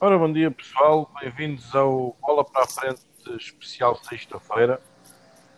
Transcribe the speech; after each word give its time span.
Ora, 0.00 0.16
bom 0.16 0.32
dia 0.32 0.48
pessoal, 0.48 1.10
bem-vindos 1.20 1.74
ao 1.74 2.16
Bola 2.22 2.44
para 2.44 2.62
a 2.62 2.66
Frente 2.68 3.00
especial 3.36 3.96
sexta-feira. 3.96 4.80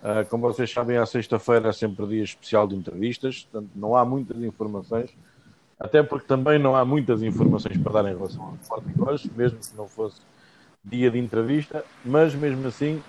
Uh, 0.03 0.27
como 0.31 0.51
vocês 0.51 0.73
sabem, 0.73 0.97
a 0.97 1.05
sexta-feira 1.05 1.69
é 1.69 1.73
sempre 1.73 2.07
dia 2.07 2.25
especial 2.25 2.67
de 2.67 2.75
entrevistas, 2.75 3.43
portanto 3.45 3.71
não 3.77 3.95
há 3.95 4.03
muitas 4.03 4.43
informações, 4.43 5.11
até 5.79 6.03
porque 6.03 6.27
também 6.27 6.59
não 6.59 6.75
há 6.75 6.87
muitas 6.87 7.23
informações 7.23 7.77
para 7.77 8.03
dar 8.03 8.11
em 8.11 8.17
relação 8.17 8.43
ao 8.43 8.55
Sporting 8.63 8.95
hoje, 8.99 9.31
mesmo 9.37 9.59
que 9.59 9.77
não 9.77 9.87
fosse 9.87 10.23
dia 10.83 11.11
de 11.11 11.19
entrevista, 11.19 11.85
mas 12.03 12.35
mesmo 12.35 12.67
assim 12.67 13.03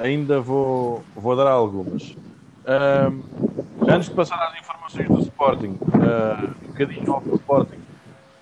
ainda 0.00 0.40
vou, 0.40 1.04
vou 1.14 1.36
dar 1.36 1.46
algumas. 1.46 2.10
Uh, 2.10 3.86
antes 3.88 4.08
de 4.08 4.16
passar 4.16 4.48
às 4.48 4.58
informações 4.58 5.06
do 5.06 5.20
Sporting, 5.20 5.78
uh, 5.78 6.64
um 6.64 6.66
bocadinho 6.72 7.12
ao 7.12 7.22
Sporting, 7.36 7.78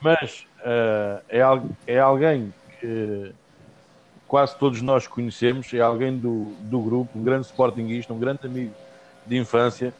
mas 0.01 0.47
uh, 0.61 1.23
é, 1.29 1.41
é 1.87 1.99
alguém 1.99 2.53
que 2.79 3.33
quase 4.27 4.57
todos 4.57 4.81
nós 4.81 5.07
conhecemos, 5.07 5.73
é 5.75 5.81
alguém 5.81 6.17
do, 6.17 6.53
do 6.61 6.81
grupo, 6.81 7.19
um 7.19 7.25
grande 7.25 7.47
sportinguista, 7.47 8.13
um 8.13 8.19
grande 8.19 8.47
amigo 8.47 8.73
de 9.27 9.37
infância. 9.37 9.93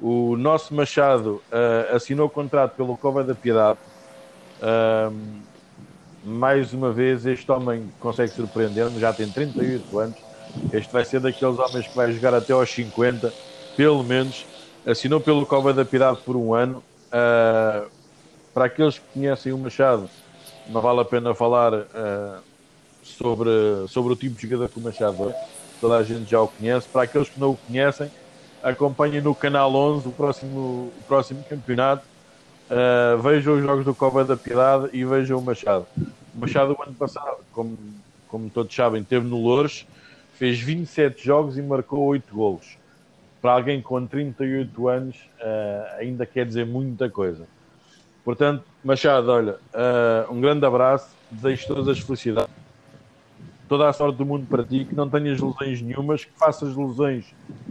O 0.00 0.36
nosso 0.36 0.74
Machado 0.74 1.40
uh, 1.52 1.94
assinou 1.94 2.28
contrato 2.28 2.74
pelo 2.74 2.96
Cova 2.96 3.22
da 3.22 3.34
Piedade. 3.34 3.78
Uh, 4.60 5.14
mais 6.24 6.72
uma 6.72 6.92
vez, 6.92 7.24
este 7.24 7.50
homem 7.52 7.88
consegue 8.00 8.32
surpreender-me, 8.32 8.98
já 8.98 9.12
tem 9.12 9.30
38 9.30 9.98
anos. 9.98 10.16
Este 10.72 10.92
vai 10.92 11.04
ser 11.04 11.20
daqueles 11.20 11.58
homens 11.58 11.86
que 11.86 11.96
vai 11.96 12.10
jogar 12.10 12.34
até 12.34 12.52
aos 12.52 12.68
50, 12.68 13.32
pelo 13.76 14.02
menos. 14.02 14.44
Assinou 14.84 15.20
pelo 15.20 15.46
Cova 15.46 15.72
da 15.72 15.84
Piedade 15.84 16.18
por 16.24 16.34
um 16.36 16.52
ano. 16.52 16.82
Uh, 17.06 17.88
para 18.56 18.64
aqueles 18.64 18.98
que 18.98 19.04
conhecem 19.12 19.52
o 19.52 19.58
Machado, 19.58 20.08
não 20.68 20.80
vale 20.80 21.00
a 21.00 21.04
pena 21.04 21.34
falar 21.34 21.74
uh, 21.74 22.42
sobre, 23.02 23.50
sobre 23.86 24.14
o 24.14 24.16
tipo 24.16 24.34
de 24.34 24.48
jogador 24.48 24.70
que 24.70 24.78
o 24.78 24.82
Machado 24.82 25.28
é. 25.28 25.46
Toda 25.78 25.98
a 25.98 26.02
gente 26.02 26.30
já 26.30 26.40
o 26.40 26.48
conhece. 26.48 26.88
Para 26.88 27.02
aqueles 27.02 27.28
que 27.28 27.38
não 27.38 27.50
o 27.50 27.56
conhecem, 27.58 28.10
acompanhem 28.62 29.20
no 29.20 29.34
Canal 29.34 29.74
11 29.74 30.08
o 30.08 30.10
próximo, 30.10 30.58
o 30.58 31.02
próximo 31.06 31.44
campeonato. 31.44 32.02
Uh, 32.70 33.20
vejam 33.20 33.56
os 33.56 33.62
jogos 33.62 33.84
do 33.84 33.94
Cova 33.94 34.24
da 34.24 34.38
Piedade 34.38 34.88
e 34.94 35.04
vejam 35.04 35.38
o 35.38 35.42
Machado. 35.42 35.86
O 36.34 36.40
Machado, 36.40 36.74
o 36.78 36.82
ano 36.82 36.94
passado, 36.94 37.36
como, 37.52 37.76
como 38.26 38.48
todos 38.48 38.74
sabem, 38.74 39.04
teve 39.04 39.28
no 39.28 39.38
Louros, 39.38 39.86
fez 40.32 40.58
27 40.58 41.22
jogos 41.22 41.58
e 41.58 41.62
marcou 41.62 42.02
8 42.06 42.34
golos. 42.34 42.78
Para 43.42 43.52
alguém 43.52 43.82
com 43.82 44.06
38 44.06 44.88
anos, 44.88 45.16
uh, 45.42 45.98
ainda 45.98 46.24
quer 46.24 46.46
dizer 46.46 46.64
muita 46.64 47.10
coisa. 47.10 47.46
Portanto, 48.26 48.64
Machado, 48.82 49.30
olha, 49.30 49.52
uh, 49.52 50.32
um 50.34 50.40
grande 50.40 50.66
abraço, 50.66 51.06
desejo 51.30 51.68
todas 51.68 51.86
as 51.86 52.00
felicidades, 52.00 52.52
toda 53.68 53.88
a 53.88 53.92
sorte 53.92 54.16
do 54.16 54.26
mundo 54.26 54.48
para 54.48 54.64
ti, 54.64 54.84
que 54.84 54.96
não 54.96 55.08
tenhas 55.08 55.40
lesões 55.40 55.80
nenhumas, 55.80 56.24
que 56.24 56.32
faças 56.36 56.76
lesões, 56.76 57.24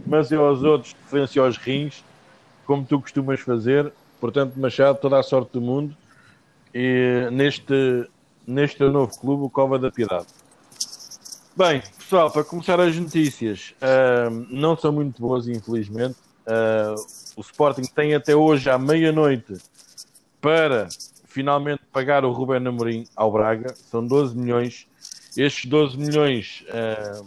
mas 0.06 0.32
eu 0.32 0.42
aos 0.46 0.62
outros, 0.62 0.94
de 0.94 0.96
preferência 1.00 1.42
aos 1.42 1.58
rins, 1.58 2.02
como 2.64 2.86
tu 2.86 2.98
costumas 2.98 3.38
fazer. 3.38 3.92
Portanto, 4.18 4.58
Machado, 4.58 4.98
toda 4.98 5.18
a 5.18 5.22
sorte 5.22 5.52
do 5.52 5.60
mundo 5.60 5.94
e 6.74 7.28
neste, 7.30 8.08
neste 8.46 8.82
novo 8.84 9.14
clube, 9.20 9.42
o 9.42 9.50
Cova 9.50 9.78
da 9.78 9.90
Piedade. 9.90 10.24
Bem, 11.54 11.82
pessoal, 11.98 12.30
para 12.30 12.42
começar 12.42 12.80
as 12.80 12.96
notícias, 12.96 13.74
uh, 13.82 14.46
não 14.48 14.74
são 14.74 14.90
muito 14.90 15.20
boas, 15.20 15.46
infelizmente. 15.48 16.16
Uh, 16.46 16.94
o 17.36 17.42
Sporting 17.42 17.82
tem 17.94 18.14
até 18.14 18.34
hoje, 18.34 18.70
à 18.70 18.78
meia-noite, 18.78 19.58
para 20.46 20.86
finalmente 21.24 21.82
pagar 21.92 22.24
o 22.24 22.30
Ruben 22.30 22.64
Amorim 22.68 23.04
ao 23.16 23.32
Braga. 23.32 23.74
São 23.74 24.06
12 24.06 24.38
milhões. 24.38 24.86
Estes 25.36 25.68
12 25.68 25.98
milhões 25.98 26.64
uh, 26.68 27.26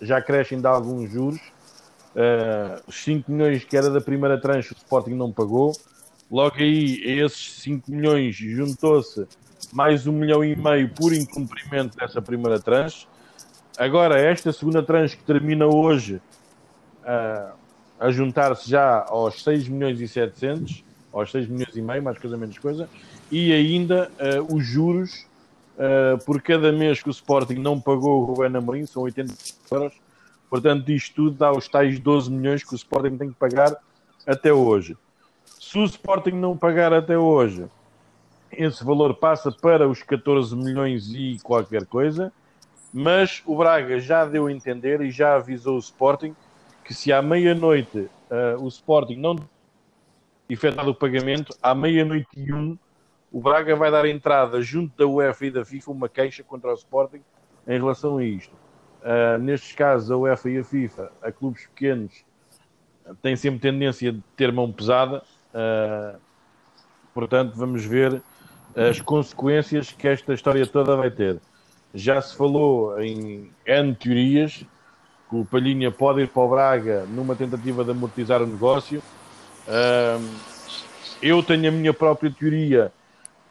já 0.00 0.22
crescem 0.22 0.58
de 0.58 0.66
alguns 0.66 1.10
juros. 1.10 1.42
Uh, 2.16 2.80
os 2.88 3.04
5 3.04 3.30
milhões 3.30 3.64
que 3.64 3.76
era 3.76 3.90
da 3.90 4.00
primeira 4.00 4.40
tranche 4.40 4.72
o 4.72 4.76
Sporting 4.78 5.10
não 5.10 5.30
pagou. 5.30 5.76
Logo 6.30 6.56
aí, 6.56 7.02
a 7.04 7.26
esses 7.26 7.60
5 7.64 7.90
milhões 7.90 8.34
juntou-se 8.34 9.28
mais 9.70 10.06
um 10.06 10.12
milhão 10.12 10.42
e 10.42 10.56
meio 10.56 10.88
por 10.94 11.12
incumprimento 11.12 11.98
dessa 11.98 12.22
primeira 12.22 12.58
tranche. 12.58 13.06
Agora, 13.76 14.18
esta 14.18 14.50
segunda 14.54 14.82
tranche 14.82 15.18
que 15.18 15.24
termina 15.24 15.66
hoje, 15.66 16.14
uh, 17.02 17.52
a 18.00 18.10
juntar-se 18.10 18.70
já 18.70 19.04
aos 19.06 19.42
6 19.42 19.68
milhões 19.68 20.00
e 20.00 20.08
700, 20.08 20.88
aos 21.12 21.30
6 21.30 21.48
milhões 21.48 21.74
e 21.74 21.82
meio, 21.82 22.02
mais 22.02 22.18
coisa 22.18 22.36
menos 22.36 22.58
coisa, 22.58 22.88
e 23.30 23.52
ainda 23.52 24.10
uh, 24.18 24.54
os 24.54 24.64
juros 24.64 25.26
uh, 25.76 26.22
por 26.24 26.40
cada 26.40 26.70
mês 26.72 27.02
que 27.02 27.08
o 27.08 27.10
Sporting 27.10 27.54
não 27.54 27.80
pagou 27.80 28.22
o 28.22 28.24
Rubén 28.24 28.56
Amorim, 28.56 28.86
são 28.86 29.02
80 29.02 29.34
euros, 29.70 29.94
portanto 30.48 30.90
isto 30.90 31.14
tudo 31.14 31.36
dá 31.36 31.52
os 31.52 31.68
tais 31.68 31.98
12 31.98 32.30
milhões 32.30 32.64
que 32.64 32.74
o 32.74 32.76
Sporting 32.76 33.16
tem 33.16 33.28
que 33.28 33.36
pagar 33.36 33.76
até 34.26 34.52
hoje. 34.52 34.96
Se 35.58 35.78
o 35.78 35.84
Sporting 35.84 36.32
não 36.32 36.56
pagar 36.56 36.92
até 36.92 37.18
hoje, 37.18 37.66
esse 38.52 38.84
valor 38.84 39.14
passa 39.14 39.52
para 39.52 39.88
os 39.88 40.02
14 40.02 40.54
milhões 40.56 41.12
e 41.12 41.38
qualquer 41.42 41.86
coisa, 41.86 42.32
mas 42.92 43.42
o 43.46 43.56
Braga 43.56 44.00
já 44.00 44.24
deu 44.24 44.46
a 44.46 44.52
entender 44.52 45.00
e 45.00 45.10
já 45.10 45.36
avisou 45.36 45.76
o 45.76 45.78
Sporting 45.78 46.34
que 46.84 46.92
se 46.92 47.12
à 47.12 47.22
meia-noite 47.22 47.98
uh, 47.98 48.60
o 48.60 48.66
Sporting 48.66 49.16
não 49.16 49.36
efetuado 50.52 50.90
o 50.90 50.94
pagamento, 50.94 51.54
à 51.62 51.74
meia-noite 51.74 52.28
e 52.36 52.52
um, 52.52 52.76
o 53.32 53.40
Braga 53.40 53.76
vai 53.76 53.90
dar 53.90 54.04
entrada 54.06 54.60
junto 54.60 54.96
da 54.96 55.06
UEFA 55.06 55.46
e 55.46 55.50
da 55.50 55.64
FIFA 55.64 55.90
uma 55.92 56.08
queixa 56.08 56.42
contra 56.42 56.70
o 56.70 56.74
Sporting 56.74 57.22
em 57.66 57.78
relação 57.78 58.18
a 58.18 58.24
isto. 58.24 58.52
Uh, 59.00 59.38
nestes 59.38 59.72
casos, 59.72 60.10
a 60.10 60.16
UEFA 60.16 60.50
e 60.50 60.58
a 60.58 60.64
FIFA, 60.64 61.12
a 61.22 61.30
clubes 61.30 61.66
pequenos, 61.68 62.24
têm 63.22 63.36
sempre 63.36 63.60
tendência 63.60 64.12
de 64.12 64.20
ter 64.36 64.52
mão 64.52 64.70
pesada. 64.72 65.22
Uh, 65.54 66.18
portanto, 67.14 67.54
vamos 67.54 67.84
ver 67.84 68.20
as 68.74 69.00
consequências 69.00 69.92
que 69.92 70.08
esta 70.08 70.34
história 70.34 70.66
toda 70.66 70.96
vai 70.96 71.10
ter. 71.10 71.40
Já 71.94 72.20
se 72.20 72.36
falou 72.36 73.00
em 73.00 73.50
N 73.66 73.94
teorias 73.94 74.64
que 75.28 75.36
o 75.36 75.44
Palhinha 75.44 75.90
pode 75.90 76.22
ir 76.22 76.28
para 76.28 76.42
o 76.42 76.48
Braga 76.48 77.04
numa 77.06 77.36
tentativa 77.36 77.84
de 77.84 77.92
amortizar 77.92 78.42
o 78.42 78.46
negócio 78.46 79.02
eu 81.22 81.42
tenho 81.42 81.68
a 81.68 81.70
minha 81.70 81.92
própria 81.92 82.30
teoria 82.30 82.92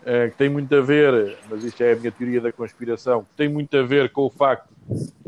uh, 0.02 0.32
que 0.32 0.38
tem 0.38 0.50
muito 0.50 0.76
a 0.76 0.82
ver, 0.82 1.38
mas 1.50 1.64
isto 1.64 1.82
é 1.82 1.94
a 1.94 1.96
minha 1.96 2.12
teoria 2.12 2.42
da 2.42 2.52
conspiração, 2.52 3.24
que 3.24 3.36
tem 3.36 3.48
muito 3.48 3.78
a 3.78 3.84
ver 3.84 4.12
com 4.12 4.24
o 4.24 4.30
facto 4.30 4.70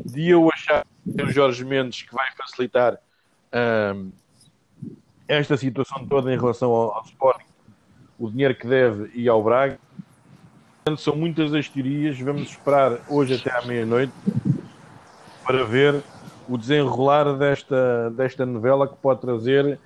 de 0.05 0.29
eu 0.29 0.49
achar 0.51 0.85
que 1.03 1.21
é 1.21 1.23
o 1.23 1.31
Jorge 1.31 1.65
Mendes 1.65 2.01
que 2.03 2.13
vai 2.13 2.29
facilitar 2.35 2.97
esta 5.27 5.57
situação 5.57 6.05
toda 6.05 6.33
em 6.33 6.37
relação 6.37 6.71
ao, 6.71 6.95
ao 6.95 7.03
Sporting, 7.03 7.45
o 8.19 8.29
dinheiro 8.29 8.55
que 8.55 8.67
deve 8.67 9.11
e 9.13 9.27
ao 9.27 9.41
Braga. 9.43 9.79
Portanto, 10.83 11.01
são 11.01 11.15
muitas 11.15 11.53
as 11.53 11.69
teorias. 11.69 12.19
Vamos 12.19 12.49
esperar 12.49 12.99
hoje 13.07 13.35
até 13.35 13.51
à 13.55 13.61
meia-noite 13.61 14.13
para 15.45 15.63
ver 15.63 16.01
o 16.49 16.57
desenrolar 16.57 17.33
desta, 17.37 18.09
desta 18.11 18.45
novela 18.45 18.87
que 18.87 18.95
pode 18.95 19.21
trazer 19.21 19.79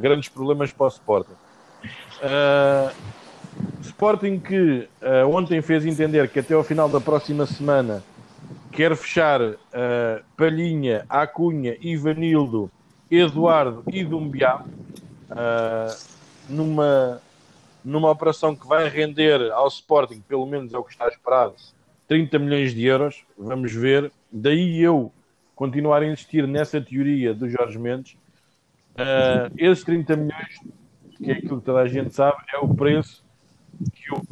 grandes 0.00 0.28
problemas 0.28 0.72
para 0.72 0.86
o 0.86 0.88
Sporting. 0.88 1.34
Uh, 2.22 2.90
Sporting 3.82 4.38
que 4.38 4.88
uh, 5.02 5.28
ontem 5.28 5.60
fez 5.60 5.84
entender 5.84 6.28
que 6.28 6.38
até 6.38 6.54
ao 6.54 6.64
final 6.64 6.88
da 6.88 7.00
próxima 7.00 7.46
semana 7.46 8.02
quer 8.72 8.96
fechar 8.96 9.40
uh, 9.40 9.56
Palhinha, 10.36 11.04
Acunha, 11.08 11.76
Ivanildo, 11.80 12.70
Eduardo 13.10 13.82
e 13.88 14.04
Dumbiá 14.04 14.64
numa, 16.48 17.20
numa 17.84 18.10
operação 18.10 18.54
que 18.54 18.66
vai 18.66 18.88
render 18.88 19.50
ao 19.52 19.68
Sporting, 19.68 20.20
pelo 20.20 20.46
menos 20.46 20.72
é 20.72 20.78
o 20.78 20.82
que 20.82 20.92
está 20.92 21.08
esperado, 21.08 21.54
30 22.08 22.38
milhões 22.38 22.74
de 22.74 22.84
euros. 22.84 23.24
Vamos 23.38 23.72
ver. 23.72 24.10
Daí 24.30 24.80
eu 24.80 25.12
continuar 25.54 26.02
a 26.02 26.06
insistir 26.06 26.46
nessa 26.46 26.80
teoria 26.80 27.32
do 27.32 27.48
Jorge 27.48 27.78
Mendes 27.78 28.16
Uh, 28.94 29.52
esses 29.56 29.84
30 29.84 30.16
milhões, 30.16 30.58
que 31.16 31.30
é 31.30 31.34
aquilo 31.34 31.58
que 31.60 31.64
toda 31.64 31.80
a 31.80 31.88
gente 31.88 32.14
sabe, 32.14 32.36
é 32.52 32.58
o 32.58 32.74
preço 32.74 33.24
que 33.92 34.12
o 34.12 34.22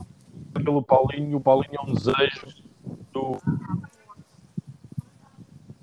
pelo 0.52 0.82
Paulinho, 0.82 1.36
o 1.36 1.40
Paulinho 1.40 1.76
é 1.78 1.90
um 1.90 1.94
desejo 1.94 2.46
do. 3.12 3.38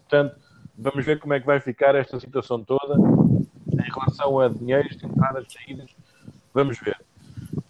Portanto, 0.01 0.35
vamos 0.77 1.05
ver 1.05 1.19
como 1.19 1.33
é 1.33 1.39
que 1.39 1.45
vai 1.45 1.59
ficar 1.59 1.95
esta 1.95 2.19
situação 2.19 2.63
toda 2.63 2.95
em 2.95 3.91
relação 3.91 4.39
a 4.39 4.47
dinheiros, 4.47 5.01
entradas, 5.03 5.47
saídas. 5.51 5.95
Vamos 6.53 6.79
ver. 6.79 6.97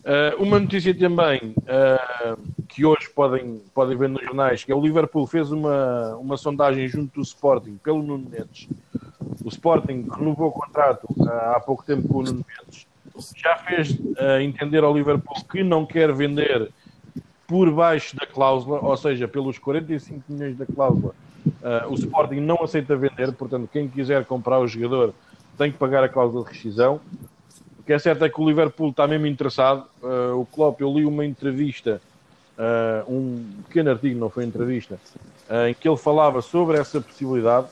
Uh, 0.05 0.43
uma 0.43 0.59
notícia 0.59 0.95
também 0.95 1.55
uh, 1.57 2.63
que 2.67 2.85
hoje 2.85 3.09
podem, 3.09 3.59
podem 3.73 3.97
ver 3.97 4.09
nos 4.09 4.23
jornais, 4.23 4.63
que 4.63 4.71
é 4.71 4.75
o 4.75 4.81
Liverpool 4.81 5.25
fez 5.25 5.51
uma, 5.51 6.15
uma 6.17 6.37
sondagem 6.37 6.87
junto 6.87 7.15
do 7.15 7.21
Sporting 7.21 7.77
pelo 7.77 8.03
Nuno 8.03 8.29
Mendes 8.29 8.69
o 9.45 9.49
Sporting 9.49 10.07
renovou 10.11 10.47
o 10.47 10.51
contrato 10.51 11.05
uh, 11.17 11.29
há 11.55 11.59
pouco 11.59 11.85
tempo 11.85 12.07
com 12.07 12.17
o 12.17 12.23
Nuno 12.23 12.43
Mendes. 12.43 12.87
Já 13.35 13.55
fez 13.57 13.91
uh, 13.91 14.41
entender 14.41 14.83
ao 14.83 14.91
Liverpool 14.91 15.35
que 15.49 15.63
não 15.63 15.85
quer 15.85 16.11
vender 16.11 16.71
por 17.47 17.69
baixo 17.71 18.15
da 18.15 18.25
cláusula, 18.25 18.79
ou 18.81 18.97
seja, 18.97 19.27
pelos 19.27 19.59
45 19.59 20.23
milhões 20.27 20.57
da 20.57 20.65
cláusula, 20.65 21.13
uh, 21.45 21.91
o 21.91 21.93
Sporting 21.93 22.39
não 22.39 22.63
aceita 22.63 22.95
vender, 22.95 23.31
portanto, 23.33 23.69
quem 23.71 23.87
quiser 23.87 24.25
comprar 24.25 24.59
o 24.59 24.67
jogador 24.67 25.13
tem 25.55 25.71
que 25.71 25.77
pagar 25.77 26.03
a 26.03 26.09
cláusula 26.09 26.43
de 26.43 26.49
rescisão. 26.51 26.99
O 27.79 27.83
que 27.83 27.93
é 27.93 27.99
certo 27.99 28.25
é 28.25 28.29
que 28.29 28.41
o 28.41 28.47
Liverpool 28.47 28.89
está 28.89 29.07
mesmo 29.07 29.27
interessado. 29.27 29.85
Uh, 30.01 30.39
o 30.41 30.45
Klopp, 30.47 30.81
eu 30.81 30.91
li 30.91 31.05
uma 31.05 31.23
entrevista, 31.23 32.01
uh, 32.57 33.13
um 33.13 33.45
pequeno 33.67 33.91
artigo, 33.91 34.19
não 34.19 34.31
foi 34.31 34.43
entrevista, 34.43 34.99
em 35.69 35.75
que 35.75 35.87
ele 35.87 35.97
falava 35.97 36.41
sobre 36.41 36.79
essa 36.79 36.99
possibilidade, 36.99 37.67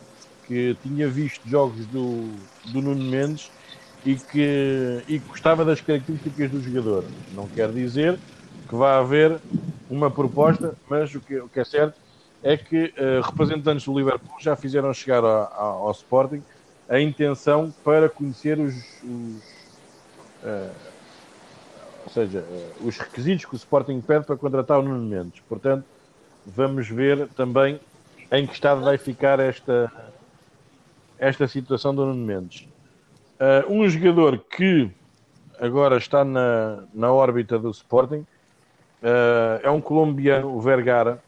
que 0.48 0.78
tinha 0.84 1.08
visto 1.08 1.48
jogos 1.48 1.86
do, 1.88 2.30
do 2.72 2.82
Nuno 2.82 3.04
Mendes 3.04 3.52
e 4.06 4.16
que 4.16 5.04
e 5.08 5.18
gostava 5.20 5.64
das 5.64 5.82
características 5.82 6.52
do 6.52 6.62
jogador. 6.62 7.06
Não 7.34 7.48
quer 7.48 7.72
dizer 7.72 8.20
que 8.68 8.76
vai 8.76 8.94
haver 8.96 9.40
uma 9.90 10.10
proposta, 10.10 10.76
mas 10.90 11.14
o 11.14 11.20
que, 11.20 11.38
o 11.38 11.48
que 11.48 11.60
é 11.60 11.64
certo 11.64 11.96
é 12.42 12.58
que 12.58 12.94
uh, 12.98 13.22
representantes 13.22 13.86
do 13.86 13.98
Liverpool 13.98 14.36
já 14.40 14.56
fizeram 14.56 14.94
chegar 14.94 15.24
a, 15.24 15.44
a, 15.44 15.64
ao 15.64 15.92
Sporting 15.92 16.44
a 16.90 17.00
intenção 17.00 17.74
para 17.84 18.10
conhecer 18.10 18.60
os, 18.60 18.76
os 19.04 19.44
uh, 20.44 20.72
ou 22.06 22.12
seja, 22.12 22.40
uh, 22.40 22.88
os 22.88 22.98
requisitos 22.98 23.46
que 23.46 23.54
o 23.54 23.56
Sporting 23.56 24.02
pede 24.02 24.26
para 24.26 24.36
contratar 24.36 24.80
o 24.80 24.82
Nuno 24.82 25.08
Mendes. 25.08 25.42
Portanto, 25.48 25.86
vamos 26.46 26.88
ver 26.90 27.28
também 27.30 27.80
em 28.32 28.46
que 28.46 28.54
estado 28.54 28.82
vai 28.82 28.98
ficar 28.98 29.40
esta, 29.40 29.92
esta 31.28 31.48
situação 31.48 31.94
do 31.94 32.06
Nuno 32.06 32.26
Mendes. 32.26 32.68
um 33.70 33.88
jogador 33.88 34.38
que 34.38 34.90
agora 35.60 35.98
está 35.98 36.24
na, 36.24 36.84
na 36.94 37.12
órbita 37.12 37.58
do 37.58 37.70
Sporting 37.72 38.26
Uh, 39.04 39.60
é 39.62 39.70
um 39.70 39.82
colombiano, 39.82 40.56
o 40.56 40.62
Vergara, 40.62 41.22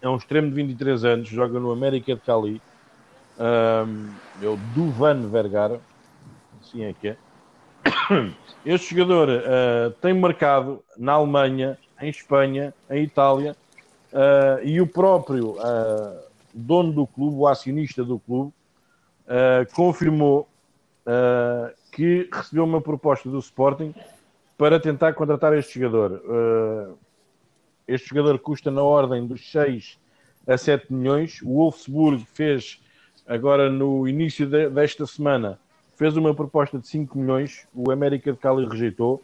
é 0.00 0.08
um 0.08 0.16
extremo 0.16 0.48
de 0.48 0.54
23 0.54 1.04
anos, 1.04 1.28
joga 1.28 1.60
no 1.60 1.70
América 1.70 2.14
de 2.14 2.20
Cali. 2.22 2.62
Uh, 3.36 4.10
é 4.42 4.46
o 4.46 4.56
Duvan 4.74 5.28
Vergara, 5.28 5.78
assim 6.62 6.82
é 6.84 6.94
que 6.94 7.08
é. 7.08 7.16
Este 8.64 8.96
jogador 8.96 9.28
uh, 9.28 9.90
tem 10.00 10.14
marcado 10.14 10.82
na 10.96 11.12
Alemanha, 11.12 11.76
em 12.00 12.08
Espanha, 12.08 12.72
em 12.88 13.02
Itália, 13.02 13.54
uh, 14.10 14.64
e 14.64 14.80
o 14.80 14.86
próprio 14.86 15.56
dono 16.54 16.90
do 16.90 17.06
clube, 17.06 17.36
o 17.36 17.46
acionista 17.46 18.02
do 18.02 18.18
clube, 18.18 18.50
confirmou 19.74 20.48
que 21.92 22.28
recebeu 22.32 22.64
uma 22.64 22.80
proposta 22.80 23.28
do 23.28 23.38
Sporting 23.38 23.94
para 24.56 24.80
tentar 24.80 25.12
contratar 25.12 25.52
este 25.56 25.78
jogador. 25.78 26.22
Uh, 26.24 26.96
este 27.86 28.08
jogador 28.08 28.38
custa 28.38 28.70
na 28.70 28.82
ordem 28.82 29.26
dos 29.26 29.50
6 29.50 29.98
a 30.46 30.56
7 30.56 30.92
milhões. 30.92 31.40
O 31.42 31.54
Wolfsburg 31.54 32.24
fez, 32.32 32.80
agora 33.26 33.68
no 33.68 34.06
início 34.08 34.46
de, 34.46 34.70
desta 34.70 35.04
semana, 35.04 35.58
fez 35.96 36.16
uma 36.16 36.34
proposta 36.34 36.78
de 36.78 36.86
5 36.86 37.18
milhões. 37.18 37.66
O 37.74 37.90
América 37.90 38.32
de 38.32 38.38
Cali 38.38 38.66
rejeitou. 38.66 39.22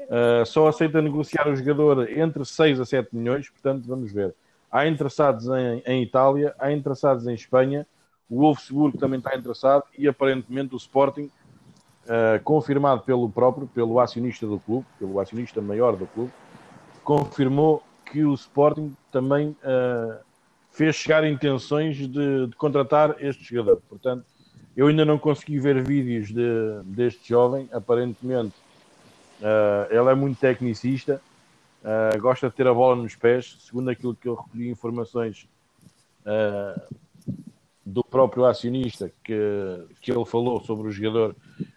Uh, 0.00 0.44
só 0.44 0.66
aceita 0.66 1.00
negociar 1.00 1.48
o 1.48 1.54
jogador 1.54 2.10
entre 2.10 2.44
6 2.44 2.80
a 2.80 2.84
7 2.84 3.14
milhões. 3.14 3.48
Portanto, 3.48 3.86
vamos 3.86 4.12
ver. 4.12 4.34
Há 4.70 4.86
interessados 4.86 5.46
em, 5.46 5.82
em 5.86 6.02
Itália, 6.02 6.54
há 6.58 6.72
interessados 6.72 7.26
em 7.26 7.34
Espanha. 7.34 7.86
O 8.30 8.42
Wolfsburg 8.42 8.96
também 8.96 9.18
está 9.18 9.36
interessado 9.36 9.82
e 9.98 10.06
aparentemente 10.06 10.72
o 10.72 10.76
Sporting 10.76 11.28
uh, 12.04 12.40
confirmado 12.44 13.02
pelo 13.02 13.28
próprio, 13.28 13.66
pelo 13.66 13.98
acionista 13.98 14.46
do 14.46 14.60
clube, 14.60 14.86
pelo 15.00 15.18
acionista 15.18 15.60
maior 15.60 15.96
do 15.96 16.06
clube, 16.06 16.32
confirmou 17.02 17.82
que 18.06 18.24
o 18.24 18.32
Sporting 18.34 18.96
também 19.10 19.48
uh, 19.48 20.20
fez 20.70 20.94
chegar 20.94 21.24
intenções 21.24 21.96
de, 21.96 22.46
de, 22.46 22.56
contratar 22.56 23.16
este 23.18 23.42
jogador. 23.42 23.82
Portanto, 23.88 24.24
eu 24.76 24.86
ainda 24.86 25.04
não 25.04 25.18
consegui 25.18 25.58
ver 25.58 25.82
vídeos 25.82 26.28
de, 26.28 26.82
deste 26.84 27.28
jovem, 27.28 27.68
aparentemente 27.72 28.54
uh, 29.40 29.90
ele 29.90 30.08
é 30.08 30.14
muito 30.14 30.38
tecnicista, 30.38 31.20
gosta 32.20 32.50
de 32.50 32.54
ter 32.54 32.66
a 32.66 32.74
bola 32.74 32.94
nos 32.94 33.16
pés, 33.16 33.56
segundo 33.60 33.88
aquilo 33.88 34.14
que 34.14 34.28
eu 34.28 34.34
recolhi 34.34 34.68
informações 34.68 35.48
do 37.90 38.04
próprio 38.04 38.44
acionista 38.44 39.10
que, 39.24 39.84
que 40.00 40.10
ele 40.10 40.24
falou 40.24 40.60
sobre 40.60 40.88
o 40.88 40.90
jogador. 40.90 41.34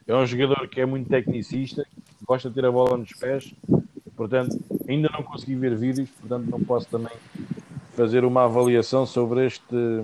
É 0.08 0.16
um 0.16 0.26
jogador 0.26 0.68
que 0.68 0.80
é 0.80 0.86
muito 0.86 1.10
tecnicista, 1.10 1.86
gosta 2.26 2.50
de 2.50 2.56
ter 2.56 2.66
a 2.66 2.72
bola 2.72 2.98
nos 2.98 3.12
pés, 3.14 3.54
portanto, 4.16 4.58
ainda 4.88 5.10
não 5.12 5.24
consegui 5.24 5.56
ver 5.56 5.76
vídeos, 5.76 6.10
portanto, 6.10 6.50
não 6.50 6.60
posso 6.60 6.88
também 6.88 7.14
fazer 7.96 8.24
uma 8.24 8.46
avaliação 8.46 9.06
sobre 9.06 9.46
este, 9.46 10.02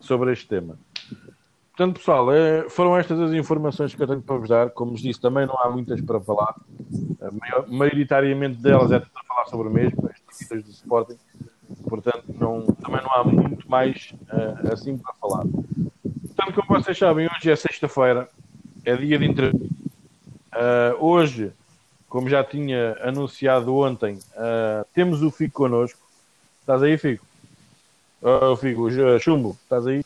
sobre 0.00 0.32
este 0.32 0.46
tema. 0.46 0.78
Portanto, 1.76 1.98
pessoal, 1.98 2.32
é, 2.32 2.68
foram 2.68 2.96
estas 2.96 3.20
as 3.20 3.32
informações 3.32 3.94
que 3.94 4.02
eu 4.02 4.06
tenho 4.06 4.20
para 4.20 4.36
vos 4.36 4.48
dar. 4.48 4.70
Como 4.70 4.90
vos 4.90 5.00
disse, 5.00 5.20
também 5.20 5.46
não 5.46 5.56
há 5.58 5.70
muitas 5.70 6.00
para 6.00 6.18
falar. 6.18 6.56
Maioritariamente 7.68 8.60
delas 8.60 8.90
é 8.90 8.98
para 8.98 9.22
falar 9.28 9.46
sobre 9.46 9.68
o 9.68 9.70
mesmo, 9.70 10.10
as 10.10 10.20
divisões 10.38 10.64
do 10.64 10.70
Sporting 10.70 11.16
não, 12.48 12.66
também 12.66 13.02
não 13.02 13.12
há 13.12 13.24
muito 13.24 13.70
mais 13.70 14.12
uh, 14.22 14.72
assim 14.72 14.96
para 14.96 15.12
falar. 15.14 15.44
Portanto, 15.44 16.66
como 16.66 16.82
vocês 16.82 16.96
sabem, 16.96 17.28
hoje 17.28 17.50
é 17.50 17.56
sexta-feira, 17.56 18.28
é 18.84 18.96
dia 18.96 19.18
de 19.18 19.24
entrevista. 19.26 19.66
Uh, 20.54 21.04
hoje, 21.04 21.52
como 22.08 22.28
já 22.28 22.42
tinha 22.42 22.96
anunciado 23.02 23.76
ontem, 23.76 24.14
uh, 24.14 24.86
temos 24.94 25.22
o 25.22 25.30
Fico 25.30 25.62
connosco. 25.62 26.00
Estás 26.60 26.82
aí, 26.82 26.96
Fico? 26.96 27.24
Oh, 28.22 28.56
Fico, 28.56 28.88
Chumbo, 29.20 29.56
estás 29.62 29.86
aí? 29.86 30.04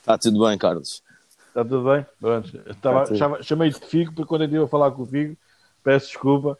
Está 0.00 0.16
tudo 0.16 0.46
bem, 0.46 0.56
Carlos. 0.56 1.02
Está 1.48 1.62
tudo 1.64 1.84
bem? 1.90 2.06
Pronto. 2.20 2.62
Estava, 2.66 3.06
tá 3.06 3.42
Chamei-te 3.42 3.80
de 3.80 3.86
Fico 3.86 4.14
porque 4.14 4.28
quando 4.28 4.42
eu 4.42 4.46
estive 4.46 4.64
a 4.64 4.68
falar 4.68 4.90
com 4.92 5.02
o 5.02 5.06
Fico, 5.06 5.36
peço 5.82 6.06
desculpa. 6.06 6.56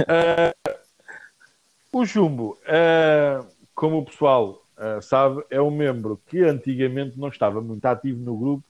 Uh, 0.00 0.74
O 1.94 2.04
Chumbo, 2.04 2.58
uh, 2.66 3.46
como 3.74 3.98
o 3.98 4.04
pessoal 4.04 4.62
uh, 4.78 5.02
sabe, 5.02 5.42
é 5.50 5.60
um 5.60 5.70
membro 5.70 6.20
que 6.26 6.40
antigamente 6.40 7.18
não 7.18 7.28
estava 7.28 7.60
muito 7.60 7.84
ativo 7.84 8.20
no 8.20 8.36
grupo 8.36 8.64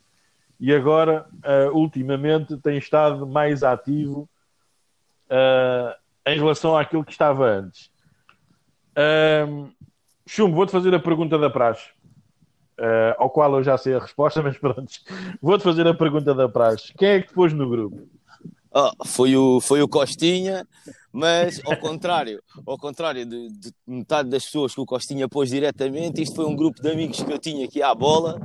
e 0.58 0.72
agora, 0.74 1.26
uh, 1.44 1.76
ultimamente, 1.76 2.56
tem 2.58 2.78
estado 2.78 3.26
mais 3.26 3.62
ativo 3.62 4.28
em 6.26 6.38
relação 6.38 6.76
àquilo 6.76 7.04
que 7.04 7.10
estava 7.10 7.44
antes. 7.44 7.90
Chumbo, 10.26 10.54
vou-te 10.54 10.70
fazer 10.70 10.94
a 10.94 11.00
pergunta 11.00 11.36
da 11.36 11.50
praxe, 11.50 11.90
ao 13.18 13.28
qual 13.30 13.52
eu 13.56 13.64
já 13.64 13.76
sei 13.76 13.94
a 13.94 13.98
resposta, 13.98 14.40
mas 14.44 14.56
pronto, 14.56 14.86
vou-te 15.42 15.64
fazer 15.64 15.88
a 15.88 15.94
pergunta 15.94 16.32
da 16.34 16.48
praxe. 16.48 16.94
Quem 16.96 17.08
é 17.08 17.20
que 17.20 17.28
te 17.28 17.34
pôs 17.34 17.52
no 17.52 17.68
grupo? 17.68 18.06
Oh, 18.76 18.90
foi, 19.04 19.36
o, 19.36 19.60
foi 19.60 19.80
o 19.82 19.88
Costinha, 19.88 20.66
mas 21.12 21.60
ao 21.64 21.76
contrário, 21.76 22.42
ao 22.66 22.76
contrário 22.76 23.24
de, 23.24 23.48
de, 23.48 23.72
metade 23.86 24.28
das 24.28 24.44
pessoas 24.44 24.74
que 24.74 24.80
o 24.80 24.84
Costinha 24.84 25.28
pôs 25.28 25.48
diretamente, 25.48 26.20
isto 26.20 26.34
foi 26.34 26.44
um 26.44 26.56
grupo 26.56 26.82
de 26.82 26.90
amigos 26.90 27.22
que 27.22 27.32
eu 27.32 27.38
tinha 27.38 27.66
aqui 27.66 27.80
à 27.80 27.94
bola, 27.94 28.36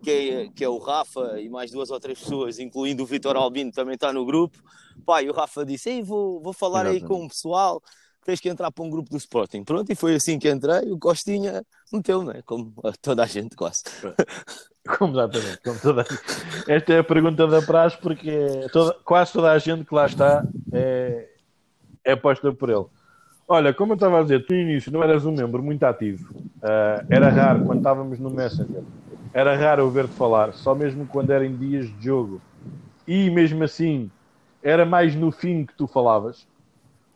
que 0.00 0.10
é, 0.10 0.48
que 0.48 0.62
é 0.62 0.68
o 0.68 0.78
Rafa 0.78 1.40
e 1.40 1.48
mais 1.48 1.72
duas 1.72 1.90
ou 1.90 1.98
três 1.98 2.20
pessoas, 2.20 2.60
incluindo 2.60 3.02
o 3.02 3.06
Vitor 3.06 3.34
Albino, 3.34 3.72
também 3.72 3.96
está 3.96 4.12
no 4.12 4.24
grupo. 4.24 4.62
Pai, 5.04 5.28
o 5.28 5.32
Rafa 5.32 5.66
disse: 5.66 5.90
Ei, 5.90 6.02
vou, 6.04 6.40
vou 6.40 6.52
falar 6.52 6.82
Exatamente. 6.82 7.02
aí 7.02 7.08
com 7.08 7.24
o 7.24 7.28
pessoal, 7.28 7.82
tens 8.24 8.40
que 8.40 8.48
entrar 8.48 8.70
para 8.70 8.84
um 8.84 8.90
grupo 8.90 9.10
do 9.10 9.16
Sporting. 9.16 9.64
Pronto, 9.64 9.90
e 9.90 9.94
foi 9.94 10.14
assim 10.14 10.38
que 10.38 10.50
entrei. 10.50 10.90
O 10.90 10.98
Costinha 10.98 11.64
meteu, 11.92 12.22
né? 12.22 12.42
Como 12.44 12.72
toda 13.00 13.22
a 13.22 13.26
gente 13.26 13.54
quase. 13.54 13.82
Como 14.98 15.14
exatamente, 15.14 15.62
como 15.64 15.80
toda 15.80 16.04
Esta 16.68 16.92
é 16.92 16.98
a 16.98 17.04
pergunta 17.04 17.46
da 17.46 17.62
praxe, 17.62 17.96
porque 17.96 18.66
toda, 18.70 18.94
quase 19.02 19.32
toda 19.32 19.50
a 19.50 19.58
gente 19.58 19.82
que 19.82 19.94
lá 19.94 20.04
está 20.04 20.46
é, 20.70 21.26
é 22.04 22.14
posta 22.14 22.52
por 22.52 22.68
ele. 22.68 22.84
Olha, 23.48 23.72
como 23.72 23.92
eu 23.92 23.94
estava 23.94 24.20
a 24.20 24.22
dizer, 24.22 24.44
tu 24.46 24.52
no 24.52 24.60
início 24.60 24.92
não 24.92 25.02
eras 25.02 25.24
um 25.24 25.32
membro 25.32 25.62
muito 25.62 25.82
ativo. 25.84 26.34
Uh, 26.34 27.06
era 27.08 27.28
raro 27.30 27.64
quando 27.64 27.78
estávamos 27.78 28.18
no 28.18 28.30
Messenger. 28.30 28.82
Era 29.32 29.56
raro 29.56 29.84
ouvir-te 29.84 30.14
falar, 30.14 30.52
só 30.52 30.74
mesmo 30.74 31.06
quando 31.06 31.30
era 31.30 31.44
em 31.44 31.56
dias 31.56 31.86
de 31.86 32.04
jogo. 32.04 32.40
E 33.06 33.30
mesmo 33.30 33.64
assim, 33.64 34.10
era 34.62 34.86
mais 34.86 35.14
no 35.14 35.30
fim 35.30 35.66
que 35.66 35.74
tu 35.74 35.86
falavas. 35.86 36.46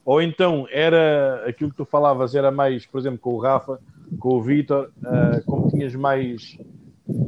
Ou 0.09 0.23
então 0.23 0.67
era 0.71 1.45
aquilo 1.47 1.69
que 1.69 1.77
tu 1.77 1.85
falavas 1.85 2.35
era 2.35 2.51
mais, 2.51 2.87
por 2.87 2.99
exemplo, 2.99 3.19
com 3.19 3.35
o 3.35 3.39
Rafa, 3.39 3.79
com 4.19 4.37
o 4.37 4.43
Vitor, 4.43 4.91
uh, 5.03 5.45
como 5.45 5.69
tinhas 5.69 5.95
mais 5.95 6.57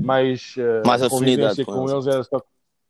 mais, 0.00 0.54
uh, 0.56 0.86
mais 0.86 1.02
afinidade 1.02 1.62
com, 1.62 1.72
com 1.74 1.90
eles, 1.90 2.06
era, 2.06 2.24
só, 2.24 2.42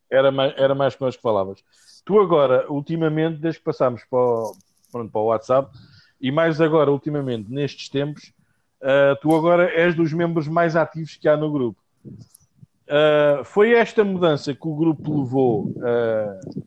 era, 0.08 0.30
mais, 0.30 0.54
era 0.56 0.76
mais 0.76 0.94
com 0.94 1.06
eles 1.06 1.16
que 1.16 1.22
falavas. 1.22 1.64
Tu 2.04 2.20
agora, 2.20 2.70
ultimamente, 2.70 3.40
desde 3.40 3.58
que 3.58 3.64
passámos 3.64 4.04
para 4.08 4.20
o, 4.20 4.52
pronto, 4.92 5.10
para 5.10 5.20
o 5.20 5.24
WhatsApp, 5.24 5.76
e 6.20 6.30
mais 6.30 6.60
agora, 6.60 6.92
ultimamente, 6.92 7.50
nestes 7.50 7.88
tempos, 7.88 8.32
uh, 8.80 9.16
tu 9.20 9.34
agora 9.34 9.74
és 9.74 9.92
dos 9.96 10.12
membros 10.12 10.46
mais 10.46 10.76
ativos 10.76 11.16
que 11.16 11.28
há 11.28 11.36
no 11.36 11.50
grupo. 11.50 11.80
Uh, 12.06 13.42
foi 13.42 13.72
esta 13.72 14.04
mudança 14.04 14.54
que 14.54 14.68
o 14.68 14.76
grupo 14.76 15.20
levou, 15.20 15.64
uh, 15.64 16.62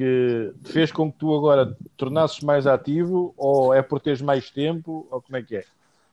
que 0.00 0.52
fez 0.64 0.90
com 0.90 1.12
que 1.12 1.18
tu 1.18 1.34
agora 1.34 1.76
tornasses 1.94 2.40
mais 2.40 2.66
ativo 2.66 3.34
ou 3.36 3.74
é 3.74 3.82
por 3.82 4.00
teres 4.00 4.22
mais 4.22 4.48
tempo 4.50 5.06
ou 5.10 5.20
como 5.20 5.36
é 5.36 5.42
que 5.42 5.56
é? 5.56 5.64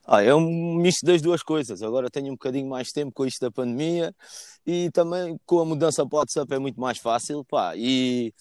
Ah, 0.05 0.21
é 0.21 0.35
um 0.35 0.75
misto 0.75 1.05
das 1.05 1.21
duas 1.21 1.41
coisas. 1.41 1.81
Agora 1.81 2.09
tenho 2.09 2.27
um 2.27 2.35
bocadinho 2.35 2.69
mais 2.69 2.91
tempo 2.91 3.13
com 3.13 3.25
isto 3.25 3.39
da 3.39 3.49
pandemia 3.49 4.13
e 4.65 4.91
também 4.91 5.39
com 5.45 5.59
a 5.59 5.65
mudança 5.65 6.05
para 6.05 6.15
o 6.17 6.19
WhatsApp 6.19 6.53
é 6.53 6.59
muito 6.59 6.79
mais 6.79 6.97
fácil. 6.97 7.45
Pá. 7.45 7.73
E 7.77 8.33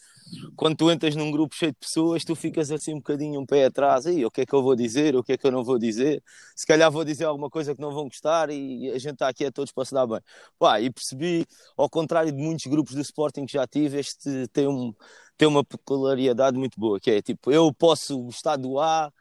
quando 0.56 0.76
tu 0.76 0.90
entras 0.90 1.14
num 1.14 1.30
grupo 1.30 1.54
cheio 1.54 1.73
de 1.73 1.78
pessoas, 1.78 2.25
tu 2.25 2.35
ficas 2.35 2.71
assim 2.71 2.95
um 2.95 2.99
bocadinho 2.99 3.40
um 3.40 3.47
pé 3.47 3.66
atrás. 3.66 4.06
E 4.06 4.25
o 4.25 4.30
que 4.30 4.42
é 4.42 4.47
que 4.47 4.54
eu 4.54 4.62
vou 4.62 4.75
dizer? 4.75 5.16
O 5.16 5.23
que 5.23 5.33
é 5.33 5.37
que 5.37 5.47
eu 5.47 5.52
não 5.52 5.64
vou 5.64 5.78
dizer? 5.78 6.23
Se 6.54 6.66
calhar 6.66 6.90
vou 6.90 7.04
dizer 7.04 7.25
alguma 7.25 7.50
coisa 7.50 7.75
que 7.75 7.80
não 7.80 7.92
vão 7.92 8.04
gostar 8.04 8.50
e 8.50 8.90
a 8.90 8.99
gente 8.99 9.14
está 9.14 9.28
aqui 9.28 9.45
a 9.45 9.52
todos 9.52 9.73
para 9.73 9.85
se 9.85 9.95
dar 9.95 10.06
bem. 10.06 10.21
Pá, 10.59 10.80
e 10.80 10.90
percebi, 10.90 11.47
ao 11.76 11.88
contrário 11.88 12.33
de 12.33 12.38
muitos 12.42 12.66
grupos 12.66 12.95
do 12.95 13.00
Sporting 13.00 13.47
que 13.47 13.52
já 13.52 13.66
tive, 13.66 13.99
este 13.99 14.49
tem, 14.52 14.66
um, 14.66 14.95
tem 15.37 15.47
uma 15.49 15.64
peculiaridade 15.64 16.59
muito 16.59 16.78
boa, 16.78 16.99
que 17.00 17.11
é 17.11 17.23
tipo, 17.23 17.50
eu 17.50 17.73
posso 17.73 18.18
gostar 18.23 18.56
do 18.56 18.78
A 18.80 19.12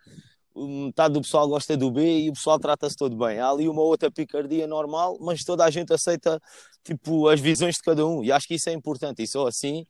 metade 0.56 1.14
do 1.14 1.22
pessoal 1.22 1.48
gosta 1.48 1.76
do 1.76 1.92
B 1.92 2.22
e 2.22 2.30
o 2.30 2.34
pessoal 2.34 2.58
trata-se 2.58 2.96
todo 2.96 3.16
bem. 3.18 3.40
Há 3.40 3.50
ali 3.50 3.68
uma 3.68 3.82
outra 3.82 4.10
picardia 4.10 4.66
normal, 4.66 5.18
mas 5.20 5.44
toda 5.44 5.66
a 5.66 5.70
gente 5.70 5.94
aceita 5.94 6.42
tipo 6.84 7.28
as 7.28 7.40
visões 7.42 7.76
de 7.76 7.82
cada 7.82 8.06
um 8.06 8.24
e 8.24 8.32
acho 8.32 8.48
que 8.48 8.56
isso 8.56 8.70
é 8.70 8.74
importante 8.74 9.22
e 9.22 9.28
só 9.28 9.48
assim 9.48 9.86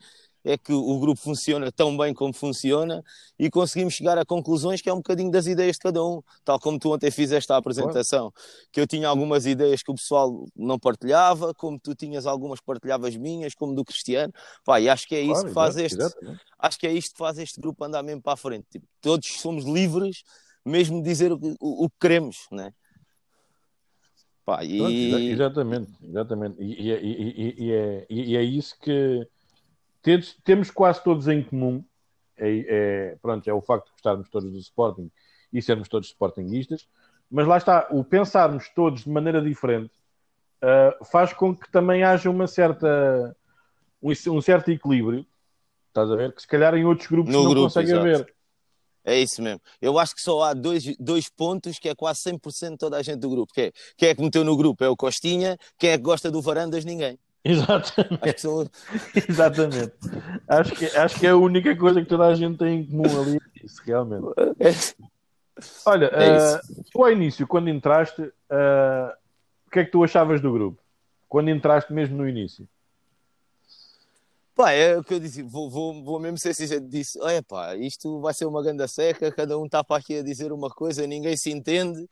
é 0.46 0.58
que 0.58 0.72
o 0.72 1.00
grupo 1.00 1.20
funciona 1.20 1.72
tão 1.72 1.98
bem 1.98 2.14
como 2.14 2.32
funciona 2.32 3.04
e 3.38 3.50
conseguimos 3.50 3.96
chegar 3.96 4.16
a 4.18 4.24
conclusões 4.24 4.80
que 4.80 4.88
é 4.88 4.94
um 4.94 4.98
bocadinho 4.98 5.32
das 5.32 5.48
ideias 5.48 5.76
de 5.76 5.80
cada 5.80 6.04
um, 6.06 6.22
tal 6.44 6.60
como 6.60 6.78
tu 6.78 6.94
ontem 6.94 7.10
fizeste 7.10 7.52
a 7.52 7.58
apresentação, 7.58 8.32
que 8.72 8.80
eu 8.80 8.86
tinha 8.86 9.10
algumas 9.10 9.48
ideias 9.48 9.82
que 9.82 9.92
o 9.92 9.96
pessoal 9.96 10.46
não 10.56 10.78
partilhava, 10.78 11.52
como 11.56 11.80
tu 11.80 11.96
tinhas 11.96 12.28
algumas 12.28 12.62
partilhavas 12.62 13.18
minhas, 13.18 13.56
como 13.56 13.74
do 13.74 13.84
Cristiano, 13.84 14.32
pá, 14.64 14.80
e 14.80 14.88
acho 14.88 15.08
que 15.08 15.16
é 15.16 15.22
isso 15.22 15.34
claro, 15.34 15.48
que 15.48 15.54
faz 15.54 15.78
este, 15.78 15.98
acho 16.60 16.80
que 16.80 16.86
é 16.86 16.94
isto 16.94 17.14
que 17.14 17.18
faz 17.18 17.40
este 17.40 17.60
grupo 17.60 17.84
andar 17.84 18.04
mesmo 18.04 18.22
para 18.22 18.34
a 18.34 18.38
frente, 18.38 18.68
tipo, 18.70 18.86
todos 19.02 19.28
somos 19.40 19.66
livres 19.66 20.24
mesmo 20.64 21.02
dizer 21.02 21.32
o, 21.32 21.40
o, 21.60 21.86
o 21.86 21.90
que 21.90 21.96
queremos, 22.00 22.48
né? 22.52 22.72
Pá, 24.46 24.64
e... 24.64 25.32
Exatamente, 25.32 25.92
exatamente. 26.04 26.62
E, 26.62 26.74
e, 26.74 26.92
e, 26.92 27.66
e, 27.66 27.72
é, 27.72 28.06
e 28.08 28.38
é 28.38 28.44
isso 28.44 28.76
que 28.80 29.28
temos, 30.06 30.38
temos 30.44 30.72
quase 30.72 31.04
todos 31.04 31.28
em 31.28 31.42
comum. 31.42 31.84
É, 32.38 32.66
é, 32.68 33.18
pronto, 33.22 33.48
é 33.50 33.54
o 33.54 33.62
facto 33.62 33.88
de 33.88 33.92
gostarmos 33.94 34.30
todos 34.30 34.52
do 34.52 34.60
Sporting 34.60 35.10
e 35.52 35.62
sermos 35.62 35.88
todos 35.88 36.10
Sportingistas, 36.10 36.88
mas 37.32 37.48
lá 37.48 37.58
está, 37.58 37.88
o 37.92 38.04
pensarmos 38.04 38.70
todos 38.70 39.06
de 39.06 39.10
maneira 39.10 39.42
diferente 39.42 39.94
uh, 40.62 41.04
faz 41.06 41.34
com 41.34 41.56
que 41.56 41.72
também 41.72 42.04
haja 42.04 42.30
uma 42.30 42.46
certa, 42.46 43.36
um, 44.02 44.12
um, 44.12 44.42
certo 44.42 44.70
equilíbrio, 44.70 45.26
estás 45.88 46.12
a 46.12 46.16
ver? 46.16 46.34
Que 46.34 46.42
se 46.42 46.48
calhar 46.48 46.76
em 46.76 46.86
outros 46.86 47.08
grupos 47.08 47.34
no 47.34 47.44
não 47.44 47.50
grupo, 47.50 47.68
conseguem 47.68 47.94
exato. 47.94 48.26
ver. 48.26 48.36
É 49.06 49.20
isso 49.20 49.42
mesmo. 49.42 49.62
Eu 49.82 49.98
acho 49.98 50.14
que 50.14 50.22
só 50.22 50.44
há 50.44 50.54
dois, 50.54 50.84
dois 50.98 51.30
pontos 51.30 51.80
que 51.80 51.88
é 51.88 51.96
quase 51.96 52.22
100% 52.22 52.72
de 52.72 52.78
toda 52.78 52.98
a 52.98 53.02
gente 53.02 53.20
do 53.20 53.30
grupo. 53.30 53.54
Que 53.54 53.62
é, 53.62 53.72
quem 53.96 54.10
é 54.10 54.16
que 54.16 54.22
meteu 54.22 54.44
no 54.44 54.58
grupo? 54.58 54.84
É 54.84 54.90
o 54.90 54.98
Costinha. 54.98 55.58
Quem 55.78 55.92
é 55.92 55.98
que 55.98 56.04
gosta 56.04 56.30
do 56.30 56.42
Varandas? 56.42 56.84
Ninguém. 56.84 57.18
Exatamente. 57.46 58.24
Acho 58.24 58.34
que 58.34 58.42
são... 58.42 58.70
Exatamente. 59.30 59.94
Acho 60.48 60.72
que, 60.74 60.86
acho 60.86 61.20
que 61.20 61.28
é 61.28 61.30
a 61.30 61.38
única 61.38 61.76
coisa 61.78 62.02
que 62.02 62.08
toda 62.08 62.26
a 62.26 62.34
gente 62.34 62.58
tem 62.58 62.80
em 62.80 62.86
comum 62.86 63.22
ali. 63.22 63.40
Isso, 63.64 63.82
realmente. 63.86 64.26
É. 64.60 65.06
Olha, 65.86 66.06
é 66.08 66.56
uh, 66.56 66.60
tu 66.92 67.04
ao 67.04 67.12
início, 67.12 67.48
quando 67.48 67.70
entraste, 67.70 68.22
uh, 68.22 69.14
o 69.68 69.72
que 69.72 69.80
é 69.80 69.86
que 69.86 69.92
tu 69.92 70.04
achavas 70.04 70.42
do 70.42 70.52
grupo? 70.52 70.82
Quando 71.30 71.50
entraste 71.50 71.94
mesmo 71.94 72.18
no 72.18 72.28
início? 72.28 72.68
Pá, 74.56 74.72
é 74.72 74.98
o 74.98 75.04
que 75.04 75.14
eu 75.14 75.20
disse, 75.20 75.44
vou, 75.44 75.70
vou, 75.70 76.04
vou 76.04 76.20
mesmo 76.20 76.38
ser 76.38 76.54
sincero, 76.54 76.82
disse, 76.88 77.20
olha 77.20 77.44
pá, 77.44 77.76
isto 77.76 78.22
vai 78.22 78.34
ser 78.34 78.46
uma 78.46 78.64
ganda 78.64 78.88
seca, 78.88 79.30
cada 79.32 79.58
um 79.58 79.66
está 79.66 79.84
para 79.84 79.98
aqui 79.98 80.18
a 80.18 80.24
dizer 80.24 80.52
uma 80.54 80.70
coisa, 80.70 81.06
ninguém 81.06 81.36
se 81.36 81.52
entende, 81.52 82.08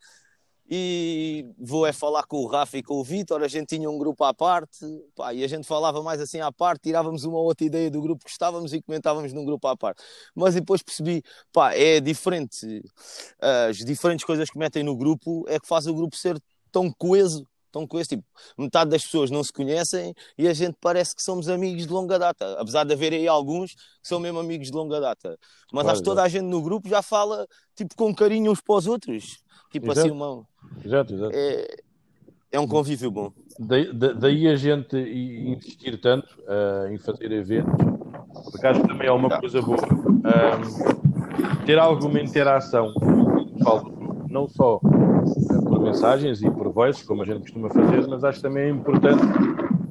e 0.70 1.46
vou 1.58 1.86
é 1.86 1.92
falar 1.92 2.24
com 2.24 2.38
o 2.38 2.48
Rafa 2.48 2.78
e 2.78 2.84
com 2.84 2.96
o 2.96 3.04
Vitor, 3.04 3.44
a 3.44 3.48
gente 3.48 3.76
tinha 3.76 3.90
um 3.90 3.98
grupo 3.98 4.24
à 4.24 4.34
parte, 4.34 4.86
pá, 5.16 5.34
e 5.34 5.44
a 5.44 5.48
gente 5.48 5.68
falava 5.68 6.02
mais 6.02 6.22
assim 6.22 6.40
à 6.40 6.52
parte, 6.52 6.84
tirávamos 6.84 7.26
uma 7.26 7.40
outra 7.40 7.66
ideia 7.66 7.92
do 7.92 8.02
grupo 8.02 8.24
que 8.24 8.32
estávamos 8.32 8.74
e 8.74 8.82
comentávamos 8.82 9.34
num 9.34 9.46
grupo 9.46 9.68
à 9.68 9.76
parte. 9.76 10.02
Mas 10.34 10.56
depois 10.56 10.82
percebi, 10.82 11.22
pá, 11.52 11.74
é 11.74 12.00
diferente, 12.00 12.82
as 13.40 13.78
diferentes 13.78 14.26
coisas 14.26 14.50
que 14.50 14.58
metem 14.58 14.84
no 14.84 14.96
grupo 14.96 15.46
é 15.48 15.60
que 15.60 15.68
faz 15.68 15.86
o 15.88 15.94
grupo 15.94 16.16
ser 16.16 16.40
tão 16.72 16.92
coeso 16.92 17.46
estão 17.74 17.88
com 17.88 18.00
esse 18.00 18.10
tipo. 18.10 18.24
Metade 18.58 18.92
das 18.92 19.04
pessoas 19.04 19.32
não 19.32 19.44
se 19.44 19.52
conhecem 19.52 20.14
e 20.38 20.48
a 20.48 20.54
gente 20.54 20.78
parece 20.80 21.16
que 21.16 21.24
somos 21.24 21.50
amigos 21.50 21.88
de 21.88 21.92
longa 21.92 22.20
data. 22.20 22.56
Apesar 22.60 22.84
de 22.84 22.94
haver 22.94 23.14
aí 23.14 23.28
alguns 23.28 23.74
que 23.74 24.08
são 24.08 24.20
mesmo 24.20 24.40
amigos 24.40 24.68
de 24.68 24.74
longa 24.74 25.02
data. 25.02 25.38
Mas 25.72 25.82
claro, 25.82 25.90
acho 25.90 26.02
que 26.02 26.06
toda 26.06 26.22
a 26.22 26.30
gente 26.30 26.44
no 26.44 26.62
grupo 26.62 26.88
já 26.88 27.02
fala 27.02 27.48
tipo 27.76 27.96
com 27.96 28.14
carinho 28.14 28.52
uns 28.52 28.62
para 28.62 28.76
os 28.76 28.86
outros. 28.86 29.43
Tipo 29.74 29.92
exato. 29.92 30.00
assim, 30.08 30.12
uma. 30.12 30.44
Exato, 30.86 31.14
exato. 31.16 31.36
É, 31.36 31.68
é 32.52 32.60
um 32.60 32.68
convívio 32.68 33.10
bom. 33.10 33.34
Daí, 33.60 33.92
daí 33.92 34.48
a 34.48 34.56
gente 34.56 34.96
insistir 34.96 36.00
tanto 36.00 36.28
uh, 36.42 36.94
em 36.94 37.00
fazer 37.00 37.32
eventos, 37.32 37.74
porque 38.52 38.68
acho 38.68 38.82
que 38.82 38.88
também 38.88 39.08
é 39.08 39.12
uma 39.12 39.30
tá. 39.30 39.40
coisa 39.40 39.60
boa. 39.64 39.80
Um, 39.84 41.66
ter 41.66 41.80
alguma 41.80 42.22
interação 42.22 42.94
não 44.30 44.48
só 44.48 44.80
mensagens 45.82 46.42
e 46.42 46.50
por 46.50 46.72
voz, 46.72 47.02
como 47.02 47.24
a 47.24 47.26
gente 47.26 47.42
costuma 47.42 47.70
fazer, 47.70 48.08
mas 48.08 48.24
acho 48.24 48.42
também 48.42 48.72
importante 48.72 49.24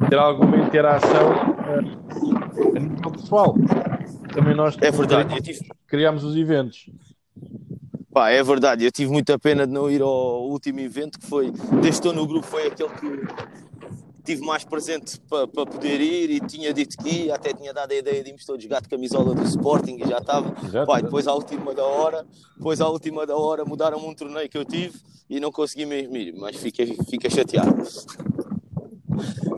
ter 0.08 0.18
alguma 0.18 0.58
interação 0.58 1.32
uh, 1.32 2.76
a 2.76 2.80
nível 2.80 3.10
pessoal. 3.10 3.54
Também 4.32 4.54
nós 4.54 4.76
é 4.80 4.90
verdade. 4.92 5.60
Criamos 5.88 6.22
os 6.22 6.36
eventos. 6.36 6.88
Pá, 8.12 8.28
é 8.28 8.42
verdade, 8.42 8.84
eu 8.84 8.92
tive 8.92 9.10
muita 9.10 9.38
pena 9.38 9.66
de 9.66 9.72
não 9.72 9.90
ir 9.90 10.02
ao 10.02 10.46
último 10.46 10.80
evento 10.80 11.18
que 11.18 11.26
foi, 11.26 11.50
desde 11.50 11.80
que 11.80 11.88
estou 11.88 12.12
no 12.12 12.26
grupo, 12.26 12.46
foi 12.46 12.66
aquele 12.66 12.90
que 12.90 13.52
tive 14.22 14.44
mais 14.44 14.64
presente 14.64 15.18
para 15.28 15.48
pa 15.48 15.64
poder 15.64 15.98
ir 16.00 16.30
e 16.30 16.40
tinha 16.40 16.74
dito 16.74 16.96
que 16.98 17.24
ia, 17.24 17.34
até 17.34 17.54
tinha 17.54 17.72
dado 17.72 17.90
a 17.90 17.94
ideia 17.94 18.22
de 18.22 18.28
irmos 18.28 18.44
todos 18.44 18.62
jogar 18.62 18.82
de 18.82 18.88
camisola 18.88 19.34
do 19.34 19.42
Sporting 19.44 19.96
e 20.04 20.06
já 20.06 20.18
estava. 20.18 20.54
Pá, 20.86 21.00
depois 21.00 21.26
à 21.26 21.32
última 21.32 21.74
da 21.74 21.84
hora, 21.84 22.26
depois 22.56 22.82
à 22.82 22.88
última 22.88 23.26
da 23.26 23.34
hora 23.34 23.64
mudaram 23.64 23.98
um 24.06 24.14
torneio 24.14 24.48
que 24.48 24.58
eu 24.58 24.64
tive 24.64 25.00
e 25.28 25.40
não 25.40 25.50
consegui 25.50 25.86
mesmo 25.86 26.14
ir, 26.14 26.34
mas 26.36 26.56
fiquei, 26.56 26.94
fiquei 27.08 27.30
chateado. 27.30 27.82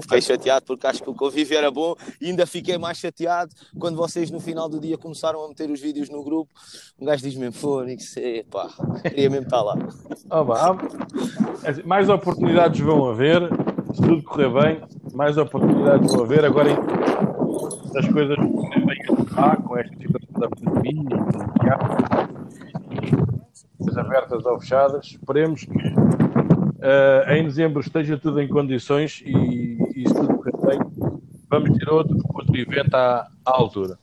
Fiquei 0.01 0.21
chateado 0.21 0.67
porque 0.67 0.87
acho 0.87 1.03
que 1.03 1.11
o 1.11 1.15
convívio 1.15 1.57
era 1.57 1.71
bom 1.71 1.95
e 2.21 2.31
ainda 2.31 2.47
fiquei 2.47 2.77
mais 2.79 2.99
chateado 2.99 3.53
quando 3.79 3.97
vocês 3.97 4.31
no 4.31 4.41
final 4.41 4.69
do 4.69 4.81
dia 4.81 4.99
começaram 4.99 5.45
a 5.45 5.49
meter 5.49 5.71
os 5.71 5.81
vídeos 5.81 6.09
no 6.09 6.23
grupo. 6.23 6.51
Um 6.99 7.07
gajo 7.07 7.23
diz 7.23 7.35
mesmo, 7.37 7.55
Fónix, 7.55 8.15
pá, 8.51 8.69
queria 9.03 9.31
mesmo 9.31 9.47
estar 9.47 9.63
lá. 9.63 9.77
Oh, 10.31 10.45
mais 11.87 12.09
oportunidades 12.09 12.81
vão 12.81 13.09
haver 13.09 13.43
se 13.95 14.03
tudo 14.03 14.23
correr 14.25 14.51
bem, 14.51 14.83
mais 15.13 15.39
oportunidades 15.39 16.13
vão 16.13 16.25
haver. 16.25 16.45
Agora, 16.45 16.71
as 17.97 18.09
coisas 18.09 18.37
bem 18.37 18.99
a 19.37 19.57
com 19.57 19.77
esta 19.77 19.97
situação 19.97 20.41
da 20.41 20.49
pandemia, 20.49 21.17
abertas 23.97 24.45
ou 24.45 24.61
fechadas, 24.61 25.07
esperemos 25.07 25.65
que 25.65 26.24
uh, 26.85 27.33
em 27.33 27.45
dezembro 27.45 27.81
esteja 27.81 28.19
tudo 28.19 28.41
em 28.41 28.49
condições 28.49 29.23
e, 29.25 29.79
e 29.97 30.09
se 30.09 30.15
tudo 30.15 30.35
correr 30.37 30.57
bem, 30.67 30.79
vamos 31.51 31.79
ter 31.79 31.89
outro, 31.89 32.17
outro 32.35 32.57
evento 32.57 32.95
à, 32.95 33.29
à 33.45 33.51
altura. 33.51 33.99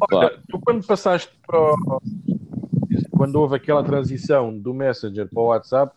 Olha, 0.00 0.28
claro. 0.28 0.40
tu 0.48 0.60
quando 0.60 0.86
passaste 0.86 1.32
para 1.46 1.58
o, 1.58 2.00
quando 3.10 3.36
houve 3.36 3.56
aquela 3.56 3.84
transição 3.84 4.56
do 4.58 4.74
Messenger 4.74 5.28
para 5.28 5.40
o 5.40 5.46
WhatsApp, 5.46 5.94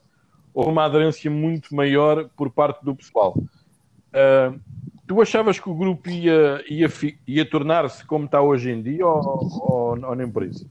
houve 0.53 0.69
uma 0.69 0.85
aderência 0.85 1.29
muito 1.29 1.75
maior 1.75 2.29
por 2.37 2.51
parte 2.51 2.83
do 2.85 2.95
pessoal. 2.95 3.35
Uh, 4.13 4.59
tu 5.07 5.21
achavas 5.21 5.59
que 5.59 5.69
o 5.69 5.75
grupo 5.75 6.09
ia, 6.09 6.63
ia, 6.69 6.87
ia 7.27 7.49
tornar-se 7.49 8.05
como 8.05 8.25
está 8.25 8.41
hoje 8.41 8.69
em 8.71 8.81
dia 8.81 9.05
ou, 9.05 9.19
ou, 9.19 10.05
ou, 10.05 10.15
nem 10.15 10.29
por 10.29 10.43
isso? 10.43 10.69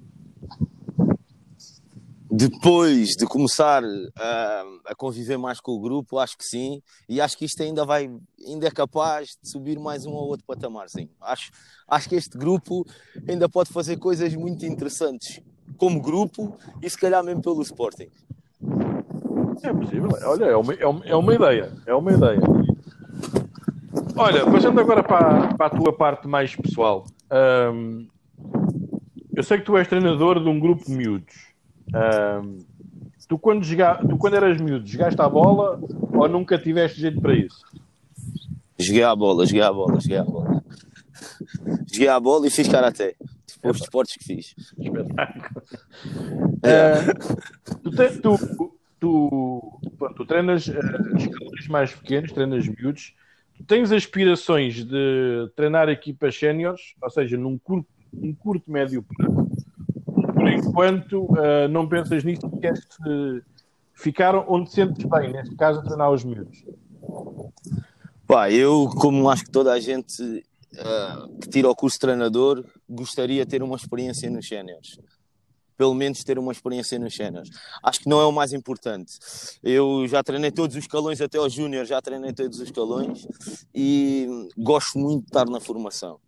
Depois 2.37 3.11
de 3.11 3.26
começar 3.26 3.85
a, 4.19 4.64
a 4.87 4.95
conviver 4.97 5.37
mais 5.37 5.61
com 5.61 5.71
o 5.71 5.81
grupo, 5.81 6.19
acho 6.19 6.37
que 6.37 6.45
sim, 6.45 6.83
e 7.09 7.21
acho 7.21 7.38
que 7.38 7.45
isto 7.45 7.62
ainda 7.62 7.85
vai, 7.85 8.11
ainda 8.45 8.67
é 8.67 8.73
capaz 8.73 9.38
de 9.41 9.49
subir 9.49 9.79
mais 9.79 10.05
um 10.05 10.11
ou 10.11 10.26
outro 10.26 10.45
patamar. 10.45 10.87
Acho, 11.21 11.53
acho 11.87 12.09
que 12.09 12.17
este 12.17 12.37
grupo 12.37 12.85
ainda 13.29 13.49
pode 13.49 13.73
fazer 13.73 13.99
coisas 13.99 14.35
muito 14.35 14.67
interessantes 14.67 15.41
como 15.76 16.03
grupo 16.03 16.57
e 16.83 16.91
se 16.91 16.99
calhar 16.99 17.23
mesmo 17.23 17.41
pelo 17.41 17.62
Sporting. 17.62 18.09
É 19.62 19.73
possível. 19.73 20.09
Olha, 20.25 20.47
é 20.47 20.57
uma, 20.57 20.75
é 20.75 20.87
uma, 20.87 21.07
é 21.07 21.14
uma 21.14 21.35
ideia. 21.37 21.73
É 21.87 21.95
uma 21.95 22.12
ideia. 22.12 22.41
Olha, 24.17 24.45
passando 24.45 24.81
agora 24.81 25.05
para, 25.05 25.55
para 25.55 25.67
a 25.67 25.71
tua 25.71 25.93
parte 25.93 26.26
mais 26.26 26.57
pessoal. 26.57 27.07
Um, 27.73 28.09
eu 29.37 29.43
sei 29.45 29.59
que 29.59 29.64
tu 29.64 29.76
és 29.76 29.87
treinador 29.87 30.43
de 30.43 30.49
um 30.49 30.59
grupo 30.59 30.85
de 30.85 30.91
miúdos. 30.91 31.53
Um, 31.95 32.59
tu, 33.29 33.39
quando 33.39 33.65
joga, 33.65 33.97
tu, 33.97 34.17
quando 34.17 34.35
eras 34.35 34.61
miúdo, 34.61 34.87
jogaste 34.87 35.21
a 35.21 35.29
bola 35.29 35.81
ou 36.13 36.29
nunca 36.29 36.59
tiveste 36.59 37.01
jeito 37.01 37.21
para 37.21 37.35
isso? 37.35 37.63
Joguei 38.79 39.05
a 39.05 39.15
bola, 39.15 39.47
joguei 39.47 39.63
a 39.63 39.73
bola, 39.73 40.01
joguei 40.01 40.19
a 40.19 40.25
bola. 40.25 40.65
joguei 41.93 42.09
a 42.09 42.21
bola 42.21 42.47
e 42.47 42.51
fiz 42.51 42.69
karaté. 42.69 43.15
Foi 43.63 43.71
os 43.71 43.81
esportes 43.81 44.17
que 44.17 44.25
fiz. 44.25 44.55
Espetáculo. 44.79 45.63
É, 46.63 47.13
tu, 47.83 47.91
te, 47.91 48.19
tu, 48.21 48.79
tu, 49.01 49.81
tu 50.17 50.27
treinas 50.27 50.67
uh, 50.67 51.17
escalões 51.17 51.69
mais 51.69 51.95
pequenos, 51.95 52.33
treinas 52.33 52.67
miúdos. 52.67 53.15
Tu 53.57 53.65
tens 53.65 53.93
aspirações 53.93 54.85
de 54.85 55.51
treinar 55.55 55.89
equipas 55.89 56.37
séniores, 56.37 56.95
ou 57.01 57.09
seja, 57.09 57.39
num 57.39 57.57
curto, 57.57 57.89
num 58.13 58.35
curto 58.35 58.71
médio 58.71 59.03
prazo. 59.03 59.53
Por 60.45 60.53
enquanto, 60.53 61.23
uh, 61.23 61.69
não 61.71 61.89
pensas 61.89 62.23
nisso, 62.23 62.51
queres 62.61 62.87
ficar 63.95 64.35
onde 64.37 64.71
sentes 64.71 65.05
bem, 65.07 65.33
neste 65.33 65.55
caso, 65.57 65.81
a 65.81 65.83
treinar 65.83 66.11
os 66.11 66.23
miúdos. 66.23 66.65
Pá, 68.27 68.51
eu, 68.51 68.91
como 68.97 69.31
acho 69.31 69.45
que 69.45 69.51
toda 69.51 69.73
a 69.73 69.81
gente 69.81 70.23
uh, 70.23 71.39
que 71.41 71.49
tira 71.49 71.71
o 71.71 71.75
curso 71.75 71.97
de 71.97 72.01
treinador, 72.01 72.65
gostaria 72.89 73.45
de 73.45 73.51
ter 73.51 73.63
uma 73.63 73.77
experiência 73.77 74.29
nos 74.31 74.47
séniores. 74.47 74.99
Pelo 75.76 75.95
menos 75.95 76.23
ter 76.23 76.38
uma 76.38 76.52
experiência 76.52 76.99
nos 76.99 77.14
séniores. 77.14 77.50
Acho 77.83 78.00
que 78.00 78.09
não 78.09 78.21
é 78.21 78.26
o 78.26 78.33
mais 78.33 78.52
importante. 78.52 79.19
Eu 79.62 80.07
já 80.07 80.23
treinei 80.23 80.50
todos 80.50 80.76
os 80.76 80.83
escalões, 80.83 81.21
até 81.21 81.38
aos 81.38 81.52
júnior 81.52 81.85
já 81.85 82.00
treinei 82.00 82.33
todos 82.33 82.59
os 82.59 82.64
escalões 82.64 83.26
e 83.75 84.28
gosto 84.57 84.99
muito 84.99 85.23
de 85.23 85.28
estar 85.28 85.47
na 85.47 85.61
formação. 85.61 86.21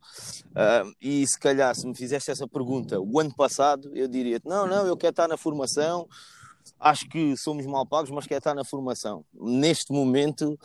Uh, 0.57 0.93
e 1.01 1.27
se 1.27 1.39
calhar, 1.39 1.75
se 1.75 1.87
me 1.87 1.95
fizesse 1.95 2.31
essa 2.31 2.49
pergunta 2.49 2.99
o 2.99 3.21
ano 3.21 3.35
passado, 3.35 3.91
eu 3.95 4.09
diria: 4.09 4.41
não, 4.45 4.67
não, 4.67 4.87
eu 4.87 4.97
quero 4.97 5.11
estar 5.11 5.29
na 5.29 5.37
formação, 5.37 6.09
acho 6.81 7.09
que 7.09 7.37
somos 7.37 7.67
mal 7.67 7.87
pagos, 7.87 8.11
mas 8.11 8.27
quero 8.27 8.39
estar 8.39 8.55
na 8.55 8.65
formação. 8.65 9.25
Neste 9.35 9.93
momento, 9.93 10.59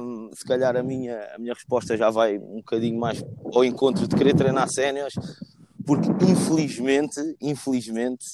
um, 0.00 0.30
se 0.32 0.44
calhar 0.44 0.76
a 0.76 0.82
minha, 0.82 1.34
a 1.34 1.38
minha 1.38 1.52
resposta 1.52 1.96
já 1.96 2.08
vai 2.08 2.38
um 2.38 2.56
bocadinho 2.56 2.98
mais 2.98 3.24
ao 3.52 3.64
encontro 3.64 4.06
de 4.06 4.14
querer 4.16 4.34
treinar 4.34 4.68
séniores, 4.68 5.14
porque 5.86 6.08
infelizmente, 6.24 7.20
infelizmente, 7.40 8.24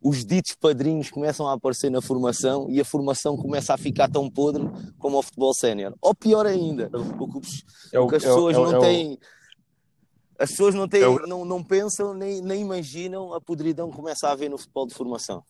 os 0.00 0.24
ditos 0.24 0.54
padrinhos 0.54 1.10
começam 1.10 1.48
a 1.48 1.54
aparecer 1.54 1.90
na 1.90 2.00
formação 2.00 2.68
e 2.70 2.80
a 2.80 2.84
formação 2.84 3.36
começa 3.36 3.74
a 3.74 3.76
ficar 3.76 4.08
tão 4.08 4.30
podre 4.30 4.62
como 4.96 5.18
o 5.18 5.22
futebol 5.22 5.52
sénior. 5.52 5.92
Ou 6.00 6.14
pior 6.14 6.46
ainda, 6.46 6.88
o 6.94 7.40
que, 7.40 7.48
é 7.92 7.98
o, 7.98 8.06
que 8.06 8.14
as 8.14 8.22
é 8.22 8.28
pessoas 8.28 8.56
é 8.56 8.60
o, 8.60 8.70
não 8.70 8.80
têm. 8.80 9.18
As 10.38 10.50
pessoas 10.50 10.74
não, 10.74 10.88
têm, 10.88 11.02
não, 11.26 11.44
não 11.44 11.62
pensam 11.62 12.14
nem, 12.14 12.40
nem 12.40 12.62
imaginam 12.62 13.34
a 13.34 13.40
podridão 13.40 13.90
que 13.90 13.96
começa 13.96 14.28
a 14.28 14.32
haver 14.32 14.48
no 14.48 14.56
futebol 14.56 14.86
de 14.86 14.94
formação. 14.94 15.42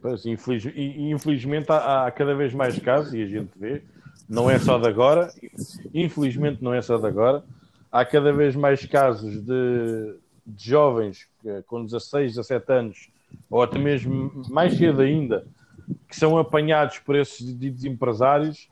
Pois, 0.00 0.26
infeliz, 0.26 0.64
infelizmente 0.76 1.72
há, 1.72 2.06
há, 2.06 2.10
cada 2.12 2.34
vez 2.36 2.54
mais 2.54 2.78
casos, 2.78 3.14
e 3.14 3.22
a 3.22 3.26
gente 3.26 3.50
vê, 3.56 3.82
não 4.28 4.48
é 4.48 4.58
só 4.58 4.78
de 4.78 4.86
agora, 4.86 5.32
infelizmente 5.92 6.62
não 6.62 6.72
é 6.72 6.80
só 6.80 6.98
de 6.98 7.06
agora, 7.06 7.42
há 7.90 8.04
cada 8.04 8.32
vez 8.32 8.54
mais 8.54 8.84
casos 8.86 9.42
de, 9.42 10.16
de 10.46 10.70
jovens 10.70 11.26
com 11.66 11.84
16, 11.84 12.34
17 12.34 12.72
anos, 12.72 13.08
ou 13.50 13.62
até 13.62 13.78
mesmo 13.78 14.42
mais 14.48 14.76
cedo 14.76 15.02
ainda, 15.02 15.46
que 16.08 16.16
são 16.16 16.38
apanhados 16.38 16.98
por 16.98 17.16
esses 17.16 17.56
ditos 17.58 17.84
empresários, 17.84 18.68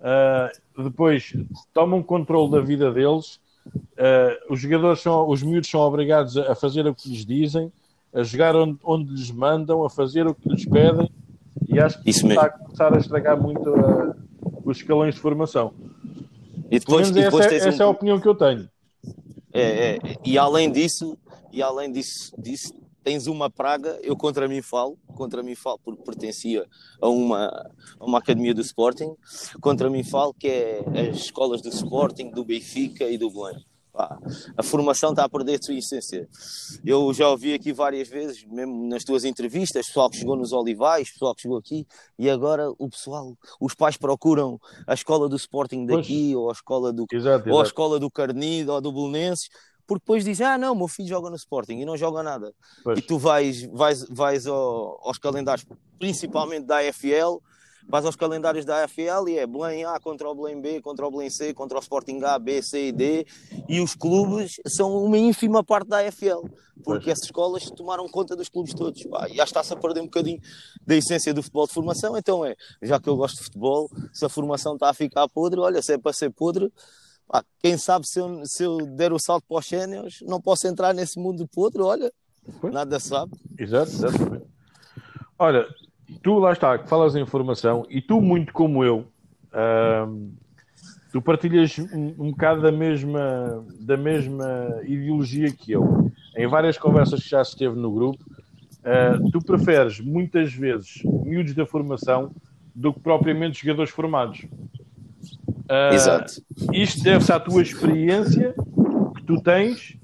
uh, 0.00 0.82
depois 0.82 1.34
tomam 1.72 2.02
controle 2.02 2.50
da 2.50 2.60
vida 2.60 2.92
deles, 2.92 3.40
uh, 3.66 4.52
os 4.52 4.60
jogadores 4.60 5.00
são, 5.00 5.28
os 5.28 5.42
miúdos 5.42 5.70
são 5.70 5.80
obrigados 5.80 6.36
a 6.36 6.54
fazer 6.54 6.86
o 6.86 6.94
que 6.94 7.08
lhes 7.08 7.24
dizem, 7.24 7.72
a 8.12 8.22
jogar 8.22 8.56
onde, 8.56 8.78
onde 8.84 9.12
lhes 9.12 9.30
mandam, 9.30 9.84
a 9.84 9.90
fazer 9.90 10.26
o 10.26 10.34
que 10.34 10.48
lhes 10.48 10.64
pedem, 10.64 11.10
e 11.68 11.78
acho 11.78 12.02
que 12.02 12.10
isso 12.10 12.26
está 12.26 12.46
a 12.46 12.50
começar 12.50 12.94
a 12.94 12.98
estragar 12.98 13.40
muito 13.40 13.68
a, 13.74 14.16
os 14.64 14.78
escalões 14.78 15.14
de 15.14 15.20
formação. 15.20 15.72
E 16.70 16.78
depois, 16.78 17.08
e 17.08 17.12
depois 17.12 17.46
essa, 17.46 17.54
é, 17.54 17.68
essa 17.68 17.82
um... 17.82 17.86
é 17.86 17.88
a 17.88 17.90
opinião 17.90 18.20
que 18.20 18.28
eu 18.28 18.34
tenho. 18.34 18.68
É, 19.52 19.62
é, 19.62 19.98
e 20.24 20.38
além 20.38 20.70
disso, 20.70 21.18
e 21.52 21.60
além 21.60 21.90
disso, 21.90 22.32
disso, 22.38 22.72
tens 23.02 23.26
uma 23.26 23.50
praga, 23.50 23.98
eu 24.02 24.16
contra 24.16 24.46
mim 24.46 24.62
falo, 24.62 24.96
contra 25.16 25.42
mim 25.42 25.54
falo 25.56 25.78
porque 25.82 26.02
pertencia 26.02 26.66
a 27.00 27.08
uma, 27.08 27.46
a 27.98 28.04
uma 28.04 28.18
academia 28.18 28.54
do 28.54 28.60
Sporting, 28.60 29.16
contra 29.60 29.90
mim 29.90 30.04
falo 30.04 30.32
que 30.32 30.48
é 30.48 30.84
as 31.08 31.16
escolas 31.16 31.60
do 31.60 31.68
Sporting, 31.68 32.30
do 32.30 32.44
Benfica 32.44 33.04
e 33.04 33.18
do 33.18 33.30
Belém. 33.30 33.64
Pá, 33.92 34.18
a 34.56 34.62
formação 34.62 35.10
está 35.10 35.24
a 35.24 35.28
perder 35.28 35.58
a 35.58 35.62
sua 35.62 35.74
essência. 35.74 36.28
Eu 36.84 37.12
já 37.12 37.28
ouvi 37.28 37.54
aqui 37.54 37.72
várias 37.72 38.08
vezes, 38.08 38.44
mesmo 38.44 38.88
nas 38.88 39.02
tuas 39.02 39.24
entrevistas, 39.24 39.86
pessoal 39.86 40.08
que 40.08 40.16
chegou 40.16 40.36
nos 40.36 40.52
Olivais, 40.52 41.10
pessoal 41.10 41.34
que 41.34 41.42
chegou 41.42 41.58
aqui, 41.58 41.86
e 42.18 42.30
agora 42.30 42.70
o 42.78 42.88
pessoal, 42.88 43.36
os 43.60 43.74
pais 43.74 43.96
procuram 43.96 44.60
a 44.86 44.94
escola 44.94 45.28
do 45.28 45.36
Sporting 45.36 45.86
daqui, 45.86 46.32
pois. 46.32 46.36
ou 46.36 46.48
a 46.50 46.52
escola 46.52 46.92
do, 46.92 47.06
exato, 47.12 47.50
ou 47.50 47.60
a 47.60 47.64
escola 47.64 47.98
do 47.98 48.10
Carnido, 48.10 48.72
ou 48.72 48.80
do 48.80 48.92
Belenenses, 48.92 49.48
porque 49.90 50.02
depois 50.02 50.24
dizem, 50.24 50.46
ah 50.46 50.56
não, 50.56 50.72
meu 50.72 50.86
filho 50.86 51.08
joga 51.08 51.28
no 51.28 51.34
Sporting 51.34 51.80
e 51.80 51.84
não 51.84 51.96
joga 51.96 52.22
nada. 52.22 52.54
Pois. 52.84 52.96
E 52.96 53.02
tu 53.02 53.18
vais, 53.18 53.64
vais, 53.72 54.06
vais 54.08 54.46
ao, 54.46 55.00
aos 55.02 55.18
calendários, 55.18 55.66
principalmente 55.98 56.64
da 56.64 56.78
AFL, 56.78 57.42
Vais 57.88 58.04
aos 58.04 58.16
calendários 58.16 58.64
da 58.64 58.84
AFL 58.84 59.28
e 59.28 59.38
é 59.38 59.46
Belém 59.46 59.84
A 59.84 59.98
contra 59.98 60.28
o 60.28 60.34
Belém 60.34 60.60
B, 60.60 60.80
contra 60.80 61.06
o 61.06 61.10
Belém 61.10 61.30
C, 61.30 61.52
contra 61.54 61.78
o 61.78 61.80
Sporting 61.80 62.20
A, 62.22 62.38
B, 62.38 62.62
C 62.62 62.88
e 62.88 62.92
D. 62.92 63.26
E 63.68 63.80
os 63.80 63.94
clubes 63.94 64.56
são 64.66 65.04
uma 65.04 65.18
ínfima 65.18 65.64
parte 65.64 65.88
da 65.88 65.98
AFL, 65.98 66.46
porque 66.84 67.04
pois. 67.04 67.08
essas 67.08 67.24
escolas 67.24 67.70
tomaram 67.70 68.08
conta 68.08 68.36
dos 68.36 68.48
clubes 68.48 68.74
todos. 68.74 69.02
Pá, 69.04 69.28
e 69.28 69.36
já 69.36 69.44
está-se 69.44 69.72
a 69.72 69.76
perder 69.76 70.00
um 70.00 70.04
bocadinho 70.04 70.40
da 70.86 70.94
essência 70.94 71.32
do 71.34 71.42
futebol 71.42 71.66
de 71.66 71.72
formação. 71.72 72.16
Então 72.16 72.44
é, 72.44 72.54
já 72.82 73.00
que 73.00 73.08
eu 73.08 73.16
gosto 73.16 73.38
de 73.38 73.44
futebol, 73.44 73.90
se 74.12 74.24
a 74.24 74.28
formação 74.28 74.74
está 74.74 74.90
a 74.90 74.94
ficar 74.94 75.28
podre, 75.28 75.60
olha, 75.60 75.82
se 75.82 75.94
é 75.94 75.98
para 75.98 76.12
ser 76.12 76.30
podre, 76.30 76.72
pá, 77.26 77.44
quem 77.60 77.76
sabe 77.76 78.06
se 78.06 78.20
eu, 78.20 78.42
se 78.44 78.62
eu 78.62 78.78
der 78.86 79.12
o 79.12 79.18
salto 79.18 79.44
para 79.48 79.58
os 79.58 79.66
séniores, 79.66 80.18
não 80.22 80.40
posso 80.40 80.66
entrar 80.66 80.92
nesse 80.92 81.18
mundo 81.18 81.48
podre, 81.48 81.82
olha, 81.82 82.12
pois. 82.60 82.72
nada 82.72 83.00
sabe. 83.00 83.32
Exato, 83.58 83.90
exatamente. 83.90 84.46
Olha, 85.38 85.66
tu 86.22 86.38
lá 86.38 86.52
está, 86.52 86.78
que 86.78 86.88
falas 86.88 87.14
em 87.14 87.22
informação 87.22 87.86
e 87.88 88.00
tu, 88.00 88.20
muito 88.20 88.52
como 88.52 88.84
eu, 88.84 89.06
tu 91.12 91.20
partilhas 91.20 91.78
um, 91.78 92.14
um 92.18 92.30
bocado 92.30 92.62
da 92.62 92.72
mesma, 92.72 93.64
da 93.80 93.96
mesma 93.96 94.80
ideologia 94.84 95.50
que 95.50 95.72
eu. 95.72 96.10
Em 96.36 96.46
várias 96.46 96.78
conversas 96.78 97.22
que 97.22 97.30
já 97.30 97.44
se 97.44 97.56
teve 97.56 97.76
no 97.76 97.92
grupo, 97.92 98.24
uh, 98.80 99.30
tu 99.30 99.40
preferes 99.40 100.00
muitas 100.00 100.52
vezes 100.52 101.02
miúdos 101.04 101.54
da 101.54 101.66
formação 101.66 102.30
do 102.74 102.92
que 102.92 103.00
propriamente 103.00 103.62
jogadores 103.62 103.90
formados. 103.90 104.42
Uh, 105.68 105.94
Exato. 105.94 106.42
Isto 106.72 107.02
deve-se 107.02 107.32
à 107.32 107.40
tua 107.40 107.62
experiência 107.62 108.54
que 109.16 109.22
tu 109.24 109.40
tens 109.42 109.96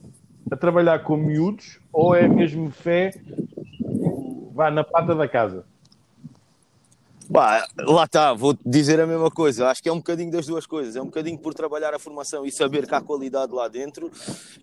a 0.51 0.57
trabalhar 0.57 1.01
com 1.01 1.17
miúdos 1.17 1.79
ou 1.93 2.15
é 2.15 2.29
mesmo 2.29 2.71
fé 2.71 3.13
vá 4.53 4.71
na 4.71 4.83
pata 4.83 5.15
da 5.15 5.29
casa? 5.29 5.65
Bah, 7.29 7.67
lá 7.79 8.05
está, 8.05 8.33
vou 8.33 8.57
dizer 8.65 9.01
a 9.01 9.07
mesma 9.07 9.31
coisa. 9.31 9.69
Acho 9.69 9.83
que 9.83 9.89
é 9.89 9.93
um 9.93 9.97
bocadinho 9.99 10.31
das 10.31 10.47
duas 10.47 10.65
coisas. 10.65 10.95
É 10.95 11.03
um 11.03 11.07
bocadinho 11.07 11.39
por 11.39 11.55
trabalhar 11.55 11.93
a 11.93 11.99
formação 11.99 12.47
e 12.47 12.53
saber 12.53 12.87
que 12.87 12.95
há 12.95 13.01
qualidade 13.01 13.53
lá 13.53 13.67
dentro. 13.67 14.11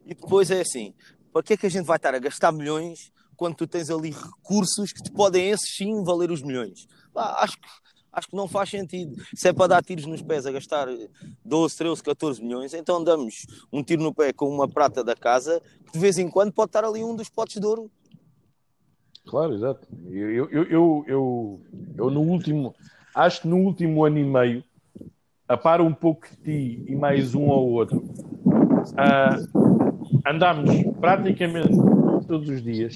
E 0.05 0.13
depois 0.13 0.49
é 0.49 0.61
assim: 0.61 0.93
para 1.31 1.43
que 1.43 1.53
é 1.53 1.57
que 1.57 1.65
a 1.65 1.69
gente 1.69 1.85
vai 1.85 1.97
estar 1.97 2.15
a 2.15 2.19
gastar 2.19 2.51
milhões 2.51 3.11
quando 3.35 3.55
tu 3.55 3.67
tens 3.67 3.89
ali 3.89 4.11
recursos 4.11 4.93
que 4.93 5.03
te 5.03 5.11
podem, 5.11 5.49
esses 5.49 5.75
sim, 5.75 6.03
valer 6.03 6.31
os 6.31 6.41
milhões? 6.41 6.87
Bah, 7.13 7.35
acho, 7.39 7.57
que, 7.57 7.67
acho 8.13 8.27
que 8.29 8.35
não 8.35 8.47
faz 8.47 8.69
sentido. 8.69 9.21
Se 9.35 9.49
é 9.49 9.53
para 9.53 9.67
dar 9.67 9.83
tiros 9.83 10.05
nos 10.05 10.21
pés 10.21 10.45
a 10.45 10.51
gastar 10.51 10.87
12, 11.43 11.75
13, 11.75 12.01
14 12.01 12.41
milhões, 12.41 12.73
então 12.73 13.03
damos 13.03 13.45
um 13.73 13.83
tiro 13.83 14.01
no 14.01 14.13
pé 14.13 14.31
com 14.31 14.47
uma 14.47 14.69
prata 14.69 15.03
da 15.03 15.15
casa 15.15 15.61
que 15.85 15.91
de 15.91 15.99
vez 15.99 16.17
em 16.17 16.29
quando 16.29 16.53
pode 16.53 16.69
estar 16.69 16.85
ali 16.85 17.03
um 17.03 17.15
dos 17.15 17.27
potes 17.29 17.59
de 17.59 17.67
ouro 17.67 17.91
Claro, 19.27 19.53
exato. 19.53 19.87
Eu, 20.09 20.29
eu, 20.29 20.63
eu, 20.63 21.05
eu, 21.07 21.61
eu, 21.97 22.11
no 22.11 22.21
último, 22.21 22.75
acho 23.15 23.41
que 23.41 23.47
no 23.47 23.57
último 23.57 24.03
ano 24.05 24.19
e 24.19 24.23
meio, 24.23 24.63
a 25.47 25.57
par 25.57 25.81
um 25.81 25.93
pouco 25.93 26.27
de 26.29 26.35
ti 26.37 26.83
e 26.87 26.95
mais 26.95 27.33
um 27.33 27.47
ou 27.47 27.71
outro, 27.71 27.97
uh, 27.97 29.69
andámos 30.25 30.69
praticamente 30.99 31.75
todos 32.27 32.49
os 32.49 32.61
dias 32.61 32.95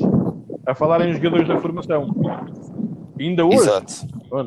a 0.66 0.76
falar 0.76 1.02
em 1.08 1.14
jogadores 1.14 1.48
da 1.48 1.60
formação. 1.60 2.08
ainda 3.20 3.46
hoje, 3.46 3.70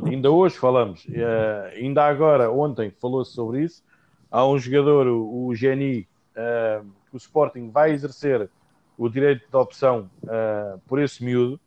ainda 0.04 0.30
hoje 0.30 0.56
falamos, 0.56 1.04
uh, 1.06 1.74
ainda 1.74 2.04
agora, 2.04 2.50
ontem, 2.50 2.90
falou-se 3.00 3.32
sobre 3.32 3.64
isso. 3.64 3.82
Há 4.30 4.46
um 4.46 4.58
jogador, 4.58 5.06
o, 5.06 5.46
o 5.46 5.54
Geni, 5.54 6.06
uh, 6.36 6.84
que 7.10 7.16
o 7.16 7.16
Sporting 7.16 7.70
vai 7.70 7.92
exercer 7.92 8.48
o 8.96 9.08
direito 9.08 9.48
de 9.48 9.56
opção 9.56 10.10
uh, 10.24 10.78
por 10.86 11.00
esse 11.00 11.24
miúdo. 11.24 11.58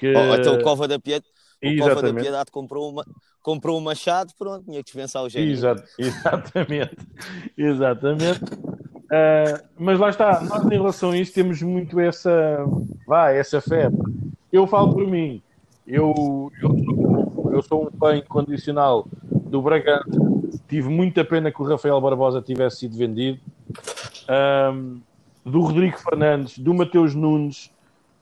Que... 0.00 0.14
Oh, 0.16 0.34
então 0.34 0.54
o 0.54 0.62
Cova 0.62 0.88
da 0.88 0.98
Piedade, 0.98 1.26
o 1.62 1.78
Cova 1.78 2.00
da 2.00 2.14
Piedade 2.14 2.50
comprou, 2.50 2.90
uma, 2.90 3.04
comprou 3.42 3.78
um 3.78 3.82
machado, 3.82 4.32
pronto, 4.38 4.64
tinha 4.64 4.78
que 4.78 4.84
dispensar 4.84 5.22
o 5.22 5.28
gênio. 5.28 5.52
Exato, 5.52 5.84
exatamente, 5.98 6.96
exatamente. 7.56 8.42
Uh, 8.42 9.62
mas 9.78 9.98
lá 9.98 10.08
está, 10.08 10.40
nós 10.40 10.64
em 10.64 10.70
relação 10.70 11.10
a 11.10 11.18
isso 11.18 11.34
temos 11.34 11.60
muito 11.60 12.00
essa, 12.00 12.64
vá, 13.06 13.30
essa 13.30 13.60
fé. 13.60 13.90
Eu 14.50 14.66
falo 14.66 14.94
por 14.94 15.06
mim, 15.06 15.42
eu, 15.86 16.50
eu, 16.62 16.78
sou, 16.78 17.52
eu 17.52 17.62
sou 17.62 17.86
um 17.86 17.90
fã 17.98 18.16
incondicional 18.16 19.06
do 19.22 19.60
Bragança, 19.60 20.08
tive 20.66 20.88
muita 20.88 21.26
pena 21.26 21.52
que 21.52 21.60
o 21.60 21.64
Rafael 21.66 22.00
Barbosa 22.00 22.40
tivesse 22.40 22.78
sido 22.78 22.96
vendido. 22.96 23.38
um, 24.72 24.98
do 25.44 25.60
Rodrigo 25.60 25.98
Fernandes, 25.98 26.58
do 26.58 26.72
Mateus 26.72 27.14
Nunes. 27.14 27.70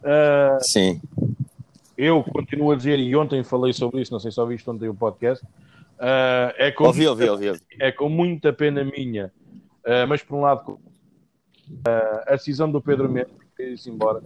Uh, 0.00 0.58
Sim. 0.60 1.00
Eu 1.98 2.22
continuo 2.22 2.70
a 2.70 2.76
dizer, 2.76 2.96
e 3.00 3.16
ontem 3.16 3.42
falei 3.42 3.72
sobre 3.72 4.00
isso, 4.00 4.12
não 4.12 4.20
sei 4.20 4.30
se 4.30 4.40
ouviste 4.40 4.70
ontem 4.70 4.88
o 4.88 4.94
podcast. 4.94 5.44
Uh, 5.44 6.54
é 6.56 6.70
com 6.70 6.84
ouvi, 6.84 7.08
ouvi, 7.08 7.28
ouvi, 7.28 7.60
É 7.80 7.90
com 7.90 8.08
muita 8.08 8.52
pena 8.52 8.84
minha, 8.84 9.32
uh, 9.84 10.06
mas 10.08 10.22
por 10.22 10.36
um 10.36 10.42
lado, 10.42 10.78
a 12.24 12.36
decisão 12.36 12.70
do 12.70 12.80
Pedro 12.80 13.08
Mendes 13.08 13.34
de 13.58 13.72
ir-se 13.72 13.90
embora, 13.90 14.22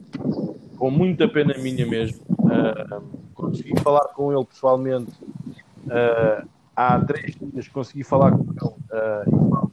com 0.76 0.90
muita 0.90 1.26
pena 1.26 1.54
minha 1.56 1.86
mesmo. 1.86 2.20
consegui 3.34 3.80
falar 3.80 4.08
com 4.08 4.30
ele 4.30 4.44
pessoalmente 4.44 5.10
há 6.76 7.00
três 7.00 7.34
dias, 7.34 7.68
consegui 7.68 8.04
falar 8.04 8.32
com 8.32 8.42
ele 8.52 9.72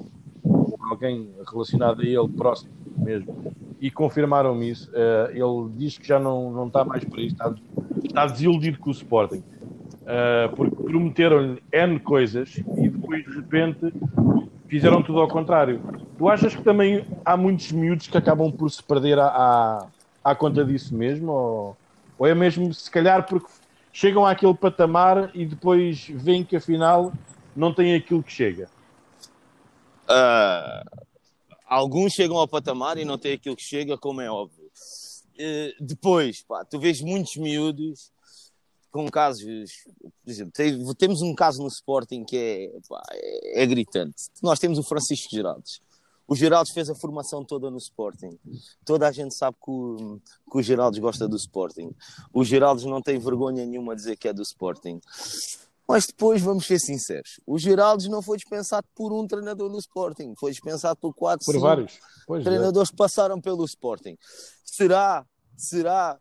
alguém 0.89 1.29
relacionado 1.51 2.01
a 2.01 2.05
ele, 2.05 2.29
próximo 2.29 2.71
mesmo, 2.97 3.53
e 3.79 3.89
confirmaram-me 3.89 4.69
isso. 4.69 4.91
Uh, 4.91 5.31
ele 5.31 5.71
diz 5.77 5.97
que 5.97 6.07
já 6.07 6.19
não, 6.19 6.51
não 6.51 6.67
está 6.67 6.83
mais 6.83 7.03
por 7.03 7.19
isso, 7.19 7.35
está, 7.35 7.53
está 8.03 8.25
desiludido 8.25 8.79
com 8.79 8.89
o 8.89 8.93
Sporting, 8.93 9.43
uh, 10.01 10.55
porque 10.55 10.75
prometeram-lhe 10.75 11.63
N 11.71 11.99
coisas 11.99 12.57
e 12.57 12.89
depois 12.89 13.23
de 13.25 13.35
repente 13.35 13.93
fizeram 14.67 15.01
tudo 15.01 15.19
ao 15.19 15.27
contrário. 15.27 15.81
Tu 16.17 16.27
achas 16.27 16.55
que 16.55 16.61
também 16.61 17.05
há 17.23 17.37
muitos 17.37 17.71
miúdos 17.71 18.07
que 18.07 18.17
acabam 18.17 18.51
por 18.51 18.69
se 18.69 18.83
perder 18.83 19.17
à, 19.17 19.27
à, 19.27 19.87
à 20.23 20.35
conta 20.35 20.65
disso 20.65 20.93
mesmo? 20.93 21.31
Ou, 21.31 21.77
ou 22.17 22.27
é 22.27 22.35
mesmo, 22.35 22.73
se 22.73 22.91
calhar, 22.91 23.25
porque 23.25 23.47
chegam 23.93 24.25
àquele 24.25 24.53
patamar 24.53 25.31
e 25.33 25.45
depois 25.45 26.11
veem 26.13 26.43
que 26.43 26.55
afinal 26.55 27.13
não 27.55 27.73
tem 27.73 27.95
aquilo 27.95 28.21
que 28.21 28.31
chega? 28.31 28.67
Uh, 30.09 31.07
alguns 31.69 32.13
chegam 32.13 32.37
ao 32.37 32.47
patamar 32.47 32.97
e 32.97 33.05
não 33.05 33.17
têm 33.17 33.33
aquilo 33.33 33.55
que 33.55 33.63
chega, 33.63 33.97
como 33.97 34.21
é 34.21 34.29
óbvio. 34.29 34.65
Uh, 35.35 35.85
depois, 35.85 36.41
pá, 36.41 36.65
tu 36.65 36.79
vês 36.79 36.99
muitos 36.99 37.37
miúdos 37.37 38.11
com 38.91 39.07
casos, 39.09 39.43
por 40.23 40.31
exemplo, 40.31 40.95
temos 40.95 41.21
um 41.21 41.35
caso 41.35 41.61
no 41.61 41.67
Sporting 41.67 42.25
que 42.25 42.37
é, 42.37 42.79
pá, 42.89 43.01
é, 43.11 43.63
é, 43.63 43.65
gritante. 43.65 44.15
Nós 44.41 44.59
temos 44.59 44.79
o 44.79 44.83
Francisco 44.83 45.29
Geraldes. 45.31 45.79
O 46.27 46.35
Geraldes 46.35 46.73
fez 46.73 46.89
a 46.89 46.95
formação 46.95 47.43
toda 47.43 47.71
no 47.71 47.77
Sporting. 47.77 48.37
Toda 48.85 49.07
a 49.07 49.11
gente 49.11 49.33
sabe 49.33 49.57
que 49.63 49.71
o, 49.71 50.19
que 50.51 50.57
o 50.57 50.61
Geraldes 50.61 50.99
gosta 50.99 51.27
do 51.27 51.35
Sporting. 51.35 51.91
O 52.33 52.43
Geraldes 52.43 52.85
não 52.85 53.01
tem 53.01 53.17
vergonha 53.17 53.65
nenhuma 53.65 53.95
de 53.95 54.01
dizer 54.01 54.15
que 54.15 54.27
é 54.27 54.33
do 54.33 54.41
Sporting. 54.41 54.99
Mas 55.89 56.05
depois, 56.05 56.39
vamos 56.39 56.67
ser 56.67 56.77
sinceros, 56.77 57.39
o 57.47 57.57
Geraldes 57.57 58.07
não 58.07 58.21
foi 58.21 58.37
dispensado 58.37 58.85
por 58.93 59.11
um 59.11 59.25
treinador 59.25 59.71
do 59.71 59.79
Sporting, 59.79 60.35
foi 60.39 60.51
dispensado 60.51 60.99
por 60.99 61.15
quatro, 61.15 61.43
por 61.43 61.59
vários 61.59 61.99
pois 62.27 62.41
é. 62.41 62.43
treinadores 62.43 62.89
é. 62.89 62.91
que 62.91 62.95
passaram 62.95 63.41
pelo 63.41 63.65
Sporting. 63.65 64.15
Será, 64.63 65.25
será 65.57 66.19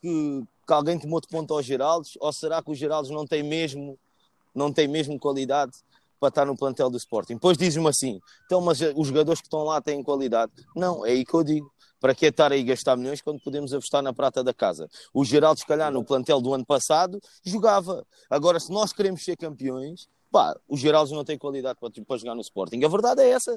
que, 0.00 0.44
que 0.64 0.72
alguém 0.72 1.00
tomou 1.00 1.20
de 1.20 1.26
ponto 1.26 1.52
ao 1.52 1.60
Geraldes? 1.60 2.12
Ou 2.20 2.32
será 2.32 2.62
que 2.62 2.70
o 2.70 2.74
Geraldes 2.76 3.10
não 3.10 3.26
tem 3.26 3.42
mesmo, 3.42 3.98
não 4.54 4.72
tem 4.72 4.86
mesmo 4.86 5.18
qualidade 5.18 5.72
para 6.22 6.28
estar 6.28 6.46
no 6.46 6.56
plantel 6.56 6.88
do 6.88 6.96
Sporting? 6.96 7.34
Depois 7.34 7.58
dizem-me 7.58 7.88
assim, 7.88 8.20
então, 8.46 8.60
mas 8.60 8.80
os 8.94 9.08
jogadores 9.08 9.40
que 9.40 9.48
estão 9.48 9.64
lá 9.64 9.80
têm 9.80 10.04
qualidade. 10.04 10.52
Não, 10.76 11.04
é 11.04 11.10
aí 11.10 11.24
que 11.24 11.34
eu 11.34 11.42
digo. 11.42 11.72
Para 11.98 12.14
que 12.14 12.26
estar 12.26 12.52
aí 12.52 12.60
a 12.60 12.64
gastar 12.64 12.96
milhões 12.96 13.20
quando 13.20 13.40
podemos 13.40 13.72
apostar 13.72 14.02
na 14.02 14.12
prata 14.12 14.42
da 14.42 14.52
casa? 14.52 14.88
O 15.12 15.24
Geraldo, 15.24 15.58
se 15.60 15.66
calhar, 15.66 15.92
no 15.92 16.04
plantel 16.04 16.40
do 16.40 16.52
ano 16.52 16.64
passado, 16.64 17.20
jogava. 17.44 18.04
Agora, 18.28 18.58
se 18.58 18.72
nós 18.72 18.92
queremos 18.92 19.24
ser 19.24 19.36
campeões, 19.36 20.08
pá, 20.30 20.56
o 20.68 20.76
Geraldo 20.76 21.12
não 21.14 21.24
tem 21.24 21.38
qualidade 21.38 21.78
para, 21.78 21.90
para 22.04 22.16
jogar 22.16 22.34
no 22.34 22.40
Sporting. 22.40 22.84
A 22.84 22.88
verdade 22.88 23.22
é 23.22 23.30
essa. 23.30 23.56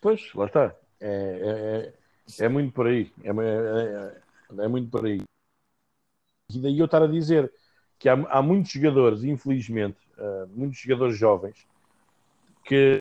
Pois, 0.00 0.32
lá 0.34 0.46
está. 0.46 0.74
É, 1.00 1.92
é, 2.38 2.44
é 2.44 2.48
muito 2.48 2.72
por 2.72 2.86
aí. 2.86 3.12
É, 3.22 3.30
é, 3.30 4.62
é, 4.64 4.68
muito 4.68 4.90
por 4.90 5.06
aí. 5.06 5.20
E 6.52 6.58
daí 6.58 6.78
eu 6.78 6.86
estar 6.86 7.02
a 7.02 7.06
dizer 7.06 7.52
que 8.00 8.08
há, 8.08 8.14
há 8.30 8.42
muitos 8.42 8.72
jogadores, 8.72 9.22
infelizmente, 9.22 9.98
uh, 10.20 10.48
muitos 10.54 10.78
jogadores 10.78 11.18
jovens, 11.18 11.66
que 12.64 13.00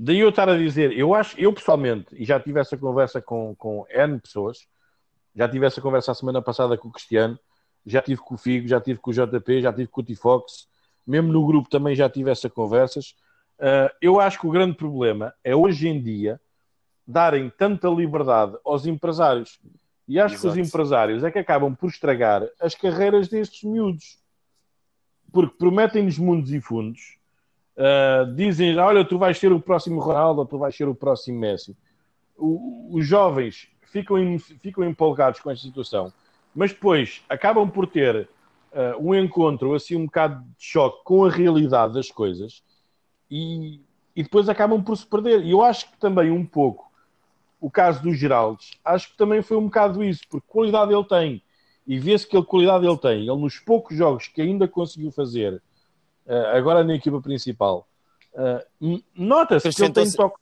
Daí 0.00 0.20
eu 0.20 0.28
estar 0.28 0.48
a 0.48 0.56
dizer, 0.56 0.96
eu 0.96 1.12
acho, 1.12 1.38
eu 1.40 1.52
pessoalmente, 1.52 2.06
e 2.12 2.24
já 2.24 2.38
tive 2.38 2.60
essa 2.60 2.76
conversa 2.76 3.20
com, 3.20 3.52
com 3.56 3.84
N 3.90 4.20
pessoas, 4.20 4.68
já 5.34 5.48
tive 5.48 5.66
essa 5.66 5.80
conversa 5.80 6.12
a 6.12 6.14
semana 6.14 6.40
passada 6.40 6.78
com 6.78 6.86
o 6.86 6.92
Cristiano, 6.92 7.36
já 7.84 8.00
tive 8.00 8.20
com 8.20 8.36
o 8.36 8.38
Figo, 8.38 8.68
já 8.68 8.80
tive 8.80 9.00
com 9.00 9.10
o 9.10 9.12
JP, 9.12 9.60
já 9.60 9.72
tive 9.72 9.88
com 9.88 10.00
o 10.00 10.04
Tifox, 10.04 10.68
mesmo 11.04 11.32
no 11.32 11.44
grupo 11.44 11.68
também 11.68 11.96
já 11.96 12.08
tive 12.08 12.30
essas 12.30 12.52
conversas. 12.52 13.16
Uh, 13.58 13.90
eu 14.00 14.20
acho 14.20 14.38
que 14.38 14.46
o 14.46 14.52
grande 14.52 14.76
problema 14.76 15.34
é 15.42 15.56
hoje 15.56 15.88
em 15.88 16.00
dia 16.00 16.40
darem 17.04 17.50
tanta 17.50 17.88
liberdade 17.88 18.56
aos 18.64 18.86
empresários. 18.86 19.58
E 20.06 20.20
acho 20.20 20.36
Exato. 20.36 20.54
que 20.54 20.60
os 20.60 20.68
empresários 20.68 21.24
é 21.24 21.30
que 21.30 21.38
acabam 21.40 21.74
por 21.74 21.88
estragar 21.88 22.46
as 22.60 22.74
carreiras 22.74 23.28
destes 23.28 23.64
miúdos. 23.64 24.18
Porque 25.32 25.56
prometem-nos 25.56 26.18
mundos 26.18 26.52
e 26.52 26.60
fundos 26.60 27.18
Uh, 27.78 28.34
dizem, 28.34 28.76
olha, 28.76 29.04
tu 29.04 29.16
vais 29.16 29.38
ser 29.38 29.52
o 29.52 29.60
próximo 29.60 30.00
Ronaldo, 30.00 30.44
tu 30.44 30.58
vais 30.58 30.76
ser 30.76 30.88
o 30.88 30.96
próximo 30.96 31.38
Messi. 31.38 31.76
O, 32.36 32.88
os 32.90 33.06
jovens 33.06 33.68
ficam, 33.82 34.16
ficam 34.60 34.82
empolgados 34.82 35.38
com 35.38 35.48
esta 35.48 35.64
situação, 35.64 36.12
mas 36.52 36.72
depois 36.72 37.22
acabam 37.28 37.70
por 37.70 37.86
ter 37.86 38.28
uh, 38.72 38.98
um 39.00 39.14
encontro, 39.14 39.74
assim, 39.74 39.94
um 39.94 40.06
bocado 40.06 40.44
de 40.58 40.64
choque 40.64 41.04
com 41.04 41.24
a 41.24 41.30
realidade 41.30 41.94
das 41.94 42.10
coisas 42.10 42.64
e, 43.30 43.80
e 44.16 44.24
depois 44.24 44.48
acabam 44.48 44.82
por 44.82 44.96
se 44.96 45.06
perder. 45.06 45.44
E 45.44 45.52
eu 45.52 45.62
acho 45.62 45.88
que 45.88 45.98
também 45.98 46.32
um 46.32 46.44
pouco 46.44 46.90
o 47.60 47.70
caso 47.70 48.02
do 48.02 48.12
Geraldes, 48.12 48.72
acho 48.84 49.12
que 49.12 49.16
também 49.16 49.40
foi 49.40 49.56
um 49.56 49.66
bocado 49.66 50.02
isso, 50.02 50.22
porque 50.28 50.46
qualidade 50.48 50.92
ele 50.92 51.04
tem 51.04 51.42
e 51.88 51.98
vê-se 51.98 52.26
que 52.26 52.36
a 52.36 52.44
qualidade 52.44 52.86
ele 52.86 52.98
tem. 52.98 53.20
Ele, 53.22 53.36
nos 53.36 53.58
poucos 53.58 53.96
jogos 53.96 54.28
que 54.28 54.42
ainda 54.42 54.68
conseguiu 54.68 55.10
fazer, 55.10 55.54
uh, 56.26 56.46
agora 56.54 56.84
na 56.84 56.94
equipa 56.94 57.18
principal, 57.22 57.88
uh, 58.34 59.02
nota-se 59.16 59.70
que 59.70 59.82
ele 59.82 59.92
tem 59.92 60.12
toque 60.12 60.38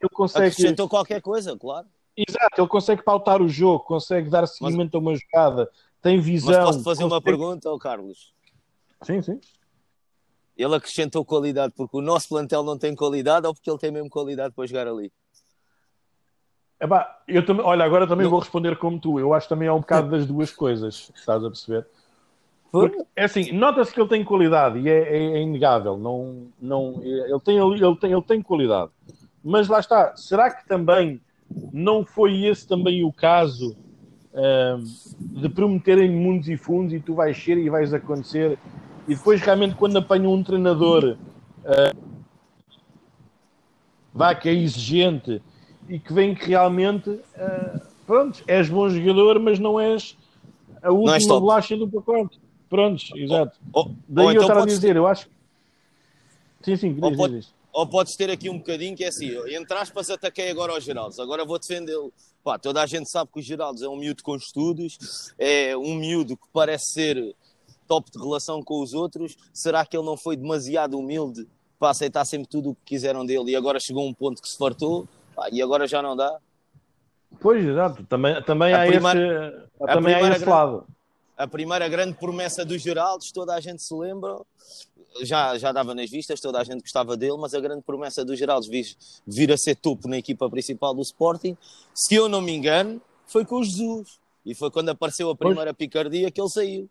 ele 0.00 0.10
consegue. 0.12 0.48
Acrescentou 0.48 0.88
qualquer 0.88 1.22
coisa, 1.22 1.56
claro. 1.56 1.86
Exato, 2.14 2.60
ele 2.60 2.68
consegue 2.68 3.02
pautar 3.02 3.40
o 3.40 3.48
jogo, 3.48 3.84
consegue 3.84 4.28
dar 4.28 4.46
seguimento 4.46 5.00
mas, 5.00 5.06
a 5.06 5.10
uma 5.10 5.16
jogada, 5.16 5.70
tem 6.02 6.20
visão. 6.20 6.52
Mas 6.52 6.64
posso 6.64 6.82
fazer 6.82 7.04
consegue... 7.04 7.14
uma 7.14 7.22
pergunta 7.22 7.68
ao 7.70 7.78
Carlos? 7.78 8.34
Sim, 9.02 9.22
sim. 9.22 9.40
Ele 10.54 10.74
acrescentou 10.74 11.24
qualidade 11.24 11.72
porque 11.74 11.96
o 11.96 12.02
nosso 12.02 12.28
plantel 12.28 12.62
não 12.62 12.76
tem 12.76 12.94
qualidade 12.94 13.46
ou 13.46 13.54
porque 13.54 13.70
ele 13.70 13.78
tem 13.78 13.90
mesmo 13.90 14.10
qualidade 14.10 14.54
para 14.54 14.66
jogar 14.66 14.86
ali? 14.86 15.10
Epá, 16.82 17.22
eu 17.28 17.46
também, 17.46 17.64
olha, 17.64 17.84
agora 17.84 18.08
também 18.08 18.26
vou 18.26 18.40
responder 18.40 18.76
como 18.76 18.98
tu. 18.98 19.20
Eu 19.20 19.32
acho 19.32 19.46
que 19.46 19.54
também 19.54 19.68
é 19.68 19.72
um 19.72 19.78
bocado 19.78 20.10
das 20.10 20.26
duas 20.26 20.50
coisas, 20.50 21.12
estás 21.14 21.44
a 21.44 21.48
perceber? 21.48 21.86
Porque, 22.72 23.04
é 23.14 23.24
assim, 23.24 23.52
nota-se 23.52 23.94
que 23.94 24.00
ele 24.00 24.08
tem 24.08 24.24
qualidade 24.24 24.80
e 24.80 24.88
é, 24.88 24.98
é, 24.98 25.24
é, 25.34 25.42
inegável. 25.42 25.96
Não, 25.96 26.48
não, 26.60 27.00
ele, 27.04 27.38
tem, 27.44 27.56
ele, 27.56 27.96
tem, 27.96 28.10
ele 28.10 28.22
tem 28.22 28.42
qualidade. 28.42 28.90
Mas 29.44 29.68
lá 29.68 29.78
está, 29.78 30.16
será 30.16 30.50
que 30.50 30.66
também 30.66 31.20
não 31.72 32.04
foi 32.04 32.46
esse 32.46 32.66
também 32.66 33.04
o 33.04 33.12
caso 33.12 33.76
uh, 34.32 34.82
de 35.20 35.48
prometerem 35.50 36.10
mundos 36.10 36.48
e 36.48 36.56
fundos 36.56 36.94
e 36.94 36.98
tu 36.98 37.14
vais 37.14 37.36
ser 37.36 37.58
e 37.58 37.70
vais 37.70 37.94
acontecer 37.94 38.58
e 39.06 39.14
depois 39.14 39.40
realmente 39.40 39.74
quando 39.74 39.98
apanham 39.98 40.32
um 40.32 40.42
treinador 40.42 41.18
uh, 41.60 42.22
vá 44.14 44.34
que 44.34 44.48
é 44.48 44.54
exigente 44.54 45.42
e 45.88 45.98
que 45.98 46.12
vem 46.12 46.34
que 46.34 46.46
realmente 46.46 47.10
uh, 47.10 47.80
pronto, 48.06 48.42
és 48.46 48.68
bom 48.68 48.88
jogador 48.88 49.38
mas 49.38 49.58
não 49.58 49.78
és 49.80 50.16
a 50.82 50.90
última 50.90 51.40
bolacha 51.40 51.76
do 51.76 51.88
pacote 51.88 52.40
Prontos, 52.72 53.10
exato. 53.14 53.60
Ou, 53.70 53.84
ou, 53.84 53.96
Daí 54.08 54.24
ou 54.24 54.30
eu 54.30 54.36
então 54.36 54.42
estava 54.44 54.62
a 54.62 54.66
dizer, 54.66 54.80
ter... 54.80 54.96
eu 54.96 55.06
acho. 55.06 55.28
Sim, 56.62 56.74
sim, 56.74 56.94
diz, 56.94 57.02
ou, 57.02 57.14
pode, 57.14 57.34
diz. 57.34 57.54
ou 57.70 57.86
podes 57.86 58.16
ter 58.16 58.30
aqui 58.30 58.48
um 58.48 58.56
bocadinho 58.56 58.96
que 58.96 59.04
é 59.04 59.08
assim, 59.08 59.28
entre 59.54 59.76
aspas, 59.76 60.08
ataquei 60.08 60.50
agora 60.50 60.72
ao 60.72 60.80
Geraldo, 60.80 61.20
agora 61.20 61.44
vou 61.44 61.58
defendê-lo. 61.58 62.10
Pá, 62.42 62.58
toda 62.58 62.80
a 62.80 62.86
gente 62.86 63.10
sabe 63.10 63.30
que 63.30 63.40
o 63.40 63.42
Geraldo 63.42 63.84
é 63.84 63.88
um 63.90 63.96
miúdo 63.98 64.22
com 64.22 64.34
estudos, 64.36 64.96
é 65.38 65.76
um 65.76 65.96
miúdo 65.96 66.34
que 66.34 66.46
parece 66.50 66.94
ser 66.94 67.36
top 67.86 68.10
de 68.10 68.18
relação 68.18 68.62
com 68.62 68.80
os 68.80 68.94
outros. 68.94 69.36
Será 69.52 69.84
que 69.84 69.94
ele 69.94 70.06
não 70.06 70.16
foi 70.16 70.34
demasiado 70.34 70.98
humilde 70.98 71.46
para 71.78 71.90
aceitar 71.90 72.24
sempre 72.24 72.48
tudo 72.48 72.70
o 72.70 72.74
que 72.74 72.80
quiseram 72.86 73.26
dele 73.26 73.50
e 73.50 73.56
agora 73.56 73.78
chegou 73.78 74.02
a 74.02 74.06
um 74.06 74.14
ponto 74.14 74.40
que 74.40 74.48
se 74.48 74.56
fartou 74.56 75.06
e 75.50 75.62
agora 75.62 75.86
já 75.86 76.02
não 76.02 76.16
dá? 76.16 76.38
Pois, 77.40 77.64
exato. 77.64 78.04
Também, 78.04 78.42
também 78.42 78.74
há 78.74 78.86
primeira, 78.86 79.68
esse, 79.80 79.86
também 79.86 80.14
há 80.14 80.30
esse 80.30 80.44
lado 80.44 80.86
a 81.42 81.46
primeira 81.46 81.88
grande 81.88 82.14
promessa 82.14 82.64
do 82.64 82.78
Geraldes, 82.78 83.32
toda 83.32 83.54
a 83.54 83.60
gente 83.60 83.82
se 83.82 83.92
lembra, 83.94 84.38
já, 85.22 85.58
já 85.58 85.72
dava 85.72 85.94
nas 85.94 86.08
vistas, 86.08 86.40
toda 86.40 86.60
a 86.60 86.64
gente 86.64 86.82
gostava 86.82 87.16
dele, 87.16 87.36
mas 87.36 87.52
a 87.52 87.60
grande 87.60 87.82
promessa 87.82 88.24
do 88.24 88.36
Geraldes 88.36 88.68
vir, 88.68 88.86
vir 89.26 89.50
a 89.52 89.56
ser 89.56 89.74
topo 89.74 90.08
na 90.08 90.18
equipa 90.18 90.48
principal 90.48 90.94
do 90.94 91.02
Sporting, 91.02 91.56
se 91.92 92.14
eu 92.14 92.28
não 92.28 92.40
me 92.40 92.52
engano, 92.52 93.00
foi 93.26 93.44
com 93.44 93.56
o 93.56 93.64
Jesus. 93.64 94.20
E 94.44 94.54
foi 94.54 94.70
quando 94.70 94.90
apareceu 94.90 95.30
a 95.30 95.36
primeira 95.36 95.72
pois. 95.72 95.76
picardia 95.76 96.30
que 96.30 96.40
ele 96.40 96.48
saiu. 96.48 96.90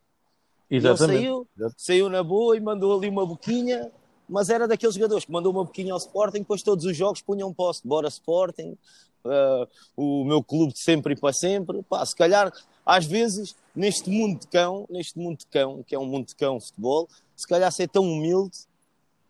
Exatamente. 0.70 1.18
Ele 1.18 1.26
saiu, 1.26 1.48
saiu 1.78 2.10
na 2.10 2.24
boa 2.24 2.56
e 2.56 2.60
mandou 2.60 2.98
ali 2.98 3.10
uma 3.10 3.26
boquinha, 3.26 3.92
mas 4.32 4.50
era 4.50 4.66
daqueles 4.66 4.96
jogadores 4.96 5.26
que 5.26 5.32
mandou 5.32 5.52
uma 5.52 5.66
boquinha 5.66 5.92
ao 5.92 5.98
Sporting, 5.98 6.40
depois 6.40 6.64
todos 6.64 6.86
os 6.86 6.96
jogos 6.96 7.22
punham 7.22 7.50
um 7.50 7.54
posto, 7.54 7.86
bora 7.86 8.08
Sporting, 8.08 8.78
uh, 9.26 9.68
o 9.96 10.24
meu 10.24 10.42
clube 10.42 10.72
de 10.72 10.80
sempre 10.80 11.14
e 11.14 11.20
para 11.20 11.34
sempre. 11.34 11.84
Pá, 11.84 12.06
se 12.06 12.16
calhar, 12.16 12.50
às 12.86 13.06
vezes, 13.06 13.54
neste 13.76 14.10
mundo 14.10 14.40
de 14.40 14.48
cão, 14.48 14.86
neste 14.90 15.20
mundo 15.20 15.40
de 15.40 15.48
cão, 15.48 15.84
que 15.86 15.94
é 15.94 16.00
um 16.00 16.06
mundo 16.06 16.28
de 16.28 16.36
cão 16.38 16.62
futebol, 16.62 17.10
se 17.36 17.46
calhar 17.46 17.70
ser 17.74 17.90
tão 17.90 18.04
humilde 18.04 18.60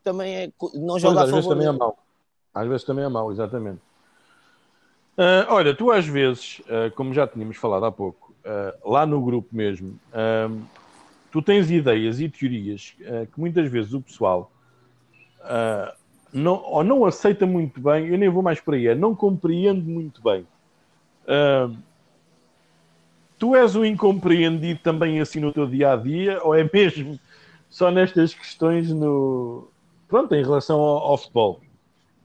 também 0.03 0.35
é. 0.35 0.51
Não 0.75 0.99
joga 0.99 1.15
pois, 1.15 1.25
às 1.25 1.31
vezes 1.31 1.49
também 1.49 1.67
é 1.67 1.71
mau. 1.71 1.97
Às 2.53 2.67
vezes 2.67 2.83
também 2.85 3.05
é 3.05 3.09
mau, 3.09 3.31
exatamente. 3.31 3.81
Uh, 5.17 5.49
olha, 5.49 5.75
tu 5.75 5.91
às 5.91 6.05
vezes, 6.05 6.59
uh, 6.59 6.93
como 6.95 7.11
já 7.11 7.25
tínhamos 7.27 7.57
falado 7.57 7.85
há 7.85 7.91
pouco, 7.91 8.35
uh, 8.45 8.91
lá 8.91 9.05
no 9.05 9.19
grupo 9.19 9.49
mesmo, 9.51 9.99
tu 11.31 11.41
tens 11.41 11.71
ideias 11.71 12.19
e 12.19 12.29
teorias 12.29 12.93
que 13.33 13.39
muitas 13.39 13.69
vezes 13.71 13.93
o 13.93 14.01
pessoal 14.01 14.51
não, 16.33 16.63
ou 16.63 16.83
não 16.83 17.05
aceita 17.05 17.45
muito 17.45 17.79
bem, 17.79 18.07
eu 18.07 18.17
nem 18.17 18.29
vou 18.29 18.43
mais 18.43 18.59
por 18.59 18.73
aí, 18.73 18.87
é 18.87 18.95
não 18.95 19.15
compreende 19.15 19.81
muito 19.81 20.21
bem. 20.21 20.45
tu 23.37 23.55
és 23.55 23.75
um 23.75 23.85
incompreendido 23.85 24.79
também 24.81 25.19
assim 25.19 25.39
no 25.39 25.51
teu 25.51 25.67
dia 25.67 25.93
a 25.93 25.95
dia, 25.95 26.39
ou 26.43 26.55
é 26.55 26.67
mesmo 26.71 27.19
só 27.69 27.89
nestas 27.89 28.33
questões 28.33 28.91
no 28.91 29.67
pronto, 30.07 30.35
em 30.35 30.43
relação 30.43 30.79
ao, 30.79 30.97
ao 30.97 31.17
futebol? 31.17 31.61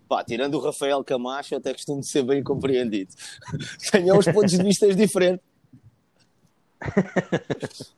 Pá, 0.08 0.22
tirando 0.22 0.54
o 0.54 0.60
Rafael 0.60 1.02
Camacho, 1.02 1.56
até 1.56 1.72
costumo 1.72 2.02
ser 2.02 2.22
bem 2.22 2.42
compreendido. 2.42 3.12
Tenho 3.90 4.16
uns 4.16 4.26
pontos 4.26 4.52
de 4.52 4.62
vista 4.62 4.92
diferentes. 4.94 5.44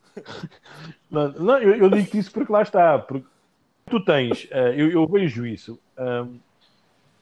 não, 1.10 1.32
não 1.32 1.58
eu, 1.58 1.74
eu, 1.74 1.90
digo 1.90 2.16
isso 2.16 2.30
porque 2.30 2.52
lá 2.52 2.62
está. 2.62 2.98
Porque 2.98 3.26
tu 3.88 4.00
tens, 4.00 4.44
uh, 4.44 4.72
eu, 4.76 4.90
eu, 4.90 5.06
vejo 5.06 5.46
isso. 5.46 5.78
Um, 5.98 6.38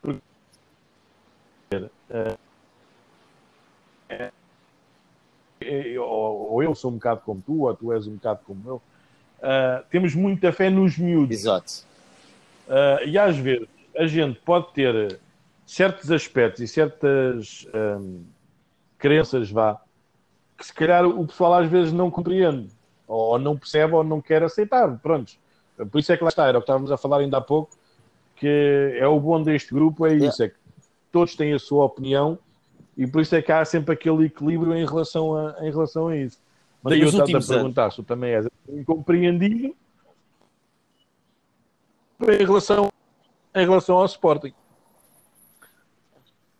porque, 0.02 0.20
uh, 1.74 2.38
é, 4.09 4.31
é, 5.61 6.00
ou, 6.00 6.52
ou, 6.52 6.62
eu 6.62 6.74
sou 6.74 6.90
um 6.90 6.94
bocado 6.94 7.20
como 7.22 7.42
tu, 7.42 7.62
ou 7.62 7.74
tu 7.74 7.92
és 7.92 8.07
um 8.07 8.14
bocado 8.14 8.40
como 8.44 8.62
eu. 8.68 8.83
Uh, 9.38 9.85
temos 9.90 10.14
muita 10.14 10.52
fé 10.52 10.70
nos 10.70 10.96
miúdos. 10.98 11.37
Exato. 11.37 11.85
e 13.07 13.18
às 13.18 13.37
vezes 13.37 13.68
a 13.96 14.07
gente 14.07 14.38
pode 14.40 14.72
ter 14.72 15.18
certos 15.66 16.11
aspectos 16.11 16.61
e 16.61 16.68
certas 16.68 17.66
um, 17.74 18.24
crenças, 18.98 19.50
vá, 19.50 19.81
que 20.57 20.64
se 20.64 20.72
calhar 20.72 21.05
o 21.07 21.26
pessoal 21.26 21.55
às 21.55 21.68
vezes 21.68 21.92
não 21.92 22.11
compreende, 22.11 22.70
ou 23.07 23.38
não 23.38 23.57
percebe, 23.57 23.94
ou 23.94 24.05
não 24.05 24.20
quer 24.20 24.42
aceitar. 24.42 24.98
Pronto. 24.98 25.33
Por 25.91 25.99
isso 25.99 26.12
é 26.12 26.17
que 26.17 26.25
lá 26.25 26.29
está, 26.29 26.47
era 26.47 26.59
o 26.59 26.61
que 26.61 26.65
estávamos 26.65 26.91
a 26.91 26.97
falar 26.97 27.19
ainda 27.19 27.39
há 27.39 27.41
pouco, 27.41 27.71
que 28.37 28.97
é 28.99 29.07
o 29.07 29.19
bom 29.21 29.43
deste 29.43 29.73
grupo, 29.75 30.07
é 30.07 30.15
isso, 30.15 30.43
é 30.43 30.49
que 30.49 30.57
todos 31.12 31.35
têm 31.35 31.53
a 31.53 31.59
sua 31.59 31.85
opinião 31.85 32.39
e 32.97 33.07
por 33.07 33.21
isso 33.21 33.35
é 33.35 33.43
que 33.43 33.53
há 33.53 33.65
sempre 33.65 33.93
aquele 33.93 34.27
equilíbrio 34.27 34.75
em 34.75 34.87
relação 34.87 35.37
a, 35.37 35.57
em 35.61 35.71
relação 35.71 36.09
a 36.09 36.17
isso. 36.17 36.39
Mas 36.83 36.95
aí 36.95 37.01
eu 37.01 37.09
estava 37.09 37.39
a 37.39 37.47
perguntar 37.47 37.91
se 37.91 37.97
tu 37.97 38.03
também 38.03 38.33
és 38.33 38.47
incompreendido 38.69 39.75
em 42.21 42.45
relação 42.45 42.91
em 43.55 43.65
relação 43.65 43.97
ao 43.97 44.07
Sporting. 44.07 44.53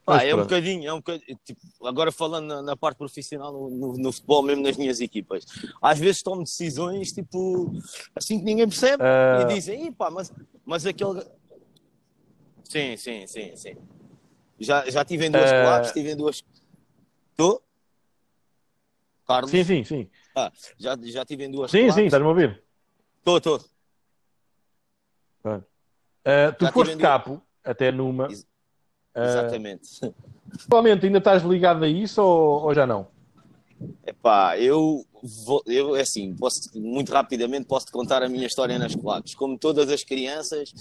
Ah, 0.07 0.25
é 0.25 0.35
um 0.35 0.43
bocadinho, 0.43 0.89
é 0.89 0.93
um 0.93 0.99
bocadinho 0.99 1.39
tipo, 1.45 1.61
agora 1.85 2.13
falando 2.13 2.47
na, 2.47 2.63
na 2.63 2.77
parte 2.77 2.97
profissional 2.97 3.53
no, 3.53 3.71
no, 3.71 3.93
no, 3.95 4.13
futebol, 4.13 4.43
mesmo 4.43 4.63
nas 4.63 4.77
minhas 4.77 5.01
equipas, 5.01 5.45
às 5.83 5.99
vezes 5.99 6.23
tomo 6.23 6.45
decisões 6.45 7.11
tipo 7.11 7.73
assim 8.15 8.39
que 8.39 8.45
ninguém 8.45 8.69
percebe 8.69 9.03
uh... 9.03 9.43
e 9.43 9.55
dizem, 9.55 9.93
pá, 9.93 10.09
mas, 10.09 10.33
mas 10.65 10.87
aquele. 10.87 11.23
Sim, 12.63 12.97
sim, 12.97 13.27
sim, 13.27 13.57
sim. 13.57 13.77
Já, 14.61 14.89
já 14.89 15.05
tive 15.05 15.27
em 15.27 15.31
duas 15.31 15.51
uh... 15.51 15.55
claques, 15.55 15.93
tive 15.93 16.11
em 16.13 16.17
duas. 16.17 16.45
Estou? 17.33 17.63
Carlos? 19.27 19.51
Sim, 19.51 19.65
sim, 19.65 19.83
sim. 19.85 20.11
Ah, 20.37 20.53
já, 20.79 20.97
já 21.03 21.25
tive 21.25 21.45
em 21.45 21.51
duas 21.51 21.71
Sim, 21.71 21.91
sim, 21.91 22.05
estás-me 22.05 22.27
a 22.27 22.31
ouvir? 22.31 22.63
Estou, 23.19 23.39
estou. 23.39 23.61
Uh, 25.45 26.53
tu 26.59 26.65
Já 26.65 26.73
foste 26.73 26.97
capo, 26.97 27.43
até 27.65 27.91
numa. 27.91 28.29
Ex 29.17 29.25
uh, 29.25 29.39
Exatamente. 29.39 30.15
Atualmente 30.65 31.07
ainda 31.07 31.19
estás 31.19 31.43
ligado 31.43 31.85
a 31.85 31.89
isso 31.89 32.23
ou, 32.23 32.65
ou 32.65 32.75
já 32.75 32.87
não? 32.87 33.09
Epá, 34.07 34.59
eu 34.59 35.05
vou, 35.45 35.63
eu 35.67 35.97
é 35.97 36.01
assim, 36.01 36.35
posso, 36.35 36.71
muito 36.75 37.13
rapidamente 37.13 37.67
posso 37.67 37.87
te 37.87 37.93
contar 37.93 38.23
a 38.23 38.29
minha 38.29 38.47
história 38.47 38.79
nas 38.79 38.95
claques. 38.95 39.35
Como 39.35 39.59
todas 39.59 39.91
as 39.91 40.03
crianças, 40.03 40.73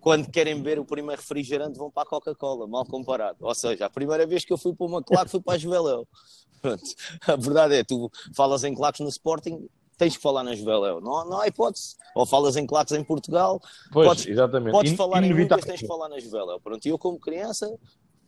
quando 0.00 0.30
querem 0.30 0.56
beber 0.56 0.78
o 0.78 0.84
primeiro 0.84 1.20
refrigerante, 1.20 1.78
vão 1.78 1.90
para 1.90 2.04
a 2.04 2.06
Coca-Cola, 2.06 2.66
mal 2.66 2.84
comparado. 2.86 3.38
Ou 3.40 3.54
seja, 3.54 3.86
a 3.86 3.90
primeira 3.90 4.26
vez 4.26 4.44
que 4.44 4.52
eu 4.52 4.58
fui 4.58 4.74
para 4.74 4.86
uma 4.86 5.02
claque 5.02 5.30
foi 5.30 5.40
para 5.40 5.54
a 5.54 5.58
Juveléu. 5.58 6.06
A 7.26 7.36
verdade 7.36 7.74
é, 7.74 7.84
tu 7.84 8.10
falas 8.34 8.64
em 8.64 8.74
claques 8.74 9.00
no 9.00 9.08
Sporting, 9.08 9.68
tens 10.02 10.16
que 10.16 10.22
falar 10.22 10.42
na 10.42 10.54
Juveléu. 10.54 11.00
Não, 11.00 11.24
não 11.28 11.40
há 11.40 11.46
hipótese. 11.46 11.96
Ou 12.14 12.26
falas 12.26 12.56
em 12.56 12.66
claques 12.66 12.92
em 12.92 13.04
Portugal, 13.04 13.60
pois, 13.92 14.08
podes, 14.08 14.26
exatamente. 14.26 14.72
podes 14.72 14.92
falar 14.94 15.22
em 15.22 15.32
Lucas, 15.32 15.64
tens 15.64 15.80
que 15.80 15.86
falar 15.86 16.08
na 16.08 16.18
Juveléu. 16.18 16.60
Pronto, 16.60 16.84
eu 16.86 16.98
como 16.98 17.18
criança, 17.20 17.72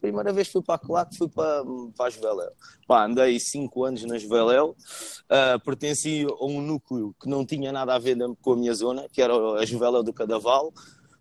primeira 0.00 0.32
vez 0.32 0.48
fui 0.48 0.62
para 0.62 0.76
a 0.76 0.78
Claque, 0.78 1.16
fui 1.16 1.28
para, 1.28 1.64
para 1.96 2.06
a 2.06 2.10
Juveléu. 2.10 2.50
Pá, 2.87 3.04
andei 3.04 3.40
5 3.40 3.84
anos 3.84 4.04
na 4.04 4.16
Juveléu, 4.18 4.70
uh, 4.70 5.60
pertenci 5.64 6.26
a 6.28 6.44
um 6.44 6.62
núcleo 6.62 7.14
que 7.20 7.28
não 7.28 7.44
tinha 7.44 7.72
nada 7.72 7.94
a 7.94 7.98
ver 7.98 8.16
com 8.40 8.52
a 8.52 8.56
minha 8.56 8.72
zona, 8.72 9.06
que 9.12 9.20
era 9.20 9.34
a 9.34 9.66
Juveléu 9.66 10.02
do 10.02 10.12
Cadaval, 10.12 10.72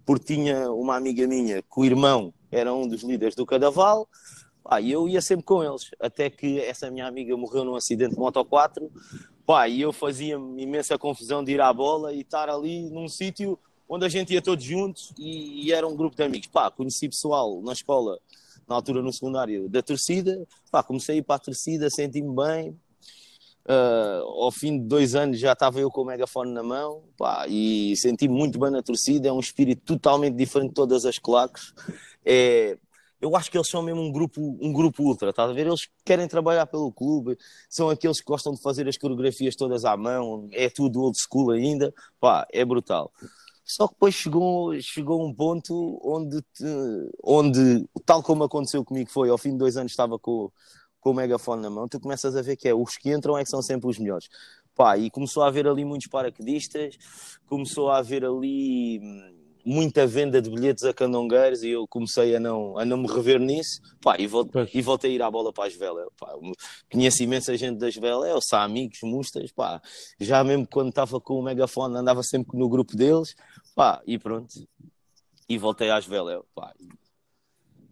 porque 0.06 0.36
tinha 0.36 0.72
uma 0.72 0.96
amiga 0.96 1.26
minha 1.26 1.62
que 1.62 1.80
o 1.80 1.84
irmão 1.84 2.34
era 2.52 2.74
um 2.74 2.88
dos 2.88 3.02
líderes 3.02 3.36
do 3.36 3.46
Cadaval, 3.46 4.08
e 4.80 4.92
eu 4.92 5.10
ia 5.10 5.22
sempre 5.22 5.44
com 5.44 5.64
eles, 5.64 5.90
até 6.00 6.30
que 6.30 6.60
essa 6.60 6.90
minha 6.90 7.06
amiga 7.06 7.36
morreu 7.36 7.66
num 7.66 7.76
acidente 7.76 8.14
de 8.14 8.20
Moto 8.20 8.44
4. 8.46 8.90
Pá, 9.46 9.68
e 9.68 9.82
eu 9.82 9.92
fazia 9.92 10.36
imensa 10.36 10.98
confusão 10.98 11.44
de 11.44 11.52
ir 11.52 11.62
à 11.62 11.72
bola 11.74 12.14
e 12.14 12.22
estar 12.22 12.50
ali 12.50 12.90
num 12.90 13.10
sítio 13.10 13.60
onde 13.88 14.06
a 14.06 14.10
gente 14.10 14.34
ia 14.34 14.42
todos 14.42 14.64
juntos 14.64 15.14
e, 15.18 15.66
e, 15.66 15.74
era 15.74 15.88
um 15.88 15.96
grupo 15.96 16.16
de 16.16 16.24
amigos. 16.24 16.48
Pá, 16.48 16.72
conheci 16.72 17.10
pessoal 17.10 17.62
na 17.62 17.74
escola, 17.74 18.18
na 18.68 18.76
altura 18.76 19.02
no 19.02 19.12
secundário, 19.12 19.68
da 19.68 19.82
torcida. 19.82 20.48
Pá, 20.72 20.82
comecei 20.82 21.16
a 21.16 21.18
ir 21.20 21.24
para 21.24 21.36
a 21.36 21.40
torcida, 21.40 21.90
senti-me 21.90 22.34
bem. 22.34 22.80
Uh, 23.66 24.44
ao 24.44 24.52
fim 24.52 24.78
de 24.78 24.86
dois 24.86 25.16
anos 25.16 25.40
já 25.40 25.54
estava 25.54 25.80
eu 25.80 25.90
com 25.90 26.02
o 26.02 26.06
megafone 26.06 26.52
na 26.52 26.62
mão 26.62 27.04
pá, 27.18 27.48
e 27.48 27.96
senti-me 27.96 28.34
muito 28.34 28.58
bem 28.58 28.72
na 28.72 28.82
torcida. 28.82 29.28
É 29.28 29.32
um 29.32 29.40
espírito 29.40 29.82
totalmente 29.86 30.36
diferente 30.36 30.70
de 30.70 30.76
todas 30.76 31.06
as 31.06 31.20
claques. 31.20 31.74
É, 32.26 32.78
eu 33.24 33.38
acho 33.38 33.50
que 33.50 33.58
eles 33.58 33.70
são 33.70 33.82
mesmo 33.82 34.02
um 34.02 34.12
grupo, 34.12 34.58
um 34.62 34.74
grupo 34.74 35.02
ultra, 35.02 35.30
estás 35.30 35.50
a 35.50 35.54
ver? 35.54 35.66
Eles 35.66 35.88
querem 36.04 36.28
trabalhar 36.28 36.66
pelo 36.66 36.92
clube, 36.92 37.38
são 37.70 37.90
aqueles 37.90 38.20
que 38.20 38.26
gostam 38.26 38.54
de 38.54 38.62
fazer 38.62 38.86
as 38.86 38.98
coreografias 38.98 39.56
todas 39.56 39.86
à 39.86 39.96
mão, 39.96 40.50
é 40.52 40.70
tudo 40.70 41.02
old 41.02 41.18
school 41.18 41.52
ainda, 41.52 41.94
pá, 42.20 42.46
é 42.52 42.66
brutal. 42.66 43.14
Só 43.64 43.88
que 43.88 43.94
depois 43.94 44.14
chegou, 44.14 44.78
chegou 44.82 45.26
um 45.26 45.34
ponto 45.34 46.02
onde, 46.04 46.44
onde, 47.24 47.86
tal 48.06 48.22
como 48.22 48.44
aconteceu 48.44 48.84
comigo, 48.84 49.10
foi 49.10 49.30
ao 49.30 49.38
fim 49.38 49.52
de 49.52 49.58
dois 49.58 49.78
anos 49.78 49.94
estava 49.94 50.20
com, 50.20 50.52
com 51.00 51.12
o 51.12 51.14
megafone 51.14 51.62
na 51.62 51.70
mão, 51.70 51.88
tu 51.88 52.02
começas 52.02 52.36
a 52.36 52.42
ver 52.42 52.58
que 52.58 52.68
é 52.68 52.76
os 52.76 52.98
que 52.98 53.10
entram 53.10 53.38
é 53.38 53.44
que 53.46 53.50
são 53.50 53.62
sempre 53.62 53.90
os 53.90 53.98
melhores. 53.98 54.28
Pá, 54.76 54.98
e 54.98 55.10
começou 55.10 55.44
a 55.44 55.48
haver 55.48 55.66
ali 55.66 55.86
muitos 55.86 56.08
paraquedistas, 56.08 56.98
começou 57.48 57.90
a 57.90 58.00
haver 58.00 58.26
ali 58.26 59.00
hum, 59.02 59.43
muita 59.66 60.06
venda 60.06 60.42
de 60.42 60.50
bilhetes 60.50 60.84
a 60.84 60.94
candongueiros 60.94 61.64
e 61.64 61.70
eu 61.70 61.88
comecei 61.88 62.36
a 62.36 62.40
não, 62.40 62.78
a 62.78 62.86
não 62.86 62.98
me 62.98 63.08
rever 63.08 63.40
nisso 63.40 63.82
pá, 64.02 64.16
e, 64.20 64.28
voltei, 64.28 64.70
e 64.74 64.82
voltei 64.82 65.12
a 65.12 65.14
ir 65.16 65.22
à 65.22 65.32
bola 65.32 65.54
para 65.54 65.66
as 65.66 65.76
velas. 65.76 66.08
Conheço 66.92 67.24
imensa 67.24 67.56
gente 67.58 67.78
das 67.78 67.96
velas, 67.96 68.46
só 68.48 68.58
amigos, 68.58 69.00
mustas, 69.04 69.52
pá. 69.52 69.82
já 70.20 70.44
mesmo 70.44 70.68
quando 70.68 70.90
estava 70.90 71.20
com 71.20 71.40
o 71.40 71.44
megafone 71.44 71.98
andava 71.98 72.24
sempre 72.24 72.58
no 72.58 72.68
grupo 72.68 72.96
deles 72.96 73.36
pá, 73.76 74.02
e 74.06 74.18
pronto. 74.18 74.54
E 75.48 75.58
voltei 75.58 75.90
às 75.90 76.06
velas. 76.06 76.42
Pá. 76.54 76.74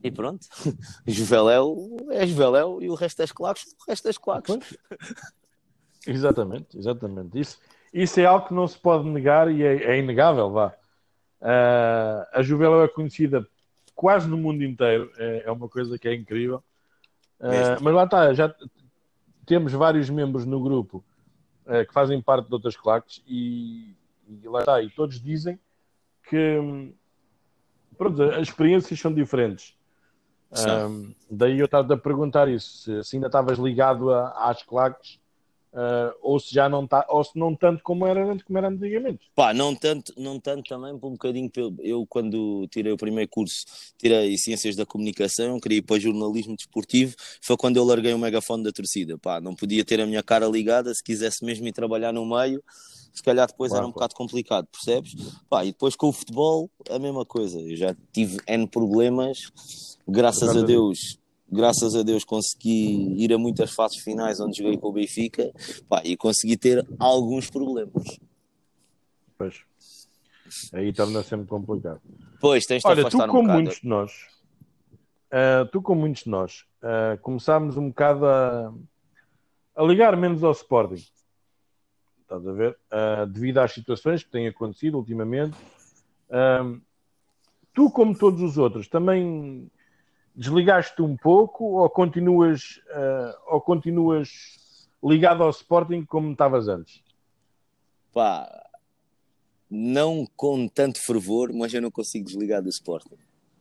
E 0.04 0.10
pronto, 0.10 0.48
Juveléu 1.06 1.96
é 2.10 2.26
Juveléu 2.26 2.82
e 2.82 2.90
o 2.90 2.96
resto 2.96 3.20
das 3.20 3.32
claques, 3.32 3.64
o 3.80 3.90
resto 3.90 4.04
das 4.06 4.18
claques. 4.18 4.58
Exatamente, 6.08 6.78
exatamente. 6.78 7.40
Isso, 7.40 7.60
isso 7.94 8.20
é 8.20 8.26
algo 8.26 8.48
que 8.48 8.54
não 8.54 8.68
se 8.68 8.80
pode 8.80 9.08
negar 9.08 9.52
e 9.52 9.62
é, 9.62 9.84
é 9.84 10.00
inegável, 10.00 10.50
vá. 10.50 10.76
Uh, 11.42 12.24
a 12.32 12.44
Juveléu 12.44 12.84
é 12.84 12.88
conhecida 12.88 13.48
quase 13.96 14.28
no 14.28 14.38
mundo 14.38 14.64
inteiro, 14.64 15.12
é, 15.18 15.44
é 15.46 15.52
uma 15.52 15.68
coisa 15.68 15.98
que 15.98 16.08
é 16.08 16.14
incrível. 16.14 16.64
Uh, 17.40 17.82
mas 17.82 17.94
lá 17.94 18.04
está, 18.04 18.34
já 18.34 18.54
temos 19.46 19.74
vários 19.74 20.10
membros 20.10 20.46
no 20.46 20.62
grupo 20.62 21.04
uh, 21.66 21.86
que 21.86 21.94
fazem 21.94 22.22
parte 22.22 22.48
de 22.48 22.54
outras 22.54 22.76
claques 22.76 23.24
e, 23.28 23.96
e, 24.28 24.48
lá 24.48 24.60
está, 24.60 24.82
e 24.82 24.90
todos 24.92 25.20
dizem 25.20 25.60
que 26.30 26.94
pronto, 27.98 28.22
as 28.22 28.48
experiências 28.48 29.00
são 29.00 29.12
diferentes. 29.12 29.76
Daí 31.30 31.58
eu 31.58 31.66
estava 31.66 31.94
a 31.94 31.98
perguntar 31.98 32.48
isso, 32.48 32.78
se, 32.78 33.04
se 33.04 33.16
ainda 33.16 33.28
estavas 33.28 33.58
ligado 33.58 34.12
a, 34.12 34.50
às 34.50 34.62
claques 34.62 35.20
Uh, 35.74 36.12
ou 36.22 36.38
se 36.38 36.54
já 36.54 36.68
não 36.68 36.84
está, 36.84 37.06
ou 37.08 37.24
se 37.24 37.32
não 37.40 37.56
tanto 37.56 37.82
como 37.82 38.06
era, 38.06 38.38
como 38.44 38.58
era 38.58 38.68
antigamente. 38.68 39.22
Pá, 39.34 39.54
não 39.54 39.74
tanto, 39.74 40.14
não 40.18 40.38
tanto 40.38 40.68
também, 40.68 40.98
por 40.98 41.08
um 41.08 41.14
bocadinho. 41.14 41.50
Eu, 41.80 42.06
quando 42.06 42.68
tirei 42.70 42.92
o 42.92 42.98
primeiro 42.98 43.30
curso, 43.30 43.64
tirei 43.98 44.38
Ciências 44.38 44.76
da 44.76 44.86
Comunicação, 44.86 45.62
queria 45.62 45.78
ir 45.78 45.82
para 45.82 45.98
jornalismo 45.98 46.58
desportivo, 46.58 47.16
foi 47.42 47.56
quando 47.56 47.78
eu 47.78 47.86
larguei 47.86 48.14
o 48.14 48.20
megafone 48.20 48.64
da 48.64 48.72
torcida. 48.72 49.18
Pá, 49.18 49.40
não 49.40 49.56
podia 49.56 49.86
ter 49.86 50.02
a 50.02 50.06
minha 50.06 50.22
cara 50.22 50.46
ligada 50.46 50.94
se 50.94 51.02
quisesse 51.02 51.46
mesmo 51.46 51.66
ir 51.66 51.72
trabalhar 51.72 52.12
no 52.12 52.26
meio. 52.26 52.62
Se 53.14 53.24
calhar 53.24 53.48
depois 53.48 53.70
claro, 53.70 53.84
era 53.84 53.90
um 53.90 53.94
bocado 53.94 54.14
complicado, 54.14 54.68
percebes? 54.68 55.16
Pá, 55.50 55.64
e 55.64 55.72
depois 55.72 55.96
com 55.96 56.10
o 56.10 56.14
futebol, 56.14 56.70
a 56.90 57.00
mesma 57.00 57.26
coisa. 57.26 57.60
Eu 57.62 57.78
já 57.78 57.96
tive 58.12 58.40
N 58.46 58.68
problemas, 58.68 59.52
graças 60.06 60.56
a 60.56 60.62
Deus 60.62 61.21
graças 61.52 61.96
a 61.96 62.04
Deus 62.04 62.24
consegui 62.24 63.16
ir 63.22 63.34
a 63.34 63.38
muitas 63.38 63.74
fases 63.74 63.98
finais 63.98 64.40
onde 64.40 64.58
joguei 64.58 64.78
com 64.78 64.88
o 64.88 64.94
Benfica 64.94 65.52
pá, 65.90 66.02
e 66.04 66.16
consegui 66.16 66.56
ter 66.56 66.88
alguns 66.98 67.50
problemas. 67.50 68.20
Pois. 69.38 69.62
Aí 70.74 70.94
torna 70.94 71.24
sempre 71.24 71.48
complicado. 71.48 72.02
Pois, 72.40 72.66
tens 72.66 72.82
de 72.82 72.88
Olha, 72.88 73.10
tu 73.10 73.18
como 73.18 73.50
um 73.50 73.54
muitos 73.54 73.82
de 73.82 73.88
nós, 73.88 74.12
uh, 75.28 75.66
tu 75.72 75.82
como 75.82 76.02
muitos 76.02 76.24
de 76.24 76.30
nós, 76.30 76.66
uh, 76.82 77.20
começámos 77.22 77.78
um 77.78 77.90
bocado 77.90 78.26
a, 78.26 78.74
a, 79.76 79.84
ligar 79.84 80.16
menos 80.18 80.44
ao 80.44 80.52
Sporting. 80.52 81.04
Estás 82.22 82.48
a 82.48 82.52
ver? 82.52 82.78
Uh, 82.92 83.26
devido 83.28 83.60
às 83.60 83.74
situações 83.74 84.24
que 84.24 84.30
têm 84.30 84.48
acontecido 84.48 84.98
ultimamente. 84.98 85.58
tu, 87.74 87.90
como 87.92 88.18
todos 88.18 88.42
os 88.42 88.58
outros, 88.58 88.88
também 88.88 89.70
desligaste 90.36 91.02
um 91.02 91.16
pouco 91.18 91.64
ou 91.64 91.90
continuas, 91.90 92.62
uh, 92.90 93.54
ou 93.54 93.62
continuas 93.62 94.30
ligado 95.04 95.44
ao 95.44 95.50
Sporting 95.50 96.06
como 96.06 96.32
estavas 96.32 96.68
antes? 96.68 97.02
Pá, 98.14 98.48
não 99.70 100.26
com 100.36 100.68
tanto 100.68 101.00
fervor, 101.00 101.54
mas 101.54 101.74
eu 101.74 101.82
não 101.82 101.92
consigo 101.92 102.26
desligar 102.26 102.62
do 102.62 102.70
Sporting. 102.70 103.18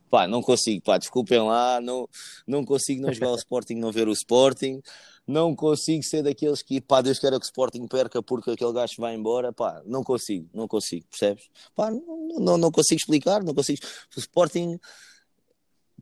Pá, 0.09 0.27
não 0.27 0.41
consigo, 0.41 0.83
pá, 0.83 0.97
desculpem 0.97 1.39
lá, 1.39 1.79
não, 1.79 2.07
não 2.45 2.65
consigo 2.65 3.01
não 3.01 3.13
jogar 3.13 3.31
o 3.31 3.35
Sporting, 3.35 3.75
não 3.75 3.93
ver 3.93 4.09
o 4.09 4.11
Sporting, 4.11 4.81
não 5.25 5.55
consigo 5.55 6.03
ser 6.03 6.21
daqueles 6.21 6.61
que, 6.61 6.81
pá, 6.81 7.01
Deus 7.01 7.17
queira 7.17 7.39
que 7.39 7.45
o 7.45 7.47
Sporting 7.47 7.87
perca 7.87 8.21
porque 8.21 8.51
aquele 8.51 8.73
gajo 8.73 8.95
vai 8.97 9.15
embora, 9.15 9.53
pá, 9.53 9.81
não 9.85 10.03
consigo, 10.03 10.49
não 10.53 10.67
consigo, 10.67 11.05
percebes? 11.09 11.49
Pá, 11.73 11.89
não, 11.89 12.39
não, 12.39 12.57
não 12.57 12.71
consigo 12.71 12.99
explicar, 12.99 13.41
não 13.41 13.53
consigo. 13.53 13.79
O 14.15 14.19
Sporting 14.19 14.77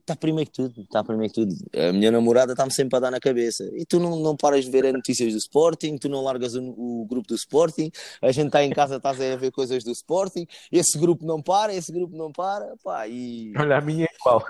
está 0.09 0.15
primeiro 0.15 0.49
que 0.49 0.55
tudo, 0.55 0.81
está 0.81 1.03
primeiro 1.03 1.33
que 1.33 1.41
tudo. 1.41 1.55
A 1.75 1.93
minha 1.93 2.11
namorada 2.11 2.53
está-me 2.53 2.73
sempre 2.73 2.97
a 2.97 2.99
dar 2.99 3.11
na 3.11 3.19
cabeça. 3.19 3.69
E 3.73 3.85
tu 3.85 3.99
não, 3.99 4.19
não 4.19 4.35
paras 4.35 4.65
de 4.65 4.71
ver 4.71 4.85
as 4.85 4.93
notícias 4.93 5.33
do 5.33 5.37
Sporting, 5.37 5.97
tu 5.97 6.09
não 6.09 6.23
largas 6.23 6.55
o, 6.55 6.63
o 6.63 7.05
grupo 7.05 7.27
do 7.27 7.35
Sporting, 7.35 7.91
a 8.21 8.31
gente 8.31 8.47
está 8.47 8.63
em 8.63 8.71
casa, 8.71 8.97
estás 8.97 9.21
a 9.21 9.35
ver 9.35 9.51
coisas 9.51 9.83
do 9.83 9.91
Sporting, 9.91 10.47
esse 10.71 10.97
grupo 10.97 11.25
não 11.25 11.41
para, 11.41 11.73
esse 11.73 11.91
grupo 11.91 12.15
não 12.15 12.31
para, 12.31 12.75
pá, 12.83 13.07
e... 13.07 13.53
Olha, 13.57 13.77
a 13.77 13.81
minha 13.81 14.05
é 14.05 14.15
igual. 14.19 14.43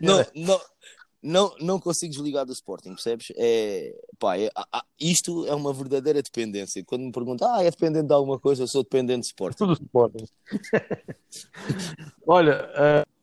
não, 0.00 0.24
não, 0.34 0.60
não, 1.22 1.54
não 1.60 1.80
consigo 1.80 2.12
desligar 2.12 2.46
do 2.46 2.52
Sporting, 2.52 2.90
percebes? 2.90 3.32
É, 3.36 3.94
pá, 4.18 4.38
é, 4.38 4.50
isto 4.98 5.46
é 5.46 5.54
uma 5.54 5.72
verdadeira 5.72 6.22
dependência. 6.22 6.82
Quando 6.84 7.02
me 7.02 7.12
perguntam, 7.12 7.54
ah, 7.54 7.62
é 7.62 7.70
dependente 7.70 8.06
de 8.06 8.14
alguma 8.14 8.38
coisa, 8.38 8.62
eu 8.62 8.68
sou 8.68 8.82
dependente 8.82 9.20
de 9.20 9.26
Sporting. 9.26 9.66
Do 9.66 9.72
Sporting. 9.74 10.24
Olha... 12.26 13.04
Uh 13.04 13.19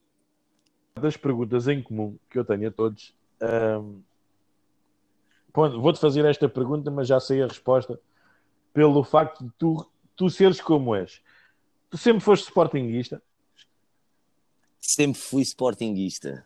das 0.99 1.17
perguntas 1.17 1.67
em 1.67 1.81
comum 1.81 2.17
que 2.29 2.38
eu 2.38 2.45
tenho 2.45 2.67
a 2.67 2.71
todos. 2.71 3.13
Um, 3.41 4.01
Vou-te 5.53 5.99
fazer 5.99 6.23
esta 6.23 6.47
pergunta, 6.47 6.91
mas 6.91 7.07
já 7.07 7.19
sei 7.19 7.41
a 7.41 7.47
resposta. 7.47 7.99
Pelo 8.71 9.03
facto 9.03 9.43
de 9.43 9.49
tu, 9.57 9.89
tu 10.15 10.29
seres 10.29 10.62
como 10.62 10.93
és. 10.93 11.19
Tu 11.89 11.97
sempre 11.97 12.21
foste 12.21 12.43
sportinguista? 12.45 13.23
Sempre 14.79 15.19
fui 15.19 15.41
sportinguista. 15.41 16.45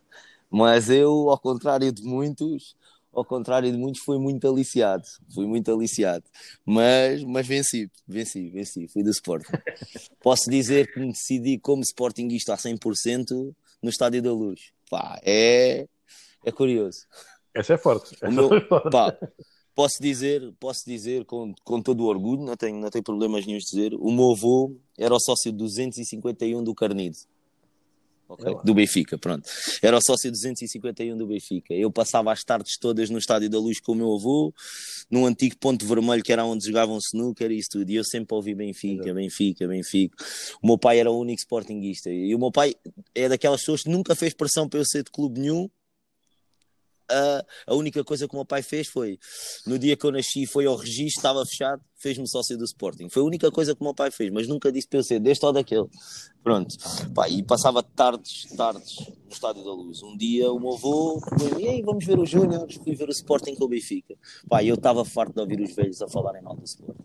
Mas 0.49 0.89
eu, 0.89 1.29
ao 1.29 1.37
contrário 1.37 1.91
de 1.91 2.03
muitos, 2.03 2.77
ao 3.13 3.25
contrário 3.25 3.69
de 3.69 3.77
muitos, 3.77 4.01
fui 4.01 4.17
muito 4.17 4.47
aliciado. 4.47 5.03
Fui 5.33 5.45
muito 5.45 5.69
aliciado. 5.69 6.23
Mas, 6.65 7.21
mas 7.23 7.45
venci, 7.45 7.91
venci, 8.07 8.49
venci. 8.49 8.87
Fui 8.87 9.03
do 9.03 9.09
Sporting. 9.09 9.51
Posso 10.23 10.49
dizer 10.49 10.91
que 10.93 10.99
me 11.01 11.11
decidi 11.11 11.59
como 11.59 11.83
sportinguista 11.83 12.53
a 12.53 12.57
100% 12.57 13.53
no 13.81 13.89
Estádio 13.89 14.21
da 14.21 14.31
Luz. 14.31 14.71
Pá, 14.89 15.19
é, 15.23 15.87
é 16.45 16.51
curioso. 16.51 17.07
Essa 17.53 17.73
é 17.73 17.77
forte. 17.77 18.15
Essa 18.15 18.29
meu, 18.29 18.53
é 18.53 18.61
forte. 18.61 18.89
Pá, 18.89 19.17
posso 19.75 20.01
dizer, 20.01 20.53
posso 20.59 20.83
dizer 20.85 21.25
com, 21.25 21.53
com 21.63 21.81
todo 21.81 22.01
o 22.01 22.07
orgulho, 22.07 22.43
não 22.43 22.55
tenho, 22.55 22.77
não 22.77 22.89
tenho 22.89 23.03
problemas 23.03 23.45
nenhum 23.45 23.57
de 23.57 23.65
dizer, 23.65 23.93
o 23.93 24.11
meu 24.11 24.31
avô 24.31 24.75
era 24.97 25.13
o 25.13 25.19
sócio 25.19 25.51
251 25.51 26.63
do 26.63 26.75
Carnido. 26.75 27.17
Okay? 28.33 28.55
Do 28.63 28.73
Benfica, 28.73 29.17
pronto. 29.17 29.49
Era 29.81 29.97
o 29.97 30.01
sócio 30.01 30.31
251 30.31 31.17
do 31.17 31.27
Benfica. 31.27 31.73
Eu 31.73 31.91
passava 31.91 32.31
as 32.31 32.43
tardes 32.43 32.77
todas 32.77 33.09
no 33.09 33.17
Estádio 33.17 33.49
da 33.49 33.59
Luz 33.59 33.79
com 33.79 33.91
o 33.91 33.95
meu 33.95 34.13
avô, 34.13 34.53
num 35.09 35.25
antigo 35.25 35.57
ponto 35.57 35.85
vermelho 35.85 36.23
que 36.23 36.31
era 36.31 36.45
onde 36.45 36.65
jogavam 36.65 36.97
snooker 36.97 37.51
e 37.51 37.57
isso 37.57 37.69
tudo. 37.71 37.89
E 37.89 37.95
eu 37.95 38.03
sempre 38.03 38.35
ouvi 38.35 38.55
Benfica, 38.55 39.13
Benfica, 39.13 39.67
Benfica. 39.67 40.15
O 40.61 40.67
meu 40.67 40.77
pai 40.77 40.99
era 40.99 41.11
o 41.11 41.19
único 41.19 41.39
sportinguista. 41.39 42.09
E 42.09 42.33
o 42.33 42.39
meu 42.39 42.51
pai 42.51 42.75
é 43.13 43.27
daquelas 43.27 43.61
pessoas 43.61 43.83
que 43.83 43.89
nunca 43.89 44.15
fez 44.15 44.33
pressão 44.33 44.67
para 44.67 44.79
eu 44.79 44.85
ser 44.85 45.03
de 45.03 45.11
clube 45.11 45.39
nenhum 45.39 45.69
a, 47.67 47.75
única 47.75 48.03
coisa 48.03 48.27
que 48.27 48.33
o 48.33 48.37
meu 48.37 48.45
pai 48.45 48.61
fez 48.61 48.87
foi, 48.87 49.19
no 49.65 49.77
dia 49.77 49.95
que 49.95 50.05
eu 50.05 50.11
nasci, 50.11 50.45
foi 50.45 50.65
ao 50.65 50.75
registro, 50.75 51.19
estava 51.19 51.45
fechado, 51.45 51.81
fez-me 51.95 52.27
sócio 52.27 52.57
do 52.57 52.63
Sporting. 52.63 53.09
Foi 53.09 53.21
a 53.21 53.25
única 53.25 53.51
coisa 53.51 53.75
que 53.75 53.81
o 53.81 53.83
meu 53.83 53.93
pai 53.93 54.11
fez, 54.11 54.31
mas 54.31 54.47
nunca 54.47 54.71
disse 54.71 54.87
para 54.87 54.99
eu 54.99 55.03
ser 55.03 55.19
deste 55.19 55.45
ou 55.45 55.53
daquele. 55.53 55.87
Pronto. 56.43 56.75
Pá, 57.13 57.29
e 57.29 57.43
passava 57.43 57.83
tardes, 57.83 58.45
tardes 58.55 58.97
no 58.99 59.31
Estádio 59.31 59.63
da 59.63 59.71
Luz. 59.71 60.01
Um 60.01 60.17
dia 60.17 60.51
o 60.51 60.59
meu 60.59 60.73
avô 60.73 61.21
e 61.59 61.67
aí 61.67 61.81
vamos 61.81 62.05
ver 62.05 62.17
os 62.17 62.29
Júniors, 62.29 62.75
fui 62.75 62.95
ver 62.95 63.07
o 63.07 63.11
Sporting 63.11 63.55
com 63.55 63.65
o 63.65 63.67
Benfica. 63.67 64.15
Pá, 64.49 64.63
eu 64.63 64.75
estava 64.75 65.05
farto 65.05 65.33
de 65.33 65.41
ouvir 65.41 65.61
os 65.61 65.75
velhos 65.75 66.01
a 66.01 66.07
falarem 66.07 66.41
mal 66.41 66.55
do 66.55 66.63
Sporting. 66.63 67.03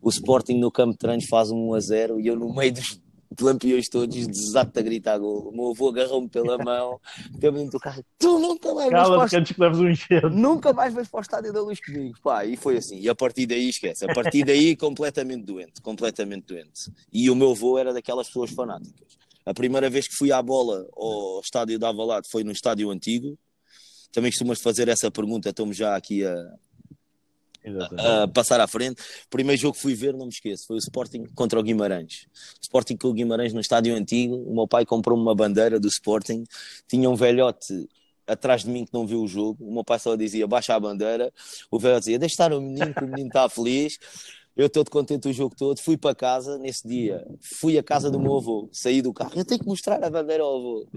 O 0.00 0.08
Sporting 0.08 0.58
no 0.58 0.70
campo 0.70 0.92
de 0.92 0.98
treinos 0.98 1.26
faz 1.26 1.50
um 1.50 1.70
1 1.70 1.74
a 1.74 1.80
0 1.80 2.20
e 2.20 2.26
eu 2.28 2.36
no 2.36 2.54
meio 2.54 2.72
dos 2.72 3.00
lampiões 3.44 3.88
todos, 3.88 4.26
desato 4.26 4.78
a 4.78 4.82
gritar 4.82 5.18
gol. 5.18 5.48
O 5.48 5.52
meu 5.52 5.70
avô 5.70 5.88
agarrou-me 5.88 6.28
pela 6.28 6.58
mão, 6.62 7.00
deu-me 7.30 7.58
dentro 7.58 7.72
do 7.72 7.80
carro. 7.80 8.04
Tu 8.18 8.38
nunca 8.38 8.74
mais 8.74 8.90
vais 8.90 9.30
para 9.30 9.42
que 9.44 9.60
leves 9.60 9.78
um 9.78 9.88
enxerto. 9.88 10.30
Nunca 10.30 10.72
mais 10.72 10.94
vais 10.94 11.08
para 11.08 11.18
o 11.18 11.20
estádio 11.20 11.52
da 11.52 11.60
luz 11.60 11.80
comigo. 11.80 12.18
Pá, 12.22 12.44
e 12.44 12.56
foi 12.56 12.76
assim. 12.76 12.98
E 13.00 13.08
a 13.08 13.14
partir 13.14 13.46
daí, 13.46 13.68
esquece. 13.68 14.04
A 14.10 14.14
partir 14.14 14.44
daí, 14.44 14.74
completamente 14.76 15.44
doente. 15.44 15.80
Completamente 15.82 16.46
doente. 16.46 16.92
E 17.12 17.30
o 17.30 17.34
meu 17.34 17.52
avô 17.52 17.78
era 17.78 17.92
daquelas 17.92 18.26
pessoas 18.26 18.50
fanáticas. 18.50 19.18
A 19.44 19.54
primeira 19.54 19.88
vez 19.88 20.06
que 20.06 20.14
fui 20.14 20.30
à 20.30 20.42
bola 20.42 20.86
ao 20.94 21.40
estádio 21.40 21.78
da 21.78 21.88
Avalado 21.88 22.28
foi 22.28 22.44
no 22.44 22.52
estádio 22.52 22.90
antigo. 22.90 23.38
Também 24.12 24.30
costumas 24.30 24.60
fazer 24.60 24.88
essa 24.88 25.10
pergunta, 25.10 25.50
estamos 25.50 25.76
já 25.76 25.94
aqui 25.96 26.24
a, 26.24 26.34
passar 28.32 28.60
à 28.60 28.66
frente. 28.66 29.02
Primeiro 29.30 29.60
jogo 29.60 29.74
que 29.74 29.82
fui 29.82 29.94
ver, 29.94 30.14
não 30.14 30.26
me 30.26 30.32
esqueço, 30.32 30.66
foi 30.66 30.76
o 30.76 30.78
Sporting 30.78 31.24
contra 31.34 31.58
o 31.58 31.62
Guimarães. 31.62 32.26
Sporting 32.60 32.96
com 32.96 33.08
o 33.08 33.12
Guimarães 33.12 33.52
no 33.52 33.60
estádio 33.60 33.94
antigo. 33.94 34.36
O 34.36 34.54
meu 34.54 34.66
pai 34.66 34.84
comprou 34.84 35.18
uma 35.18 35.34
bandeira 35.34 35.78
do 35.78 35.88
Sporting, 35.88 36.44
tinha 36.86 37.08
um 37.08 37.14
velhote 37.14 37.88
atrás 38.26 38.62
de 38.62 38.70
mim 38.70 38.84
que 38.84 38.92
não 38.92 39.06
viu 39.06 39.22
o 39.22 39.28
jogo. 39.28 39.64
O 39.64 39.72
meu 39.72 39.84
pai 39.84 39.98
só 39.98 40.14
dizia 40.14 40.46
baixa 40.46 40.74
a 40.74 40.80
bandeira. 40.80 41.32
O 41.70 41.78
velhote 41.78 42.00
dizia 42.00 42.18
deixa 42.18 42.34
estar 42.34 42.52
o 42.52 42.60
menino, 42.60 42.94
que 42.94 43.04
o 43.04 43.08
menino 43.08 43.28
está 43.28 43.48
feliz. 43.48 43.98
Eu 44.58 44.68
todo 44.68 44.90
contente 44.90 45.28
o 45.28 45.32
jogo 45.32 45.54
todo, 45.56 45.78
fui 45.78 45.96
para 45.96 46.16
casa 46.16 46.58
nesse 46.58 46.86
dia, 46.86 47.24
fui 47.40 47.78
à 47.78 47.82
casa 47.82 48.10
do 48.10 48.18
meu 48.18 48.38
avô, 48.38 48.68
saí 48.72 49.00
do 49.00 49.12
carro, 49.12 49.30
eu 49.36 49.44
tenho 49.44 49.60
que 49.60 49.66
mostrar 49.68 50.02
a 50.02 50.10
bandeira 50.10 50.42
ao 50.42 50.56
avô. 50.56 50.88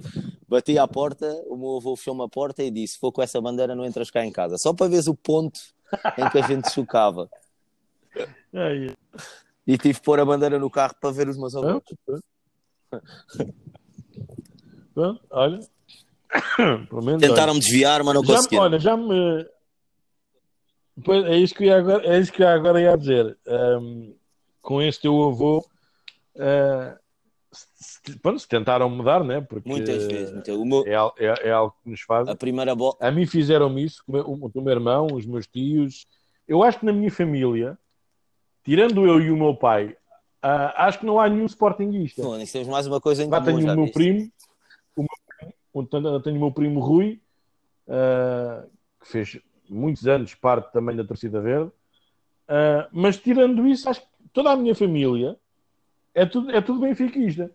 Bati 0.49 0.79
à 0.79 0.87
porta, 0.87 1.27
o 1.47 1.55
meu 1.55 1.77
avô 1.77 1.95
fechou-me 1.95 2.23
a 2.23 2.27
porta 2.27 2.63
e 2.63 2.71
disse: 2.71 2.93
Se 2.93 2.99
for 2.99 3.11
com 3.11 3.21
essa 3.21 3.39
bandeira, 3.39 3.75
não 3.75 3.85
entras 3.85 4.09
cá 4.09 4.25
em 4.25 4.31
casa. 4.31 4.57
Só 4.57 4.73
para 4.73 4.87
ver 4.87 5.07
o 5.07 5.13
ponto 5.13 5.59
em 6.17 6.29
que 6.29 6.37
a 6.37 6.47
gente 6.47 6.71
chocava. 6.71 7.29
E 9.67 9.77
tive 9.77 9.93
que 9.95 10.01
pôr 10.01 10.19
a 10.19 10.25
bandeira 10.25 10.57
no 10.59 10.69
carro 10.69 10.95
para 10.99 11.11
ver 11.11 11.27
os 11.29 11.37
meus 11.37 11.55
avós. 11.55 11.81
Pronto, 14.93 15.21
olha. 15.29 15.59
Tentaram 17.19 17.53
me 17.53 17.59
desviar, 17.59 18.03
mas 18.03 18.13
não 18.13 18.23
conseguiram. 18.23 18.63
Olha, 18.63 18.79
já 18.79 18.95
me. 18.95 19.45
Pois, 21.03 21.25
é, 21.25 21.37
isso 21.37 21.55
que 21.55 21.65
eu 21.65 21.75
agora, 21.75 22.05
é 22.05 22.19
isso 22.19 22.31
que 22.31 22.43
eu 22.43 22.47
agora 22.47 22.81
ia 22.81 22.97
dizer. 22.97 23.37
Um, 23.47 24.13
com 24.61 24.81
esse 24.81 25.01
teu 25.01 25.23
avô, 25.23 25.65
uh, 26.35 26.99
pronto, 28.21 28.39
se 28.39 28.47
tentaram 28.47 28.89
mudar, 28.89 29.23
né? 29.23 29.41
Porque 29.41 29.69
muitas 29.69 30.05
vezes. 30.05 30.33
Meu... 30.47 30.85
é, 30.85 31.25
é, 31.25 31.47
é, 31.49 31.51
algo 31.51 31.75
que 31.83 31.89
nos 31.89 32.01
faz. 32.01 32.27
A 32.27 32.35
primeira 32.35 32.75
bola. 32.75 32.95
A 32.99 33.11
mim 33.11 33.25
fizeram 33.25 33.77
isso, 33.77 34.03
o, 34.07 34.17
o, 34.17 34.51
o 34.53 34.61
meu 34.61 34.73
irmão, 34.73 35.07
os 35.13 35.25
meus 35.25 35.47
tios. 35.47 36.07
Eu 36.47 36.63
acho 36.63 36.79
que 36.79 36.85
na 36.85 36.93
minha 36.93 37.11
família, 37.11 37.77
tirando 38.63 39.05
eu 39.05 39.19
e 39.19 39.31
o 39.31 39.37
meu 39.37 39.55
pai, 39.55 39.95
uh, 40.43 40.71
acho 40.75 40.99
que 40.99 41.05
não 41.05 41.19
há 41.19 41.29
nenhum 41.29 41.45
sportinguista. 41.45 42.21
Não, 42.21 42.43
temos 42.45 42.67
mais 42.67 42.87
uma 42.87 43.01
coisa 43.01 43.23
em 43.23 43.29
comum, 43.29 43.43
tenho 43.43 43.59
o 43.59 43.75
meu 43.75 43.91
primo, 43.91 44.31
o 44.95 45.03
meu 45.81 46.21
tenho 46.21 46.35
o 46.37 46.39
meu 46.39 46.51
primo 46.51 46.79
Rui, 46.79 47.21
uh, 47.87 48.69
que 49.01 49.07
fez 49.07 49.39
muitos 49.69 50.07
anos 50.07 50.35
parte 50.35 50.71
também 50.71 50.95
da 50.95 51.03
torcida 51.03 51.39
verde. 51.39 51.71
Uh, 52.49 52.87
mas 52.91 53.17
tirando 53.17 53.65
isso, 53.67 53.89
acho 53.89 54.01
que 54.01 54.07
toda 54.33 54.51
a 54.51 54.55
minha 54.55 54.75
família 54.75 55.37
é 56.13 56.25
tudo, 56.25 56.51
é 56.51 56.61
tudo 56.61 56.81
benfiquista. 56.81 57.51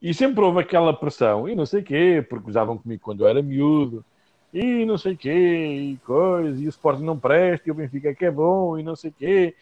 E 0.00 0.12
sempre 0.12 0.42
houve 0.44 0.60
aquela 0.60 0.92
pressão, 0.92 1.48
e 1.48 1.54
não 1.54 1.64
sei 1.64 1.82
quê, 1.82 2.24
porque 2.28 2.50
usavam 2.50 2.76
comigo 2.76 3.02
quando 3.02 3.24
eu 3.24 3.28
era 3.28 3.42
miúdo, 3.42 4.04
e 4.52 4.84
não 4.84 4.98
sei 4.98 5.16
quê, 5.16 5.32
e 5.32 5.96
coisa, 6.04 6.62
e 6.62 6.66
o 6.66 6.68
Sporting 6.68 7.02
não 7.02 7.18
presta, 7.18 7.68
e 7.68 7.72
o 7.72 7.74
Benfica 7.74 8.10
é 8.10 8.14
que 8.14 8.24
é 8.24 8.30
bom, 8.30 8.78
e 8.78 8.82
não 8.82 8.94
sei 8.94 9.10
quê. 9.10 9.56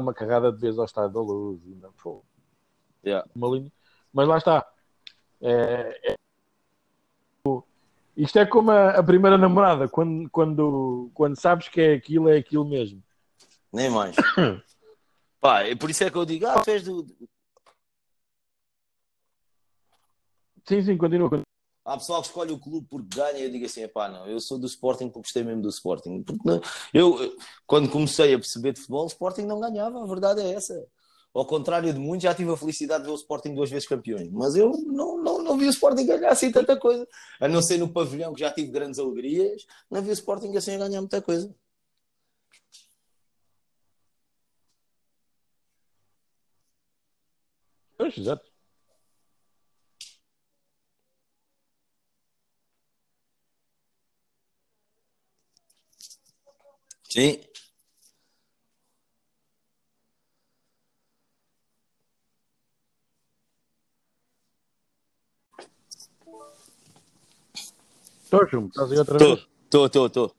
Uma 0.00 0.12
carrada 0.12 0.52
de 0.52 0.58
vez 0.58 0.78
ao 0.78 0.84
Estado 0.84 1.12
da 1.12 1.20
Luz, 1.20 1.60
e 1.66 1.74
não, 1.76 1.92
pô, 2.02 2.22
Yeah. 3.04 3.26
uma 3.34 3.48
linha. 3.48 3.72
Mas 4.12 4.28
lá 4.28 4.38
está. 4.38 4.66
É, 5.40 6.12
é- 6.12 6.14
Isto 8.16 8.38
é 8.40 8.44
como 8.46 8.70
a, 8.70 8.90
a 8.90 9.02
primeira 9.02 9.38
namorada, 9.38 9.88
quando, 9.88 10.28
quando, 10.30 11.10
quando 11.14 11.40
sabes 11.40 11.68
que 11.68 11.80
é 11.80 11.94
aquilo, 11.94 12.28
é 12.28 12.36
aquilo 12.36 12.64
mesmo. 12.64 13.02
Nem 13.72 13.88
mais. 13.88 14.16
Pá, 15.40 15.60
por 15.78 15.90
isso 15.90 16.04
é 16.04 16.10
que 16.10 16.16
eu 16.16 16.24
digo, 16.24 16.46
ah, 16.46 16.62
és 16.66 16.82
do. 16.82 17.06
Sim, 20.66 20.82
sim, 20.82 20.96
continua. 20.98 21.28
continua. 21.30 21.44
Há 21.84 21.96
pessoal 21.96 22.20
que 22.20 22.26
escolhe 22.26 22.52
o 22.52 22.58
clube 22.60 22.86
porque 22.90 23.16
ganha 23.16 23.38
e 23.38 23.44
eu 23.44 23.50
digo 23.50 23.64
assim, 23.64 23.88
pá, 23.88 24.10
não, 24.10 24.26
eu 24.26 24.38
sou 24.40 24.58
do 24.58 24.66
Sporting 24.66 25.06
porque 25.08 25.20
gostei 25.20 25.42
mesmo 25.42 25.62
do 25.62 25.70
Sporting. 25.70 26.22
Porque 26.22 26.42
não- 26.44 26.60
eu, 26.92 27.34
quando 27.66 27.88
comecei 27.88 28.34
a 28.34 28.38
perceber 28.38 28.72
de 28.72 28.80
futebol, 28.80 29.04
o 29.04 29.06
Sporting 29.06 29.42
não 29.46 29.58
ganhava, 29.58 30.02
a 30.02 30.06
verdade 30.06 30.42
é 30.42 30.52
essa. 30.52 30.86
Ao 31.32 31.46
contrário 31.46 31.90
de 31.92 31.98
muitos, 31.98 32.24
já 32.24 32.34
tive 32.34 32.50
a 32.52 32.56
felicidade 32.56 33.04
de 33.04 33.06
ver 33.08 33.12
o 33.14 33.16
Sporting 33.16 33.54
duas 33.54 33.70
vezes 33.70 33.88
campeões. 33.88 34.28
Mas 34.30 34.54
eu 34.54 34.70
não, 34.86 35.16
não, 35.16 35.42
não 35.42 35.56
vi 35.56 35.66
o 35.66 35.70
Sporting 35.70 36.04
ganhar 36.04 36.30
assim 36.30 36.52
tanta 36.52 36.78
coisa. 36.78 37.06
A 37.40 37.48
não 37.48 37.62
ser 37.62 37.78
no 37.78 37.88
pavilhão, 37.90 38.34
que 38.34 38.40
já 38.40 38.50
tive 38.52 38.70
grandes 38.70 38.98
alegrias, 38.98 39.64
não 39.90 40.02
vi 40.02 40.10
o 40.10 40.12
Sporting 40.12 40.54
assim 40.56 40.74
a 40.74 40.78
ganhar 40.78 41.00
muita 41.00 41.22
coisa. 41.22 41.54
Pois, 48.08 48.16
exato. 48.16 48.44
Sim. 57.10 57.40
Estou, 68.24 68.46
Chumbo, 68.48 68.68
estás 68.68 68.92
aí 68.92 68.98
outra 68.98 69.18
vez? 69.18 69.38
Estou, 69.64 69.86
estou, 69.86 70.06
estou, 70.06 70.06
estou. 70.06 70.36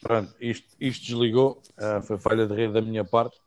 Pronto, 0.00 0.34
isto, 0.40 0.76
isto 0.80 1.06
desligou, 1.06 1.62
ah, 1.76 2.00
foi 2.00 2.18
falha 2.18 2.46
de 2.46 2.54
rede 2.54 2.72
da 2.72 2.80
minha 2.82 3.04
parte. 3.04 3.38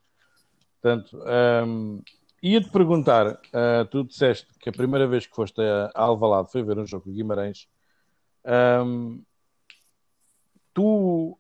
Portanto, 0.81 1.21
ahm, 1.25 2.01
ia-te 2.41 2.69
perguntar, 2.69 3.39
ah, 3.53 3.85
tu 3.89 4.03
disseste 4.03 4.47
que 4.59 4.69
a 4.69 4.73
primeira 4.73 5.07
vez 5.07 5.25
que 5.27 5.35
foste 5.35 5.61
a 5.61 5.91
Alvalade 5.93 6.51
foi 6.51 6.63
ver 6.63 6.77
um 6.79 6.85
jogo 6.85 7.05
com 7.05 7.09
o 7.11 7.13
Guimarães. 7.13 7.67
Ahm, 8.43 9.21
tu, 10.73 11.37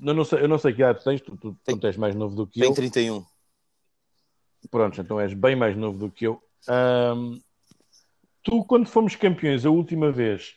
eu 0.00 0.14
não, 0.14 0.24
sei, 0.24 0.42
eu 0.42 0.48
não 0.48 0.58
sei 0.58 0.72
que 0.72 0.80
idade 0.82 1.02
tens, 1.04 1.20
tu, 1.20 1.36
tu, 1.36 1.52
tu 1.52 1.58
Tenho- 1.64 1.86
és 1.86 1.96
mais 1.96 2.14
novo 2.14 2.34
do 2.36 2.46
que 2.46 2.60
Tem 2.60 2.68
eu. 2.70 2.74
31. 2.74 3.24
Pronto, 4.70 5.00
então 5.00 5.18
és 5.20 5.32
bem 5.34 5.56
mais 5.56 5.76
novo 5.76 5.98
do 5.98 6.10
que 6.10 6.26
eu. 6.26 6.40
Ahm, 6.68 7.40
tu, 8.42 8.64
quando 8.64 8.86
fomos 8.86 9.16
campeões 9.16 9.64
a 9.66 9.70
última 9.70 10.12
vez, 10.12 10.54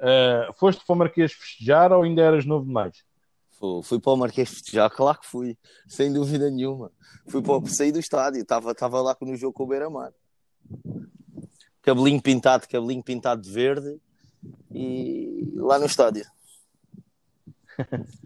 ah, 0.00 0.52
foste 0.58 0.84
para 0.84 0.92
o 0.92 0.96
Marquês 0.96 1.32
festejar 1.32 1.92
ou 1.92 2.02
ainda 2.02 2.22
eras 2.22 2.44
novo 2.44 2.66
demais? 2.66 3.04
Fui, 3.58 3.82
fui 3.82 4.00
para 4.00 4.12
o 4.12 4.16
Marquês 4.16 4.48
festejar, 4.50 4.90
claro 4.94 5.18
que 5.20 5.26
fui, 5.26 5.56
sem 5.88 6.12
dúvida 6.12 6.50
nenhuma. 6.50 6.90
Fui 7.28 7.42
para 7.42 7.56
o- 7.56 7.66
saí 7.68 7.90
do 7.92 7.98
estádio, 7.98 8.40
estava 8.42 8.72
estava 8.72 9.00
lá 9.00 9.16
no 9.20 9.36
jogo 9.36 9.52
com 9.52 9.64
o 9.64 9.66
Beira-Mar. 9.66 10.12
Cabelinho 11.82 12.20
pintado, 12.20 12.66
cabelinho 12.68 13.02
pintado 13.02 13.40
de 13.42 13.50
verde 13.50 13.98
e 14.72 15.52
lá 15.56 15.78
no 15.78 15.86
estádio. 15.86 16.24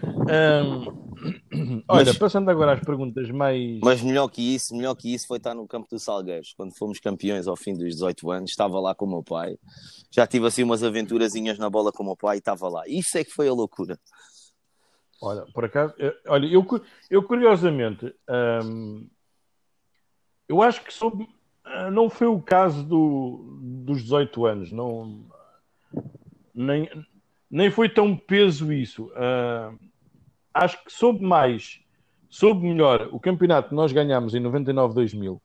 Olha, 1.88 2.06
Mas- 2.06 2.18
passando 2.18 2.48
agora 2.50 2.72
às 2.74 2.80
perguntas 2.80 3.30
mais. 3.30 3.78
Mas 3.82 4.00
melhor 4.02 4.28
que 4.28 4.54
isso, 4.54 4.74
melhor 4.74 4.94
que 4.94 5.12
isso 5.12 5.26
foi 5.26 5.36
estar 5.36 5.54
no 5.54 5.66
campo 5.66 5.86
do 5.90 5.98
Salgueiros. 5.98 6.54
Quando 6.56 6.74
fomos 6.76 6.98
campeões 6.98 7.46
ao 7.46 7.56
fim 7.56 7.74
dos 7.74 7.84
18 7.94 8.30
anos, 8.30 8.50
estava 8.50 8.80
lá 8.80 8.94
com 8.94 9.04
o 9.04 9.08
meu 9.10 9.22
pai. 9.22 9.58
Já 10.10 10.26
tive 10.26 10.46
assim 10.46 10.62
umas 10.62 10.82
aventurazinhas 10.82 11.58
na 11.58 11.68
bola 11.68 11.92
com 11.92 12.02
o 12.02 12.06
meu 12.06 12.16
pai 12.16 12.36
e 12.36 12.38
estava 12.38 12.68
lá. 12.68 12.82
Isso 12.86 13.18
é 13.18 13.24
que 13.24 13.30
foi 13.32 13.48
a 13.48 13.52
loucura. 13.52 13.98
Olha, 15.20 15.44
por 15.52 15.64
acaso, 15.64 15.94
eu- 15.98 16.14
olha, 16.28 16.46
eu, 16.46 16.66
eu 17.10 17.22
curiosamente, 17.22 18.14
ahm, 18.28 19.04
eu 20.48 20.62
acho 20.62 20.82
que 20.82 20.92
soube- 20.92 21.28
ah, 21.64 21.90
não 21.90 22.08
foi 22.08 22.26
o 22.26 22.40
caso 22.40 22.82
do, 22.82 23.58
dos 23.84 24.02
18 24.02 24.46
anos, 24.46 24.72
não, 24.72 25.24
nem, 26.54 26.88
nem 27.50 27.70
foi 27.70 27.88
tão 27.88 28.16
peso 28.16 28.72
isso. 28.72 29.10
Acho 30.52 30.82
que 30.84 30.92
soube 30.92 31.22
mais, 31.24 31.80
soube 32.28 32.66
melhor 32.66 33.08
o 33.12 33.20
campeonato 33.20 33.68
que 33.68 33.74
nós 33.74 33.92
ganhámos 33.92 34.34
em 34.34 34.40
99-2000 34.40 35.40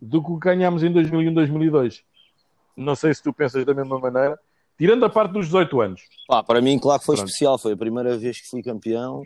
do 0.00 0.22
que 0.22 0.30
o 0.32 0.38
que 0.38 0.44
ganhámos 0.46 0.82
em 0.82 0.92
2001-2002. 0.92 2.02
Não 2.76 2.96
sei 2.96 3.14
se 3.14 3.22
tu 3.22 3.32
pensas 3.32 3.64
da 3.64 3.74
mesma 3.74 3.98
maneira, 4.00 4.38
tirando 4.82 5.04
a 5.04 5.08
parte 5.08 5.30
dos 5.30 5.46
18 5.46 5.80
anos. 5.80 6.02
Pá, 6.26 6.42
para 6.42 6.60
mim, 6.60 6.76
claro 6.76 6.98
que 6.98 7.06
foi 7.06 7.14
Pronto. 7.14 7.28
especial. 7.28 7.56
Foi 7.56 7.72
a 7.72 7.76
primeira 7.76 8.18
vez 8.18 8.40
que 8.40 8.48
fui 8.48 8.64
campeão. 8.64 9.22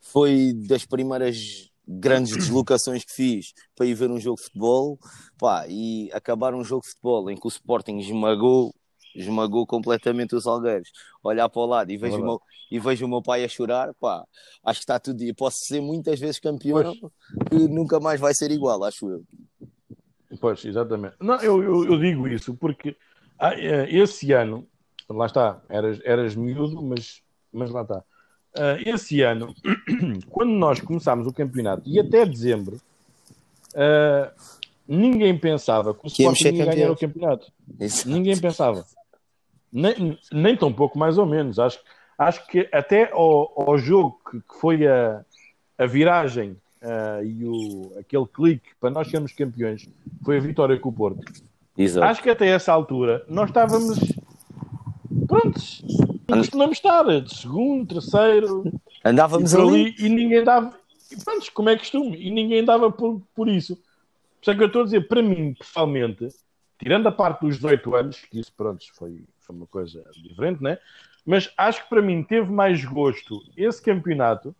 Foi 0.00 0.52
das 0.52 0.84
primeiras 0.84 1.70
grandes 1.86 2.34
deslocações 2.36 3.04
que 3.04 3.12
fiz 3.12 3.52
para 3.76 3.86
ir 3.86 3.94
ver 3.94 4.10
um 4.10 4.18
jogo 4.18 4.38
de 4.38 4.46
futebol. 4.46 4.98
Pá, 5.38 5.64
e 5.68 6.10
acabar 6.12 6.54
um 6.54 6.64
jogo 6.64 6.82
de 6.82 6.88
futebol 6.88 7.30
em 7.30 7.36
que 7.36 7.46
o 7.46 7.48
Sporting 7.48 7.98
esmagou, 7.98 8.74
esmagou 9.14 9.64
completamente 9.64 10.34
os 10.34 10.42
Salgueiros. 10.42 10.90
Olhar 11.22 11.48
para 11.48 11.62
o 11.62 11.66
lado 11.66 11.92
e 11.92 11.96
vejo, 11.96 12.18
o 12.18 12.24
meu, 12.24 12.40
e 12.68 12.80
vejo 12.80 13.06
o 13.06 13.08
meu 13.08 13.22
pai 13.22 13.44
a 13.44 13.48
chorar. 13.48 13.94
Pá, 14.00 14.24
acho 14.64 14.80
que 14.80 14.84
está 14.84 14.98
tudo. 14.98 15.22
Eu 15.22 15.36
posso 15.36 15.58
ser 15.68 15.80
muitas 15.80 16.18
vezes 16.18 16.40
campeão, 16.40 16.92
que 17.48 17.68
nunca 17.68 18.00
mais 18.00 18.18
vai 18.18 18.34
ser 18.34 18.50
igual, 18.50 18.82
acho 18.82 19.08
eu. 19.08 19.22
Pois, 20.40 20.64
exatamente. 20.64 21.14
Não, 21.20 21.36
eu, 21.36 21.62
eu, 21.62 21.84
eu 21.92 21.96
digo 21.96 22.26
isso 22.26 22.56
porque 22.56 22.96
ah, 23.38 23.54
eh, 23.54 23.86
esse 23.88 24.32
ano, 24.32 24.66
lá 25.08 25.26
está, 25.26 25.60
eras, 25.68 26.00
eras 26.04 26.34
miúdo, 26.34 26.82
mas, 26.82 27.22
mas 27.52 27.70
lá 27.70 27.82
está. 27.82 28.02
Ah, 28.54 28.76
esse 28.84 29.20
ano, 29.22 29.54
quando 30.30 30.50
nós 30.52 30.80
começámos 30.80 31.26
o 31.26 31.32
campeonato 31.32 31.82
e 31.86 32.00
até 32.00 32.24
dezembro, 32.24 32.80
ah, 33.74 34.32
ninguém 34.88 35.38
pensava 35.38 35.94
que 35.94 36.04
o 36.04 36.08
Sporting 36.08 36.54
ia 36.54 36.66
ganhar 36.66 36.90
o 36.90 36.96
campeonato. 36.96 37.52
Isso. 37.78 38.08
Ninguém 38.08 38.38
pensava. 38.38 38.84
Nem, 39.72 40.18
nem 40.32 40.56
tão 40.56 40.72
pouco, 40.72 40.98
mais 40.98 41.18
ou 41.18 41.26
menos. 41.26 41.58
Acho, 41.58 41.78
acho 42.18 42.46
que 42.46 42.68
até 42.72 43.10
ao, 43.12 43.52
ao 43.68 43.78
jogo 43.78 44.18
que, 44.30 44.38
que 44.38 44.60
foi 44.60 44.86
a, 44.86 45.24
a 45.76 45.86
viragem 45.86 46.56
ah, 46.80 47.20
e 47.22 47.44
o, 47.44 47.92
aquele 47.98 48.26
clique 48.26 48.70
para 48.80 48.90
nós 48.90 49.08
sermos 49.08 49.32
campeões 49.32 49.86
foi 50.24 50.38
a 50.38 50.40
vitória 50.40 50.78
com 50.78 50.88
o 50.88 50.92
Porto. 50.92 51.20
Exato. 51.76 52.06
Acho 52.06 52.22
que 52.22 52.30
até 52.30 52.48
essa 52.48 52.72
altura 52.72 53.22
nós 53.28 53.50
estávamos 53.50 53.98
prontos. 55.40 55.82
Costumamos 56.28 56.76
estar 56.78 57.02
de 57.20 57.34
segundo, 57.34 57.86
terceiro, 57.94 58.64
e, 58.66 59.08
Andávamos 59.08 59.52
por 59.52 59.60
ali. 59.62 59.70
ali, 59.86 59.94
e 59.98 60.08
ninguém 60.08 60.42
dava. 60.44 60.74
E 61.10 61.16
pronto, 61.24 61.52
como 61.52 61.68
é 61.68 61.76
costume, 61.76 62.16
e 62.16 62.30
ninguém 62.30 62.64
dava 62.64 62.90
por, 62.90 63.22
por 63.34 63.48
isso. 63.48 63.76
Por 63.76 63.82
isso 64.42 64.50
é 64.50 64.54
que 64.54 64.62
eu 64.62 64.66
estou 64.66 64.82
a 64.82 64.84
dizer, 64.84 65.06
para 65.08 65.22
mim, 65.22 65.54
pessoalmente, 65.54 66.28
tirando 66.78 67.06
a 67.06 67.12
parte 67.12 67.40
dos 67.42 67.56
18 67.56 67.94
anos, 67.94 68.16
que 68.30 68.40
isso, 68.40 68.52
pronto, 68.56 68.84
foi, 68.94 69.22
foi 69.40 69.56
uma 69.56 69.66
coisa 69.66 70.04
diferente, 70.22 70.62
né? 70.62 70.78
Mas 71.24 71.52
acho 71.56 71.82
que 71.84 71.88
para 71.88 72.02
mim 72.02 72.22
teve 72.22 72.50
mais 72.52 72.84
gosto 72.84 73.42
esse 73.56 73.82
campeonato 73.82 74.54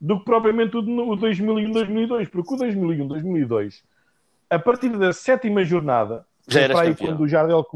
do 0.00 0.18
que 0.18 0.24
propriamente 0.24 0.76
o, 0.76 0.82
de- 0.82 0.90
o 0.92 1.16
2001-2002, 1.16 2.28
porque 2.30 2.54
o 2.54 2.58
2001-2002, 2.58 3.82
a 4.50 4.58
partir 4.58 4.90
da 4.90 5.12
sétima 5.12 5.64
jornada, 5.64 6.24
Já 6.46 6.62
aí 6.62 6.68
campeão. 6.90 6.94
quando 7.08 7.20
o 7.22 7.28
Jardel. 7.28 7.66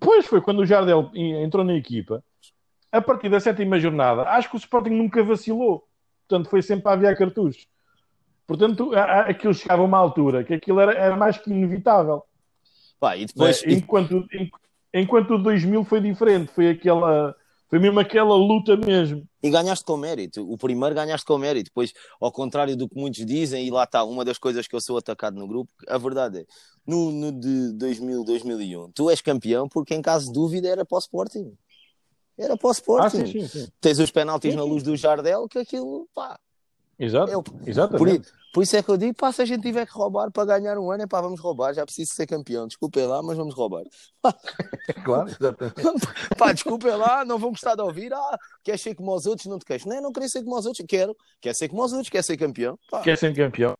Pois 0.00 0.26
foi 0.26 0.40
quando 0.40 0.60
o 0.60 0.66
Jardel 0.66 1.10
entrou 1.14 1.64
na 1.64 1.74
equipa. 1.74 2.22
A 2.90 3.00
partir 3.00 3.28
da 3.28 3.40
sétima 3.40 3.78
jornada, 3.78 4.22
acho 4.22 4.48
que 4.48 4.56
o 4.56 4.58
Sporting 4.58 4.90
nunca 4.90 5.22
vacilou. 5.22 5.86
Portanto, 6.26 6.48
foi 6.48 6.62
sempre 6.62 6.88
a 6.88 6.92
aviar 6.92 7.16
cartuchos. 7.16 7.68
Portanto, 8.46 8.92
aquilo 8.94 9.52
chegava 9.52 9.82
a 9.82 9.84
uma 9.84 9.98
altura 9.98 10.44
que 10.44 10.54
aquilo 10.54 10.80
era, 10.80 10.92
era 10.92 11.16
mais 11.16 11.36
que 11.36 11.50
inevitável. 11.50 12.22
Pá, 12.98 13.16
e 13.16 13.26
depois. 13.26 13.62
Né? 13.64 13.72
enquanto, 13.74 14.26
en- 14.32 14.50
enquanto 14.94 15.34
o 15.34 15.38
2000 15.42 15.84
foi 15.84 16.00
diferente. 16.00 16.52
Foi 16.52 16.70
aquela. 16.70 17.34
Foi 17.68 17.78
mesmo 17.78 17.98
aquela 17.98 18.34
luta 18.36 18.76
mesmo. 18.76 19.26
E 19.42 19.50
ganhaste 19.50 19.84
com 19.84 19.96
mérito. 19.96 20.48
O 20.50 20.56
primeiro 20.56 20.94
ganhaste 20.94 21.26
com 21.26 21.36
mérito. 21.36 21.70
Depois, 21.70 21.92
ao 22.20 22.30
contrário 22.30 22.76
do 22.76 22.88
que 22.88 22.98
muitos 22.98 23.24
dizem, 23.26 23.66
e 23.66 23.70
lá 23.70 23.84
está, 23.84 24.04
uma 24.04 24.24
das 24.24 24.38
coisas 24.38 24.66
que 24.68 24.74
eu 24.74 24.80
sou 24.80 24.98
atacado 24.98 25.38
no 25.38 25.48
grupo, 25.48 25.72
a 25.88 25.98
verdade 25.98 26.40
é, 26.40 26.46
no, 26.86 27.10
no 27.10 27.32
de 27.32 27.72
2000, 27.72 28.24
2001, 28.24 28.92
tu 28.92 29.10
és 29.10 29.20
campeão 29.20 29.68
porque 29.68 29.94
em 29.94 30.02
caso 30.02 30.26
de 30.26 30.32
dúvida 30.32 30.68
era 30.68 30.84
para 30.84 30.96
o 30.96 30.98
Sporting. 31.00 31.52
Era 32.38 32.56
para 32.56 32.68
o 32.68 32.72
Sporting. 32.72 33.22
Ah, 33.22 33.26
sim, 33.26 33.40
sim, 33.40 33.48
sim. 33.48 33.68
Tens 33.80 33.98
os 33.98 34.10
penaltis 34.10 34.54
na 34.54 34.62
luz 34.62 34.82
do 34.82 34.96
Jardel, 34.96 35.48
que 35.48 35.58
aquilo, 35.58 36.08
pá. 36.14 36.38
Exato, 36.98 37.32
é, 37.32 37.68
exatamente. 37.70 38.28
Por, 38.28 38.36
por, 38.56 38.62
isso 38.62 38.76
é 38.76 38.82
que 38.82 38.88
eu 38.88 38.96
digo, 38.96 39.14
pá, 39.14 39.30
se 39.30 39.42
a 39.42 39.44
gente 39.44 39.62
tiver 39.62 39.86
que 39.86 39.92
roubar 39.92 40.30
para 40.30 40.58
ganhar 40.58 40.78
um 40.78 40.90
ano, 40.90 41.02
é 41.02 41.06
pá, 41.06 41.20
vamos 41.20 41.38
roubar, 41.40 41.74
já 41.74 41.84
preciso 41.84 42.14
ser 42.14 42.26
campeão. 42.26 42.66
Desculpem 42.66 43.06
lá, 43.06 43.22
mas 43.22 43.36
vamos 43.36 43.54
roubar. 43.54 43.84
claro, 45.04 45.28
exatamente. 45.28 46.06
pá, 46.38 46.52
desculpem 46.52 46.96
lá, 46.96 47.24
não 47.24 47.38
vão 47.38 47.50
gostar 47.50 47.74
de 47.74 47.82
ouvir. 47.82 48.12
Ah, 48.14 48.38
quer 48.64 48.78
ser 48.78 48.94
como 48.94 49.14
os 49.14 49.26
outros, 49.26 49.46
não 49.46 49.58
te 49.58 49.64
queixo. 49.66 49.88
Não, 49.88 50.00
não 50.00 50.12
queria 50.12 50.28
ser 50.28 50.42
como 50.42 50.56
os 50.56 50.64
outros, 50.64 50.84
quero. 50.88 51.14
Quer 51.40 51.54
ser 51.54 51.68
como 51.68 51.84
os 51.84 51.92
outros, 51.92 52.08
quer 52.08 52.22
ser 52.22 52.36
campeão. 52.36 52.78
Pá. 52.90 53.02
Quer 53.02 53.18
ser 53.18 53.34
campeão. 53.34 53.74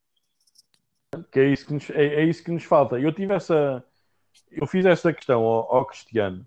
Que 1.30 1.40
é 1.40 1.48
isso 1.48 1.66
que 1.66 1.72
nos, 1.72 1.90
é, 1.90 2.06
é 2.06 2.24
isso 2.24 2.44
que 2.44 2.50
nos 2.50 2.64
falta. 2.64 2.98
Eu 2.98 3.12
tive 3.12 3.32
essa, 3.34 3.82
eu 4.50 4.66
fiz 4.66 4.84
essa 4.84 5.12
questão 5.12 5.42
ao, 5.42 5.74
ao 5.74 5.86
Cristiano 5.86 6.44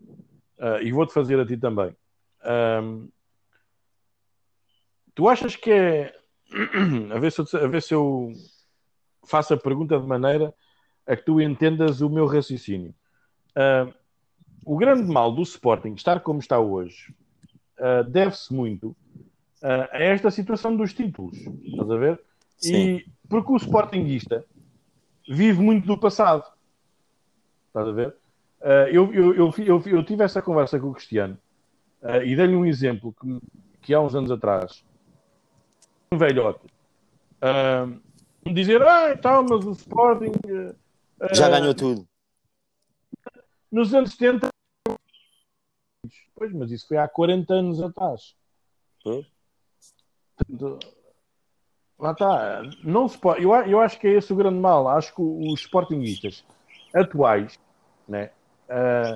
uh, 0.60 0.82
e 0.82 0.92
vou-te 0.92 1.14
fazer 1.14 1.40
a 1.40 1.46
ti 1.46 1.58
também. 1.58 1.96
Um, 2.46 3.10
tu 5.16 5.28
achas 5.28 5.56
que 5.56 5.72
é. 5.72 6.16
A, 7.14 7.20
ver 7.20 7.32
se 7.32 7.42
eu, 7.42 7.62
a 7.62 7.68
ver 7.68 7.82
se 7.82 7.94
eu 7.94 8.34
faço 9.26 9.54
a 9.54 9.58
pergunta 9.58 10.00
de 10.00 10.06
maneira 10.06 10.54
a 11.06 11.16
que 11.16 11.24
tu 11.24 11.42
entendas 11.42 12.02
o 12.02 12.10
meu 12.10 12.26
raciocínio. 12.26 12.94
Uh, 13.52 13.94
o 14.64 14.78
grande 14.78 15.12
mal 15.12 15.32
do 15.32 15.42
Sporting 15.42 15.94
estar 15.94 16.20
como 16.20 16.40
está 16.40 16.60
hoje 16.60 17.14
uh, 17.80 18.04
deve-se 18.08 18.54
muito 18.54 18.90
uh, 18.90 19.90
a 19.92 19.98
esta 19.98 20.30
situação 20.30 20.76
dos 20.76 20.94
títulos. 20.94 21.38
Estás 21.64 21.90
a 21.90 21.98
ver? 21.98 22.22
Sim. 22.58 22.76
E 22.76 23.06
porque 23.28 23.52
o 23.52 23.58
Sportingista 23.58 24.46
vive 25.28 25.62
muito 25.62 25.88
do 25.88 25.98
passado. 25.98 26.44
Estás 27.68 27.88
a 27.88 27.92
ver? 27.92 28.16
eu, 28.92 29.14
eu, 29.14 29.34
eu, 29.36 29.54
eu, 29.58 29.84
eu 29.86 30.04
tive 30.04 30.22
essa 30.22 30.42
conversa 30.42 30.78
com 30.78 30.90
o 30.90 30.94
Cristiano 30.94 31.38
e 32.26 32.36
dei-lhe 32.36 32.56
um 32.56 32.66
exemplo 32.66 33.14
que, 33.14 33.40
que 33.82 33.94
há 33.94 34.02
uns 34.02 34.16
anos 34.16 34.32
atrás, 34.32 34.84
velhote, 36.18 36.66
uh, 37.44 38.52
dizer, 38.52 38.82
ah, 38.82 39.16
tal, 39.18 39.44
mas 39.44 39.66
o 39.66 39.72
Sporting 39.72 40.32
uh, 40.32 40.76
já 41.34 41.50
ganhou 41.50 41.74
tudo. 41.74 42.08
Nos 43.72 43.94
anos 43.94 44.12
70, 44.12 44.50
pois, 46.36 46.52
mas 46.54 46.72
isso 46.72 46.88
foi 46.88 46.98
há 46.98 47.08
40 47.08 47.54
anos 47.54 47.82
atrás. 47.82 48.36
Lá 52.00 52.12
está. 52.12 52.62
Não 52.84 53.08
se 53.08 53.18
pode, 53.18 53.44
eu, 53.44 53.54
eu 53.54 53.80
acho 53.80 54.00
que 54.00 54.08
é 54.08 54.14
esse 54.14 54.32
o 54.32 54.36
grande 54.36 54.60
mal. 54.60 54.88
Acho 54.88 55.14
que 55.14 55.22
os 55.22 55.60
Sportingistas 55.60 56.44
atuais, 56.96 57.60
né? 58.08 58.32
Uh, 58.68 59.16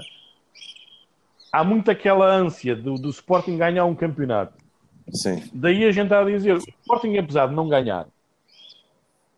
há 1.51 1.63
muito 1.63 1.89
aquela 1.89 2.27
ânsia 2.27 2.75
do, 2.75 2.95
do 2.95 3.09
Sporting 3.09 3.57
ganhar 3.57 3.85
um 3.85 3.95
campeonato. 3.95 4.62
Sim. 5.11 5.43
Daí 5.53 5.85
a 5.85 5.91
gente 5.91 6.05
está 6.05 6.21
a 6.21 6.25
dizer, 6.25 6.53
o 6.53 6.57
Sporting, 6.57 7.17
apesar 7.17 7.47
de 7.47 7.55
não 7.55 7.67
ganhar, 7.67 8.07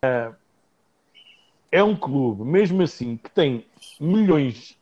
é, 0.02 0.30
é 1.72 1.82
um 1.82 1.96
clube, 1.96 2.44
mesmo 2.44 2.82
assim, 2.82 3.16
que 3.16 3.30
tem 3.30 3.64
milhões 4.00 4.76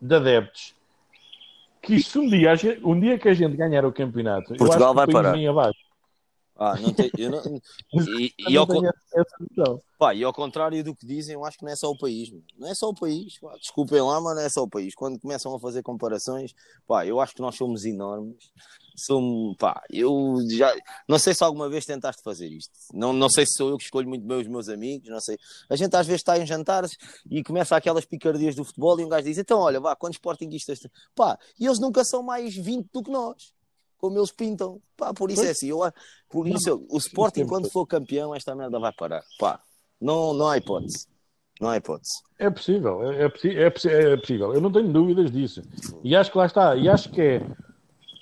de 0.00 0.14
adeptos, 0.14 0.74
que 1.82 2.02
se 2.02 2.18
um 2.18 2.28
dia, 2.28 2.52
um 2.82 2.98
dia 2.98 3.18
que 3.18 3.28
a 3.28 3.34
gente 3.34 3.56
ganhar 3.56 3.84
o 3.84 3.92
campeonato, 3.92 4.54
Portugal 4.56 4.94
vai 4.94 5.06
parar. 5.06 5.34
Abaixo. 5.34 5.83
Ah, 6.56 6.78
não 6.80 6.92
tem, 6.92 7.10
eu 7.18 7.30
não, 7.30 7.42
e, 8.20 8.32
e, 8.48 8.56
ao, 8.56 8.64
pá, 9.98 10.14
e 10.14 10.22
ao 10.22 10.32
contrário 10.32 10.84
do 10.84 10.94
que 10.94 11.04
dizem, 11.04 11.34
eu 11.34 11.44
acho 11.44 11.58
que 11.58 11.64
não 11.64 11.72
é 11.72 11.74
só 11.74 11.90
o 11.90 11.98
país. 11.98 12.30
Mano. 12.30 12.44
Não 12.56 12.68
é 12.68 12.74
só 12.76 12.88
o 12.88 12.94
país. 12.94 13.40
Pá. 13.40 13.56
Desculpem 13.56 14.00
lá, 14.00 14.20
mas 14.20 14.36
não 14.36 14.42
é 14.42 14.48
só 14.48 14.62
o 14.62 14.68
país. 14.68 14.94
Quando 14.94 15.18
começam 15.18 15.52
a 15.52 15.58
fazer 15.58 15.82
comparações, 15.82 16.54
pá, 16.86 17.04
eu 17.04 17.20
acho 17.20 17.34
que 17.34 17.40
nós 17.40 17.56
somos 17.56 17.84
enormes. 17.84 18.36
Somos, 18.96 19.56
pá, 19.56 19.82
eu 19.90 20.36
já 20.48 20.72
não 21.08 21.18
sei 21.18 21.34
se 21.34 21.42
alguma 21.42 21.68
vez 21.68 21.84
tentaste 21.84 22.22
fazer 22.22 22.46
isto. 22.46 22.72
Não, 22.92 23.12
não 23.12 23.28
sei 23.28 23.44
se 23.44 23.54
sou 23.56 23.70
eu 23.70 23.76
que 23.76 23.82
escolho 23.82 24.08
muito 24.08 24.24
bem 24.24 24.40
os 24.40 24.46
meus 24.46 24.68
amigos, 24.68 25.08
não 25.08 25.20
sei. 25.20 25.36
A 25.68 25.74
gente 25.74 25.96
às 25.96 26.06
vezes 26.06 26.20
está 26.20 26.38
em 26.38 26.46
jantares 26.46 26.92
e 27.28 27.42
começa 27.42 27.76
aquelas 27.76 28.04
picardias 28.04 28.54
do 28.54 28.64
futebol 28.64 29.00
e 29.00 29.04
um 29.04 29.08
gajo 29.08 29.24
diz: 29.24 29.38
então, 29.38 29.58
olha, 29.58 29.80
vá, 29.80 29.96
quantos 29.96 30.18
sportinguistas. 30.18 30.78
Pá, 31.16 31.36
e 31.58 31.66
eles 31.66 31.80
nunca 31.80 32.04
são 32.04 32.22
mais 32.22 32.54
20 32.54 32.88
do 32.92 33.02
que 33.02 33.10
nós 33.10 33.52
como 33.98 34.18
eles 34.18 34.30
pintam. 34.30 34.80
Pá, 34.96 35.12
por 35.12 35.30
isso 35.30 35.40
pois? 35.40 35.48
é 35.48 35.52
assim. 35.52 35.68
Eu, 35.68 35.80
por 36.28 36.46
isso, 36.48 36.70
não, 36.70 36.86
o 36.90 36.98
Sporting, 36.98 37.46
quando 37.46 37.70
for 37.70 37.86
campeão, 37.86 38.34
esta 38.34 38.54
merda 38.54 38.78
vai 38.78 38.92
parar. 38.92 39.22
Pá, 39.38 39.60
não, 40.00 40.34
não 40.34 40.48
há 40.48 40.58
hipótese. 40.58 41.06
Não 41.60 41.70
há 41.70 41.76
hipótese. 41.76 42.12
É 42.38 42.50
possível, 42.50 43.12
é, 43.12 43.24
é, 43.24 43.26
é, 43.26 44.12
é, 44.12 44.16
possível. 44.16 44.52
Eu 44.52 44.60
não 44.60 44.72
tenho 44.72 44.92
dúvidas 44.92 45.30
disso. 45.30 45.62
E 46.02 46.14
acho 46.16 46.30
que 46.30 46.38
lá 46.38 46.46
está. 46.46 46.76
E 46.76 46.88
acho 46.88 47.10
que 47.10 47.20
é. 47.20 47.46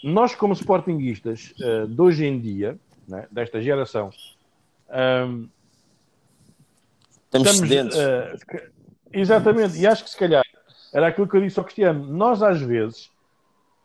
Nós, 0.05 0.35
como 0.35 0.53
Sportinguistas 0.53 1.55
uh, 1.61 1.87
de 1.87 2.01
hoje 2.01 2.27
em 2.27 2.41
dia, 2.41 2.79
né, 3.07 3.27
desta 3.31 3.63
geração, 3.63 4.11
um, 4.91 5.49
estamos, 7.25 7.49
estamos 7.49 7.59
sedentes. 7.59 7.97
Uh, 7.97 8.71
exatamente. 9.13 9.79
E 9.79 9.87
acho 9.87 10.05
que 10.05 10.11
se 10.11 10.17
calhar 10.17 10.45
era 10.93 11.07
aquilo 11.07 11.29
que 11.29 11.37
eu 11.37 11.41
disse 11.41 11.59
ao 11.59 11.65
Cristiano. 11.65 12.05
Nós, 12.13 12.43
às 12.43 12.61
vezes, 12.61 13.11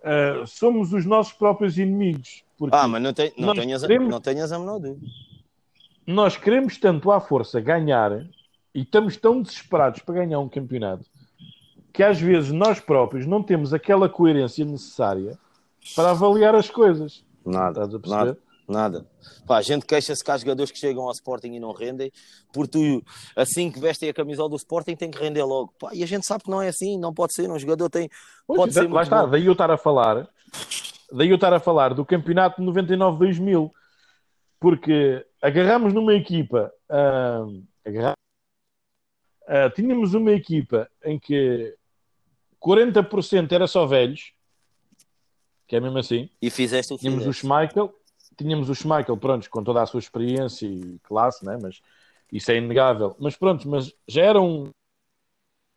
uh, 0.03 0.45
somos 0.45 0.93
os 0.93 1.05
nossos 1.05 1.33
próprios 1.33 1.77
inimigos. 1.77 2.43
Ah, 2.71 2.87
mas 2.87 3.01
não, 3.01 3.13
tem, 3.13 3.31
não, 3.37 3.53
tenhas, 3.53 3.81
queremos, 3.81 4.09
não 4.09 4.21
tenhas 4.21 4.51
a 4.51 4.59
menor 4.59 4.79
dúvida. 4.79 5.05
Nós 6.05 6.37
queremos 6.37 6.77
tanto 6.77 7.11
à 7.11 7.19
força 7.19 7.59
ganhar 7.59 8.25
e 8.73 8.81
estamos 8.81 9.17
tão 9.17 9.41
desesperados 9.41 10.01
para 10.01 10.15
ganhar 10.15 10.39
um 10.39 10.49
campeonato 10.49 11.05
que 11.97 12.03
às 12.03 12.21
vezes 12.21 12.51
nós 12.51 12.79
próprios 12.79 13.25
não 13.25 13.41
temos 13.41 13.73
aquela 13.73 14.07
coerência 14.07 14.63
necessária 14.63 15.35
para 15.95 16.11
avaliar 16.11 16.53
as 16.53 16.69
coisas. 16.69 17.25
Nada, 17.43 17.81
Estás 17.81 17.95
a 17.95 17.99
perceber? 17.99 18.25
Nada. 18.25 18.37
Nada. 18.67 19.07
Pá, 19.45 19.57
a 19.57 19.61
gente 19.61 19.85
queixa-se 19.85 20.21
que 20.21 20.29
há 20.29 20.37
jogadores 20.37 20.71
que 20.71 20.77
chegam 20.77 21.03
ao 21.03 21.11
Sporting 21.11 21.53
e 21.53 21.59
não 21.59 21.71
rendem, 21.71 22.11
porque 22.51 22.71
tu, 22.71 23.03
assim 23.33 23.71
que 23.71 23.79
vestem 23.79 24.09
a 24.09 24.13
camisola 24.13 24.49
do 24.49 24.57
Sporting, 24.57 24.95
tem 24.95 25.09
que 25.09 25.17
render 25.17 25.43
logo. 25.43 25.73
Pá, 25.79 25.91
e 25.93 26.03
a 26.03 26.05
gente 26.05 26.25
sabe 26.25 26.43
que 26.43 26.49
não 26.49 26.61
é 26.61 26.67
assim, 26.67 26.99
não 26.99 27.13
pode 27.13 27.33
ser. 27.33 27.49
Um 27.49 27.57
jogador 27.57 27.89
tem. 27.89 28.09
Pois, 28.45 28.57
pode 28.57 28.73
ser 28.73 28.91
lá 28.91 29.03
está, 29.03 29.23
bom. 29.23 29.29
daí 29.29 29.45
eu 29.45 29.53
estar 29.53 29.71
a 29.71 29.77
falar, 29.77 30.29
daí 31.13 31.29
eu 31.29 31.35
estar 31.35 31.53
a 31.53 31.61
falar 31.61 31.93
do 31.93 32.05
campeonato 32.05 32.61
de 32.61 32.67
99-2000, 32.67 33.71
porque 34.59 35.25
agarramos 35.41 35.93
numa 35.93 36.13
equipa, 36.13 36.69
uh, 36.91 37.63
tínhamos 39.75 40.13
uma 40.13 40.31
equipa 40.31 40.89
em 41.05 41.17
que 41.17 41.73
40% 42.61 43.49
era 43.53 43.65
só 43.65 43.85
velhos, 43.85 44.33
que 45.65 45.77
é 45.77 45.79
mesmo 45.79 45.97
assim. 45.97 46.29
E 46.41 46.49
fizeste 46.49 46.93
o 46.93 46.97
Tínhamos 46.97 47.25
o 47.25 47.31
Schmeichel, 47.31 47.93
tínhamos 48.37 48.69
o 48.69 48.75
Schmeichel, 48.75 49.17
pronto, 49.17 49.49
com 49.49 49.63
toda 49.63 49.81
a 49.81 49.85
sua 49.85 49.99
experiência 49.99 50.65
e 50.65 50.99
classe, 51.03 51.43
né? 51.45 51.57
mas 51.61 51.81
isso 52.31 52.51
é 52.51 52.57
inegável. 52.57 53.15
Mas 53.19 53.35
pronto, 53.35 53.67
mas 53.67 53.93
já 54.07 54.23
era 54.23 54.39
um 54.39 54.69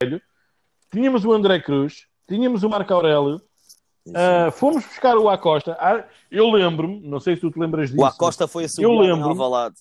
velho. 0.02 0.20
Tínhamos 0.92 1.24
o 1.24 1.32
André 1.32 1.60
Cruz, 1.60 2.06
tínhamos 2.28 2.62
o 2.62 2.68
Marco 2.68 2.92
Aurélio, 2.92 3.40
uh, 4.08 4.50
fomos 4.52 4.84
buscar 4.84 5.16
o 5.16 5.28
Acosta. 5.28 5.76
Ah, 5.80 6.04
eu 6.30 6.50
lembro-me, 6.50 7.00
não 7.00 7.20
sei 7.20 7.36
se 7.36 7.40
tu 7.40 7.50
te 7.50 7.58
lembras 7.58 7.90
disso. 7.90 8.02
O 8.02 8.04
Acosta 8.04 8.46
foi 8.46 8.64
a 8.64 8.68
eu 8.78 8.92
lembro 8.92 9.30
Alvalade. 9.30 9.76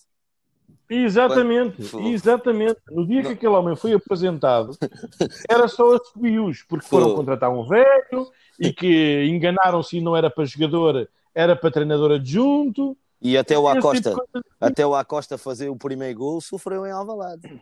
Exatamente, 0.89 1.83
exatamente. 1.99 2.79
No 2.89 3.05
dia 3.05 3.21
que 3.21 3.33
aquele 3.33 3.53
homem 3.53 3.75
foi 3.75 3.93
apresentado, 3.93 4.75
era 5.47 5.67
só 5.67 5.95
a 5.95 5.99
subios, 5.99 6.63
porque 6.67 6.87
foram 6.87 7.13
contratar 7.13 7.51
um 7.51 7.67
velho 7.67 8.27
e 8.59 8.73
que 8.73 9.25
enganaram-se 9.25 9.97
e 9.97 10.01
não 10.01 10.15
era 10.15 10.31
para 10.31 10.45
jogador 10.45 11.07
era 11.33 11.55
para 11.55 11.71
treinador 11.71 12.11
adjunto. 12.11 12.97
E 13.21 13.37
até 13.37 13.57
o 13.57 13.67
Acosta, 13.67 14.11
tipo 14.11 14.45
até 14.59 14.85
o 14.85 14.95
Acosta 14.95 15.37
fazer 15.37 15.69
o 15.69 15.75
primeiro 15.75 16.19
gol 16.19 16.41
sofreu 16.41 16.85
em 16.85 16.91
Alvalade. 16.91 17.61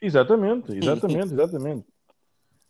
Exatamente, 0.00 0.76
exatamente, 0.76 1.32
exatamente. 1.32 1.86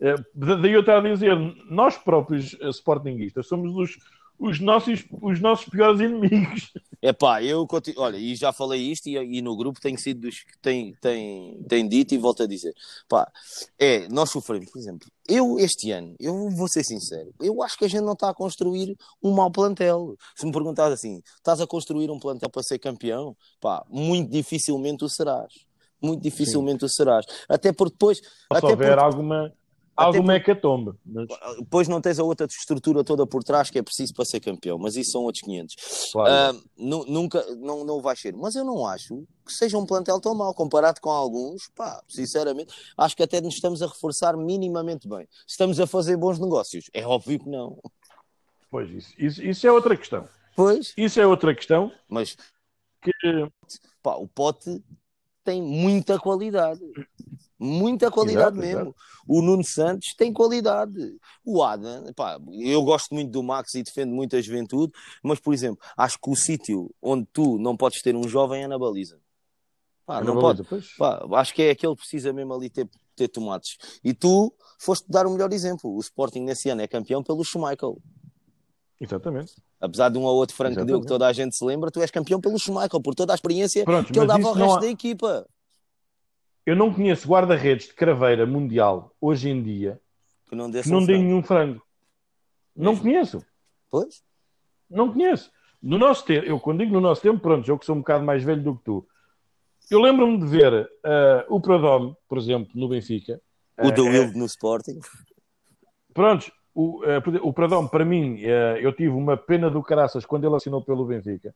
É, 0.00 0.14
daí 0.34 0.72
eu 0.72 0.80
estava 0.80 1.06
a 1.06 1.12
dizer, 1.12 1.36
nós 1.68 1.96
próprios 1.96 2.56
eh, 2.60 2.68
sportinguistas 2.68 3.46
somos 3.46 3.74
os, 3.74 3.98
os 4.38 4.60
nossos, 4.60 5.04
os 5.10 5.40
nossos 5.40 5.68
piores 5.68 6.00
inimigos. 6.00 6.72
É 7.04 7.12
pá, 7.12 7.42
eu 7.42 7.66
continuo, 7.66 8.02
olha, 8.02 8.16
e 8.16 8.34
já 8.34 8.50
falei 8.50 8.80
isto 8.80 9.10
e, 9.10 9.18
e, 9.18 9.42
no 9.42 9.54
grupo 9.54 9.78
tenho 9.78 9.98
sido 9.98 10.22
dos 10.22 10.40
que 10.40 10.56
tem, 10.62 10.94
tem, 11.02 11.62
tem 11.68 11.86
dito 11.86 12.14
e 12.14 12.18
volto 12.18 12.42
a 12.42 12.46
dizer, 12.46 12.72
pá, 13.06 13.30
é, 13.78 14.08
nós 14.08 14.30
sofremos, 14.30 14.70
por 14.70 14.78
exemplo, 14.78 15.06
eu 15.28 15.58
este 15.58 15.90
ano, 15.90 16.16
eu 16.18 16.48
vou 16.48 16.66
ser 16.66 16.82
sincero, 16.82 17.30
eu 17.42 17.62
acho 17.62 17.76
que 17.76 17.84
a 17.84 17.88
gente 17.88 18.00
não 18.00 18.14
está 18.14 18.30
a 18.30 18.34
construir 18.34 18.96
um 19.22 19.32
mau 19.32 19.50
plantel. 19.50 20.16
Se 20.34 20.46
me 20.46 20.52
perguntares 20.52 20.94
assim, 20.94 21.20
estás 21.36 21.60
a 21.60 21.66
construir 21.66 22.10
um 22.10 22.18
plantel 22.18 22.48
para 22.48 22.62
ser 22.62 22.78
campeão? 22.78 23.36
Pá, 23.60 23.84
muito 23.90 24.30
dificilmente 24.30 25.04
o 25.04 25.08
serás. 25.10 25.52
Muito 26.00 26.22
dificilmente 26.22 26.80
Sim. 26.80 26.86
o 26.86 26.88
serás. 26.88 27.26
Até 27.46 27.70
porque 27.70 27.92
depois. 27.92 28.16
Se 28.16 28.24
até 28.48 28.66
houver 28.66 28.96
porque... 28.96 29.04
alguma 29.04 29.52
Alguma 29.96 30.34
hecatombe. 30.34 30.92
Mas... 31.04 31.26
Depois 31.58 31.88
não 31.88 32.00
tens 32.00 32.18
a 32.18 32.24
outra 32.24 32.46
estrutura 32.46 33.04
toda 33.04 33.26
por 33.26 33.44
trás 33.44 33.70
que 33.70 33.78
é 33.78 33.82
preciso 33.82 34.14
para 34.14 34.24
ser 34.24 34.40
campeão, 34.40 34.78
mas 34.78 34.96
isso 34.96 35.12
são 35.12 35.22
outros 35.22 35.42
500. 35.42 35.76
Claro. 36.12 36.58
Uh, 36.58 36.62
nunca, 37.08 37.44
não, 37.56 37.84
não 37.84 38.00
vai 38.00 38.16
ser. 38.16 38.34
Mas 38.34 38.54
eu 38.54 38.64
não 38.64 38.86
acho 38.86 39.24
que 39.46 39.52
seja 39.52 39.78
um 39.78 39.86
plantel 39.86 40.20
tão 40.20 40.34
mau 40.34 40.52
comparado 40.54 41.00
com 41.00 41.10
alguns. 41.10 41.68
Pá, 41.74 42.02
sinceramente, 42.08 42.74
acho 42.96 43.16
que 43.16 43.22
até 43.22 43.40
nos 43.40 43.54
estamos 43.54 43.82
a 43.82 43.86
reforçar 43.86 44.36
minimamente 44.36 45.08
bem. 45.08 45.28
Estamos 45.46 45.78
a 45.78 45.86
fazer 45.86 46.16
bons 46.16 46.38
negócios? 46.38 46.90
É 46.92 47.06
óbvio 47.06 47.38
que 47.38 47.48
não. 47.48 47.78
Pois, 48.70 48.90
isso, 48.90 49.14
isso, 49.18 49.42
isso 49.42 49.66
é 49.66 49.72
outra 49.72 49.96
questão. 49.96 50.28
Pois. 50.56 50.92
Isso 50.96 51.20
é 51.20 51.26
outra 51.26 51.54
questão. 51.54 51.92
Mas 52.08 52.36
que... 53.02 53.12
pá, 54.02 54.14
o 54.16 54.26
Pote 54.26 54.82
tem 55.44 55.62
muita 55.62 56.18
qualidade. 56.18 56.80
Muita 57.58 58.10
qualidade 58.10 58.58
Exato, 58.58 58.74
mesmo. 58.74 58.80
exato. 58.90 58.96
O 59.28 59.40
Nuno 59.40 59.62
Santos 59.64 60.12
tem 60.16 60.32
qualidade. 60.32 61.16
O 61.44 61.62
Adam, 61.62 62.12
pá, 62.14 62.38
eu 62.52 62.82
gosto 62.82 63.14
muito 63.14 63.30
do 63.30 63.42
Max 63.42 63.74
e 63.74 63.82
defendo 63.82 64.12
muito 64.12 64.34
a 64.36 64.40
juventude, 64.40 64.92
mas, 65.22 65.38
por 65.38 65.54
exemplo, 65.54 65.78
acho 65.96 66.18
que 66.20 66.28
o 66.30 66.34
sítio 66.34 66.90
onde 67.00 67.26
tu 67.32 67.56
não 67.58 67.76
podes 67.76 68.02
ter 68.02 68.14
um 68.16 68.26
jovem 68.28 68.64
é 68.64 68.66
na 68.68 68.78
baliza. 68.78 69.18
Pá, 70.04 70.18
Na 70.20 70.26
não 70.34 70.40
baliza, 70.40 70.64
pode. 70.64 70.86
Pá, 70.98 71.24
acho 71.38 71.54
que 71.54 71.62
é 71.62 71.70
aquele 71.70 71.94
que 71.94 72.00
precisa 72.00 72.32
mesmo 72.32 72.52
ali 72.52 72.68
ter, 72.68 72.88
ter 73.16 73.28
tomates. 73.28 73.78
E 74.02 74.12
tu 74.12 74.52
foste 74.78 75.06
dar 75.08 75.26
o 75.26 75.30
melhor 75.30 75.52
exemplo. 75.52 75.94
O 75.94 76.00
Sporting 76.00 76.40
nesse 76.40 76.68
ano 76.68 76.82
é 76.82 76.88
campeão 76.88 77.22
pelo 77.22 77.44
Schmeichel. 77.44 77.96
Exatamente. 79.00 79.54
Apesar 79.80 80.08
de 80.08 80.18
um 80.18 80.22
ou 80.22 80.34
outro 80.36 80.54
franco 80.56 80.76
que 80.76 80.84
deu 80.84 80.86
que 80.86 80.90
Exatamente. 80.92 81.08
toda 81.08 81.26
a 81.26 81.32
gente 81.32 81.56
se 81.56 81.64
lembra, 81.64 81.90
tu 81.90 82.00
és 82.00 82.10
campeão 82.10 82.40
pelo 82.40 82.58
Schmeichel, 82.58 83.00
por 83.00 83.14
toda 83.14 83.32
a 83.32 83.36
experiência 83.36 83.84
Pronto, 83.84 84.12
que 84.12 84.18
ele 84.18 84.26
dava 84.26 84.48
ao 84.48 84.54
resto 84.54 84.76
há- 84.76 84.80
da 84.80 84.86
equipa. 84.88 85.46
Eu 86.66 86.74
não 86.76 86.92
conheço 86.92 87.28
guarda-redes 87.28 87.88
de 87.88 87.94
craveira 87.94 88.46
mundial 88.46 89.12
hoje 89.20 89.50
em 89.50 89.62
dia 89.62 90.00
Que 90.48 90.56
não 90.56 90.70
que 90.70 90.88
não 90.88 90.98
um 90.98 91.06
dê 91.06 91.12
frango. 91.12 91.22
nenhum 91.24 91.42
frango. 91.42 91.82
Não 92.74 92.92
Mesmo. 92.92 93.02
conheço. 93.02 93.46
Pois? 93.90 94.22
Não 94.90 95.12
conheço. 95.12 95.50
No 95.82 95.98
nosso 95.98 96.24
tempo, 96.24 96.46
eu 96.46 96.58
quando 96.58 96.78
digo 96.78 96.92
no 96.94 97.00
nosso 97.00 97.20
tempo, 97.20 97.38
pronto, 97.40 97.68
eu 97.68 97.78
que 97.78 97.84
sou 97.84 97.94
um 97.94 97.98
bocado 97.98 98.24
mais 98.24 98.42
velho 98.42 98.62
do 98.62 98.74
que 98.76 98.84
tu. 98.84 99.06
Eu 99.90 100.00
lembro-me 100.00 100.38
de 100.38 100.46
ver 100.46 100.90
eh, 101.04 101.44
o 101.48 101.60
Pradome, 101.60 102.16
por 102.26 102.38
exemplo, 102.38 102.70
no 102.74 102.88
Benfica. 102.88 103.38
O 103.78 103.88
Eh, 103.88 103.92
da 103.92 104.02
eh, 104.02 104.32
no 104.34 104.46
Sporting. 104.46 104.98
Prontos, 106.14 106.50
o, 106.74 107.02
exemplo, 107.04 107.20
o 107.42 107.52
Pradome, 107.52 107.88
para 107.90 108.04
mim, 108.04 108.40
eh, 108.42 108.78
eu 108.80 108.92
tive 108.94 109.10
uma 109.10 109.36
pena 109.36 109.68
do 109.70 109.82
caraças 109.82 110.24
quando 110.24 110.46
ele 110.46 110.56
assinou 110.56 110.82
pelo 110.82 111.04
Benfica. 111.04 111.54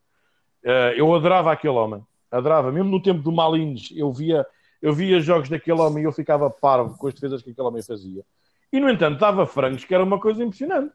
Eu 0.96 1.14
adorava 1.14 1.50
aquele 1.52 1.72
homem, 1.74 2.04
adorava. 2.30 2.70
Mesmo 2.70 2.90
no 2.90 3.00
tempo 3.00 3.22
do 3.22 3.32
Malines, 3.32 3.90
eu 3.96 4.12
via, 4.12 4.44
eu 4.80 4.92
via 4.92 5.20
jogos 5.20 5.48
daquele 5.48 5.80
homem 5.80 6.02
e 6.02 6.06
eu 6.06 6.12
ficava 6.12 6.48
parvo 6.48 6.96
com 6.96 7.06
as 7.06 7.14
defesas 7.14 7.42
que 7.42 7.50
aquele 7.50 7.66
homem 7.66 7.82
fazia. 7.82 8.24
E, 8.72 8.78
no 8.78 8.88
entanto, 8.90 9.18
dava 9.18 9.46
frangos, 9.46 9.84
que 9.84 9.94
era 9.94 10.04
uma 10.04 10.20
coisa 10.20 10.42
impressionante. 10.42 10.92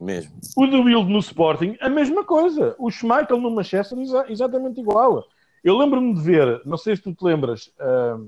Mesmo. 0.00 0.38
O 0.56 0.66
de 0.66 0.76
Wilde 0.76 1.12
no 1.12 1.18
Sporting, 1.18 1.76
a 1.80 1.88
mesma 1.88 2.24
coisa. 2.24 2.76
O 2.78 2.90
Schmeichel 2.90 3.40
no 3.40 3.50
Manchester, 3.50 3.98
exa- 3.98 4.26
exatamente 4.28 4.80
igual. 4.80 5.24
Eu 5.64 5.76
lembro-me 5.76 6.14
de 6.14 6.20
ver, 6.20 6.62
não 6.64 6.76
sei 6.76 6.94
se 6.94 7.02
tu 7.02 7.12
te 7.12 7.24
lembras, 7.24 7.72
ah, 7.80 8.18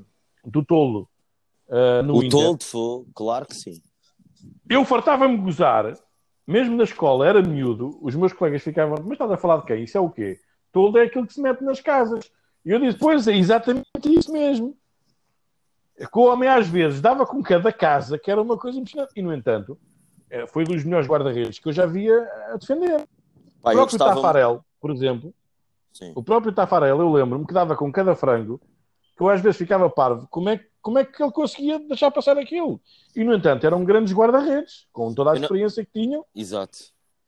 do 0.44 0.64
Tolo 0.64 1.08
ah, 1.68 2.02
no 2.02 2.16
o 2.16 2.24
Inter. 2.24 2.40
Toldo 2.40 2.64
foi, 2.64 3.04
claro 3.14 3.46
que 3.46 3.54
sim. 3.54 3.80
Eu 4.68 4.84
fartava-me 4.84 5.36
gozar, 5.36 5.96
mesmo 6.44 6.76
na 6.76 6.82
escola, 6.82 7.26
era 7.26 7.40
miúdo, 7.40 7.96
os 8.02 8.16
meus 8.16 8.32
colegas 8.32 8.62
ficavam, 8.62 8.96
mas 9.04 9.12
estás 9.12 9.30
a 9.30 9.36
falar 9.36 9.58
de 9.58 9.66
quem? 9.66 9.84
Isso 9.84 9.96
é 9.96 10.00
o 10.00 10.10
quê? 10.10 10.40
Toldo 10.72 10.98
é 10.98 11.02
aquilo 11.02 11.26
que 11.26 11.34
se 11.34 11.40
mete 11.40 11.62
nas 11.62 11.80
casas. 11.80 12.28
E 12.64 12.70
eu 12.70 12.80
disse, 12.80 12.98
pois 12.98 13.28
é, 13.28 13.36
exatamente 13.36 13.86
isso 14.06 14.32
mesmo. 14.32 14.76
É 16.00 16.06
que 16.06 16.18
o 16.18 16.22
homem 16.22 16.48
às 16.48 16.66
vezes 16.66 17.00
dava 17.00 17.26
com 17.26 17.42
cada 17.42 17.70
casa, 17.70 18.18
que 18.18 18.30
era 18.30 18.40
uma 18.40 18.56
coisa 18.56 18.78
impressionante. 18.78 19.12
E, 19.14 19.20
no 19.22 19.34
entanto, 19.34 19.78
eh, 20.30 20.46
foi 20.46 20.64
dos 20.64 20.82
melhores 20.82 21.06
guarda-redes 21.06 21.58
que 21.58 21.68
eu 21.68 21.72
já 21.74 21.84
via 21.84 22.26
a 22.52 22.56
defender. 22.56 23.06
Pá, 23.62 23.70
o 23.70 23.74
próprio 23.74 23.98
gostava... 23.98 24.14
Tafarel, 24.14 24.64
por 24.80 24.90
exemplo, 24.90 25.34
Sim. 25.92 26.12
o 26.16 26.22
próprio 26.22 26.52
Tafarel, 26.52 26.98
eu 26.98 27.12
lembro-me 27.12 27.46
que 27.46 27.52
dava 27.52 27.76
com 27.76 27.92
cada 27.92 28.14
frango, 28.14 28.58
que 29.14 29.22
eu 29.22 29.28
às 29.28 29.42
vezes 29.42 29.58
ficava 29.58 29.90
parvo, 29.90 30.26
como 30.30 30.48
é, 30.48 30.58
como 30.80 30.98
é 30.98 31.04
que 31.04 31.22
ele 31.22 31.30
conseguia 31.32 31.78
deixar 31.78 32.10
passar 32.10 32.38
aquilo? 32.38 32.80
E, 33.14 33.22
no 33.22 33.34
entanto, 33.34 33.66
eram 33.66 33.84
grandes 33.84 34.14
guarda-redes, 34.14 34.86
com 34.90 35.12
toda 35.12 35.30
a 35.30 35.34
Eu 35.34 35.36
não- 35.36 35.42
experiência 35.42 35.84
que 35.84 35.92
tinham. 35.92 36.24
Exato. 36.34 36.78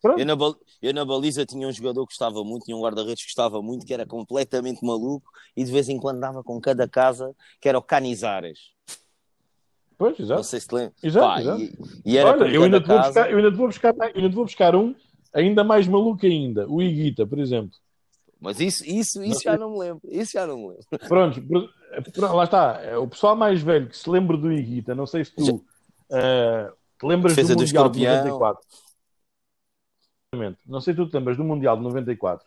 Pronto. 0.02 0.18
Eu 0.18 0.26
na, 0.26 0.54
eu 0.82 0.92
na 0.92 1.04
baliza 1.04 1.46
tinha 1.46 1.66
um 1.66 1.72
jogador 1.72 2.04
que 2.06 2.12
gostava 2.12 2.42
muito, 2.42 2.64
tinha 2.64 2.76
um 2.76 2.80
guarda-redes 2.82 3.22
que 3.22 3.28
gostava 3.28 3.62
muito, 3.62 3.86
que 3.86 3.94
era 3.94 4.04
completamente 4.04 4.84
maluco 4.84 5.30
e 5.56 5.62
de 5.62 5.70
vez 5.70 5.88
em 5.88 5.98
quando 5.98 6.18
dava 6.18 6.42
com 6.42 6.60
cada 6.60 6.88
casa, 6.88 7.34
que 7.60 7.68
era 7.68 7.78
o 7.78 7.82
Canizares. 7.82 8.72
Pois, 9.96 10.18
Não 10.18 10.26
exato. 10.26 10.42
sei 10.42 10.58
se 10.60 10.66
te 10.66 10.74
lembra. 10.74 10.94
Exato, 11.00 11.26
Pá, 11.26 11.40
exato. 11.40 11.62
E, 11.62 11.72
e 12.04 12.18
Olha, 12.18 12.44
eu 12.52 12.64
ainda, 12.64 12.80
te 12.80 12.88
vou 12.88 12.96
casa... 12.96 13.08
buscar, 13.08 13.30
eu, 13.30 13.36
ainda 13.38 13.50
te 13.52 13.56
vou 13.56 13.66
buscar, 13.68 13.94
eu 13.94 14.04
ainda 14.16 14.28
te 14.28 14.34
vou 14.34 14.44
buscar 14.44 14.74
um 14.74 14.94
ainda 15.32 15.62
mais 15.62 15.86
maluco 15.86 16.26
ainda, 16.26 16.68
o 16.68 16.82
Iguita, 16.82 17.24
por 17.24 17.38
exemplo. 17.38 17.72
Mas 18.40 18.58
isso, 18.58 18.84
isso, 18.84 19.22
isso 19.22 19.42
já 19.44 19.56
não 19.56 19.70
me 19.70 19.78
lembro. 19.78 20.00
Isso 20.10 20.32
já 20.32 20.44
não 20.44 20.56
me 20.58 20.68
lembro. 20.70 20.84
Pronto, 21.08 21.40
lá 22.34 22.42
está. 22.42 22.98
O 22.98 23.06
pessoal 23.06 23.36
mais 23.36 23.62
velho 23.62 23.88
que 23.88 23.96
se 23.96 24.10
lembra 24.10 24.36
do 24.36 24.50
Iguita, 24.50 24.96
não 24.96 25.06
sei 25.06 25.24
se 25.24 25.32
tu 25.32 25.64
eh, 26.10 26.72
te 26.98 27.06
lembras 27.06 27.36
Defesa 27.36 27.54
do 27.54 27.58
do 27.58 27.62
Mundial 27.62 27.88
de 27.88 28.00
Escorpião. 28.00 28.24
94. 28.24 28.62
Exatamente. 30.34 30.60
Não 30.66 30.80
sei 30.80 30.94
se 30.94 30.96
tu 30.96 31.06
te 31.06 31.14
lembras 31.14 31.36
do 31.36 31.44
Mundial 31.44 31.76
de 31.76 31.82
94. 31.82 32.46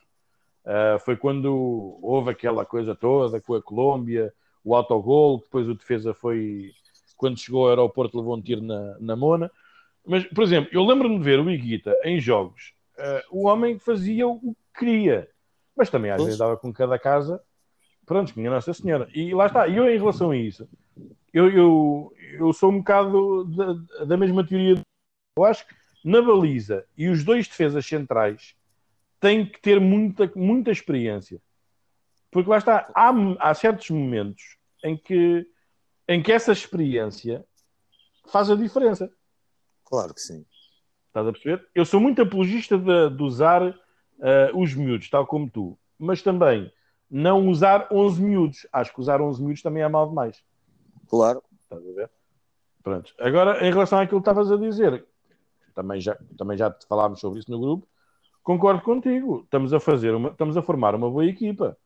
Eh, 0.64 0.98
foi 1.04 1.16
quando 1.16 1.98
houve 2.02 2.30
aquela 2.30 2.64
coisa 2.64 2.96
toda 2.96 3.40
com 3.40 3.54
a 3.54 3.62
Colômbia, 3.62 4.32
o 4.64 4.74
autogol, 4.74 5.38
depois 5.38 5.68
o 5.68 5.74
defesa 5.74 6.12
foi. 6.12 6.72
Quando 7.16 7.38
chegou 7.38 7.62
ao 7.62 7.68
aeroporto, 7.68 8.18
levou 8.18 8.36
um 8.36 8.42
tiro 8.42 8.60
na, 8.60 8.98
na 8.98 9.16
Mona. 9.16 9.50
Mas, 10.04 10.24
por 10.24 10.42
exemplo, 10.42 10.68
eu 10.72 10.84
lembro-me 10.84 11.16
de 11.18 11.24
ver 11.24 11.38
o 11.38 11.48
Iguita 11.48 11.96
em 12.04 12.20
jogos. 12.20 12.74
Eh, 12.98 13.24
o 13.30 13.46
homem 13.46 13.78
fazia 13.78 14.26
o 14.26 14.40
que 14.40 14.80
queria, 14.80 15.28
mas 15.76 15.88
também 15.88 16.10
às 16.10 16.16
Pois. 16.16 16.26
vezes 16.26 16.38
dava 16.38 16.56
com 16.56 16.72
cada 16.72 16.98
casa. 16.98 17.40
Pronto, 18.04 18.32
minha 18.36 18.50
Nossa 18.50 18.72
Senhora. 18.72 19.08
E 19.14 19.32
lá 19.32 19.46
está. 19.46 19.68
E 19.68 19.76
eu, 19.76 19.88
em 19.88 19.96
relação 19.96 20.32
a 20.32 20.36
isso, 20.36 20.68
eu, 21.32 21.50
eu, 21.50 22.12
eu 22.32 22.52
sou 22.52 22.70
um 22.70 22.78
bocado 22.78 23.44
da, 23.44 24.04
da 24.04 24.16
mesma 24.16 24.44
teoria. 24.44 24.80
Eu 25.38 25.44
acho 25.44 25.66
que 25.66 25.75
na 26.06 26.22
baliza 26.22 26.86
e 26.96 27.08
os 27.08 27.24
dois 27.24 27.48
defesas 27.48 27.84
centrais 27.84 28.54
têm 29.18 29.44
que 29.44 29.60
ter 29.60 29.80
muita, 29.80 30.30
muita 30.36 30.70
experiência. 30.70 31.42
Porque 32.30 32.48
lá 32.48 32.58
está, 32.58 32.88
há, 32.94 33.12
há 33.40 33.52
certos 33.54 33.90
momentos 33.90 34.56
em 34.84 34.96
que, 34.96 35.44
em 36.06 36.22
que 36.22 36.30
essa 36.30 36.52
experiência 36.52 37.44
faz 38.28 38.48
a 38.48 38.54
diferença. 38.54 39.10
Claro 39.84 40.14
que 40.14 40.20
sim. 40.20 40.46
Estás 41.08 41.26
a 41.26 41.32
perceber? 41.32 41.66
Eu 41.74 41.84
sou 41.84 41.98
muito 41.98 42.22
apologista 42.22 42.78
de, 42.78 43.10
de 43.10 43.22
usar 43.24 43.76
eh, 44.20 44.50
os 44.54 44.74
miúdos, 44.74 45.10
tal 45.10 45.26
como 45.26 45.50
tu, 45.50 45.76
mas 45.98 46.22
também 46.22 46.72
não 47.10 47.48
usar 47.48 47.88
11 47.90 48.22
miúdos. 48.22 48.66
Acho 48.72 48.94
que 48.94 49.00
usar 49.00 49.20
11 49.20 49.42
miúdos 49.42 49.62
também 49.62 49.82
é 49.82 49.88
mal 49.88 50.08
demais. 50.08 50.40
Claro. 51.08 51.42
Estás 51.64 51.84
a 51.84 51.92
ver? 51.92 52.10
Pronto. 52.80 53.12
Agora, 53.18 53.66
em 53.66 53.72
relação 53.72 53.98
àquilo 53.98 54.20
que 54.20 54.30
estavas 54.30 54.52
a 54.52 54.56
dizer, 54.56 55.04
também 55.76 56.00
já, 56.00 56.16
também 56.36 56.56
já 56.56 56.74
falámos 56.88 57.20
sobre 57.20 57.38
isso 57.38 57.50
no 57.50 57.60
grupo, 57.60 57.86
concordo 58.42 58.80
contigo. 58.82 59.42
Estamos 59.44 59.72
a 59.74 59.78
fazer 59.78 60.14
uma, 60.14 60.30
estamos 60.30 60.56
a 60.56 60.62
formar 60.62 60.94
uma 60.94 61.08
boa 61.10 61.26
equipa. 61.26 61.76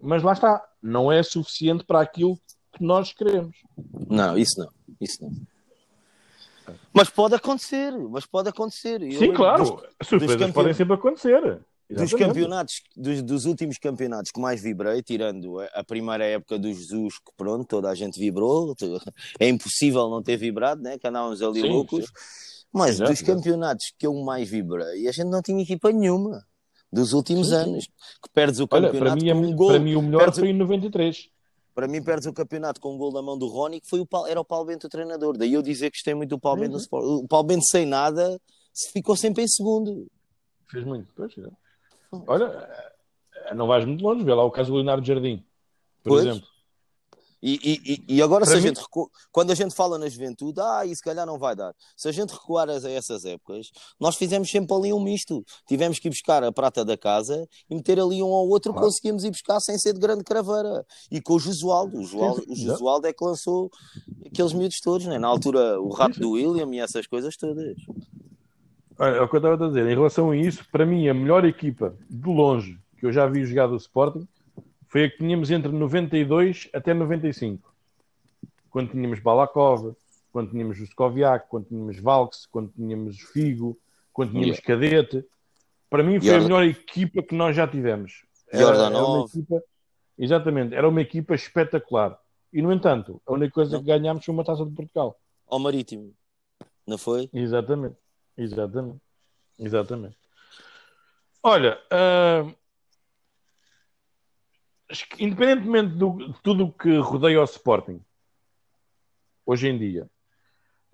Mas 0.00 0.22
lá 0.22 0.32
está, 0.34 0.62
não 0.82 1.10
é 1.10 1.22
suficiente 1.22 1.84
para 1.84 2.00
aquilo 2.00 2.36
que 2.72 2.84
nós 2.84 3.12
queremos. 3.12 3.56
Não, 4.08 4.36
isso 4.36 4.60
não. 4.60 4.68
Isso 5.00 5.22
não. 5.22 5.32
Mas 6.92 7.08
pode 7.08 7.34
acontecer, 7.34 7.92
mas 8.10 8.26
pode 8.26 8.48
acontecer. 8.48 9.02
Eu 9.02 9.12
Sim, 9.12 9.18
lembro 9.20 9.36
claro, 9.36 9.64
dos- 9.64 10.08
surpresas 10.08 10.36
campeon- 10.36 10.52
podem 10.52 10.74
sempre 10.74 10.94
acontecer. 10.94 11.40
dos 11.42 11.60
Exatamente. 11.90 12.16
campeonatos, 12.16 12.74
dos, 12.96 13.22
dos 13.22 13.44
últimos 13.46 13.78
campeonatos 13.78 14.30
que 14.30 14.40
mais 14.40 14.62
vibrei, 14.62 15.02
tirando 15.02 15.60
a, 15.60 15.84
primeira 15.84 16.24
época 16.24 16.58
do 16.58 16.68
Jesus, 16.72 17.18
que 17.18 17.32
pronto, 17.36 17.64
toda 17.66 17.90
a 17.90 17.94
gente 17.94 18.18
vibrou, 18.18 18.74
é 19.40 19.48
impossível 19.48 20.08
não 20.08 20.22
ter 20.22 20.36
vibrado, 20.36 20.82
né? 20.82 20.98
Que 20.98 21.06
andávamos 21.06 21.42
ali 21.42 21.60
Sim, 21.60 21.68
loucos. 21.68 22.04
sim. 22.06 22.51
Mas 22.72 22.90
Exato, 22.96 23.10
dos 23.10 23.20
campeonatos 23.22 23.92
que 23.98 24.06
eu 24.06 24.14
mais 24.22 24.48
vibrei, 24.48 25.06
a 25.06 25.12
gente 25.12 25.28
não 25.28 25.42
tinha 25.42 25.62
equipa 25.62 25.92
nenhuma 25.92 26.44
dos 26.92 27.12
últimos 27.12 27.48
Sim, 27.48 27.54
sim. 27.54 27.60
anos. 27.60 27.84
Que 28.22 28.30
perdes 28.32 28.60
o 28.60 28.68
Olha, 28.70 28.90
campeonato 28.90 29.24
para 29.24 29.34
mim, 29.34 29.42
com 29.44 29.52
um 29.52 29.56
gol. 29.56 29.68
para 29.68 29.78
mim 29.78 29.94
o 29.94 30.02
melhor 30.02 30.18
perdes 30.20 30.38
foi 30.38 30.48
em 30.48 30.52
93. 30.54 31.28
Para 31.74 31.88
mim, 31.88 32.02
perdes 32.02 32.26
o 32.26 32.32
campeonato 32.34 32.78
com 32.80 32.94
um 32.94 32.98
gol 32.98 33.12
na 33.12 33.22
mão 33.22 33.38
do 33.38 33.46
Rony, 33.46 33.80
que 33.80 33.88
foi 33.88 34.00
o 34.00 34.06
era 34.26 34.38
o 34.38 34.44
Paulo 34.44 34.66
Bento 34.66 34.86
o 34.86 34.90
treinador. 34.90 35.38
Daí 35.38 35.54
eu 35.54 35.62
dizer 35.62 35.90
que 35.90 35.96
gostei 35.96 36.14
muito 36.14 36.30
do 36.30 36.38
Paulo 36.38 36.60
Bento 36.60 36.72
Uhum. 36.72 36.78
Sport. 36.78 37.04
O 37.04 37.26
Paulo 37.28 37.46
Bento 37.46 37.64
sem 37.66 37.86
nada 37.86 38.38
ficou 38.92 39.16
sempre 39.16 39.42
em 39.44 39.48
segundo. 39.48 40.06
Fez 40.70 40.84
muito. 40.84 41.10
Pois, 41.14 41.32
é. 41.38 41.48
Olha, 42.26 42.44
eh, 43.46 43.54
não 43.54 43.66
vais 43.66 43.86
muito 43.86 44.02
longe, 44.04 44.22
vê 44.22 44.34
lá 44.34 44.44
o 44.44 44.50
caso 44.50 44.70
do 44.70 44.76
Leonardo 44.76 45.06
Jardim, 45.06 45.38
por 46.02 46.10
Pois. 46.10 46.26
exemplo. 46.26 46.46
E, 47.42 47.54
e- 47.62 47.92
e- 48.08 48.16
e 48.16 48.22
agora, 48.22 48.44
se 48.44 48.52
Para 48.52 48.58
a 48.58 48.62
mim- 48.62 48.68
gente 48.68 48.80
recu- 48.80 49.10
quando 49.32 49.50
a 49.50 49.54
gente 49.56 49.74
fala 49.74 49.98
na 49.98 50.08
juventude, 50.08 50.60
ah, 50.60 50.86
isso 50.86 50.96
se 50.96 51.02
calhar 51.02 51.26
não 51.26 51.38
vai 51.38 51.56
dar. 51.56 51.74
Se 51.96 52.08
a 52.08 52.12
gente 52.12 52.30
recuar 52.30 52.68
a 52.70 52.74
essas 52.74 53.24
épocas, 53.24 53.72
nós 53.98 54.14
fizemos 54.14 54.48
sempre 54.48 54.72
ali 54.76 54.92
um 54.92 55.02
misto. 55.02 55.44
Tivemos 55.66 55.98
que 55.98 56.06
ir 56.06 56.10
buscar 56.10 56.44
a 56.44 56.52
prata 56.52 56.84
da 56.84 56.96
casa 56.96 57.48
e 57.68 57.74
meter 57.74 57.98
ali 57.98 58.22
um 58.22 58.32
ao 58.32 58.48
outro, 58.48 58.72
Claro. 58.72 58.86
conseguimos 58.86 59.24
ir 59.24 59.30
buscar 59.32 59.58
sem 59.58 59.76
ser 59.76 59.92
de 59.92 59.98
grande 59.98 60.22
craveira. 60.22 60.86
E 61.10 61.20
com 61.20 61.34
o 61.34 61.38
Josualdo. 61.40 61.98
O 61.98 62.04
Josualdo, 62.04 62.44
o. 62.48 62.54
Josualdo 62.54 63.06
é 63.08 63.12
que 63.12 63.24
lançou 63.24 63.70
aqueles 64.24 64.52
miúdos 64.52 64.80
todos, 64.80 65.06
né? 65.08 65.18
na 65.18 65.26
altura 65.26 65.80
o 65.80 65.88
rato 65.88 66.20
do 66.20 66.30
William 66.30 66.72
e 66.72 66.78
essas 66.78 67.08
coisas 67.08 67.36
todas. 67.36 67.74
Olha, 68.98 69.16
é 69.16 69.20
o 69.20 69.28
que 69.28 69.34
eu 69.34 69.38
estava 69.38 69.64
a 69.64 69.68
dizer. 69.68 69.84
Em 69.86 69.94
relação 69.94 70.30
a 70.30 70.36
isso, 70.36 70.64
para 70.70 70.86
mim, 70.86 71.08
a 71.08 71.14
melhor 71.14 71.44
equipa 71.44 71.96
de 72.08 72.28
longe 72.28 72.78
que 72.98 73.06
eu 73.06 73.12
já 73.12 73.26
vi 73.26 73.44
jogar 73.44 73.66
do 73.66 73.76
Sporting 73.76 74.28
foi 74.92 75.04
a 75.04 75.10
que 75.10 75.16
tínhamos 75.16 75.50
entre 75.50 75.72
92 75.72 76.68
até 76.70 76.92
95. 76.92 77.74
Quando 78.68 78.90
tínhamos 78.90 79.20
Balakov, 79.20 79.96
quando 80.30 80.50
tínhamos 80.50 80.78
o 80.80 80.84
Skoviak, 80.84 81.48
quando 81.48 81.64
tínhamos 81.64 81.98
Valks, 81.98 82.44
quando 82.44 82.70
tínhamos 82.74 83.18
Figo. 83.18 83.80
quando 84.12 84.32
tínhamos 84.32 84.58
yeah. 84.58 84.66
cadete. 84.66 85.26
Para 85.88 86.02
mim 86.02 86.20
foi 86.20 86.28
Jordan... 86.28 86.40
a 86.40 86.48
melhor 86.48 86.64
equipa 86.64 87.22
que 87.22 87.34
nós 87.34 87.56
já 87.56 87.66
tivemos. 87.66 88.26
Era, 88.50 88.66
era 88.66 89.06
uma 89.06 89.24
equipa, 89.24 89.62
exatamente, 90.18 90.74
era 90.74 90.86
uma 90.86 91.00
equipa 91.00 91.34
espetacular. 91.34 92.18
E, 92.52 92.60
no 92.60 92.70
entanto, 92.70 93.18
a 93.26 93.32
única 93.32 93.54
coisa 93.54 93.72
não. 93.72 93.80
que 93.80 93.86
ganhámos 93.86 94.22
foi 94.22 94.34
uma 94.34 94.44
taça 94.44 94.62
de 94.62 94.72
Portugal. 94.72 95.18
Ao 95.48 95.58
Marítimo, 95.58 96.12
não 96.86 96.98
foi? 96.98 97.30
Exatamente, 97.32 97.96
exatamente, 98.36 99.00
exatamente. 99.58 100.18
Olha, 101.42 101.78
uh, 101.90 102.54
independentemente 105.18 105.94
do, 105.94 106.32
de 106.32 106.42
tudo 106.42 106.66
o 106.66 106.72
que 106.72 106.96
rodeia 106.98 107.40
o 107.40 107.44
Sporting, 107.44 108.00
hoje 109.46 109.68
em 109.68 109.78
dia, 109.78 110.08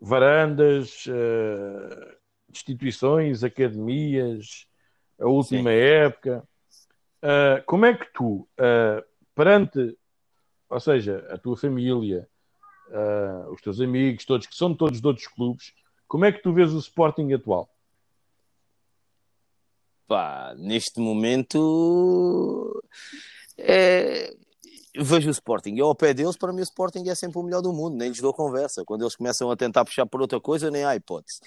varandas, 0.00 1.06
uh, 1.06 2.16
instituições, 2.48 3.42
academias, 3.44 4.66
a 5.20 5.26
última 5.26 5.70
Sim. 5.70 5.76
época, 5.76 6.48
uh, 7.22 7.64
como 7.66 7.86
é 7.86 7.96
que 7.96 8.06
tu, 8.12 8.48
uh, 8.58 9.04
perante, 9.34 9.96
ou 10.68 10.80
seja, 10.80 11.26
a 11.30 11.38
tua 11.38 11.56
família, 11.56 12.28
os 13.50 13.60
teus 13.60 13.82
amigos, 13.82 14.24
todos 14.24 14.46
que 14.46 14.56
são 14.56 14.74
todos 14.74 14.98
de 14.98 15.06
outros 15.06 15.26
clubes, 15.26 15.74
como 16.06 16.24
é 16.24 16.32
que 16.32 16.42
tu 16.42 16.54
vês 16.54 16.72
o 16.72 16.78
Sporting 16.78 17.34
atual? 17.34 17.68
Pá, 20.06 20.54
neste 20.56 20.98
momento 20.98 22.82
é, 23.58 24.34
vejo 24.96 25.28
o 25.28 25.30
Sporting. 25.30 25.76
Eu 25.76 25.86
ao 25.86 25.94
pé 25.94 26.14
deles, 26.14 26.36
para 26.36 26.52
mim 26.52 26.60
o 26.60 26.62
Sporting 26.62 27.08
é 27.08 27.14
sempre 27.14 27.38
o 27.38 27.42
melhor 27.42 27.60
do 27.60 27.72
mundo, 27.72 27.96
nem 27.96 28.08
lhes 28.08 28.20
dou 28.20 28.32
conversa. 28.32 28.84
Quando 28.84 29.02
eles 29.02 29.16
começam 29.16 29.50
a 29.50 29.56
tentar 29.56 29.84
puxar 29.84 30.06
por 30.06 30.20
outra 30.20 30.40
coisa, 30.40 30.70
nem 30.70 30.84
há 30.84 30.94
hipótese. 30.94 31.40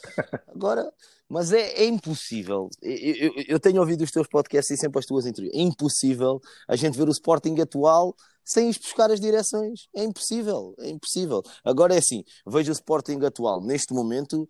Agora, 0.47 0.91
mas 1.27 1.51
é, 1.51 1.83
é 1.83 1.85
impossível. 1.85 2.69
Eu, 2.81 3.15
eu, 3.15 3.31
eu, 3.47 3.59
tenho 3.59 3.79
ouvido 3.79 4.03
os 4.03 4.11
teus 4.11 4.27
podcasts 4.27 4.77
e 4.77 4.79
sempre 4.79 4.99
as 4.99 5.05
tuas 5.05 5.25
entrevistas. 5.25 5.59
É 5.59 5.63
impossível 5.63 6.41
a 6.67 6.75
gente 6.75 6.97
ver 6.97 7.07
o 7.07 7.11
Sporting 7.11 7.59
atual 7.61 8.15
sem 8.43 8.69
ir 8.69 8.77
buscar 8.77 9.11
as 9.11 9.19
direções. 9.19 9.87
É 9.95 10.03
impossível, 10.03 10.75
é 10.79 10.89
impossível. 10.89 11.41
Agora 11.63 11.95
é 11.95 11.99
assim, 11.99 12.23
vejo 12.45 12.71
o 12.71 12.73
Sporting 12.73 13.19
atual. 13.25 13.61
Neste 13.61 13.93
momento, 13.93 14.47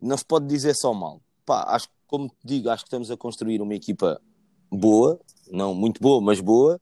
não 0.00 0.16
se 0.16 0.24
pode 0.24 0.46
dizer 0.46 0.74
só 0.74 0.92
mal. 0.92 1.22
Pá, 1.44 1.64
acho, 1.68 1.88
como 2.06 2.28
te 2.28 2.36
digo, 2.44 2.68
acho 2.68 2.84
que 2.84 2.88
estamos 2.88 3.10
a 3.10 3.16
construir 3.16 3.60
uma 3.60 3.74
equipa 3.74 4.20
boa, 4.70 5.20
não 5.50 5.74
muito 5.74 6.00
boa, 6.00 6.20
mas 6.20 6.40
boa. 6.40 6.80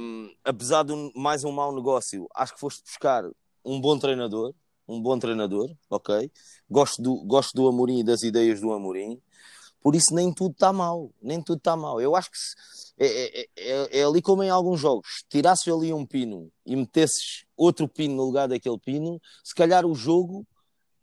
Um, 0.00 0.30
apesar 0.44 0.84
de 0.84 0.92
um, 0.92 1.10
mais 1.14 1.44
um 1.44 1.52
mau 1.52 1.74
negócio, 1.74 2.28
acho 2.34 2.54
que 2.54 2.60
foste 2.60 2.82
buscar 2.84 3.24
um 3.64 3.80
bom 3.80 3.98
treinador, 3.98 4.54
um 4.86 5.00
bom 5.00 5.18
treinador, 5.18 5.70
ok? 5.88 6.30
Gosto 6.70 7.00
do, 7.00 7.24
gosto 7.24 7.54
do 7.54 7.68
Amorim 7.68 8.00
e 8.00 8.04
das 8.04 8.22
ideias 8.22 8.60
do 8.60 8.72
Amorim, 8.72 9.20
por 9.80 9.94
isso 9.94 10.14
nem 10.14 10.32
tudo 10.32 10.52
está 10.52 10.72
mal, 10.72 11.10
nem 11.20 11.42
tudo 11.42 11.58
está 11.58 11.76
mal. 11.76 12.00
Eu 12.00 12.14
acho 12.14 12.30
que 12.30 12.38
se, 12.38 12.54
é, 12.98 13.40
é, 13.40 13.46
é, 13.56 14.00
é, 14.00 14.04
ali 14.04 14.22
como 14.22 14.42
em 14.42 14.50
alguns 14.50 14.80
jogos, 14.80 15.24
tirasses 15.28 15.66
ali 15.66 15.92
um 15.92 16.06
pino 16.06 16.50
e 16.64 16.76
metesses 16.76 17.44
outro 17.56 17.88
pino 17.88 18.14
no 18.14 18.24
lugar 18.24 18.48
daquele 18.48 18.78
pino, 18.78 19.20
se 19.42 19.54
calhar 19.54 19.84
o 19.84 19.94
jogo 19.94 20.46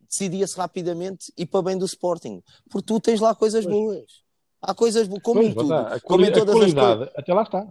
decidia-se 0.09 0.57
rapidamente 0.57 1.31
e 1.37 1.45
para 1.45 1.61
bem 1.61 1.77
do 1.77 1.85
Sporting, 1.85 2.41
porque 2.69 2.85
tu 2.85 2.99
tens 2.99 3.19
lá 3.19 3.35
coisas 3.35 3.65
boas. 3.65 4.23
Há 4.61 4.73
coisas 4.73 5.07
como 5.07 5.41
pois, 5.41 5.47
em 5.47 5.53
tudo, 5.53 5.73
a, 5.73 5.99
como 6.01 6.25
em 6.25 6.31
todas 6.31 6.55
as 6.55 6.73
coisas. 6.73 7.09
Até 7.15 7.33
lá 7.33 7.43
está. 7.43 7.67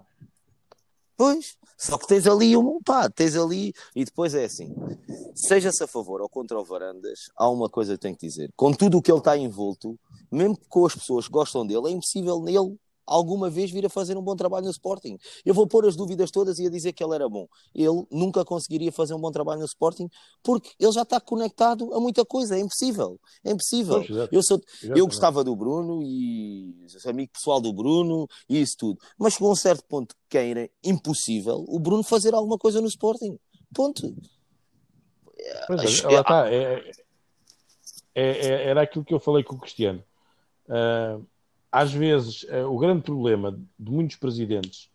Pois, 1.17 1.57
só 1.77 1.99
que 1.99 2.07
tens 2.07 2.27
ali 2.27 2.57
um 2.57 2.81
pá, 2.81 3.11
tens 3.11 3.37
ali, 3.37 3.75
e 3.95 4.05
depois 4.05 4.35
é 4.35 4.45
assim: 4.45 4.75
seja-se 5.35 5.83
a 5.83 5.87
favor 5.87 6.21
ou 6.21 6.29
contra 6.29 6.59
o 6.59 6.65
Varandas, 6.65 7.31
há 7.37 7.49
uma 7.51 7.69
coisa 7.69 7.95
que 7.95 8.01
tenho 8.01 8.17
que 8.17 8.27
dizer. 8.27 8.51
Com 8.57 8.73
tudo 8.73 8.99
o 8.99 9.03
que 9.03 9.11
ele 9.11 9.19
está 9.19 9.37
envolto, 9.37 9.99
mesmo 10.31 10.57
com 10.69 10.87
as 10.87 10.95
pessoas 10.95 11.27
que 11.27 11.33
gostam 11.33 11.67
dele, 11.67 11.89
é 11.89 11.91
impossível 11.91 12.41
nele 12.41 12.79
alguma 13.09 13.49
vez 13.49 13.71
vir 13.71 13.87
a 13.87 13.89
fazer 13.89 14.17
um 14.17 14.23
bom 14.23 14.37
trabalho 14.37 14.67
no 14.67 14.71
Sporting. 14.71 15.19
Eu 15.45 15.55
vou 15.55 15.67
pôr 15.67 15.87
as 15.87 15.97
dúvidas 15.97 16.31
todas 16.31 16.59
e 16.59 16.67
a 16.67 16.71
dizer 16.71 16.93
que 16.93 17.03
ele 17.03 17.15
era 17.15 17.29
bom. 17.29 17.49
Ele 17.75 18.07
nunca 18.11 18.45
conseguiria 18.45 18.93
fazer 18.93 19.15
um 19.15 19.21
bom 19.21 19.31
trabalho 19.31 19.61
no 19.61 19.67
Sporting 19.67 20.09
porque 20.43 20.71
ele 20.79 20.93
já 20.93 21.03
está 21.03 21.21
conectado 21.21 21.93
a 21.95 22.01
muita 22.01 22.25
coisa. 22.25 22.57
É 22.57 22.61
impossível. 22.61 23.19
É 23.45 23.51
impossível. 23.51 24.05
Pois, 24.07 24.29
eu, 24.31 24.43
sou, 24.43 24.61
eu 24.95 25.07
gostava 25.07 25.43
do 25.43 25.57
Bruno 25.57 26.03
e 26.03 26.75
sou 26.87 27.11
amigo 27.11 27.33
pessoal 27.33 27.61
do 27.61 27.73
Bruno 27.73 28.29
e 28.49 28.61
isso 28.61 28.77
tudo. 28.79 29.01
Mas 29.19 29.35
chegou 29.35 29.49
a 29.49 29.53
um 29.53 29.57
certo 29.57 29.85
ponto 29.87 30.15
que 30.29 30.37
era 30.37 30.69
impossível 30.85 31.65
o 31.67 31.79
Bruno 31.79 32.03
fazer 32.03 32.35
alguma 32.35 32.59
coisa 32.59 32.81
no 32.81 32.89
Sporting. 32.89 33.39
Ponto. 33.75 34.15
Pois 35.67 36.05
é, 36.05 36.07
ela 36.07 36.21
está. 36.21 36.53
É, 36.53 36.91
é, 38.15 38.31
é, 38.31 38.69
era 38.69 38.83
aquilo 38.83 39.05
que 39.05 39.15
eu 39.15 39.21
falei 39.21 39.45
com 39.45 39.55
o 39.55 39.61
Cristiano. 39.61 40.03
Uh, 40.67 41.25
às 41.71 41.93
vezes, 41.93 42.45
uh, 42.45 42.67
o 42.71 42.79
grande 42.79 43.03
problema 43.03 43.59
de 43.79 43.91
muitos 43.91 44.17
presidentes, 44.17 44.91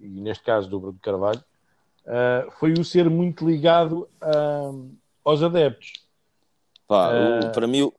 e 0.00 0.06
neste 0.06 0.44
caso 0.44 0.68
do 0.68 0.78
Bruno 0.78 0.98
Carvalho, 1.02 1.42
uh, 2.06 2.50
foi 2.58 2.72
o 2.72 2.84
ser 2.84 3.10
muito 3.10 3.48
ligado 3.48 4.08
aos 5.24 5.42
adeptos. 5.42 5.92
Pá, 6.86 7.10
o, 7.10 7.52
para 7.52 7.66
mim, 7.66 7.90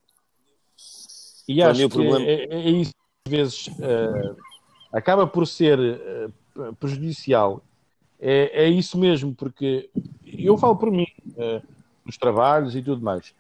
e 1.48 1.56
para 1.58 1.72
acho 1.72 1.80
mim 1.80 1.86
o 1.86 1.90
problema... 1.90 2.22
é, 2.22 2.46
é, 2.46 2.54
é 2.54 2.70
isso 2.70 2.94
às 3.26 3.32
vezes 3.32 3.70
acaba 4.94 5.26
por 5.26 5.48
ser 5.48 5.80
prejudicial. 6.80 7.64
É, 8.20 8.66
é, 8.66 8.70
isso 8.70 8.98
mesmo, 9.00 9.34
porque 9.34 9.90
eu 10.26 10.56
falo 10.58 10.76
por 10.76 10.92
mim, 10.92 11.08
nos 12.06 12.18
trabalhos 12.18 12.76
e 12.76 12.82
tudo 12.84 13.02
mais. 13.02 13.34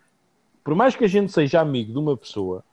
Por 0.64 0.74
mais 0.74 0.96
que 0.96 1.06
a 1.06 1.08
gente 1.08 1.32
seja 1.32 1.62
amigo 1.62 1.92
de 1.92 2.00
uma 2.00 2.18
pessoa, 2.18 2.64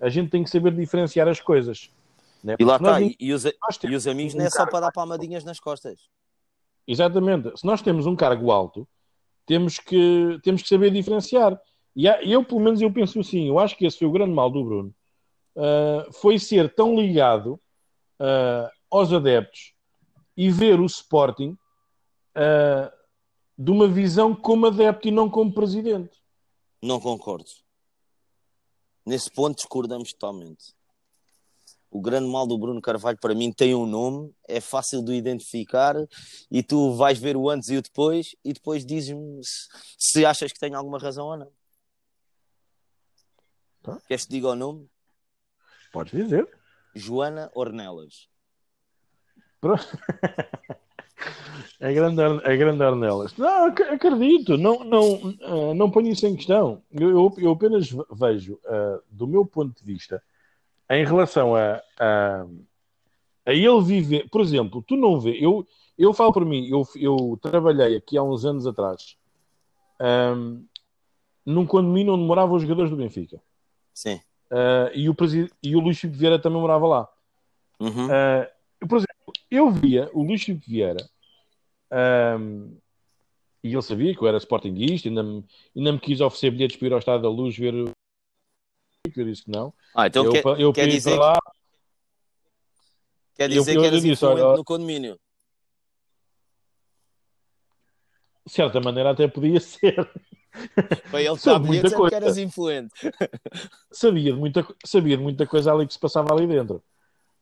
a 0.00 0.08
gente 0.08 0.30
tem 0.30 0.42
que 0.42 0.50
saber 0.50 0.74
diferenciar 0.74 1.28
as 1.28 1.40
coisas. 1.40 1.90
Né? 2.42 2.56
E 2.58 2.64
lá 2.64 2.76
está, 2.76 3.00
e, 3.00 3.14
e, 3.20 3.32
os, 3.32 3.44
e 3.44 3.94
os 3.94 4.06
amigos 4.06 4.34
não 4.34 4.44
é 4.44 4.50
só 4.50 4.66
para 4.66 4.80
dar 4.80 4.92
palmadinhas 4.92 5.44
nas 5.44 5.60
costas. 5.60 6.08
Exatamente. 6.86 7.56
Se 7.58 7.66
nós 7.66 7.82
temos 7.82 8.06
um 8.06 8.16
cargo 8.16 8.50
alto, 8.50 8.88
temos 9.46 9.78
que, 9.78 10.38
temos 10.42 10.62
que 10.62 10.68
saber 10.68 10.90
diferenciar. 10.90 11.60
E 11.94 12.06
eu, 12.06 12.44
pelo 12.44 12.60
menos, 12.60 12.80
eu 12.80 12.90
penso 12.92 13.20
assim, 13.20 13.48
eu 13.48 13.58
acho 13.58 13.76
que 13.76 13.84
esse 13.84 13.98
foi 13.98 14.08
o 14.08 14.12
grande 14.12 14.32
mal 14.32 14.50
do 14.50 14.64
Bruno, 14.64 14.94
uh, 15.56 16.12
foi 16.12 16.38
ser 16.38 16.72
tão 16.74 16.94
ligado 16.94 17.60
uh, 18.20 18.70
aos 18.90 19.12
adeptos 19.12 19.74
e 20.36 20.50
ver 20.50 20.80
o 20.80 20.86
Sporting 20.86 21.56
uh, 22.36 22.90
de 23.58 23.70
uma 23.70 23.86
visão 23.88 24.34
como 24.34 24.66
adepto 24.66 25.08
e 25.08 25.10
não 25.10 25.28
como 25.28 25.52
presidente. 25.52 26.16
Não 26.80 26.98
concordo. 26.98 27.50
Nesse 29.04 29.30
ponto 29.30 29.56
discordamos 29.56 30.12
totalmente. 30.12 30.74
O 31.90 32.00
grande 32.00 32.28
mal 32.28 32.46
do 32.46 32.56
Bruno 32.56 32.80
Carvalho 32.80 33.18
para 33.18 33.34
mim 33.34 33.52
tem 33.52 33.74
um 33.74 33.84
nome, 33.84 34.32
é 34.46 34.60
fácil 34.60 35.02
de 35.02 35.12
identificar 35.14 35.96
e 36.48 36.62
tu 36.62 36.94
vais 36.94 37.18
ver 37.18 37.36
o 37.36 37.50
antes 37.50 37.68
e 37.68 37.76
o 37.76 37.82
depois 37.82 38.36
e 38.44 38.52
depois 38.52 38.86
dizes-me 38.86 39.42
se, 39.42 39.68
se, 39.98 40.24
achas 40.24 40.52
que 40.52 40.60
tem 40.60 40.74
alguma 40.74 40.98
razão 40.98 41.26
ou 41.26 41.36
não. 41.36 41.52
Tá. 43.82 44.00
Queres 44.06 44.24
que 44.24 44.30
diga 44.30 44.48
o 44.48 44.54
nome? 44.54 44.88
Podes 45.92 46.12
dizer. 46.12 46.48
Joana 46.94 47.50
Ornelas. 47.54 48.28
Pronto. 49.60 49.84
É 51.80 51.94
grande, 51.94 52.20
é 52.44 52.56
grande 52.56 52.82
Arnelas. 52.82 53.34
Não, 53.38 53.66
acredito, 53.66 54.58
não, 54.58 54.84
não, 54.84 55.12
uh, 55.14 55.74
não 55.74 55.90
ponho 55.90 56.08
isso 56.08 56.26
em 56.26 56.36
questão. 56.36 56.82
Eu, 56.90 57.32
eu 57.38 57.52
apenas 57.52 57.88
vejo, 58.12 58.60
uh, 58.66 59.02
do 59.10 59.26
meu 59.26 59.46
ponto 59.46 59.74
de 59.78 59.84
vista, 59.84 60.22
em 60.90 61.04
relação 61.06 61.56
a, 61.56 61.80
a, 61.98 62.46
a, 63.46 63.52
ele 63.52 63.80
viver. 63.82 64.28
Por 64.28 64.42
exemplo, 64.42 64.84
tu 64.86 64.94
não 64.94 65.18
vê. 65.18 65.38
Eu, 65.42 65.66
eu 65.96 66.12
falo 66.12 66.32
por 66.32 66.44
mim, 66.44 66.68
eu, 66.68 66.86
eu 66.96 67.38
trabalhei 67.40 67.96
aqui 67.96 68.18
há 68.18 68.22
uns 68.22 68.44
anos 68.44 68.66
atrás 68.66 69.16
um, 70.00 70.64
num 71.46 71.66
condomínio 71.66 72.14
onde 72.14 72.24
moravam 72.24 72.56
os 72.56 72.62
jogadores 72.62 72.90
do 72.90 72.96
Benfica. 72.96 73.40
Sim. 73.94 74.20
Uh, 74.50 74.90
e, 74.94 75.08
o 75.08 75.16
e 75.62 75.76
o 75.76 75.80
Luís 75.80 75.98
Filipe 75.98 76.18
Vieira 76.18 76.38
também 76.38 76.60
morava 76.60 76.86
lá. 76.86 77.08
Uhum. 77.78 78.08
por 78.86 78.98
exemplo, 78.98 79.09
eu 79.50 79.70
via 79.70 80.10
o 80.12 80.22
Luís 80.22 80.42
Filipe 80.42 80.70
Vieira 80.70 81.08
um, 82.38 82.76
e 83.62 83.72
ele 83.72 83.82
sabia 83.82 84.14
que 84.14 84.22
eu 84.22 84.28
era 84.28 84.38
sportinguista, 84.38 85.08
ainda 85.08 85.22
me, 85.22 85.44
ainda 85.76 85.92
me 85.92 85.98
quis 86.00 86.20
oferecer 86.20 86.50
bilhetes 86.50 86.76
para 86.76 86.88
ir 86.88 86.92
ao 86.92 86.98
Estado 86.98 87.22
da 87.22 87.28
Luz 87.28 87.56
ver 87.56 87.74
o. 87.74 87.90
Eu 89.14 89.24
disse 89.24 89.44
que 89.44 89.50
não. 89.50 89.72
Ah, 89.94 90.06
então 90.06 90.24
eu, 90.24 90.32
quer, 90.32 90.60
eu 90.60 90.72
quer 90.72 90.88
dizer 90.88 91.16
lá. 91.16 91.36
Quer 93.34 93.48
dizer 93.48 93.74
eu, 93.74 93.80
que 93.80 93.86
eras 93.86 94.02
disse, 94.02 94.24
olha, 94.24 94.56
no 94.56 94.64
condomínio? 94.64 95.18
De 98.46 98.52
certa 98.52 98.80
maneira 98.80 99.10
até 99.10 99.28
podia 99.28 99.60
ser. 99.60 99.94
Para 101.10 101.22
ele 101.22 101.38
sabia 101.38 101.66
muita 101.66 101.90
coisa. 101.94 102.08
que 102.08 102.14
eras 102.14 102.38
influente. 102.38 102.92
Sabia 103.92 104.32
de, 104.32 104.38
muita, 104.38 104.66
sabia 104.84 105.16
de 105.16 105.22
muita 105.22 105.46
coisa 105.46 105.72
ali 105.72 105.86
que 105.86 105.92
se 105.92 105.98
passava 105.98 106.32
ali 106.32 106.46
dentro. 106.46 106.82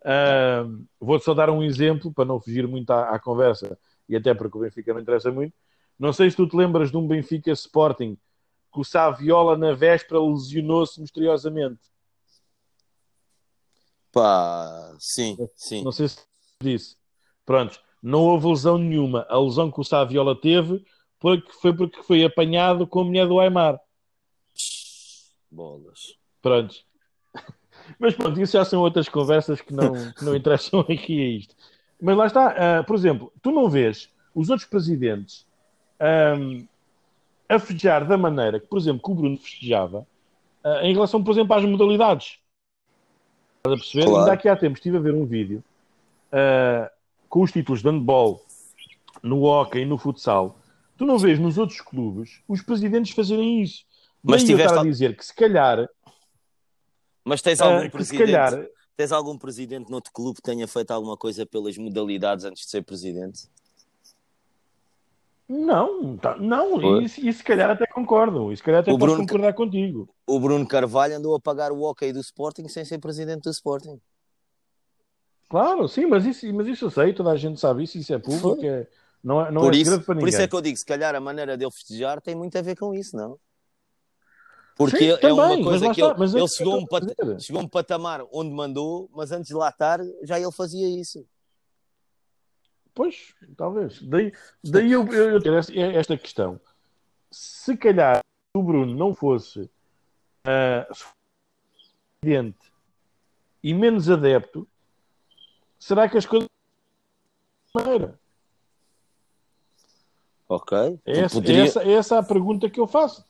Uh, 0.03 0.87
Vou-te 1.01 1.25
só 1.25 1.35
dar 1.35 1.51
um 1.51 1.63
exemplo 1.63 2.13
para 2.13 2.25
não 2.25 2.41
fugir 2.41 2.67
muito 2.67 2.91
à, 2.91 3.11
à, 3.11 3.19
conversa 3.19 3.79
e 4.09 4.17
até 4.17 4.33
porque 4.33 4.57
o 4.57 4.61
Benfica 4.61 4.95
não 4.95 5.01
interessa 5.01 5.31
muito. 5.31 5.55
Não 5.99 6.13
sei 6.13 6.31
se 6.31 6.37
tu 6.37 6.47
te 6.47 6.57
lembras 6.57 6.91
de 6.91 6.97
um 6.97 7.07
Benfica 7.07 7.51
Sporting 7.51 8.17
que 8.73 8.81
o 8.81 8.85
Saviola 8.85 9.57
na 9.57 9.73
véspera 9.73 10.21
lesionou-se 10.21 11.01
misteriosamente. 11.01 11.81
Pá, 14.13 14.95
sim, 14.99 15.37
sim. 15.57 15.83
Não 15.83 15.93
sei 15.93 16.09
se 16.09 16.19
disse. 16.63 16.97
Pronto, 17.45 17.81
não 18.03 18.21
houve 18.25 18.47
lesão 18.47 18.79
nenhuma. 18.79 19.27
A 19.29 19.39
lesão 19.39 19.71
que 19.71 19.81
o 19.81 19.85
Saviola 19.85 20.39
teve 20.41 20.85
porque 21.19 21.51
foi 21.53 21.77
porque 21.77 22.03
foi 22.03 22.25
apanhado 22.25 22.87
com 22.87 23.01
a 23.01 23.05
mulher 23.05 23.27
do 23.27 23.41
Aymar. 23.41 23.81
Bolas. 25.51 26.17
Pronto. 26.41 26.88
Mas 27.99 28.15
pronto, 28.15 28.41
isso 28.41 28.53
já 28.53 28.65
são 28.65 28.81
outras 28.81 29.09
conversas 29.09 29.61
que 29.61 29.73
não, 29.73 29.93
que 30.13 30.25
não 30.25 30.35
interessam 30.35 30.81
aqui 30.81 31.21
a 31.21 31.39
isto. 31.39 31.55
Mas 32.01 32.17
lá 32.17 32.27
está, 32.27 32.81
uh, 32.81 32.85
por 32.85 32.95
exemplo, 32.97 33.33
tu 33.43 33.51
não 33.51 33.69
vês 33.69 34.09
os 34.35 34.51
outros 34.51 34.69
presidentes 34.69 35.47
um, 36.39 36.67
a 37.49 37.59
festejar 37.59 38.07
da 38.07 38.17
maneira 38.17 38.61
que, 38.61 38.67
por 38.67 38.79
exemplo, 38.79 39.03
que 39.03 39.11
o 39.11 39.15
Bruno 39.15 39.37
festejava 39.37 40.07
uh, 40.65 40.85
em 40.85 40.93
relação, 40.93 41.23
por 41.23 41.33
exemplo, 41.33 41.55
às 41.55 41.65
modalidades. 41.65 42.39
Estás 43.57 43.75
a 43.75 43.77
perceber? 43.77 44.05
Claro. 44.05 44.19
Ainda 44.21 44.33
aqui 44.33 44.49
há 44.49 44.57
tempos 44.57 44.79
estive 44.79 44.97
a 44.97 45.01
ver 45.01 45.15
um 45.15 45.27
vídeo 45.27 45.63
uh, 46.33 46.89
com 47.29 47.43
os 47.43 47.51
títulos 47.51 47.83
de 47.83 47.89
handball 47.89 48.45
no 49.23 49.43
hockey 49.43 49.81
e 49.81 49.85
no 49.85 49.99
futsal. 49.99 50.57
Tu 50.97 51.05
não 51.05 51.19
vês 51.19 51.39
nos 51.39 51.59
outros 51.59 51.81
clubes 51.81 52.41
os 52.47 52.63
presidentes 52.63 53.13
fazerem 53.13 53.63
isso. 53.63 53.85
Mas 54.23 54.43
Daí 54.43 54.53
tiveste... 54.53 54.79
a 54.79 54.83
dizer 54.83 55.17
que 55.17 55.25
se 55.25 55.35
calhar 55.35 55.89
mas 57.29 57.43
tens 57.43 57.61
algum 57.61 57.87
uh, 57.87 57.91
presidente? 57.91 58.33
Calhar... 58.33 58.67
Tens 58.97 59.13
algum 59.13 59.39
presidente 59.39 59.89
noutro 59.91 60.11
clube 60.13 60.37
que 60.37 60.43
tenha 60.43 60.67
feito 60.67 60.91
alguma 60.91 61.17
coisa 61.17 61.47
pelas 61.47 61.79
modalidades 61.79 62.45
antes 62.45 62.65
de 62.65 62.71
ser 62.71 62.83
presidente? 62.83 63.49
Não, 65.49 66.17
tá, 66.17 66.37
não, 66.37 67.01
e, 67.01 67.05
e 67.05 67.33
se 67.33 67.43
calhar 67.43 67.71
até 67.71 67.87
concordo, 67.87 68.53
e 68.53 68.57
se 68.57 68.63
calhar 68.63 68.81
até 68.81 68.93
o 68.93 68.99
posso 68.99 69.13
Bruno, 69.13 69.27
concordar 69.27 69.55
contigo. 69.55 70.09
O 70.27 70.39
Bruno 70.39 70.67
Carvalho 70.67 71.17
andou 71.17 71.35
a 71.35 71.41
pagar 71.41 71.71
o 71.73 71.81
hockey 71.81 72.13
do 72.13 72.21
Sporting 72.21 72.69
sem 72.69 72.85
ser 72.85 72.99
presidente 72.99 73.45
do 73.45 73.51
Sporting. 73.51 73.99
Claro, 75.49 75.89
sim, 75.89 76.05
mas 76.05 76.27
isso, 76.27 76.53
mas 76.53 76.67
isso 76.67 76.87
eu 76.87 76.91
sei, 76.91 77.15
toda 77.15 77.31
a 77.31 77.37
gente 77.37 77.59
sabe 77.59 77.85
isso, 77.85 77.97
isso 77.97 78.13
é 78.13 78.19
público, 78.19 78.63
é, 78.63 78.87
não, 79.25 79.47
é, 79.47 79.51
não 79.51 79.63
por 79.63 79.73
é 79.73 79.79
isso, 79.79 80.01
para 80.03 80.15
ninguém. 80.17 80.21
Por 80.21 80.29
isso 80.29 80.43
é 80.43 80.49
que 80.49 80.55
eu 80.55 80.61
digo, 80.61 80.77
se 80.77 80.85
calhar 80.85 81.15
a 81.15 81.21
maneira 81.21 81.57
dele 81.57 81.71
festejar 81.71 82.21
tem 82.21 82.35
muito 82.35 82.59
a 82.59 82.61
ver 82.61 82.77
com 82.77 82.93
isso, 82.93 83.17
não? 83.17 83.39
Porque 84.79 85.17
Sim, 85.17 85.27
é 85.27 85.33
uma 85.33 85.61
coisa 85.61 85.93
que 85.93 86.01
ele, 86.01 86.39
ele 86.39 86.49
chegou, 86.49 86.79
um 86.79 86.87
pat... 86.87 87.03
chegou 87.41 87.63
um 87.63 87.69
patamar 87.69 88.25
onde 88.33 88.55
mandou, 88.55 89.11
mas 89.13 89.33
antes 89.33 89.49
de 89.49 89.55
lá 89.55 89.71
estar, 89.71 89.99
já 90.23 90.39
ele 90.39 90.53
fazia 90.53 90.89
isso. 90.89 91.27
Pois, 92.95 93.35
talvez. 93.57 94.01
Daí, 94.03 94.33
daí 94.63 94.93
eu, 94.93 95.05
eu, 95.09 95.31
eu 95.33 95.43
tenho 95.43 95.57
esta 95.57 96.17
questão. 96.17 96.61
Se 97.29 97.77
calhar 97.77 98.23
o 98.57 98.63
Bruno 98.63 98.95
não 98.95 99.17
fosse 99.17 99.63
uh, 100.47 100.95
e 103.63 103.75
menos 103.75 104.09
adepto, 104.09 104.67
será 105.77 106.09
que 106.09 106.19
as 106.19 106.27
coisas? 106.27 106.49
Ok. 110.49 111.01
É 111.05 111.19
essa, 111.19 111.35
poderia... 111.35 111.65
essa, 111.65 111.83
essa 111.83 112.15
é 112.15 112.19
a 112.19 112.23
pergunta 112.23 112.71
que 112.71 112.79
eu 112.79 112.87
faço. 112.87 113.27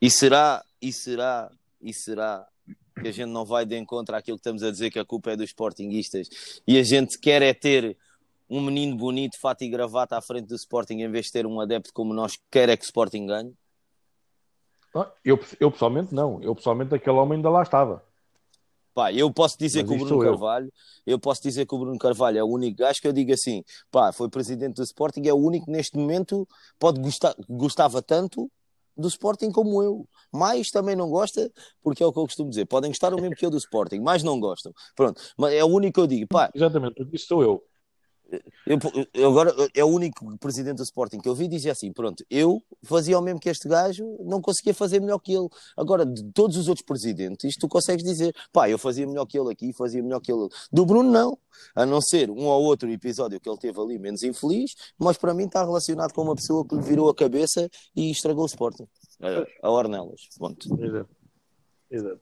E 0.00 0.10
será, 0.10 0.64
e 0.80 0.92
será, 0.92 1.50
e 1.80 1.92
será 1.92 2.46
que 3.00 3.08
a 3.08 3.12
gente 3.12 3.30
não 3.30 3.44
vai 3.44 3.64
de 3.64 3.76
encontro 3.76 4.14
àquilo 4.14 4.36
que 4.36 4.40
estamos 4.40 4.62
a 4.62 4.70
dizer 4.70 4.90
que 4.90 4.98
a 4.98 5.04
culpa 5.04 5.32
é 5.32 5.36
dos 5.36 5.50
sportinguistas 5.50 6.28
e 6.66 6.78
a 6.78 6.82
gente 6.82 7.18
quer 7.18 7.42
é 7.42 7.54
ter 7.54 7.96
um 8.48 8.60
menino 8.60 8.96
bonito, 8.96 9.38
fato 9.38 9.62
e 9.62 9.68
gravata 9.68 10.16
à 10.16 10.22
frente 10.22 10.46
do 10.46 10.54
Sporting 10.54 11.00
em 11.00 11.10
vez 11.10 11.26
de 11.26 11.32
ter 11.32 11.46
um 11.46 11.60
adepto 11.60 11.92
como 11.92 12.14
nós 12.14 12.38
quer 12.50 12.68
é 12.68 12.76
que 12.76 12.84
o 12.84 12.86
Sporting 12.86 13.26
ganhe? 13.26 13.54
Ah, 14.94 15.10
eu, 15.24 15.38
eu 15.60 15.70
pessoalmente 15.70 16.14
não. 16.14 16.42
Eu 16.42 16.54
pessoalmente 16.54 16.94
aquele 16.94 17.16
homem 17.16 17.36
ainda 17.36 17.50
lá 17.50 17.62
estava. 17.62 18.02
Pá, 18.94 19.12
eu 19.12 19.30
posso 19.30 19.56
dizer 19.58 19.82
Mas 19.82 19.90
que 19.90 20.02
o 20.02 20.06
Bruno 20.06 20.22
Carvalho, 20.22 20.72
eu. 21.06 21.12
eu. 21.12 21.18
posso 21.18 21.42
dizer 21.42 21.66
que 21.66 21.74
o 21.74 21.78
Bruno 21.78 21.98
Carvalho 21.98 22.38
é 22.38 22.42
o 22.42 22.48
único 22.48 22.78
gajo 22.78 23.00
que 23.00 23.06
eu 23.06 23.12
digo 23.12 23.32
assim, 23.32 23.62
pá, 23.92 24.12
foi 24.12 24.28
presidente 24.28 24.76
do 24.76 24.82
Sporting, 24.82 25.28
é 25.28 25.32
o 25.32 25.36
único 25.36 25.66
que 25.66 25.70
neste 25.70 25.96
momento 25.96 26.48
pode 26.80 27.00
gostar, 27.00 27.34
gostava 27.48 28.02
tanto 28.02 28.50
do 28.98 29.08
Sporting 29.08 29.50
como 29.50 29.82
eu. 29.82 30.06
Mais 30.32 30.70
também 30.70 30.96
não 30.96 31.08
gosta, 31.08 31.50
porque 31.82 32.02
é 32.02 32.06
o 32.06 32.12
que 32.12 32.18
eu 32.18 32.24
costumo 32.24 32.50
dizer. 32.50 32.66
Podem 32.66 32.90
gostar 32.90 33.14
o 33.14 33.20
mesmo 33.20 33.36
que 33.36 33.46
eu 33.46 33.50
do 33.50 33.56
Sporting, 33.56 34.00
mais 34.00 34.22
não 34.22 34.38
gostam. 34.38 34.72
Pronto, 34.94 35.20
mas 35.38 35.54
é 35.54 35.64
o 35.64 35.68
único 35.68 35.94
que 35.94 36.00
eu 36.00 36.06
digo. 36.06 36.26
Pá, 36.28 36.50
Exatamente, 36.54 36.94
porque 36.94 37.18
sou 37.18 37.42
eu. 37.42 37.62
Eu, 38.66 38.78
eu, 39.14 39.30
agora 39.30 39.54
é 39.74 39.82
o 39.82 39.88
único 39.88 40.36
presidente 40.38 40.76
do 40.76 40.82
Sporting 40.82 41.18
que 41.18 41.28
eu 41.28 41.34
vi 41.34 41.46
e 41.46 41.48
dizia 41.48 41.72
assim: 41.72 41.90
pronto, 41.92 42.22
eu 42.30 42.62
fazia 42.82 43.18
o 43.18 43.22
mesmo 43.22 43.40
que 43.40 43.48
este 43.48 43.66
gajo, 43.66 44.04
não 44.20 44.40
conseguia 44.42 44.74
fazer 44.74 45.00
melhor 45.00 45.18
que 45.18 45.32
ele. 45.32 45.48
Agora, 45.76 46.04
de 46.04 46.22
todos 46.32 46.56
os 46.58 46.68
outros 46.68 46.84
presidentes, 46.84 47.56
tu 47.58 47.66
consegues 47.66 48.04
dizer, 48.04 48.34
pá, 48.52 48.68
eu 48.68 48.78
fazia 48.78 49.06
melhor 49.06 49.24
que 49.24 49.38
ele 49.38 49.50
aqui, 49.50 49.72
fazia 49.72 50.02
melhor 50.02 50.20
que 50.20 50.30
ele. 50.30 50.46
Do 50.70 50.84
Bruno, 50.84 51.10
não, 51.10 51.38
a 51.74 51.86
não 51.86 52.02
ser 52.02 52.30
um 52.30 52.44
ou 52.44 52.64
outro 52.64 52.90
episódio 52.90 53.40
que 53.40 53.48
ele 53.48 53.58
teve 53.58 53.80
ali 53.80 53.98
menos 53.98 54.22
infeliz, 54.22 54.72
mas 54.98 55.16
para 55.16 55.32
mim 55.32 55.44
está 55.44 55.64
relacionado 55.64 56.12
com 56.12 56.22
uma 56.22 56.34
pessoa 56.34 56.66
que 56.66 56.74
lhe 56.74 56.82
virou 56.82 57.08
a 57.08 57.14
cabeça 57.14 57.68
e 57.96 58.10
estragou 58.10 58.42
o 58.42 58.46
Sporting, 58.46 58.86
a, 59.22 59.66
a 59.66 59.70
Ornelas. 59.70 60.28
Ponto. 60.38 60.68
Exato. 60.84 61.10
Exato. 61.90 62.20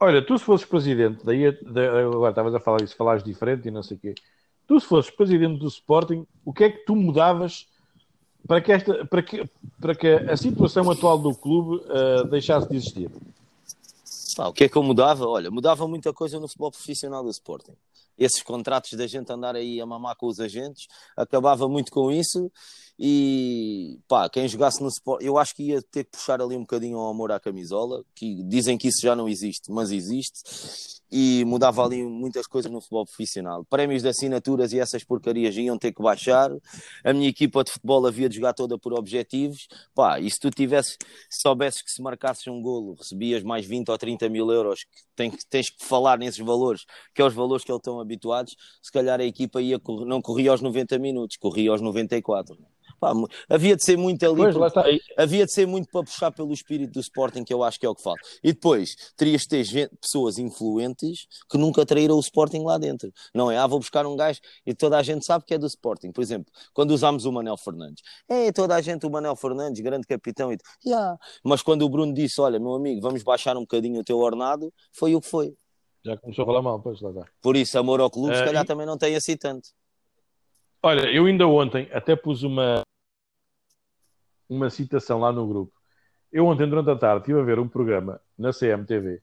Olha, 0.00 0.24
tu 0.24 0.38
se 0.38 0.44
fosses 0.44 0.66
presidente, 0.66 1.22
daí 1.24 1.46
agora 1.46 2.30
estavas 2.30 2.54
a 2.54 2.60
falar 2.60 2.82
isso, 2.82 2.96
falares 2.96 3.22
diferente 3.22 3.68
e 3.68 3.70
não 3.70 3.82
sei 3.82 3.98
o 3.98 4.00
quê 4.00 4.14
tu 4.66 4.78
se 4.80 4.86
fosses 4.86 5.10
presidente 5.10 5.58
do 5.58 5.68
Sporting, 5.68 6.26
o 6.44 6.52
que 6.52 6.64
é 6.64 6.70
que 6.70 6.84
tu 6.84 6.96
mudavas 6.96 7.66
para 8.46 8.60
que, 8.60 8.72
esta, 8.72 9.04
para 9.06 9.22
que, 9.22 9.44
para 9.80 9.94
que 9.94 10.06
a 10.06 10.36
situação 10.36 10.90
atual 10.90 11.18
do 11.18 11.34
clube 11.34 11.82
uh, 11.84 12.24
deixasse 12.28 12.68
de 12.68 12.76
existir? 12.76 13.10
Ah, 14.38 14.48
o 14.48 14.52
que 14.52 14.64
é 14.64 14.68
que 14.68 14.76
eu 14.76 14.82
mudava? 14.82 15.26
Olha, 15.26 15.50
mudava 15.50 15.86
muita 15.86 16.12
coisa 16.12 16.40
no 16.40 16.48
futebol 16.48 16.70
profissional 16.70 17.22
do 17.22 17.30
Sporting. 17.30 17.76
Esses 18.16 18.42
contratos 18.42 18.92
da 18.92 19.06
gente 19.06 19.30
andar 19.32 19.56
aí 19.56 19.80
a 19.80 19.86
mamar 19.86 20.16
com 20.16 20.26
os 20.26 20.40
agentes, 20.40 20.86
acabava 21.16 21.68
muito 21.68 21.90
com 21.90 22.10
isso 22.10 22.50
e 22.98 23.98
pá, 24.06 24.28
quem 24.28 24.46
jogasse 24.46 24.80
no 24.80 24.88
Sport, 24.88 25.22
eu 25.22 25.36
acho 25.36 25.54
que 25.54 25.64
ia 25.64 25.82
ter 25.82 26.04
que 26.04 26.12
puxar 26.12 26.40
ali 26.40 26.56
um 26.56 26.60
bocadinho 26.60 26.96
ao 26.96 27.10
amor 27.10 27.32
à 27.32 27.40
camisola, 27.40 28.04
que 28.14 28.42
dizem 28.44 28.78
que 28.78 28.86
isso 28.86 29.00
já 29.02 29.16
não 29.16 29.28
existe, 29.28 29.72
mas 29.72 29.90
existe, 29.90 30.42
e 31.10 31.44
mudava 31.44 31.84
ali 31.84 32.04
muitas 32.04 32.46
coisas 32.46 32.70
no 32.70 32.80
futebol 32.80 33.04
profissional. 33.04 33.64
Prémios 33.64 34.02
de 34.02 34.08
assinaturas 34.08 34.72
e 34.72 34.78
essas 34.78 35.02
porcarias 35.02 35.56
iam 35.56 35.76
ter 35.78 35.92
que 35.92 36.02
baixar. 36.02 36.50
A 37.04 37.12
minha 37.12 37.28
equipa 37.28 37.62
de 37.64 37.72
futebol 37.72 38.06
havia 38.06 38.28
de 38.28 38.36
jogar 38.36 38.52
toda 38.52 38.78
por 38.78 38.92
objetivos. 38.92 39.66
Pá, 39.94 40.18
e 40.20 40.30
se 40.30 40.38
tu 40.40 40.50
tivesse, 40.50 40.96
se 41.30 41.40
soubesses 41.40 41.82
que 41.82 41.90
se 41.90 42.02
marcasses 42.02 42.46
um 42.46 42.60
golo, 42.60 42.94
recebias 42.94 43.42
mais 43.42 43.64
20 43.66 43.90
ou 43.90 43.98
30 43.98 44.23
mil 44.28 44.50
euros, 44.50 44.84
que 44.84 45.02
tens, 45.16 45.44
tens 45.44 45.70
que 45.70 45.84
falar 45.84 46.18
nesses 46.18 46.44
valores, 46.44 46.84
que 47.14 47.22
é 47.22 47.24
os 47.24 47.34
valores 47.34 47.64
que 47.64 47.70
eles 47.70 47.80
estão 47.80 48.00
habituados, 48.00 48.56
se 48.82 48.92
calhar 48.92 49.20
a 49.20 49.24
equipa 49.24 49.60
ia, 49.60 49.80
não 50.06 50.20
corria 50.22 50.50
aos 50.50 50.60
90 50.60 50.98
minutos, 50.98 51.36
corria 51.36 51.70
aos 51.70 51.80
94. 51.80 52.56
Pá, 53.00 53.12
havia 53.48 53.76
de 53.76 53.84
ser 53.84 53.96
muito 53.96 54.24
ali, 54.24 54.52
pois, 54.52 54.72
havia 55.16 55.44
de 55.44 55.52
ser 55.52 55.66
muito 55.66 55.88
para 55.90 56.02
puxar 56.02 56.30
pelo 56.30 56.52
espírito 56.52 56.92
do 56.92 57.00
Sporting, 57.00 57.44
que 57.44 57.52
eu 57.52 57.62
acho 57.62 57.78
que 57.78 57.86
é 57.86 57.88
o 57.88 57.94
que 57.94 58.02
falta. 58.02 58.20
E 58.42 58.52
depois 58.52 58.94
terias 59.16 59.42
de 59.42 59.48
ter 59.48 59.64
gente, 59.64 59.90
pessoas 60.00 60.38
influentes 60.38 61.26
que 61.50 61.58
nunca 61.58 61.84
traíram 61.84 62.16
o 62.16 62.20
Sporting 62.20 62.62
lá 62.62 62.78
dentro. 62.78 63.12
Não 63.34 63.50
é? 63.50 63.58
Ah, 63.58 63.66
vou 63.66 63.78
buscar 63.78 64.06
um 64.06 64.16
gajo 64.16 64.40
e 64.66 64.74
toda 64.74 64.98
a 64.98 65.02
gente 65.02 65.24
sabe 65.24 65.44
que 65.44 65.54
é 65.54 65.58
do 65.58 65.66
Sporting. 65.66 66.12
Por 66.12 66.22
exemplo, 66.22 66.52
quando 66.72 66.90
usámos 66.92 67.24
o 67.24 67.32
Manel 67.32 67.56
Fernandes, 67.56 68.02
é 68.28 68.52
toda 68.52 68.74
a 68.74 68.80
gente 68.80 69.06
o 69.06 69.10
Manel 69.10 69.36
Fernandes, 69.36 69.80
grande 69.80 70.06
capitão. 70.06 70.52
E... 70.52 70.58
Yeah. 70.84 71.18
Mas 71.42 71.62
quando 71.62 71.82
o 71.82 71.88
Bruno 71.88 72.12
disse: 72.12 72.40
Olha, 72.40 72.58
meu 72.58 72.74
amigo, 72.74 73.00
vamos 73.00 73.22
baixar 73.22 73.56
um 73.56 73.60
bocadinho 73.60 74.00
o 74.00 74.04
teu 74.04 74.18
ornado, 74.18 74.72
foi 74.92 75.14
o 75.14 75.20
que 75.20 75.28
foi. 75.28 75.54
Já 76.04 76.16
começou 76.18 76.42
a 76.42 76.46
falar 76.46 76.62
mal, 76.62 76.80
pois 76.80 77.00
lá 77.00 77.10
está. 77.10 77.24
Por 77.40 77.56
isso, 77.56 77.78
amor 77.78 78.00
ao 78.00 78.10
clube, 78.10 78.34
uh, 78.34 78.36
se 78.36 78.44
calhar 78.44 78.62
e... 78.62 78.66
também 78.66 78.86
não 78.86 78.98
tem 78.98 79.16
assim 79.16 79.36
tanto. 79.36 79.70
Olha, 80.82 81.10
eu 81.10 81.24
ainda 81.24 81.48
ontem 81.48 81.88
até 81.92 82.14
pus 82.14 82.42
uma, 82.42 82.82
uma 84.48 84.70
citação 84.70 85.20
lá 85.20 85.32
no 85.32 85.46
grupo. 85.46 85.72
Eu 86.32 86.46
ontem, 86.46 86.68
durante 86.68 86.90
a 86.90 86.96
tarde, 86.96 87.20
estive 87.20 87.40
a 87.40 87.44
ver 87.44 87.58
um 87.58 87.68
programa 87.68 88.20
na 88.36 88.52
CMTV 88.52 89.14
uh, 89.14 89.20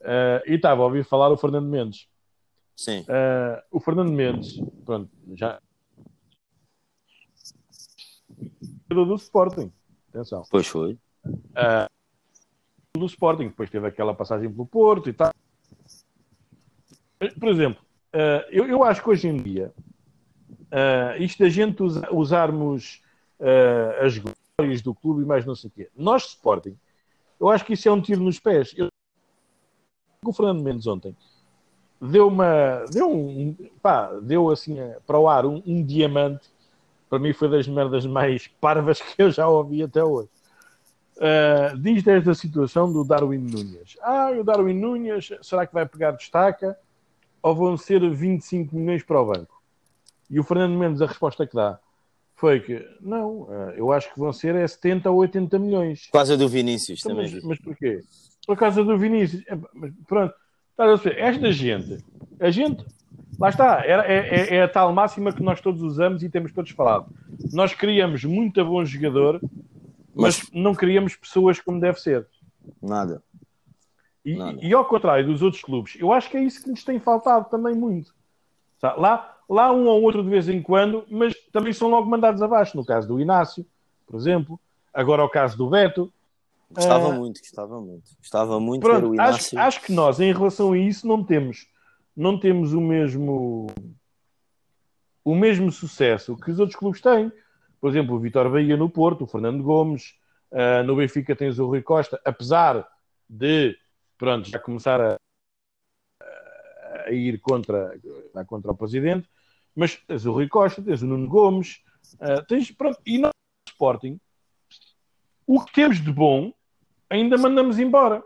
eh, 0.00 0.42
e 0.46 0.54
estava 0.54 0.80
a 0.82 0.84
ouvir 0.86 1.04
falar 1.04 1.30
o 1.30 1.36
Fernando 1.36 1.68
Mendes. 1.68 2.08
Sim. 2.74 3.00
Uh, 3.00 3.62
o 3.70 3.80
Fernando 3.80 4.10
Mendes, 4.10 4.58
pronto, 4.84 5.10
já. 5.34 5.60
do 8.88 9.14
Sporting. 9.16 9.70
Atenção. 10.08 10.44
Pois 10.50 10.66
foi. 10.66 10.98
Uh, 11.24 12.98
do 12.98 13.06
Sporting, 13.06 13.48
depois 13.48 13.70
teve 13.70 13.86
aquela 13.86 14.14
passagem 14.14 14.50
pelo 14.50 14.66
Porto 14.66 15.08
e 15.08 15.12
tal. 15.12 15.32
Por 17.38 17.48
exemplo, 17.48 17.82
uh, 18.14 18.44
eu, 18.50 18.66
eu 18.66 18.84
acho 18.84 19.02
que 19.02 19.10
hoje 19.10 19.28
em 19.28 19.36
dia, 19.36 19.72
uh, 20.50 21.22
isto 21.22 21.42
da 21.42 21.48
gente 21.48 21.82
usa, 21.82 22.08
usarmos 22.12 23.02
uh, 23.40 24.04
as 24.04 24.18
glórias 24.58 24.80
do 24.80 24.94
clube 24.94 25.22
e 25.22 25.26
mais 25.26 25.44
não 25.44 25.54
sei 25.54 25.68
o 25.68 25.70
quê. 25.70 25.90
Nós, 25.94 26.28
Sporting, 26.28 26.78
eu 27.38 27.50
acho 27.50 27.64
que 27.64 27.74
isso 27.74 27.88
é 27.88 27.92
um 27.92 28.00
tiro 28.00 28.22
nos 28.22 28.40
pés. 28.40 28.72
Eu... 28.76 28.88
O 30.24 30.32
Fernando 30.32 30.62
Mendes 30.62 30.86
ontem 30.86 31.14
deu 32.00 32.28
uma. 32.28 32.84
Deu 32.90 33.10
um. 33.10 33.54
Pá, 33.82 34.12
deu 34.22 34.50
assim 34.50 34.76
para 35.06 35.18
o 35.18 35.28
ar 35.28 35.44
um, 35.44 35.62
um 35.66 35.84
diamante. 35.84 36.50
Para 37.08 37.18
mim 37.18 37.34
foi 37.34 37.50
das 37.50 37.68
merdas 37.68 38.06
mais 38.06 38.48
parvas 38.48 39.00
que 39.02 39.22
eu 39.22 39.30
já 39.30 39.46
ouvi 39.46 39.82
até 39.82 40.02
hoje. 40.02 40.30
Uh, 41.16 41.78
diz 41.78 42.02
desta 42.02 42.34
situação 42.34 42.90
do 42.90 43.04
Darwin 43.04 43.38
Núñez. 43.38 43.96
Ah, 44.00 44.30
o 44.30 44.42
Darwin 44.42 44.78
Núñez, 44.78 45.32
será 45.42 45.66
que 45.66 45.74
vai 45.74 45.86
pegar 45.86 46.12
destaca? 46.12 46.78
ou 47.42 47.54
vão 47.54 47.76
ser 47.76 48.00
25 48.10 48.74
milhões 48.74 49.04
para 49.04 49.20
o 49.20 49.26
banco? 49.26 49.62
E 50.28 50.40
o 50.40 50.42
Fernando 50.42 50.76
Mendes, 50.76 51.00
a 51.00 51.06
resposta 51.06 51.46
que 51.46 51.54
dá 51.54 51.78
foi 52.36 52.60
que, 52.60 52.86
não, 53.00 53.48
eh, 53.50 53.74
eu 53.78 53.90
acho 53.92 54.12
que 54.12 54.18
vão 54.20 54.32
ser 54.32 54.54
é 54.54 54.66
70 54.66 55.10
ou 55.10 55.16
80 55.18 55.58
milhões. 55.58 56.06
Por 56.06 56.12
causa 56.12 56.36
do 56.36 56.48
Vinícius 56.48 57.00
Então, 57.00 57.16
também. 57.16 57.32
mas, 57.32 57.42
mas 57.42 57.58
porquê? 57.58 58.00
Por 58.46 58.56
causa 58.56 58.84
do 58.84 58.96
Vinícius. 58.98 59.42
É, 59.48 59.56
pronto, 60.06 60.34
estás 60.70 60.90
a 60.90 60.98
perceber? 61.02 61.18
Esta 61.20 61.50
gente, 61.52 62.04
a 62.38 62.50
gente, 62.50 62.84
lá 63.40 63.48
está, 63.48 63.82
é, 63.84 63.92
é, 63.92 64.54
é 64.56 64.62
a 64.62 64.68
tal 64.68 64.92
máxima 64.92 65.32
que 65.32 65.42
nós 65.42 65.60
todos 65.60 65.82
usamos 65.82 66.22
e 66.22 66.28
temos 66.28 66.52
todos 66.52 66.70
falado. 66.72 67.06
Nós 67.52 67.72
criamos 67.74 68.22
muito 68.24 68.62
bom 68.64 68.84
jogador, 68.84 69.40
mas, 70.14 70.38
Mas- 70.42 70.50
não 70.52 70.74
criamos 70.74 71.16
pessoas 71.16 71.58
como 71.58 71.80
deve 71.80 71.98
ser. 72.00 72.26
Nada. 72.82 73.22
E, 74.24 74.36
e 74.60 74.74
ao 74.74 74.84
contrário 74.84 75.24
dos 75.26 75.40
outros 75.40 75.62
clubes, 75.62 75.96
eu 75.98 76.12
acho 76.12 76.28
que 76.28 76.36
é 76.36 76.42
isso 76.42 76.62
que 76.62 76.68
nos 76.70 76.82
tem 76.84 76.98
faltado 77.00 77.48
também 77.48 77.74
muito. 77.74 78.14
Lá, 78.82 79.35
lá 79.48 79.72
um 79.72 79.86
ou 79.86 80.02
outro 80.02 80.22
de 80.22 80.28
vez 80.30 80.48
em 80.48 80.60
quando, 80.62 81.04
mas 81.10 81.34
também 81.52 81.72
são 81.72 81.88
logo 81.88 82.08
mandados 82.08 82.42
abaixo. 82.42 82.76
No 82.76 82.84
caso 82.84 83.06
do 83.08 83.20
Inácio, 83.20 83.64
por 84.06 84.16
exemplo. 84.16 84.58
Agora 84.92 85.24
o 85.24 85.28
caso 85.28 85.56
do 85.58 85.68
Beto. 85.68 86.12
Gostava 86.70 87.08
Ah. 87.10 87.12
muito, 87.12 87.38
gostava 87.40 87.80
muito. 87.80 88.10
Gostava 88.18 88.58
muito 88.60 88.82
Pronto, 88.82 89.08
o 89.08 89.20
acho, 89.20 89.54
Inácio. 89.54 89.58
acho 89.58 89.82
que 89.82 89.92
nós, 89.92 90.18
em 90.20 90.32
relação 90.32 90.72
a 90.72 90.78
isso, 90.78 91.06
não 91.06 91.22
temos, 91.22 91.68
não 92.16 92.38
temos 92.40 92.72
o 92.72 92.80
mesmo 92.80 93.66
o 95.24 95.34
mesmo 95.34 95.72
sucesso 95.72 96.36
que 96.36 96.50
os 96.52 96.58
outros 96.60 96.78
clubes 96.78 97.00
têm. 97.00 97.30
Por 97.80 97.90
exemplo, 97.90 98.14
o 98.14 98.18
Vitor 98.20 98.48
Bahia 98.50 98.76
no 98.76 98.88
Porto, 98.88 99.24
o 99.24 99.26
Fernando 99.26 99.62
Gomes, 99.62 100.14
ah, 100.52 100.82
no 100.84 100.96
Benfica 100.96 101.34
tens 101.36 101.58
o 101.58 101.66
Rui 101.66 101.82
Costa, 101.82 102.20
apesar 102.24 102.86
de 103.28 103.76
pronto, 104.16 104.48
já 104.48 104.58
começar 104.58 105.00
a, 105.00 105.18
a 107.06 107.10
ir 107.12 107.38
contra, 107.40 107.98
contra 108.46 108.70
o 108.72 108.76
presidente, 108.76 109.28
mas 109.76 109.94
tens 109.94 110.24
o 110.24 110.32
Rui 110.32 110.48
Costa, 110.48 110.82
tens 110.82 111.02
o 111.02 111.06
Nuno 111.06 111.28
Gomes, 111.28 111.80
ah, 112.18 112.42
tens, 112.42 112.70
pronto, 112.72 112.98
e 113.06 113.18
nós, 113.18 113.30
no 113.68 113.70
Sporting, 113.72 114.18
o 115.46 115.62
que 115.64 115.72
temos 115.72 116.00
de 116.02 116.10
bom 116.10 116.52
ainda 117.10 117.36
mandamos 117.38 117.78
embora. 117.78 118.24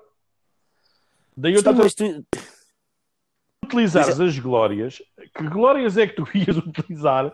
Daí 1.37 1.53
eu 1.53 1.59
estou 1.59 1.75
tu- 1.75 2.25
utilizares 3.65 4.19
Mas 4.19 4.21
as 4.21 4.39
glórias, 4.39 5.03
que 5.35 5.49
glórias 5.49 5.97
é 5.97 6.07
que 6.07 6.15
tu 6.15 6.25
ias 6.37 6.57
utilizar? 6.57 7.33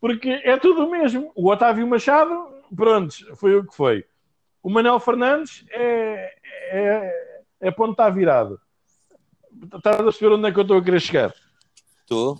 Porque 0.00 0.28
é 0.28 0.56
tudo 0.58 0.86
o 0.86 0.90
mesmo. 0.90 1.32
O 1.34 1.48
Otávio 1.50 1.86
Machado, 1.86 2.48
pronto, 2.74 3.14
foi 3.36 3.56
o 3.56 3.66
que 3.66 3.74
foi. 3.74 4.04
O 4.62 4.68
Manel 4.70 4.98
Fernandes 5.00 5.64
é, 5.70 6.34
é, 6.70 7.42
é 7.60 7.70
ponto 7.70 7.92
está 7.92 8.08
virado. 8.10 8.60
Estás 9.74 10.00
a 10.00 10.02
perceber 10.02 10.34
onde 10.34 10.48
é 10.48 10.52
que 10.52 10.58
eu 10.58 10.62
estou 10.62 10.78
a 10.78 10.84
querer 10.84 11.00
chegar? 11.00 11.34
Estou. 12.00 12.38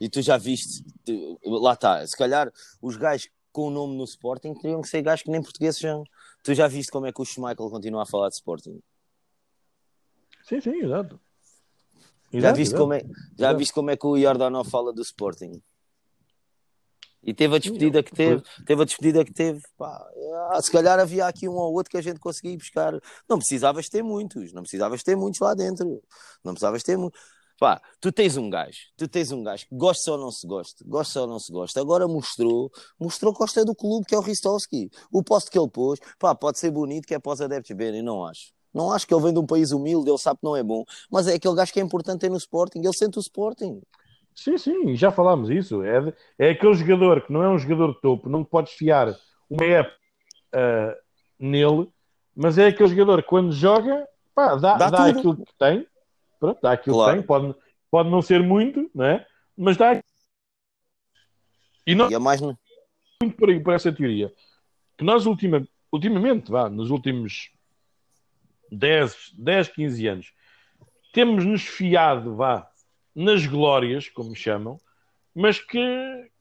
E 0.00 0.08
tu 0.08 0.20
já 0.22 0.36
viste. 0.36 0.84
tu- 1.04 1.38
lá 1.44 1.72
está. 1.74 2.06
Se 2.06 2.16
calhar 2.16 2.50
os 2.82 2.96
gajos 2.96 3.28
com 3.52 3.68
o 3.68 3.70
nome 3.70 3.96
no 3.96 4.04
Sporting 4.04 4.54
teriam 4.54 4.80
que 4.80 4.88
ser 4.88 5.02
gajos 5.02 5.22
que 5.24 5.30
nem 5.30 5.42
portugueses 5.42 5.80
são. 5.80 6.04
Tu 6.42 6.54
já 6.54 6.68
viste 6.68 6.90
como 6.92 7.06
é 7.06 7.12
que 7.12 7.20
o 7.20 7.24
Schmeichel 7.24 7.68
continua 7.70 8.02
a 8.02 8.06
falar 8.06 8.28
de 8.28 8.34
Sporting? 8.36 8.80
Sim, 10.48 10.60
sim, 10.60 10.82
exato. 10.84 11.20
Já, 12.32 12.38
Exato, 12.38 12.56
viste, 12.56 12.70
exato. 12.70 12.82
como 12.82 12.92
é, 12.94 13.00
já 13.00 13.46
Exato. 13.46 13.58
viste 13.58 13.74
como 13.74 13.90
é 13.90 13.96
que 13.96 14.06
o 14.06 14.16
Jordanov 14.18 14.68
fala 14.70 14.92
do 14.92 15.02
Sporting? 15.02 15.60
E 17.22 17.34
teve 17.34 17.56
a 17.56 17.58
despedida 17.58 18.02
que 18.02 18.12
teve, 18.14 18.42
teve 18.64 18.80
a 18.82 18.84
despedida 18.84 19.24
que 19.24 19.32
teve. 19.32 19.60
Pá, 19.76 20.08
ah, 20.52 20.62
se 20.62 20.70
calhar 20.72 20.98
havia 20.98 21.26
aqui 21.26 21.46
um 21.48 21.52
ou 21.54 21.74
outro 21.74 21.90
que 21.90 21.98
a 21.98 22.02
gente 22.02 22.18
conseguia 22.18 22.52
ir 22.52 22.56
buscar. 22.56 22.98
Não 23.28 23.36
precisavas 23.36 23.88
ter 23.90 24.02
muitos, 24.02 24.52
não 24.54 24.62
precisavas 24.62 25.02
ter 25.02 25.16
muitos 25.16 25.38
lá 25.40 25.52
dentro. 25.52 26.02
Não 26.42 26.54
precisavas 26.54 26.82
ter 26.82 26.96
muitos. 26.96 27.20
Pá, 27.60 27.78
tu 28.00 28.10
tens 28.10 28.38
um 28.38 28.48
gajo, 28.48 28.78
tu 28.96 29.06
tens 29.06 29.30
um 29.30 29.42
gajo 29.42 29.66
que 29.68 29.76
gosta 29.76 30.12
ou 30.12 30.16
não 30.16 30.30
se 30.30 30.46
gosta, 30.46 30.82
gosta 30.88 31.20
ou 31.20 31.26
não 31.26 31.38
se 31.38 31.52
gosta. 31.52 31.78
Agora 31.78 32.08
mostrou, 32.08 32.70
mostrou 32.98 33.34
que 33.34 33.38
gosta 33.38 33.62
do 33.66 33.74
clube 33.74 34.06
que 34.06 34.14
é 34.14 34.18
o 34.18 34.22
Ristovski. 34.22 34.88
O 35.12 35.22
posto 35.22 35.50
que 35.50 35.58
ele 35.58 35.68
pôs, 35.68 36.00
pá, 36.18 36.34
pode 36.34 36.58
ser 36.58 36.70
bonito 36.70 37.06
que 37.06 37.14
é 37.14 37.18
para 37.18 37.32
os 37.32 37.40
adeptos 37.42 37.76
verem, 37.76 38.00
não 38.00 38.24
acho. 38.24 38.54
Não 38.72 38.90
acho 38.90 39.06
que 39.06 39.12
ele 39.12 39.22
vem 39.22 39.34
de 39.34 39.40
um 39.40 39.44
país 39.44 39.72
humilde, 39.72 40.08
ele 40.08 40.16
sabe 40.16 40.40
que 40.40 40.46
não 40.46 40.56
é 40.56 40.62
bom, 40.62 40.84
mas 41.10 41.28
é 41.28 41.34
aquele 41.34 41.54
gajo 41.54 41.70
que 41.70 41.80
é 41.80 41.82
importante 41.82 42.20
ter 42.20 42.30
no 42.30 42.38
Sporting, 42.38 42.78
ele 42.78 42.94
sente 42.94 43.18
o 43.18 43.20
Sporting. 43.20 43.82
Sim, 44.34 44.56
sim, 44.56 44.96
já 44.96 45.12
falámos 45.12 45.50
isso. 45.50 45.82
É, 45.82 46.14
é 46.38 46.50
aquele 46.52 46.72
jogador 46.72 47.20
que 47.26 47.30
não 47.30 47.42
é 47.42 47.48
um 47.50 47.58
jogador 47.58 47.92
de 47.92 48.00
topo, 48.00 48.30
não 48.30 48.42
podes 48.42 48.72
fiar 48.72 49.14
uma 49.50 49.66
época 49.66 49.96
ah, 50.54 50.96
nele, 51.38 51.90
mas 52.34 52.56
é 52.56 52.68
aquele 52.68 52.88
jogador 52.88 53.22
que 53.22 53.28
quando 53.28 53.52
joga, 53.52 54.08
pá, 54.34 54.54
dá, 54.54 54.78
Dá 54.78 54.88
dá 54.88 55.06
aquilo 55.06 55.36
que 55.36 55.52
tem, 55.58 55.86
pronto, 56.40 56.58
dá 56.62 56.72
aquilo 56.72 56.96
Claro. 56.96 57.12
que 57.12 57.18
tem, 57.18 57.26
pode, 57.26 57.54
pode 57.90 58.10
não 58.10 58.22
ser 58.22 58.42
muito, 58.42 58.90
não 58.94 59.04
é? 59.04 59.26
mas 59.56 59.76
dá 59.76 60.00
e 61.86 61.94
não 61.94 62.10
E 62.10 62.14
é 62.14 62.18
mais 62.18 62.40
muito 62.40 62.58
por 63.36 63.50
aí, 63.50 63.60
por 63.60 63.74
essa 63.74 63.92
teoria, 63.92 64.32
que 64.96 65.04
nós 65.04 65.26
ultima, 65.26 65.62
ultimamente, 65.92 66.50
vá, 66.50 66.68
nos 66.70 66.90
últimos 66.90 67.50
10, 68.72 69.32
10, 69.36 69.68
15 69.68 70.06
anos, 70.06 70.32
temos-nos 71.12 71.62
fiado, 71.62 72.34
vá, 72.36 72.70
nas 73.14 73.44
glórias, 73.46 74.08
como 74.08 74.34
chamam, 74.34 74.78
mas 75.34 75.58
que, 75.58 75.78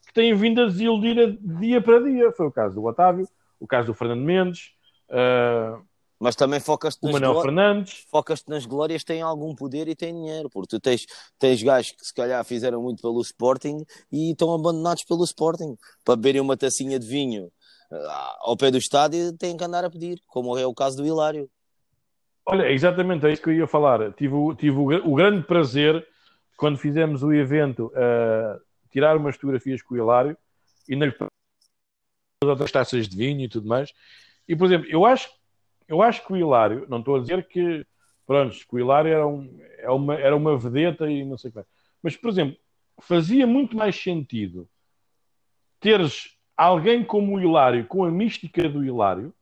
que 0.05 0.13
têm 0.13 0.33
vindo 0.35 0.61
a 0.61 0.65
desiludir 0.65 1.17
a- 1.19 1.59
dia 1.59 1.81
para 1.81 2.01
dia. 2.03 2.31
Foi 2.31 2.47
o 2.47 2.51
caso 2.51 2.75
do 2.75 2.85
Otávio, 2.85 3.27
o 3.59 3.67
caso 3.67 3.87
do 3.87 3.93
Fernando 3.93 4.21
Mendes, 4.23 4.71
ah, 5.09 5.81
mas 6.19 6.35
também 6.35 6.59
focas-te 6.59 7.01
nas, 7.03 7.13
Manuel 7.13 7.33
gló- 7.33 7.41
Fernandes. 7.43 8.05
focas 8.11 8.43
nas 8.45 8.65
glórias, 8.65 9.03
têm 9.03 9.21
algum 9.21 9.55
poder 9.55 9.87
e 9.87 9.95
têm 9.95 10.13
dinheiro, 10.13 10.49
porque 10.49 10.67
tu 10.67 10.79
tens, 10.79 11.05
tens 11.39 11.63
gajos 11.63 11.91
que 11.91 12.05
se 12.05 12.13
calhar 12.13 12.43
fizeram 12.43 12.81
muito 12.81 13.01
pelo 13.01 13.21
Sporting 13.21 13.85
e 14.11 14.31
estão 14.31 14.53
abandonados 14.53 15.03
pelo 15.05 15.23
Sporting 15.23 15.77
para 16.03 16.15
beberem 16.15 16.41
uma 16.41 16.57
tacinha 16.57 16.99
de 16.99 17.07
vinho 17.07 17.49
ah, 17.91 18.37
ao 18.41 18.57
pé 18.57 18.69
do 18.69 18.77
estádio 18.77 19.35
têm 19.37 19.55
que 19.57 19.63
andar 19.63 19.83
a 19.85 19.89
pedir, 19.89 20.21
como 20.27 20.57
é 20.57 20.65
o 20.65 20.73
caso 20.75 20.97
do 20.97 21.07
Hilário. 21.07 21.49
Olha, 22.45 22.63
é 22.63 22.73
exatamente 22.73 23.25
é 23.25 23.31
isso 23.31 23.41
que 23.41 23.49
eu 23.49 23.53
ia 23.53 23.67
falar. 23.67 24.11
Tive, 24.13 24.33
o- 24.33 24.53
tive 24.55 24.75
o, 24.77 25.11
o 25.11 25.15
grande 25.15 25.45
prazer, 25.45 26.05
quando 26.57 26.77
fizemos 26.77 27.23
o 27.23 27.31
evento, 27.33 27.91
a 27.95 28.59
tirar 28.91 29.15
umas 29.17 29.35
fotografias 29.35 29.81
com 29.81 29.93
o 29.93 29.97
Hilário 29.97 30.37
e 30.87 30.93
ainda 30.93 31.05
lhe 31.05 31.13
as 32.43 32.49
outras 32.49 32.71
taças 32.71 33.07
de 33.07 33.15
vinho 33.15 33.41
e 33.41 33.49
tudo 33.49 33.67
mais. 33.67 33.91
E, 34.47 34.55
por 34.55 34.65
exemplo, 34.65 34.87
eu 34.89 35.05
acho, 35.05 35.29
eu 35.89 36.01
acho 36.03 36.25
que 36.25 36.31
o 36.31 36.37
Hilário, 36.37 36.85
não 36.87 36.99
estou 36.99 37.15
a 37.15 37.19
dizer 37.19 37.47
que, 37.47 37.85
pronto, 38.25 38.55
que 38.55 38.75
o 38.75 38.79
Hilário 38.79 39.11
era, 39.11 39.27
um, 39.27 39.59
é 39.79 39.89
uma, 39.89 40.15
era 40.15 40.35
uma 40.35 40.55
vedeta 40.55 41.09
e 41.09 41.25
não 41.25 41.37
sei 41.37 41.49
o 41.49 41.53
que. 41.53 41.65
Mas, 42.01 42.15
por 42.15 42.29
exemplo, 42.29 42.55
fazia 43.01 43.47
muito 43.47 43.75
mais 43.75 43.95
sentido 43.95 44.69
teres 45.79 46.37
alguém 46.55 47.03
como 47.03 47.35
o 47.35 47.41
Hilário, 47.41 47.87
com 47.87 48.03
a 48.03 48.11
mística 48.11 48.69
do 48.69 48.85
Hilário, 48.85 49.33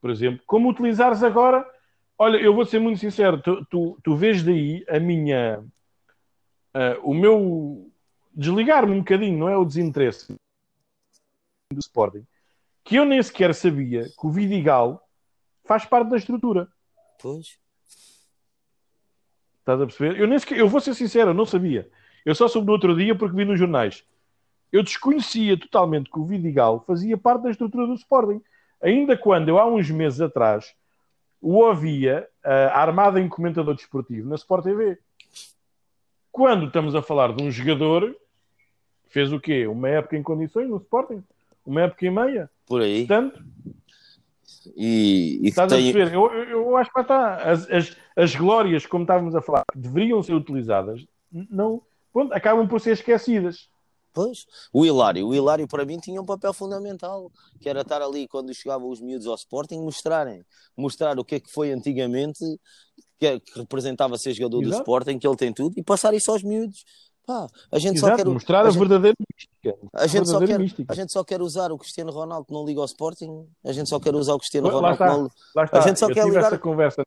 por 0.00 0.10
exemplo, 0.10 0.40
como 0.46 0.70
utilizares 0.70 1.22
agora. 1.22 1.68
Olha, 2.16 2.38
eu 2.38 2.54
vou 2.54 2.64
ser 2.64 2.78
muito 2.78 3.00
sincero, 3.00 3.40
tu, 3.42 3.64
tu, 3.66 3.98
tu 4.02 4.16
vês 4.16 4.42
daí 4.42 4.84
a 4.88 4.98
minha. 4.98 5.62
ah, 6.72 6.98
o 7.02 7.12
meu. 7.12 7.90
desligar-me 8.32 8.92
um 8.92 9.00
bocadinho, 9.00 9.38
não 9.38 9.48
é? 9.48 9.56
O 9.56 9.64
desinteresse 9.64 10.34
do 11.72 11.80
Sporting, 11.80 12.24
que 12.84 12.96
eu 12.96 13.04
nem 13.04 13.22
sequer 13.22 13.54
sabia 13.54 14.04
que 14.04 14.26
o 14.26 14.30
Vidigal 14.30 15.07
faz 15.68 15.84
parte 15.84 16.08
da 16.08 16.16
estrutura. 16.16 16.66
Pois. 17.20 17.58
Estás 19.60 19.80
a 19.80 19.86
perceber? 19.86 20.18
Eu, 20.18 20.26
nem 20.26 20.38
sequer, 20.38 20.58
eu 20.58 20.68
vou 20.68 20.80
ser 20.80 20.94
sincero, 20.94 21.30
eu 21.30 21.34
não 21.34 21.44
sabia. 21.44 21.88
Eu 22.24 22.34
só 22.34 22.48
soube 22.48 22.66
no 22.66 22.72
outro 22.72 22.96
dia 22.96 23.14
porque 23.14 23.36
vi 23.36 23.44
nos 23.44 23.58
jornais. 23.58 24.02
Eu 24.72 24.82
desconhecia 24.82 25.58
totalmente 25.58 26.10
que 26.10 26.18
o 26.18 26.24
Vidigal 26.24 26.82
fazia 26.86 27.18
parte 27.18 27.42
da 27.42 27.50
estrutura 27.50 27.86
do 27.86 27.94
Sporting. 27.94 28.42
Ainda 28.80 29.16
quando 29.16 29.50
eu, 29.50 29.58
há 29.58 29.66
uns 29.66 29.90
meses 29.90 30.20
atrás, 30.20 30.74
o 31.40 31.56
ouvia 31.56 32.26
ah, 32.42 32.80
armado 32.80 33.18
em 33.18 33.28
comentador 33.28 33.74
desportivo 33.74 34.28
na 34.28 34.36
Sport 34.36 34.64
TV. 34.64 34.98
Quando 36.32 36.66
estamos 36.66 36.94
a 36.94 37.02
falar 37.02 37.34
de 37.34 37.42
um 37.42 37.50
jogador 37.50 38.14
que 39.04 39.12
fez 39.12 39.32
o 39.32 39.40
quê? 39.40 39.66
Uma 39.66 39.88
época 39.88 40.16
em 40.16 40.22
condições 40.22 40.68
no 40.68 40.76
Sporting? 40.78 41.22
Uma 41.64 41.82
época 41.82 42.06
e 42.06 42.10
meia? 42.10 42.50
Por 42.66 42.80
aí. 42.80 43.06
Portanto, 43.06 43.42
E, 44.76 45.40
e 45.42 45.48
Estás 45.48 45.72
a 45.72 45.76
tem, 45.76 45.92
perceber? 45.92 46.14
Eu, 46.14 46.32
eu, 46.32 46.76
acho 46.76 46.92
que 46.92 47.00
está. 47.00 47.36
As, 47.36 47.70
as, 47.70 47.96
as 48.16 48.34
glórias, 48.34 48.86
como 48.86 49.04
estávamos 49.04 49.34
a 49.34 49.42
falar, 49.42 49.64
que 49.72 49.78
deveriam 49.78 50.22
ser 50.22 50.34
utilizadas, 50.34 51.04
não, 51.30 51.82
pronto, 52.12 52.32
acabam 52.32 52.66
por 52.66 52.80
ser 52.80 52.92
esquecidas. 52.92 53.68
Pois, 54.12 54.46
o 54.72 54.84
Hilário, 54.84 55.28
o 55.28 55.34
Hilário 55.34 55.68
para 55.68 55.84
mim 55.84 55.98
tinha 55.98 56.20
um 56.20 56.26
papel 56.26 56.52
fundamental, 56.52 57.30
que 57.60 57.68
era 57.68 57.82
estar 57.82 58.02
ali 58.02 58.26
quando 58.26 58.52
chegavam 58.52 58.88
os 58.88 59.00
miúdos 59.00 59.26
ao 59.26 59.34
Sporting, 59.34 59.80
mostrarem, 59.80 60.44
mostrar 60.76 61.18
o 61.18 61.24
que 61.24 61.36
é 61.36 61.40
que 61.40 61.52
foi 61.52 61.70
antigamente, 61.70 62.44
que, 63.18 63.38
que 63.40 63.58
representava 63.58 64.16
ser 64.18 64.32
jogador 64.32 64.60
do 64.60 64.68
Exato. 64.68 64.82
Sporting, 64.82 65.18
que 65.18 65.26
ele 65.26 65.36
tem 65.36 65.52
tudo, 65.52 65.74
e 65.78 65.82
passar 65.82 66.14
isso 66.14 66.32
aos 66.32 66.42
miúdos. 66.42 66.84
Pá, 67.28 67.46
a 67.70 67.78
gente 67.78 68.00
só 68.00 68.06
Exato, 68.06 68.22
quer, 68.24 68.32
mostrar 68.32 68.64
a 68.64 68.68
a, 68.68 68.70
verdadeira 68.70 69.14
mística. 69.20 69.78
a 69.92 70.06
gente, 70.06 70.26
só 70.30 70.40
quer, 70.40 70.58
mística. 70.58 70.90
a 70.90 70.96
gente 70.96 71.12
só 71.12 71.22
quer 71.22 71.42
usar 71.42 71.70
o 71.70 71.76
Cristiano 71.76 72.10
Ronaldo 72.10 72.46
que 72.46 72.54
não 72.54 72.64
liga 72.64 72.80
ao 72.80 72.86
Sporting, 72.86 73.46
a 73.66 73.70
gente 73.70 73.90
só 73.90 74.00
quer 74.00 74.14
usar 74.14 74.32
o 74.32 74.38
Cristiano 74.38 74.68
Lá 74.68 74.72
Ronaldo 74.72 74.96
que 74.96 75.04
está. 75.04 75.16
não 75.18 75.28
Lá 75.54 75.64
está. 75.64 75.78
a 75.78 75.80
gente 75.82 75.98
só 75.98 76.08
eu 76.08 76.14
quer 76.14 76.24
ligar- 76.24 76.58
conversa 76.58 77.02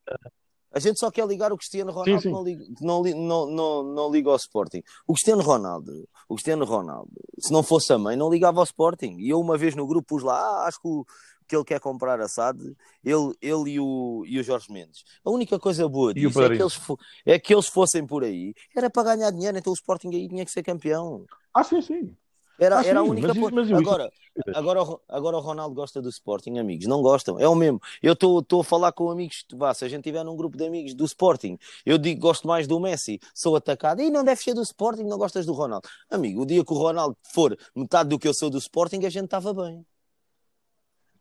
A 0.74 0.80
gente 0.80 1.00
só 1.00 1.10
quer 1.10 1.28
ligar 1.28 1.52
o 1.52 1.58
Cristiano 1.58 1.92
Ronaldo, 1.92 2.22
sim, 2.22 2.30
sim. 2.30 2.32
Não, 2.32 2.44
liga, 2.44 2.64
não, 2.82 3.02
não, 3.04 3.46
não, 3.52 3.84
não 3.84 4.12
liga 4.12 4.30
ao 4.30 4.36
Sporting. 4.36 4.84
O 5.08 5.14
Cristiano 5.14 5.42
Ronaldo, 5.42 5.92
o 6.30 6.36
Cristiano 6.36 6.66
Ronaldo, 6.66 7.12
se 7.40 7.52
não 7.52 7.64
fosse 7.64 7.92
a 7.92 7.98
mãe, 7.98 8.16
não 8.16 8.30
ligava 8.30 8.60
ao 8.60 8.64
Sporting. 8.64 9.18
E 9.18 9.28
eu 9.32 9.40
uma 9.40 9.58
vez 9.58 9.76
no 9.76 9.88
grupo 9.88 10.06
pus 10.08 10.24
lá, 10.24 10.38
ah, 10.40 10.68
acho 10.68 10.80
que, 10.80 10.88
o, 10.88 11.04
que 11.52 11.56
ele 11.58 11.66
quer 11.66 11.82
comprar 11.82 12.22
a 12.22 12.30
SAD, 12.30 12.78
ele, 13.04 13.36
ele 13.42 13.72
e, 13.72 13.80
o, 13.80 14.24
e 14.26 14.40
o 14.40 14.44
Jorge 14.44 14.72
Mendes. 14.72 15.04
A 15.26 15.30
única 15.30 15.60
coisa 15.60 15.88
boa 15.90 16.14
disso 16.14 16.42
é 16.42 16.56
que, 16.56 16.62
eles, 16.62 16.80
é 17.26 17.40
que 17.40 17.54
eles 17.54 17.68
fossem 17.68 18.08
por 18.08 18.24
aí, 18.24 18.54
era 18.74 18.90
para 18.90 19.16
ganhar 19.16 19.32
dinheiro, 19.32 19.58
então 19.58 19.72
o 19.72 19.76
Sporting 19.76 20.16
aí 20.16 20.30
tinha 20.30 20.46
que 20.46 20.52
ser 20.52 20.64
campeão. 20.64 21.26
Ah, 21.54 21.62
sim, 21.62 21.82
sim. 21.82 22.16
Era, 22.58 22.80
ah, 22.80 22.86
era 22.86 23.00
a 23.00 23.04
única. 23.04 23.34
Mas, 23.34 23.52
mas 23.52 23.72
agora, 23.72 24.10
agora, 24.54 24.80
agora 25.10 25.38
o 25.38 25.40
Ronaldo 25.42 25.76
gosta 25.76 26.02
do 26.02 26.08
Sporting, 26.08 26.58
amigos. 26.58 26.88
Não 26.88 27.02
gostam, 27.02 27.38
é 27.38 27.50
o 27.50 27.56
mesmo. 27.56 27.82
Eu 28.02 28.14
estou 28.14 28.62
a 28.62 28.64
falar 28.64 28.94
com 28.94 29.10
amigos. 29.10 29.44
Vá, 29.54 29.74
se 29.74 29.84
a 29.84 29.90
gente 29.90 30.04
tiver 30.04 30.24
num 30.24 30.38
grupo 30.38 30.56
de 30.56 30.66
amigos 30.66 30.94
do 30.94 31.04
Sporting, 31.04 31.58
eu 31.86 31.98
digo 31.98 32.22
gosto 32.22 32.48
mais 32.48 32.66
do 32.66 32.80
Messi, 32.80 33.20
sou 33.34 33.58
atacado. 33.58 34.02
E 34.02 34.10
não 34.10 34.24
deve 34.24 34.42
ser 34.42 34.54
do 34.54 34.62
Sporting, 34.62 35.04
não 35.04 35.18
gostas 35.18 35.46
do 35.46 35.52
Ronaldo. 35.52 35.90
Amigo, 36.10 36.44
o 36.44 36.46
dia 36.46 36.64
que 36.64 36.72
o 36.72 36.78
Ronaldo 36.78 37.18
for 37.34 37.58
metade 37.76 38.10
do 38.10 38.18
que 38.18 38.28
eu 38.28 38.34
sou 38.34 38.50
do 38.50 38.60
Sporting, 38.60 39.04
a 39.06 39.10
gente 39.10 39.26
estava 39.26 39.54
bem. 39.54 39.86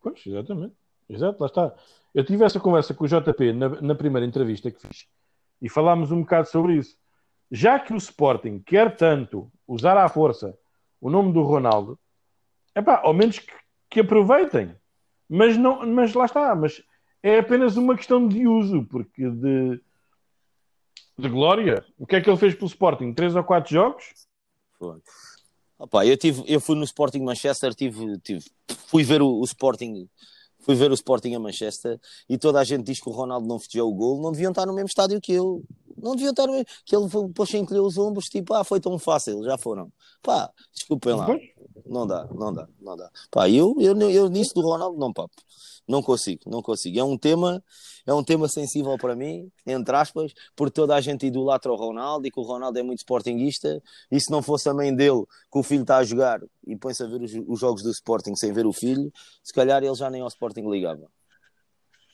Pois, 0.01 0.26
exatamente. 0.26 0.74
Exato, 1.09 1.40
lá 1.40 1.46
está. 1.46 1.74
Eu 2.14 2.24
tive 2.24 2.44
essa 2.44 2.61
conversa 2.61 2.94
com 2.94 3.05
o 3.05 3.09
JP 3.09 3.53
na, 3.53 3.68
na 3.80 3.94
primeira 3.94 4.26
entrevista 4.26 4.70
que 4.70 4.80
fiz 4.80 5.07
e 5.61 5.68
falámos 5.68 6.11
um 6.11 6.20
bocado 6.20 6.48
sobre 6.48 6.74
isso. 6.74 6.96
Já 7.51 7.78
que 7.78 7.92
o 7.92 7.96
Sporting 7.96 8.61
quer 8.61 8.96
tanto 8.96 9.51
usar 9.66 9.96
à 9.96 10.09
força 10.09 10.57
o 11.01 11.11
nome 11.11 11.32
do 11.32 11.42
Ronaldo, 11.42 11.98
é 12.74 12.82
pá, 12.82 13.01
ao 13.03 13.12
menos 13.12 13.38
que, 13.38 13.53
que, 13.88 14.01
aproveitem. 14.01 14.74
Mas, 15.28 15.57
não, 15.57 15.84
mas 15.86 16.14
lá 16.14 16.26
está, 16.26 16.55
mas 16.55 16.82
é 17.22 17.38
apenas 17.38 17.76
uma 17.76 17.96
questão 17.96 18.26
de 18.26 18.46
uso, 18.46 18.84
porque 18.84 19.28
de, 19.28 19.80
de 21.18 21.28
glória. 21.28 21.84
O 21.98 22.07
que 22.07 22.16
é 22.16 22.20
que 22.20 22.30
ele 22.30 22.38
fez 22.38 22.55
pelo 22.55 22.66
Sporting? 22.66 23.12
Três 23.12 23.34
ou 23.34 23.42
quatro 23.42 23.72
jogos? 23.72 24.05
Foi. 24.78 25.01
Opa, 25.80 26.04
eu, 26.04 26.14
tive, 26.14 26.44
eu 26.46 26.60
fui 26.60 26.76
no 26.76 26.84
Sporting 26.84 27.20
Manchester, 27.20 27.74
tive, 27.74 28.18
tive, 28.18 28.44
fui 28.86 29.02
ver 29.02 29.22
o, 29.22 29.40
o 29.40 29.44
Sporting 29.44 30.06
fui 30.58 30.74
ver 30.74 30.90
o 30.90 30.94
Sporting 30.94 31.34
a 31.34 31.38
Manchester 31.38 31.98
e 32.28 32.36
toda 32.36 32.60
a 32.60 32.64
gente 32.64 32.84
diz 32.84 33.00
que 33.00 33.08
o 33.08 33.12
Ronaldo 33.12 33.46
não 33.46 33.58
festejou 33.58 33.90
o 33.90 33.94
gol, 33.94 34.20
não 34.20 34.30
deviam 34.30 34.50
estar 34.50 34.66
no 34.66 34.74
mesmo 34.74 34.88
estádio 34.88 35.18
que 35.18 35.32
eu. 35.32 35.64
Não 36.03 36.14
deviam 36.14 36.30
estar 36.30 36.46
mesmo. 36.46 36.64
Que 36.84 36.96
ele 36.96 37.07
depois 37.07 37.55
encolheu 37.55 37.84
os 37.84 37.98
ombros, 37.98 38.28
tipo, 38.28 38.55
ah, 38.55 38.64
foi 38.64 38.80
tão 38.80 38.98
fácil, 38.98 39.42
já 39.44 39.57
foram. 39.59 39.92
Pá, 40.22 40.51
desculpem 40.72 41.14
lá. 41.14 41.26
Não 41.86 42.07
dá, 42.07 42.28
não 42.32 42.53
dá, 42.53 42.68
não 42.80 42.96
dá. 42.96 43.11
Pá, 43.30 43.48
eu, 43.48 43.74
eu, 43.78 43.98
eu, 43.98 44.11
eu 44.11 44.28
nisso 44.28 44.55
do 44.55 44.61
Ronaldo, 44.61 44.98
não, 44.98 45.12
papo. 45.12 45.34
Não 45.90 46.03
consigo, 46.03 46.42
não 46.46 46.62
consigo. 46.62 47.01
É 47.01 47.03
um 47.03 47.18
tema, 47.18 47.62
é 48.07 48.14
um 48.14 48.22
tema 48.22 48.46
sensível 48.46 48.96
para 48.96 49.16
mim, 49.16 49.51
entre 49.66 49.96
aspas, 49.96 50.32
porque 50.55 50.74
toda 50.74 50.94
a 50.94 51.01
gente 51.01 51.26
idolatra 51.26 51.72
o 51.72 51.74
Ronaldo 51.74 52.26
e 52.28 52.30
que 52.30 52.38
o 52.38 52.44
Ronaldo 52.44 52.78
é 52.78 52.82
muito 52.82 53.01
sportinguista. 53.01 53.82
E 54.09 54.20
se 54.20 54.30
não 54.30 54.40
fosse 54.40 54.68
a 54.68 54.74
mãe 54.74 54.94
dele 54.94 55.24
que 55.51 55.59
o 55.59 55.64
filho 55.64 55.82
está 55.82 55.96
a 55.96 56.05
jogar 56.05 56.40
e 56.64 56.76
põe-se 56.76 57.03
a 57.03 57.07
ver 57.07 57.20
os, 57.20 57.32
os, 57.34 57.59
jogos 57.59 57.82
do 57.82 57.90
Sporting 57.90 58.36
sem 58.36 58.53
ver 58.53 58.66
o 58.66 58.72
filho, 58.72 59.12
se 59.42 59.53
calhar 59.53 59.82
ele 59.82 59.94
já 59.96 60.09
nem 60.09 60.20
ao 60.20 60.28
Sporting 60.28 60.70
ligava. 60.70 61.11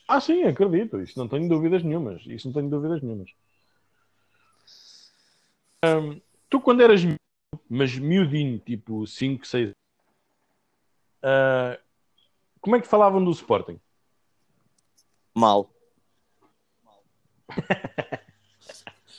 Ah, 0.09 0.21
sim, 0.21 0.45
acredito. 0.45 0.99
Isso 1.01 1.19
não 1.19 1.29
tenho 1.29 1.47
dúvidas 1.47 1.83
nenhumas. 1.83 2.23
Isso 2.27 2.49
não 2.49 2.55
tenho 2.55 2.71
dúvidas 2.71 3.03
nenhumas. 3.03 3.29
Hum, 5.95 6.21
tu, 6.49 6.61
quando 6.61 6.83
eras 6.83 7.01
mas 7.69 7.97
miudinho, 7.99 8.59
tipo 8.59 9.07
5, 9.07 9.47
6 9.47 9.71
uh, 11.23 11.79
como 12.61 12.77
é 12.77 12.81
que 12.81 12.87
falavam 12.87 13.25
do 13.25 13.31
Sporting? 13.31 13.81
Mal. 15.35 15.71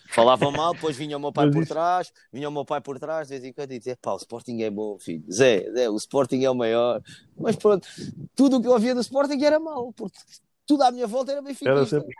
Falavam 0.09 0.51
mal, 0.51 0.74
depois 0.74 0.97
vinha 0.97 1.15
o 1.15 1.20
meu 1.20 1.32
pai 1.32 1.45
Mas 1.45 1.53
por 1.53 1.61
isso... 1.61 1.72
trás, 1.72 2.11
vinha 2.34 2.49
o 2.49 2.51
meu 2.51 2.65
pai 2.65 2.82
por 2.82 2.99
trás, 2.99 3.28
de 3.28 3.36
vez 3.36 3.43
em 3.43 3.53
quando 3.53 3.72
e 3.72 3.78
dizia, 3.78 3.95
pá, 4.01 4.13
o 4.13 4.18
Sporting 4.18 4.63
é 4.63 4.70
bom, 4.72 4.97
filho. 4.97 5.24
Zé, 5.32 5.72
Zé, 5.72 5.88
o 5.91 5.95
Sporting 5.95 6.43
é 6.43 6.49
o 6.49 6.55
maior. 6.55 7.03
Mas 7.38 7.55
pronto, 7.55 7.88
tudo 8.36 8.57
o 8.57 8.61
que 8.61 8.68
eu 8.68 8.72
ouvia 8.72 8.95
do 8.95 9.01
Sporting 9.01 9.39
era 9.43 9.59
mal, 9.59 9.93
porque 9.93 10.18
tudo 10.65 10.82
à 10.82 10.91
minha 10.91 11.05
volta 11.05 11.34
era 11.34 11.41
bem 11.43 11.55
Era 11.63 11.86
sempre... 11.86 12.15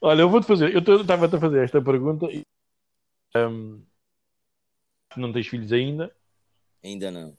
Olha, 0.00 0.22
eu 0.22 0.30
vou-te 0.30 0.46
fazer, 0.46 0.74
eu 0.74 1.00
estava-te 1.00 1.36
a 1.36 1.40
fazer 1.40 1.64
esta 1.64 1.82
pergunta 1.82 2.26
e 2.26 2.44
um, 3.36 3.82
não 5.16 5.32
tens 5.32 5.46
filhos 5.46 5.72
ainda? 5.72 6.14
Ainda 6.82 7.10
não 7.10 7.36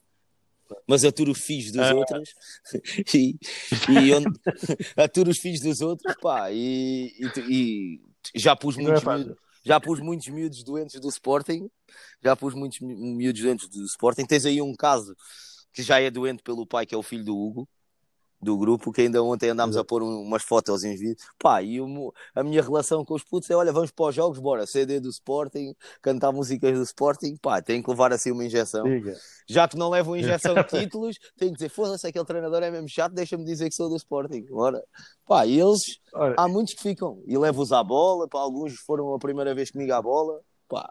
mas 0.88 1.04
aturo 1.04 1.32
os 1.32 1.40
filhos 1.40 1.72
dos 1.72 1.82
ah. 1.82 1.96
outros 1.96 2.34
e, 3.14 3.38
e 3.90 4.14
onde, 4.14 4.40
aturo 4.98 5.30
os 5.30 5.40
filhos 5.40 5.62
dos 5.62 5.82
outros, 5.82 6.16
pá, 6.22 6.52
e, 6.52 7.14
e, 7.50 8.02
e 8.34 8.40
já 8.40 8.56
pus 8.56 8.78
é 8.78 8.82
muitos 8.82 9.04
é 9.04 9.18
miúdos, 9.18 9.38
já 9.64 9.80
pus 9.80 10.00
muitos 10.00 10.28
miúdos 10.28 10.64
doentes 10.64 11.00
do 11.00 11.10
Sporting, 11.10 11.70
já 12.24 12.36
pus 12.36 12.54
muitos 12.54 12.80
miúdos 12.80 13.42
doentes 13.42 13.68
do 13.70 13.84
Sporting. 13.86 14.26
Tens 14.26 14.46
aí 14.46 14.62
um 14.62 14.74
caso 14.74 15.16
que 15.74 15.82
já 15.82 16.00
é 16.00 16.10
doente 16.10 16.44
pelo 16.44 16.66
pai, 16.66 16.86
que 16.86 16.96
é 16.96 16.98
o 16.98 17.04
filho 17.04 17.26
do 17.26 17.38
Hugo, 17.38 17.70
do 18.42 18.58
grupo, 18.58 18.92
que 18.92 19.02
ainda 19.02 19.22
ontem 19.22 19.50
andámos 19.50 19.76
a 19.76 19.84
pôr 19.84 20.02
umas 20.02 20.44
fotos 20.44 20.84
em 20.84 20.96
vídeo. 20.96 21.18
Pá, 21.38 21.62
e 21.62 21.82
o, 21.82 22.14
a 22.34 22.44
minha 22.44 22.62
relação 22.62 23.04
com 23.04 23.14
os 23.14 23.24
putos 23.24 23.50
é: 23.50 23.56
olha, 23.56 23.72
vamos 23.72 23.92
para 23.92 24.06
os 24.06 24.16
jogos, 24.16 24.40
bora, 24.40 24.66
CD 24.66 25.00
do 25.00 25.10
Sporting, 25.10 25.76
cantar 26.02 26.32
músicas 26.32 26.78
do 26.78 26.84
Sporting, 26.84 27.36
pá, 27.38 27.62
tem 27.62 27.82
que 27.82 27.90
levar 27.90 28.14
assim 28.14 28.32
uma 28.32 28.46
injeção. 28.46 28.84
Diga. 28.84 29.16
Já 29.48 29.68
que 29.68 29.78
não 29.78 29.90
levam 29.90 30.16
injeção 30.16 30.56
de 30.56 30.64
títulos, 30.80 31.18
tem 31.38 31.50
que 31.50 31.56
dizer: 31.56 31.70
foda-se, 31.70 32.08
aquele 32.08 32.26
treinador 32.26 32.64
é 32.64 32.72
mesmo 32.72 32.88
chato, 32.88 33.14
deixa-me 33.14 33.44
dizer 33.44 33.70
que 33.70 33.76
sou 33.76 33.90
do 33.90 33.98
Sporting, 33.98 34.46
bora. 34.46 34.82
Pá, 35.28 35.46
e 35.46 35.60
eles, 35.60 36.00
há 36.38 36.48
muitos 36.48 36.74
que 36.74 36.82
ficam, 36.82 37.22
e 37.28 37.38
levo-os 37.38 37.72
à 37.72 37.84
bola, 37.84 38.28
pá, 38.28 38.40
alguns 38.40 38.76
foram 38.76 39.14
a 39.14 39.20
primeira 39.20 39.54
vez 39.54 39.70
comigo 39.70 39.94
à 39.94 40.02
bola, 40.02 40.40
pá, 40.68 40.90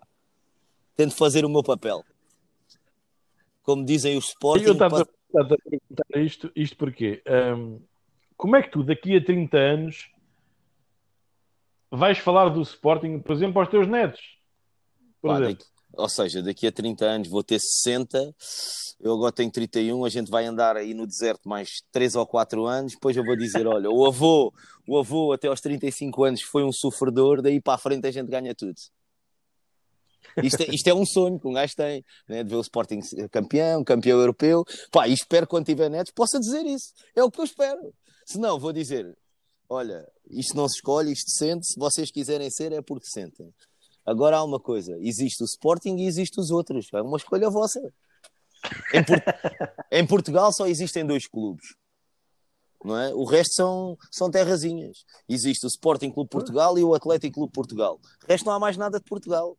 tento 0.96 1.14
fazer 1.14 1.44
o 1.44 1.49
meu 1.49 1.62
papel. 1.62 2.05
Como 3.62 3.84
dizem 3.84 4.16
os 4.16 4.28
Sporting. 4.28 4.64
Eu 4.64 5.18
a 5.37 5.45
perguntar 5.45 6.20
isto, 6.20 6.51
isto 6.55 6.76
porque 6.76 7.22
um, 7.57 7.81
como 8.37 8.57
é 8.57 8.62
que 8.62 8.70
tu 8.70 8.83
daqui 8.83 9.16
a 9.16 9.24
30 9.24 9.57
anos 9.57 10.11
vais 11.91 12.18
falar 12.18 12.49
do 12.49 12.62
Sporting, 12.62 13.18
por 13.20 13.33
exemplo, 13.33 13.61
aos 13.61 13.68
teus 13.68 13.87
netos? 13.87 14.20
Pá, 15.20 15.41
daqui, 15.41 15.64
ou 15.93 16.09
seja, 16.09 16.43
daqui 16.43 16.66
a 16.66 16.72
30 16.72 17.05
anos 17.05 17.29
vou 17.29 17.43
ter 17.43 17.59
60, 17.59 18.35
eu 19.01 19.14
agora 19.14 19.33
tenho 19.33 19.51
31, 19.51 20.05
a 20.05 20.09
gente 20.09 20.31
vai 20.31 20.47
andar 20.47 20.76
aí 20.76 20.95
no 20.95 21.07
deserto 21.07 21.49
mais 21.49 21.83
3 21.91 22.14
ou 22.14 22.26
4 22.26 22.66
anos, 22.66 22.93
depois 22.93 23.16
eu 23.16 23.24
vou 23.24 23.37
dizer, 23.37 23.66
olha, 23.66 23.91
o 23.91 24.07
avô, 24.07 24.53
o 24.87 24.99
avô 24.99 25.33
até 25.33 25.49
aos 25.49 25.61
35 25.61 26.24
anos 26.24 26.42
foi 26.42 26.63
um 26.63 26.72
sofredor, 26.72 27.42
daí 27.42 27.61
para 27.61 27.75
a 27.75 27.79
frente 27.79 28.07
a 28.07 28.11
gente 28.11 28.29
ganha 28.29 28.55
tudo. 28.55 28.76
Isto 30.42 30.62
é, 30.62 30.66
isto 30.74 30.86
é 30.88 30.95
um 30.95 31.04
sonho 31.04 31.38
que 31.38 31.49
um 31.49 31.53
gajo 31.53 31.74
tem, 31.74 32.04
né? 32.28 32.45
de 32.45 32.50
ver 32.50 32.57
o 32.57 32.61
Sporting 32.61 33.00
campeão, 33.30 33.82
campeão 33.82 34.18
europeu. 34.18 34.64
Pá, 34.90 35.08
e 35.08 35.12
espero 35.12 35.46
quando 35.46 35.66
tiver 35.66 35.88
netos 35.88 36.12
possa 36.12 36.38
dizer 36.38 36.64
isso. 36.64 36.92
É 37.14 37.22
o 37.22 37.30
que 37.30 37.40
eu 37.40 37.45
espero. 37.45 37.92
Se 38.24 38.38
não, 38.38 38.58
vou 38.58 38.72
dizer: 38.72 39.16
olha, 39.68 40.07
isto 40.30 40.57
não 40.57 40.68
se 40.68 40.76
escolhe, 40.76 41.12
isto 41.12 41.30
sente. 41.30 41.66
Se 41.66 41.78
vocês 41.78 42.11
quiserem 42.11 42.50
ser, 42.50 42.72
é 42.72 42.82
porque 42.82 43.07
sentem. 43.07 43.53
Agora 44.04 44.38
há 44.38 44.45
uma 44.45 44.61
coisa: 44.61 44.96
existe 45.00 45.42
o 45.42 45.46
Sporting 45.46 45.96
e 45.96 46.07
existe 46.07 46.40
os 46.40 46.50
outros. 46.50 46.88
É 46.92 47.03
uma 47.03 47.16
escolha 47.16 47.50
vossa. 47.50 47.80
Em, 48.92 49.04
Port... 49.04 49.22
em 49.92 50.07
Portugal 50.07 50.53
só 50.53 50.66
existem 50.66 51.07
dois 51.07 51.26
clubes. 51.26 51.66
Não 52.84 52.96
é? 52.96 53.12
O 53.12 53.24
resto 53.24 53.54
são, 53.54 53.99
são 54.11 54.30
terrazinhas. 54.30 55.04
Existe 55.28 55.66
o 55.66 55.68
Sporting 55.68 56.11
Clube 56.11 56.30
Portugal 56.30 56.78
e 56.78 56.84
o 56.84 56.95
Atlético 56.95 57.34
Clube 57.34 57.53
Portugal. 57.53 58.00
O 58.24 58.26
resto 58.28 58.46
não 58.46 58.53
há 58.53 58.58
mais 58.58 58.76
nada 58.76 58.99
de 58.99 59.04
Portugal. 59.04 59.57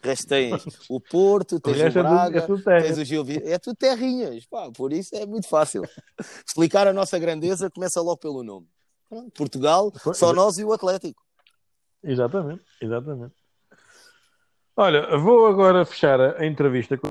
Tens 0.26 0.64
o 0.88 0.98
Porto, 0.98 1.60
tens 1.60 1.76
o, 1.76 1.80
o 1.80 1.86
é 1.86 1.90
Braga, 1.90 2.38
é 2.38 2.46
tudo, 2.46 2.70
é 2.70 2.82
tens 2.82 2.96
o 2.96 3.04
Gil 3.04 3.24
É 3.44 3.58
tudo 3.58 3.76
terrinhas, 3.76 4.46
pá, 4.46 4.70
por 4.70 4.92
isso 4.92 5.14
é 5.14 5.26
muito 5.26 5.46
fácil. 5.46 5.82
Explicar 6.46 6.86
a 6.86 6.92
nossa 6.92 7.18
grandeza 7.18 7.70
começa 7.70 8.00
logo 8.00 8.16
pelo 8.16 8.42
nome. 8.42 8.66
Portugal, 9.34 9.92
só 10.14 10.32
nós 10.32 10.56
e 10.56 10.64
o 10.64 10.72
Atlético. 10.72 11.22
Exatamente, 12.02 12.62
exatamente. 12.80 13.34
Olha, 14.76 15.18
vou 15.18 15.46
agora 15.46 15.84
fechar 15.84 16.18
a 16.40 16.46
entrevista 16.46 16.96
com, 16.96 17.10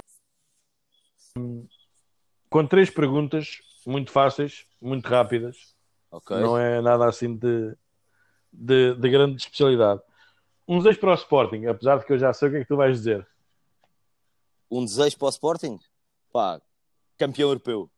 com 2.50 2.66
três 2.66 2.90
perguntas 2.90 3.60
muito 3.86 4.12
fáceis, 4.12 4.66
muito 4.82 5.08
rápidas. 5.08 5.76
Okay. 6.12 6.40
Não 6.40 6.58
é 6.58 6.82
nada 6.82 7.08
assim 7.08 7.36
de, 7.36 7.76
de, 8.52 8.96
de 8.96 9.10
grande 9.10 9.36
especialidade. 9.36 10.02
Um 10.70 10.78
desejo 10.78 11.00
para 11.00 11.14
o 11.14 11.16
Sporting, 11.16 11.66
apesar 11.66 11.98
de 11.98 12.06
que 12.06 12.14
eu 12.14 12.20
já 12.20 12.32
sei 12.32 12.48
o 12.48 12.52
que 12.52 12.58
é 12.58 12.60
que 12.62 12.68
tu 12.68 12.76
vais 12.76 12.96
dizer. 12.96 13.28
Um 14.70 14.86
desejo 14.86 15.18
para 15.18 15.26
o 15.26 15.30
Sporting? 15.30 15.80
Pá, 16.32 16.62
campeão 17.18 17.50
europeu. 17.50 17.90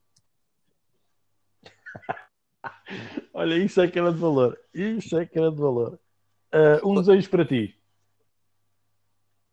Olha, 3.33 3.55
isso 3.55 3.81
é 3.81 3.89
que 3.89 3.99
era 3.99 4.13
de 4.13 4.17
valor. 4.17 4.57
Isso 4.73 5.17
é 5.19 5.25
que 5.25 5.37
era 5.37 5.51
de 5.51 5.59
valor. 5.59 5.99
Uh, 6.53 6.89
um 6.89 6.95
desejo 6.95 7.29
para 7.29 7.43
ti. 7.43 7.77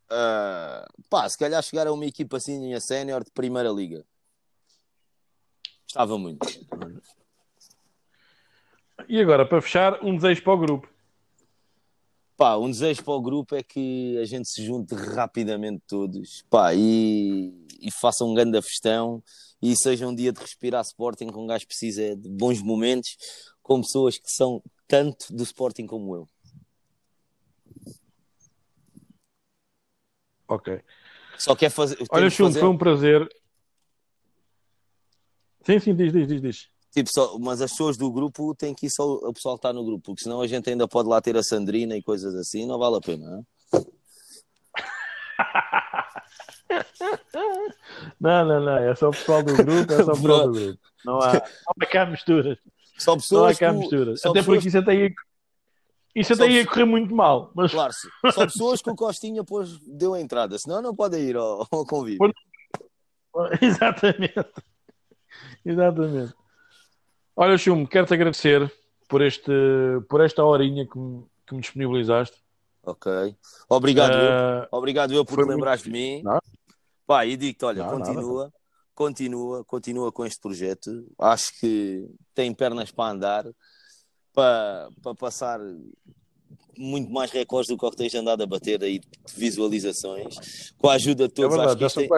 Uh, 0.04 0.86
pá, 1.10 1.28
se 1.28 1.36
calhar 1.36 1.60
chegar 1.60 1.88
a 1.88 1.92
uma 1.92 2.06
equipa 2.06 2.36
assim 2.36 2.72
a 2.72 2.80
sénior 2.80 3.24
de 3.24 3.32
primeira 3.32 3.70
liga. 3.70 4.06
Estava 5.88 6.16
muito. 6.16 6.46
E 9.08 9.20
agora, 9.20 9.44
para 9.44 9.60
fechar, 9.60 10.04
um 10.04 10.14
desejo 10.14 10.44
para 10.44 10.52
o 10.52 10.58
grupo. 10.58 10.97
Pá, 12.38 12.56
um 12.56 12.70
desejo 12.70 13.02
para 13.02 13.14
o 13.14 13.20
grupo 13.20 13.56
é 13.56 13.64
que 13.64 14.16
a 14.18 14.24
gente 14.24 14.48
se 14.48 14.64
junte 14.64 14.94
rapidamente 14.94 15.82
todos 15.88 16.44
pá, 16.48 16.72
e, 16.72 17.52
e 17.80 17.90
faça 17.90 18.24
um 18.24 18.32
grande 18.32 18.62
festão 18.62 19.20
e 19.60 19.74
seja 19.76 20.06
um 20.06 20.14
dia 20.14 20.32
de 20.32 20.38
respirar 20.38 20.80
Sporting 20.82 21.26
com 21.26 21.42
um 21.42 21.46
gajo 21.48 21.66
precisa 21.66 22.14
de 22.14 22.28
bons 22.28 22.62
momentos 22.62 23.16
com 23.60 23.80
pessoas 23.80 24.16
que 24.18 24.30
são 24.30 24.62
tanto 24.86 25.34
do 25.34 25.42
Sporting 25.42 25.84
como 25.84 26.14
eu. 26.14 26.28
Ok. 30.46 30.80
Só 31.36 31.56
quer 31.56 31.70
fazer. 31.70 31.98
Olha, 32.08 32.30
Chum, 32.30 32.44
fazer... 32.44 32.60
foi 32.60 32.68
um 32.68 32.78
prazer. 32.78 33.28
Sim, 35.64 35.80
sim, 35.80 35.94
diz, 35.96 36.12
diz, 36.12 36.28
diz, 36.28 36.40
diz. 36.40 36.70
Tipo, 36.98 37.12
só, 37.12 37.38
mas 37.38 37.62
as 37.62 37.70
pessoas 37.70 37.96
do 37.96 38.10
grupo 38.10 38.56
têm 38.56 38.74
que 38.74 38.86
ir 38.86 38.90
só 38.90 39.04
o 39.04 39.32
pessoal 39.32 39.54
que 39.54 39.60
está 39.60 39.72
no 39.72 39.84
grupo, 39.84 40.06
porque 40.06 40.24
senão 40.24 40.40
a 40.40 40.48
gente 40.48 40.68
ainda 40.68 40.88
pode 40.88 41.08
lá 41.08 41.20
ter 41.20 41.36
a 41.36 41.44
Sandrina 41.44 41.96
e 41.96 42.02
coisas 42.02 42.34
assim, 42.34 42.66
não 42.66 42.76
vale 42.76 42.96
a 42.96 43.00
pena. 43.00 43.46
Não, 48.20 48.44
não, 48.44 48.60
não, 48.60 48.76
é 48.76 48.94
só 48.94 49.08
o 49.08 49.12
pessoal 49.12 49.42
do 49.42 49.54
grupo, 49.54 49.90
é 49.90 50.04
só 50.04 50.12
o 50.12 50.16
pessoal 50.20 50.48
do 50.48 50.52
grupo. 50.52 50.78
Não 51.04 51.18
há, 51.18 51.32
não 51.32 51.40
há 51.80 51.86
cá 51.86 52.04
misturas. 52.04 52.58
Só 52.98 53.14
pessoas 53.14 53.42
não 53.42 53.48
há 53.48 53.54
cá 53.54 53.72
misturas. 53.72 54.20
Até 54.20 54.40
pessoas... 54.40 54.44
porque 54.44 54.68
isso 54.68 54.78
até 54.78 54.94
ia, 54.94 55.10
isso 56.14 56.32
até 56.34 56.48
ia 56.48 56.66
correr 56.66 56.84
muito 56.84 57.14
mal. 57.14 57.50
Mas... 57.54 57.72
Claro, 57.72 57.92
só 58.32 58.44
pessoas 58.44 58.82
que 58.82 58.90
o 58.90 58.94
Costinha 58.94 59.42
depois 59.42 59.78
deu 59.86 60.12
a 60.12 60.20
entrada, 60.20 60.58
senão 60.58 60.82
não 60.82 60.94
podem 60.94 61.22
ir 61.22 61.36
ao, 61.36 61.66
ao 61.70 61.86
convívio. 61.86 62.30
Exatamente. 63.62 64.34
Exatamente. 65.64 66.34
Olha, 67.40 67.56
Chum, 67.56 67.86
quero-te 67.86 68.14
agradecer 68.14 68.68
por, 69.08 69.22
este, 69.22 69.52
por 70.08 70.20
esta 70.20 70.42
horinha 70.42 70.84
que 70.84 70.98
me, 70.98 71.24
que 71.46 71.54
me 71.54 71.60
disponibilizaste. 71.60 72.36
Ok. 72.82 73.12
Obrigado, 73.68 74.12
uh, 74.12 74.64
eu. 74.64 74.68
Obrigado 74.72 75.14
eu 75.14 75.24
por 75.24 75.44
te 75.44 75.48
lembrares 75.48 75.84
de 75.84 75.88
mim. 75.88 76.20
Não? 76.24 76.40
Pá, 77.06 77.24
e 77.24 77.36
digo-te, 77.36 77.64
olha, 77.64 77.84
não, 77.84 77.90
continua, 77.92 78.42
nada. 78.42 78.54
continua, 78.92 79.64
continua 79.64 80.10
com 80.10 80.26
este 80.26 80.40
projeto. 80.40 81.06
Acho 81.16 81.60
que 81.60 82.10
tem 82.34 82.52
pernas 82.52 82.90
para 82.90 83.12
andar, 83.12 83.44
para, 84.34 84.88
para 85.00 85.14
passar 85.14 85.60
muito 86.76 87.08
mais 87.08 87.30
recordes 87.30 87.68
do 87.68 87.78
que 87.78 87.86
o 87.86 87.90
que 87.92 87.96
tens 87.98 88.16
andado 88.16 88.42
a 88.42 88.46
bater 88.46 88.82
aí 88.82 88.98
de 88.98 89.08
visualizações, 89.36 90.72
com 90.76 90.88
a 90.88 90.94
ajuda 90.94 91.28
de 91.28 91.34
todos. 91.34 91.54
É 91.54 91.56
verdade, 91.56 91.84
acho 91.84 92.00
que 92.00 92.08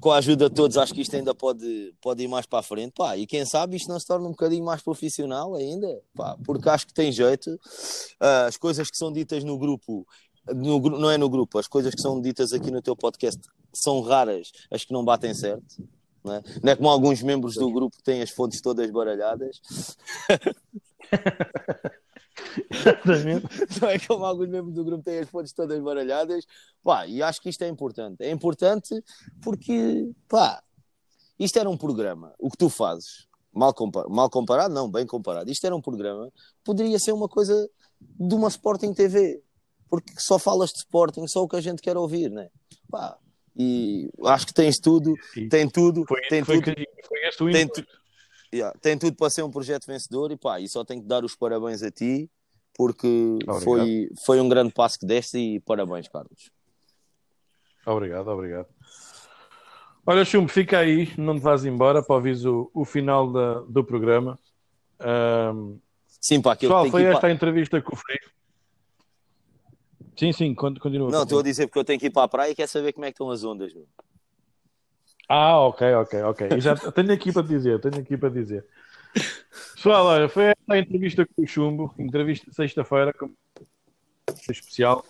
com 0.00 0.10
a 0.10 0.18
ajuda 0.18 0.48
de 0.48 0.54
todos, 0.54 0.76
acho 0.76 0.94
que 0.94 1.00
isto 1.00 1.14
ainda 1.16 1.34
pode, 1.34 1.94
pode 2.00 2.22
ir 2.22 2.28
mais 2.28 2.46
para 2.46 2.60
a 2.60 2.62
frente. 2.62 2.92
Pá, 2.92 3.16
e 3.16 3.26
quem 3.26 3.44
sabe 3.44 3.76
isto 3.76 3.88
não 3.88 3.98
se 3.98 4.06
torna 4.06 4.26
um 4.26 4.30
bocadinho 4.30 4.64
mais 4.64 4.82
profissional 4.82 5.54
ainda, 5.54 6.00
pá, 6.14 6.36
porque 6.44 6.68
acho 6.68 6.86
que 6.86 6.94
tem 6.94 7.12
jeito. 7.12 7.50
Uh, 8.20 8.46
as 8.46 8.56
coisas 8.56 8.90
que 8.90 8.96
são 8.96 9.12
ditas 9.12 9.44
no 9.44 9.58
grupo, 9.58 10.06
no, 10.54 10.80
não 10.80 11.10
é 11.10 11.18
no 11.18 11.28
grupo, 11.28 11.58
as 11.58 11.68
coisas 11.68 11.94
que 11.94 12.00
são 12.00 12.20
ditas 12.20 12.52
aqui 12.52 12.70
no 12.70 12.82
teu 12.82 12.96
podcast 12.96 13.40
são 13.72 14.00
raras, 14.00 14.52
as 14.70 14.84
que 14.84 14.92
não 14.92 15.04
batem 15.04 15.34
certo. 15.34 15.86
Não 16.24 16.34
é, 16.34 16.42
não 16.62 16.72
é 16.72 16.76
como 16.76 16.88
alguns 16.88 17.22
membros 17.22 17.54
do 17.54 17.70
grupo 17.70 17.96
que 17.96 18.02
têm 18.02 18.20
as 18.22 18.30
fontes 18.30 18.60
todas 18.60 18.90
baralhadas. 18.90 19.60
Exatamente. 22.70 23.46
Não 23.80 23.88
é 23.88 23.98
como 23.98 24.24
alguns 24.24 24.48
membros 24.48 24.74
do 24.74 24.84
grupo 24.84 25.02
têm 25.02 25.20
as 25.20 25.28
fontes 25.28 25.52
todas 25.52 25.80
baralhadas. 25.80 26.44
Pá, 26.82 27.06
e 27.06 27.22
acho 27.22 27.40
que 27.40 27.48
isto 27.48 27.62
é 27.62 27.68
importante. 27.68 28.22
É 28.22 28.30
importante 28.30 29.02
porque, 29.42 30.10
pá, 30.28 30.62
isto 31.38 31.58
era 31.58 31.68
um 31.68 31.76
programa. 31.76 32.34
O 32.38 32.50
que 32.50 32.56
tu 32.56 32.68
fazes, 32.68 33.26
mal, 33.52 33.74
compar 33.74 34.08
mal 34.08 34.30
comparado, 34.30 34.74
não, 34.74 34.90
bem 34.90 35.06
comparado. 35.06 35.50
Isto 35.50 35.66
era 35.66 35.76
um 35.76 35.82
programa, 35.82 36.32
poderia 36.64 36.98
ser 36.98 37.12
uma 37.12 37.28
coisa 37.28 37.68
de 38.00 38.34
uma 38.34 38.48
Sporting 38.48 38.92
TV. 38.92 39.42
Porque 39.88 40.12
só 40.18 40.38
falas 40.38 40.70
de 40.70 40.78
Sporting, 40.78 41.26
só 41.28 41.42
o 41.42 41.48
que 41.48 41.56
a 41.56 41.60
gente 41.60 41.80
quer 41.80 41.96
ouvir, 41.96 42.30
né? 42.30 42.48
Pá, 42.90 43.16
e 43.56 44.10
acho 44.24 44.46
que 44.46 44.54
tens 44.54 44.76
tudo, 44.78 45.14
tem 45.48 45.68
tudo, 45.68 46.04
foi, 46.06 46.20
tem 46.28 46.44
foi, 46.44 46.60
tudo, 46.60 46.74
foi, 47.38 47.52
tem, 47.52 47.66
tu, 47.66 47.86
yeah, 48.52 48.76
tem 48.80 48.98
tudo 48.98 49.16
para 49.16 49.30
ser 49.30 49.42
um 49.42 49.50
projeto 49.50 49.86
vencedor 49.86 50.30
e 50.30 50.36
pá, 50.36 50.60
e 50.60 50.68
só 50.68 50.84
tenho 50.84 51.00
que 51.00 51.08
dar 51.08 51.24
os 51.24 51.34
parabéns 51.34 51.82
a 51.82 51.90
ti 51.90 52.30
porque 52.76 53.38
foi, 53.62 54.10
foi 54.24 54.40
um 54.40 54.48
grande 54.48 54.72
passo 54.72 54.98
que 54.98 55.06
deste 55.06 55.38
e 55.38 55.60
parabéns, 55.60 56.08
Carlos. 56.08 56.50
Obrigado, 57.86 58.28
obrigado. 58.28 58.66
Olha, 60.06 60.24
Chumbo, 60.24 60.48
fica 60.48 60.78
aí, 60.78 61.12
não 61.16 61.36
te 61.36 61.42
vás 61.42 61.64
embora 61.64 62.02
para 62.02 62.14
ouvir 62.14 62.36
o, 62.46 62.70
o 62.72 62.84
final 62.84 63.32
da, 63.32 63.60
do 63.60 63.82
programa. 63.82 64.38
Um, 65.00 65.78
sim, 66.20 66.40
para 66.40 66.52
aquilo 66.52 66.72
Pessoal, 66.72 66.90
foi 66.90 67.04
esta 67.04 67.20
para... 67.20 67.28
a 67.30 67.32
entrevista 67.32 67.80
com 67.80 67.94
o 67.94 67.98
Frigo. 67.98 68.30
Sim, 70.16 70.32
sim, 70.32 70.54
continua. 70.54 71.10
Não, 71.10 71.22
estou 71.22 71.40
a 71.40 71.42
dizer 71.42 71.66
porque 71.66 71.78
eu 71.78 71.84
tenho 71.84 71.98
que 72.00 72.06
ir 72.06 72.10
para 72.10 72.22
a 72.22 72.28
praia 72.28 72.50
e 72.50 72.54
quero 72.54 72.68
saber 72.68 72.92
como 72.92 73.04
é 73.04 73.08
que 73.08 73.14
estão 73.14 73.30
as 73.30 73.44
ondas. 73.44 73.74
Meu. 73.74 73.86
Ah, 75.28 75.58
ok, 75.60 75.94
ok, 75.94 76.22
ok. 76.22 76.48
E 76.56 76.60
já 76.60 76.74
tenho 76.92 77.12
aqui 77.12 77.32
para 77.32 77.42
dizer, 77.42 77.80
tenho 77.80 77.98
aqui 77.98 78.16
para 78.16 78.30
dizer. 78.30 78.64
Pessoal, 79.74 80.06
olha, 80.06 80.28
foi 80.28 80.52
a 80.68 80.78
entrevista 80.78 81.26
com 81.26 81.42
o 81.42 81.46
Chumbo, 81.46 81.94
entrevista 81.98 82.52
sexta-feira, 82.52 83.14
especial, 84.50 85.04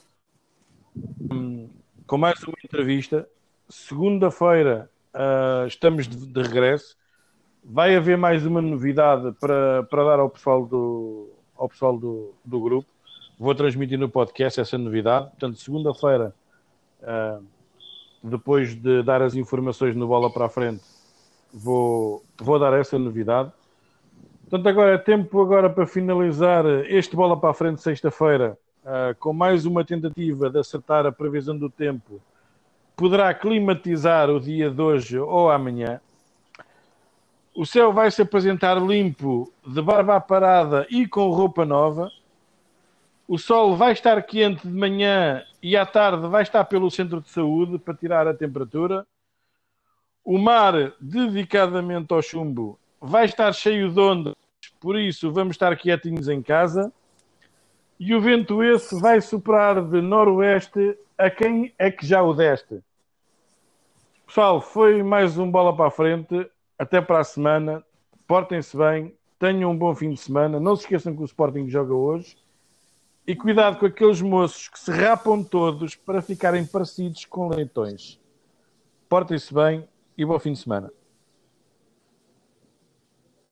hum, 1.30 1.68
com 2.06 2.18
mais 2.18 2.42
uma 2.42 2.56
entrevista. 2.62 3.28
Segunda-feira 3.68 4.90
uh, 5.14 5.66
estamos 5.66 6.06
de, 6.06 6.26
de, 6.26 6.42
regresso. 6.42 6.96
Vai 7.64 7.96
haver 7.96 8.16
mais 8.16 8.46
uma 8.46 8.62
novidade 8.62 9.32
para, 9.40 9.82
para 9.84 10.04
dar 10.04 10.20
ao 10.20 10.30
pessoal, 10.30 10.64
do, 10.64 11.30
ao 11.56 11.68
pessoal 11.68 11.98
do, 11.98 12.34
do 12.44 12.60
grupo. 12.60 12.88
Vou 13.38 13.54
transmitir 13.54 13.98
no 13.98 14.08
podcast 14.08 14.60
essa 14.60 14.78
novidade. 14.78 15.30
Portanto, 15.30 15.58
segunda-feira, 15.58 16.34
uh, 17.02 17.44
depois 18.22 18.74
de 18.74 19.02
dar 19.02 19.20
as 19.20 19.34
informações 19.34 19.96
no 19.96 20.06
Bola 20.06 20.30
para 20.30 20.46
a 20.46 20.48
Frente, 20.48 20.82
vou, 21.52 22.22
vou 22.38 22.58
dar 22.58 22.72
essa 22.74 22.98
novidade. 22.98 23.52
Portanto, 24.48 24.68
agora 24.68 24.94
é 24.94 24.98
tempo 24.98 25.40
agora 25.42 25.68
para 25.68 25.88
finalizar 25.88 26.64
este 26.88 27.16
bola 27.16 27.36
para 27.36 27.50
a 27.50 27.54
frente 27.54 27.82
sexta-feira 27.82 28.56
uh, 28.84 29.12
com 29.18 29.32
mais 29.32 29.66
uma 29.66 29.84
tentativa 29.84 30.48
de 30.48 30.60
acertar 30.60 31.04
a 31.04 31.10
previsão 31.10 31.58
do 31.58 31.68
tempo. 31.68 32.22
Poderá 32.94 33.34
climatizar 33.34 34.30
o 34.30 34.38
dia 34.38 34.70
de 34.70 34.80
hoje 34.80 35.18
ou 35.18 35.50
amanhã. 35.50 36.00
O 37.56 37.66
céu 37.66 37.92
vai 37.92 38.08
se 38.08 38.22
apresentar 38.22 38.80
limpo, 38.80 39.52
de 39.66 39.82
barba 39.82 40.20
parada 40.20 40.86
e 40.90 41.08
com 41.08 41.28
roupa 41.30 41.64
nova. 41.64 42.08
O 43.26 43.38
sol 43.38 43.74
vai 43.74 43.94
estar 43.94 44.22
quente 44.22 44.64
de 44.64 44.72
manhã 44.72 45.42
e 45.60 45.76
à 45.76 45.84
tarde 45.84 46.28
vai 46.28 46.44
estar 46.44 46.64
pelo 46.66 46.88
centro 46.88 47.20
de 47.20 47.28
saúde 47.28 47.80
para 47.80 47.94
tirar 47.94 48.28
a 48.28 48.34
temperatura. 48.34 49.04
O 50.24 50.38
mar, 50.38 50.92
dedicadamente 51.00 52.14
ao 52.14 52.22
chumbo, 52.22 52.78
vai 53.06 53.24
estar 53.24 53.52
cheio 53.52 53.90
de 53.90 54.00
ondas, 54.00 54.34
por 54.80 54.98
isso 54.98 55.32
vamos 55.32 55.54
estar 55.54 55.74
quietinhos 55.76 56.28
em 56.28 56.42
casa. 56.42 56.92
E 57.98 58.14
o 58.14 58.20
vento 58.20 58.62
esse 58.62 59.00
vai 59.00 59.20
soprar 59.20 59.82
de 59.82 60.02
noroeste 60.02 60.98
a 61.16 61.30
quem 61.30 61.72
é 61.78 61.90
que 61.90 62.04
já 62.04 62.22
o 62.22 62.34
deste. 62.34 62.82
Pessoal, 64.26 64.60
foi 64.60 65.02
mais 65.02 65.38
um 65.38 65.50
bola 65.50 65.74
para 65.74 65.86
a 65.86 65.90
frente. 65.90 66.50
Até 66.78 67.00
para 67.00 67.20
a 67.20 67.24
semana. 67.24 67.82
Portem-se 68.26 68.76
bem. 68.76 69.14
Tenham 69.38 69.70
um 69.70 69.78
bom 69.78 69.94
fim 69.94 70.10
de 70.10 70.20
semana. 70.20 70.60
Não 70.60 70.76
se 70.76 70.82
esqueçam 70.82 71.16
que 71.16 71.22
o 71.22 71.24
Sporting 71.24 71.70
joga 71.70 71.94
hoje. 71.94 72.36
E 73.26 73.34
cuidado 73.34 73.78
com 73.78 73.86
aqueles 73.86 74.20
moços 74.20 74.68
que 74.68 74.78
se 74.78 74.90
rapam 74.90 75.42
todos 75.42 75.94
para 75.94 76.20
ficarem 76.20 76.66
parecidos 76.66 77.24
com 77.24 77.48
leitões. 77.48 78.20
Portem-se 79.08 79.54
bem 79.54 79.88
e 80.18 80.24
bom 80.24 80.38
fim 80.38 80.52
de 80.52 80.58
semana. 80.58 80.92